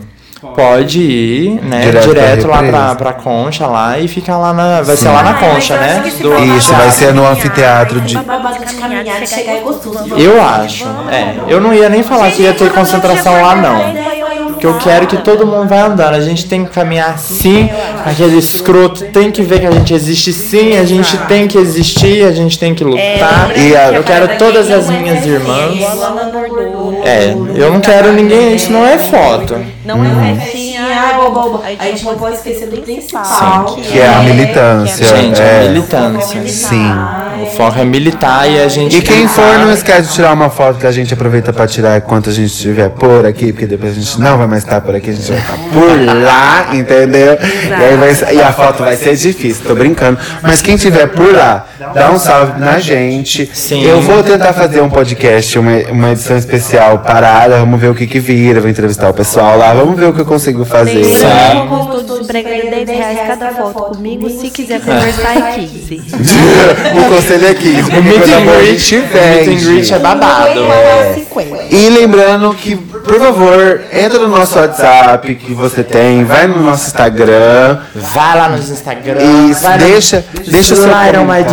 pode 0.55 0.99
ir, 0.99 1.61
né, 1.61 1.81
Direto 1.81 2.07
direto, 2.07 2.47
lá 2.47 2.63
pra, 2.63 2.95
pra 2.95 3.13
concha 3.13 3.67
lá 3.67 3.99
e 3.99 4.07
ficar 4.07 4.37
lá 4.37 4.53
na. 4.53 4.81
Vai 4.81 4.97
ser 4.97 5.09
lá 5.09 5.23
na 5.23 5.33
concha, 5.35 5.77
né? 5.77 6.03
do 6.19 6.57
Isso, 6.57 6.73
vai 6.73 6.91
ser 6.91 7.13
no 7.13 7.25
anfiteatro 7.27 8.01
de. 8.01 8.17
É. 8.17 8.21
Eu 10.17 10.41
acho. 10.41 10.85
É, 11.11 11.35
eu 11.47 11.61
não 11.61 11.73
ia 11.73 11.89
nem 11.89 12.03
falar 12.03 12.31
que 12.31 12.43
ia 12.43 12.53
ter 12.53 12.71
concentração 12.71 13.41
lá, 13.41 13.55
não. 13.55 14.20
Porque 14.61 14.67
eu 14.67 14.77
quero 14.77 15.07
que 15.07 15.17
todo 15.17 15.47
mundo 15.47 15.67
vai 15.67 15.79
andando. 15.79 16.13
A 16.13 16.21
gente 16.21 16.45
tem 16.45 16.63
que 16.63 16.69
caminhar 16.71 17.17
sim. 17.17 17.67
Aquele 18.05 18.37
escroto 18.37 19.05
tem 19.05 19.31
que 19.31 19.41
ver 19.41 19.59
que 19.59 19.65
a 19.65 19.71
gente 19.71 19.91
existe 19.91 20.31
sim. 20.31 20.77
A 20.77 20.85
gente 20.85 21.17
tem 21.27 21.47
que 21.47 21.57
existir. 21.57 22.23
A 22.25 22.31
gente 22.31 22.59
tem 22.59 22.75
que 22.75 22.83
lutar. 22.83 23.57
E 23.57 23.73
Eu 23.95 24.03
quero 24.03 24.37
todas 24.37 24.69
as 24.69 24.87
minhas 24.87 25.25
irmãs. 25.25 25.79
É, 27.03 27.31
eu 27.55 27.71
não 27.71 27.79
quero 27.79 28.11
ninguém. 28.13 28.55
Isso 28.55 28.71
não 28.71 28.85
é 28.85 28.97
foto. 28.97 29.59
Não 29.83 30.03
é 30.03 30.35
festinha, 30.35 30.81
ai, 30.81 31.15
bobo. 31.15 31.61
A 31.79 31.85
gente 31.85 32.05
não 32.05 32.15
pode 32.15 32.35
esquecer 32.35 32.67
do 32.67 32.77
principal. 32.81 33.65
Que 33.75 33.99
é 33.99 34.07
a 34.07 34.19
militância. 34.21 35.05
Gente, 35.05 35.41
é. 35.41 35.65
é 35.65 35.69
militância. 35.69 36.47
Sim. 36.47 36.91
O 37.41 37.45
foco 37.47 37.79
é 37.79 37.83
militar 37.85 38.49
e 38.49 38.59
a 38.61 38.67
gente. 38.67 38.97
E 38.97 39.01
quem 39.01 39.27
for, 39.27 39.57
não 39.57 39.71
esquece 39.73 40.09
de 40.09 40.13
tirar 40.13 40.33
uma 40.33 40.49
foto 40.49 40.77
que 40.79 40.85
a 40.85 40.91
gente 40.91 41.13
aproveita 41.13 41.51
pra 41.51 41.65
tirar 41.67 41.97
enquanto 41.97 42.29
a 42.29 42.33
gente 42.33 42.51
estiver 42.53 42.89
por 42.89 43.25
aqui, 43.25 43.51
porque 43.51 43.65
depois 43.65 43.93
a 43.93 43.99
gente 43.99 44.19
não 44.19 44.37
vai 44.37 44.45
mais 44.47 44.63
estar 44.63 44.79
por 44.81 44.93
aqui, 44.95 45.09
a 45.09 45.13
gente 45.13 45.31
vai 45.31 45.39
estar 45.41 45.57
por 45.73 46.23
lá, 46.23 46.67
entendeu? 46.75 47.37
E, 47.67 47.73
aí 47.73 47.97
vai- 47.97 48.35
e 48.35 48.41
a 48.41 48.53
foto 48.53 48.83
vai 48.83 48.95
ser 48.95 49.15
difícil, 49.15 49.63
tô 49.65 49.73
brincando. 49.73 50.19
Mas 50.43 50.61
quem 50.61 50.75
estiver 50.75 51.07
por 51.07 51.33
lá, 51.33 51.65
dá 51.95 52.11
um 52.11 52.19
salve 52.19 52.59
na 52.59 52.77
gente. 52.79 53.49
Sim. 53.53 53.83
Eu 53.83 54.01
vou 54.01 54.21
tentar 54.23 54.53
fazer 54.53 54.81
um 54.81 54.89
podcast, 54.89 55.57
uma, 55.57 55.71
uma 55.89 56.11
edição 56.11 56.37
especial 56.37 56.90
parada, 56.99 57.59
vamos 57.59 57.79
ver 57.79 57.89
o 57.89 57.95
que 57.95 58.07
que 58.07 58.19
vira, 58.19 58.59
vou 58.61 58.69
entrevistar 58.69 59.09
o 59.09 59.13
pessoal 59.13 59.57
lá, 59.57 59.73
vamos 59.73 59.97
ver 59.97 60.07
o 60.07 60.13
que 60.13 60.21
eu 60.21 60.25
consigo 60.25 60.65
fazer. 60.65 61.03
Lembrando, 61.03 61.67
como 61.69 61.99
estou 61.99 62.19
desempregando 62.19 62.85
10 62.85 62.89
reais 62.89 63.19
cada 63.27 63.51
foto 63.51 63.95
comigo. 63.95 64.29
Se 64.29 64.49
quiser 64.49 64.81
conversar, 64.81 65.37
é 65.37 65.51
15. 65.53 66.01
o 66.99 67.15
conselho 67.15 67.47
é 67.47 67.53
15, 67.53 67.81
O 67.91 68.03
meet 68.03 68.23
and 68.23 68.45
greet, 68.45 68.79
gente 68.79 68.95
o 68.95 69.01
meet 69.01 69.15
and 69.15 69.43
greet 69.43 69.63
vende. 69.63 69.93
é 69.93 69.99
babado. 69.99 70.59
É 70.59 71.13
50. 71.13 71.75
E 71.75 71.89
lembrando 71.89 72.53
que, 72.53 72.75
por 72.75 73.19
favor, 73.19 73.81
entra 73.91 74.19
no 74.19 74.27
nosso 74.27 74.57
WhatsApp 74.57 75.35
que 75.35 75.53
você 75.53 75.83
tem, 75.83 76.23
vai 76.23 76.47
no 76.47 76.61
nosso 76.61 76.87
Instagram. 76.87 77.79
Vai 77.95 78.37
lá 78.37 78.49
nos 78.49 78.69
Instagram. 78.69 79.19
Isso, 79.49 79.67
deixa, 79.79 80.25
deixa 80.47 80.73
o 80.73 80.77
seu 80.77 80.89
comentário. 80.89 81.51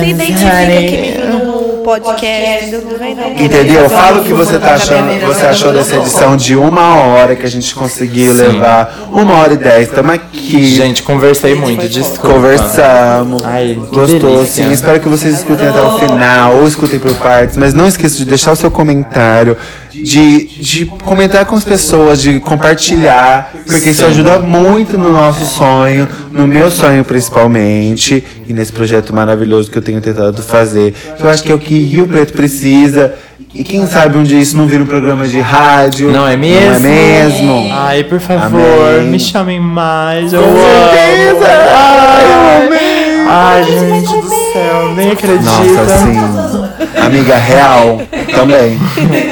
Se 0.00 0.10
identifica 0.10 0.54
honey. 0.54 0.86
aqui 0.86 1.26
no 1.26 1.45
podcast. 1.90 2.76
Vem 2.98 3.14
não. 3.14 3.30
Entendeu? 3.30 3.88
Fala 3.88 4.20
o 4.20 4.24
que 4.24 4.32
você 4.32 4.58
tá 4.58 4.74
achando, 4.74 5.24
você 5.24 5.46
achou 5.46 5.72
dessa 5.72 5.96
edição 5.96 6.36
de 6.36 6.56
uma 6.56 6.96
hora 6.96 7.36
que 7.36 7.46
a 7.46 7.48
gente 7.48 7.72
conseguiu 7.74 8.32
levar. 8.32 9.06
Uma 9.12 9.34
hora 9.34 9.52
e 9.52 9.56
dez, 9.56 9.88
estamos 9.88 10.12
aqui. 10.12 10.66
Gente, 10.66 11.04
conversei 11.04 11.54
muito, 11.54 11.88
desculpa. 11.88 12.34
Conversamos, 12.34 13.42
Ai, 13.44 13.78
gostou 13.92 14.36
delícia. 14.36 14.64
sim. 14.64 14.72
Espero 14.72 14.98
que 14.98 15.08
vocês 15.08 15.34
escutem 15.38 15.68
até 15.68 15.80
o 15.80 15.96
final 15.98 16.56
ou 16.56 16.66
escutem 16.66 16.98
por 16.98 17.14
partes, 17.14 17.56
mas 17.56 17.72
não 17.72 17.86
esqueça 17.86 18.16
de 18.16 18.24
deixar 18.24 18.52
o 18.52 18.56
seu 18.56 18.70
comentário, 18.70 19.56
de, 20.02 20.46
de 20.46 20.86
comentar 20.86 21.44
com 21.44 21.56
as 21.56 21.64
pessoas, 21.64 22.20
de 22.20 22.38
compartilhar, 22.40 23.52
porque 23.66 23.90
isso 23.90 24.04
ajuda 24.04 24.38
muito 24.40 24.98
no 24.98 25.12
nosso 25.12 25.44
sonho, 25.44 26.08
no 26.30 26.46
meu 26.46 26.70
sonho 26.70 27.04
principalmente, 27.04 28.22
e 28.48 28.52
nesse 28.52 28.72
projeto 28.72 29.14
maravilhoso 29.14 29.70
que 29.70 29.78
eu 29.78 29.82
tenho 29.82 30.00
tentado 30.00 30.42
fazer. 30.42 30.94
que 31.16 31.22
Eu 31.22 31.28
acho 31.30 31.42
que 31.42 31.50
é 31.50 31.54
o 31.54 31.58
que 31.58 31.78
Rio 31.82 32.06
Preto 32.06 32.32
precisa. 32.32 33.14
E 33.54 33.64
quem 33.64 33.86
sabe 33.86 34.18
um 34.18 34.22
dia 34.22 34.38
isso 34.38 34.54
não 34.56 34.66
vira 34.66 34.82
um 34.82 34.86
programa 34.86 35.26
de 35.26 35.40
rádio. 35.40 36.10
Não 36.10 36.26
é 36.28 36.36
mesmo? 36.36 36.66
Não 36.68 36.76
é 36.76 36.78
mesmo? 36.78 37.68
Ai, 37.72 38.04
por 38.04 38.20
favor, 38.20 38.60
Amém. 38.98 39.08
me 39.10 39.18
chamem 39.18 39.58
mais. 39.58 40.32
Eu 40.32 40.42
Com 40.42 40.48
amo. 40.50 40.58
certeza! 40.92 41.46
Ai, 41.74 42.66
Amém! 42.66 43.26
Ai, 43.28 43.64
gente 43.64 44.12
do 44.20 44.28
céu, 44.28 44.94
nem 44.94 45.10
acredito. 45.10 45.44
Nossa, 45.44 45.98
sim. 45.98 46.65
Amiga, 47.04 47.36
real 47.36 48.00
também. 48.34 48.78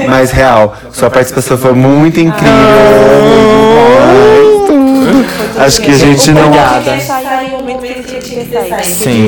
Mas 0.09 0.31
real. 0.31 0.77
Sua 0.93 1.11
participação 1.11 1.57
foi 1.59 1.73
muito 1.73 2.21
incrível. 2.21 2.53
Tudo. 4.67 5.27
Acho 5.59 5.81
que 5.83 5.91
a 5.91 5.99
gente 5.99 6.31
não. 6.31 6.47
Obrigada. 6.47 7.01
Sair 7.01 7.55
o 7.55 7.63
momento 7.65 8.03
que 8.05 8.15
ele 8.17 8.23
tinha 8.23 8.45
que 8.45 8.53
sair. 8.53 8.85
Sim. 8.85 9.27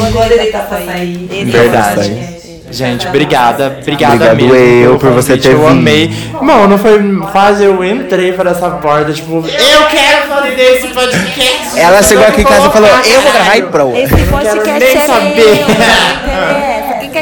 Tá 0.52 0.58
pra 0.60 0.78
sair. 0.78 1.28
ele 1.30 1.50
Verdade. 1.50 2.36
Gente, 2.68 3.06
obrigada, 3.06 3.78
obrigada 3.80 4.14
Obrigado 4.32 4.36
mesmo. 4.42 4.56
eu 4.56 4.98
por 4.98 5.12
você 5.12 5.36
ter 5.36 5.52
Eu 5.52 5.58
vindo. 5.60 5.68
amei. 5.68 6.10
Mano, 6.42 6.66
não 6.66 6.76
foi 6.76 6.98
quase 7.30 7.62
eu 7.62 7.82
entrei 7.84 8.32
por 8.32 8.44
essa 8.44 8.68
porta, 8.70 9.12
tipo, 9.12 9.36
eu 9.36 9.86
quero 9.86 10.28
fazer 10.28 10.60
esse 10.60 10.88
podcast. 10.88 11.78
Ela 11.78 12.03
chegou 12.03 12.26
aqui 12.26 12.41
em 12.41 12.45
casa 12.45 12.66
e 12.66 12.72
falou: 12.72 12.88
Eu 12.88 13.20
vou 13.20 13.32
gravar 13.32 13.57
e 13.57 13.62
pro. 13.62 13.96
Esse 13.96 14.24
podcast 14.24 14.80
nem 14.80 14.96
é 14.96 15.07
saber. 15.07 15.64
meu. 15.64 16.66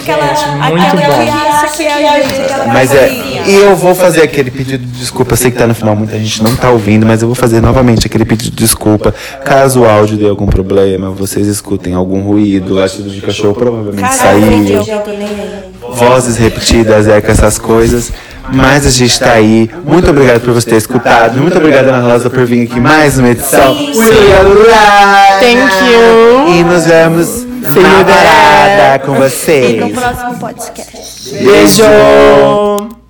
Que 0.00 0.10
aquela, 0.10 0.34
Gente, 0.34 0.44
aquela 0.44 1.24
que 1.24 1.30
acha 1.30 1.76
que 1.76 1.82
é 1.84 2.08
a 2.08 2.20
gente, 2.20 2.40
aquela 2.40 2.66
Mas 2.66 2.92
é, 2.92 3.12
e 3.46 3.54
eu 3.54 3.76
vou 3.76 3.94
fazer 3.94 4.22
aquele 4.22 4.50
pedido 4.50 4.84
de 4.84 4.98
desculpa. 4.98 5.32
Eu 5.32 5.36
sei 5.36 5.50
que 5.50 5.58
tá 5.58 5.66
no 5.66 5.74
final, 5.74 5.94
muita 5.94 6.18
gente 6.18 6.42
não 6.42 6.54
tá 6.56 6.70
ouvindo, 6.70 7.06
mas 7.06 7.22
eu 7.22 7.28
vou 7.28 7.34
fazer 7.34 7.60
novamente 7.60 8.06
aquele 8.06 8.24
pedido 8.24 8.50
de 8.50 8.64
desculpa. 8.64 9.14
Caso 9.44 9.80
o 9.80 9.88
áudio 9.88 10.16
dê 10.16 10.28
algum 10.28 10.46
problema, 10.46 11.10
vocês 11.10 11.46
escutem 11.46 11.94
algum 11.94 12.22
ruído, 12.22 12.74
latido 12.74 13.08
de 13.10 13.20
cachorro 13.20 13.54
provavelmente 13.54 14.14
saiu, 14.14 14.84
vozes 15.92 16.36
repetidas, 16.36 17.06
eco, 17.06 17.30
essas 17.30 17.58
coisas. 17.58 18.12
Mas 18.52 18.86
a 18.86 18.90
gente 18.90 19.18
tá 19.18 19.32
aí. 19.32 19.70
Muito 19.86 20.10
obrigado 20.10 20.42
por 20.42 20.52
você 20.52 20.68
ter 20.68 20.76
escutado. 20.76 21.40
Muito 21.40 21.56
obrigado, 21.56 21.88
Ana 21.88 22.12
Rosa, 22.12 22.28
por 22.28 22.44
vir 22.44 22.64
aqui 22.64 22.78
mais 22.78 23.18
uma 23.18 23.30
edição. 23.30 23.74
Sim, 23.74 23.92
We 23.98 24.06
are 24.06 24.48
live. 24.48 25.40
Thank 25.40 25.72
you. 25.90 26.54
E 26.54 26.62
nos 26.62 26.84
vemos 26.84 27.43
See 27.72 27.78
you 27.80 27.82
na 27.82 28.04
there. 28.04 28.14
parada 28.14 28.98
com 29.06 29.16
E 29.16 29.18
vocês. 29.18 29.80
no 29.80 29.90
próximo 29.90 30.38
podcast. 30.38 31.34
Beijo! 31.34 33.03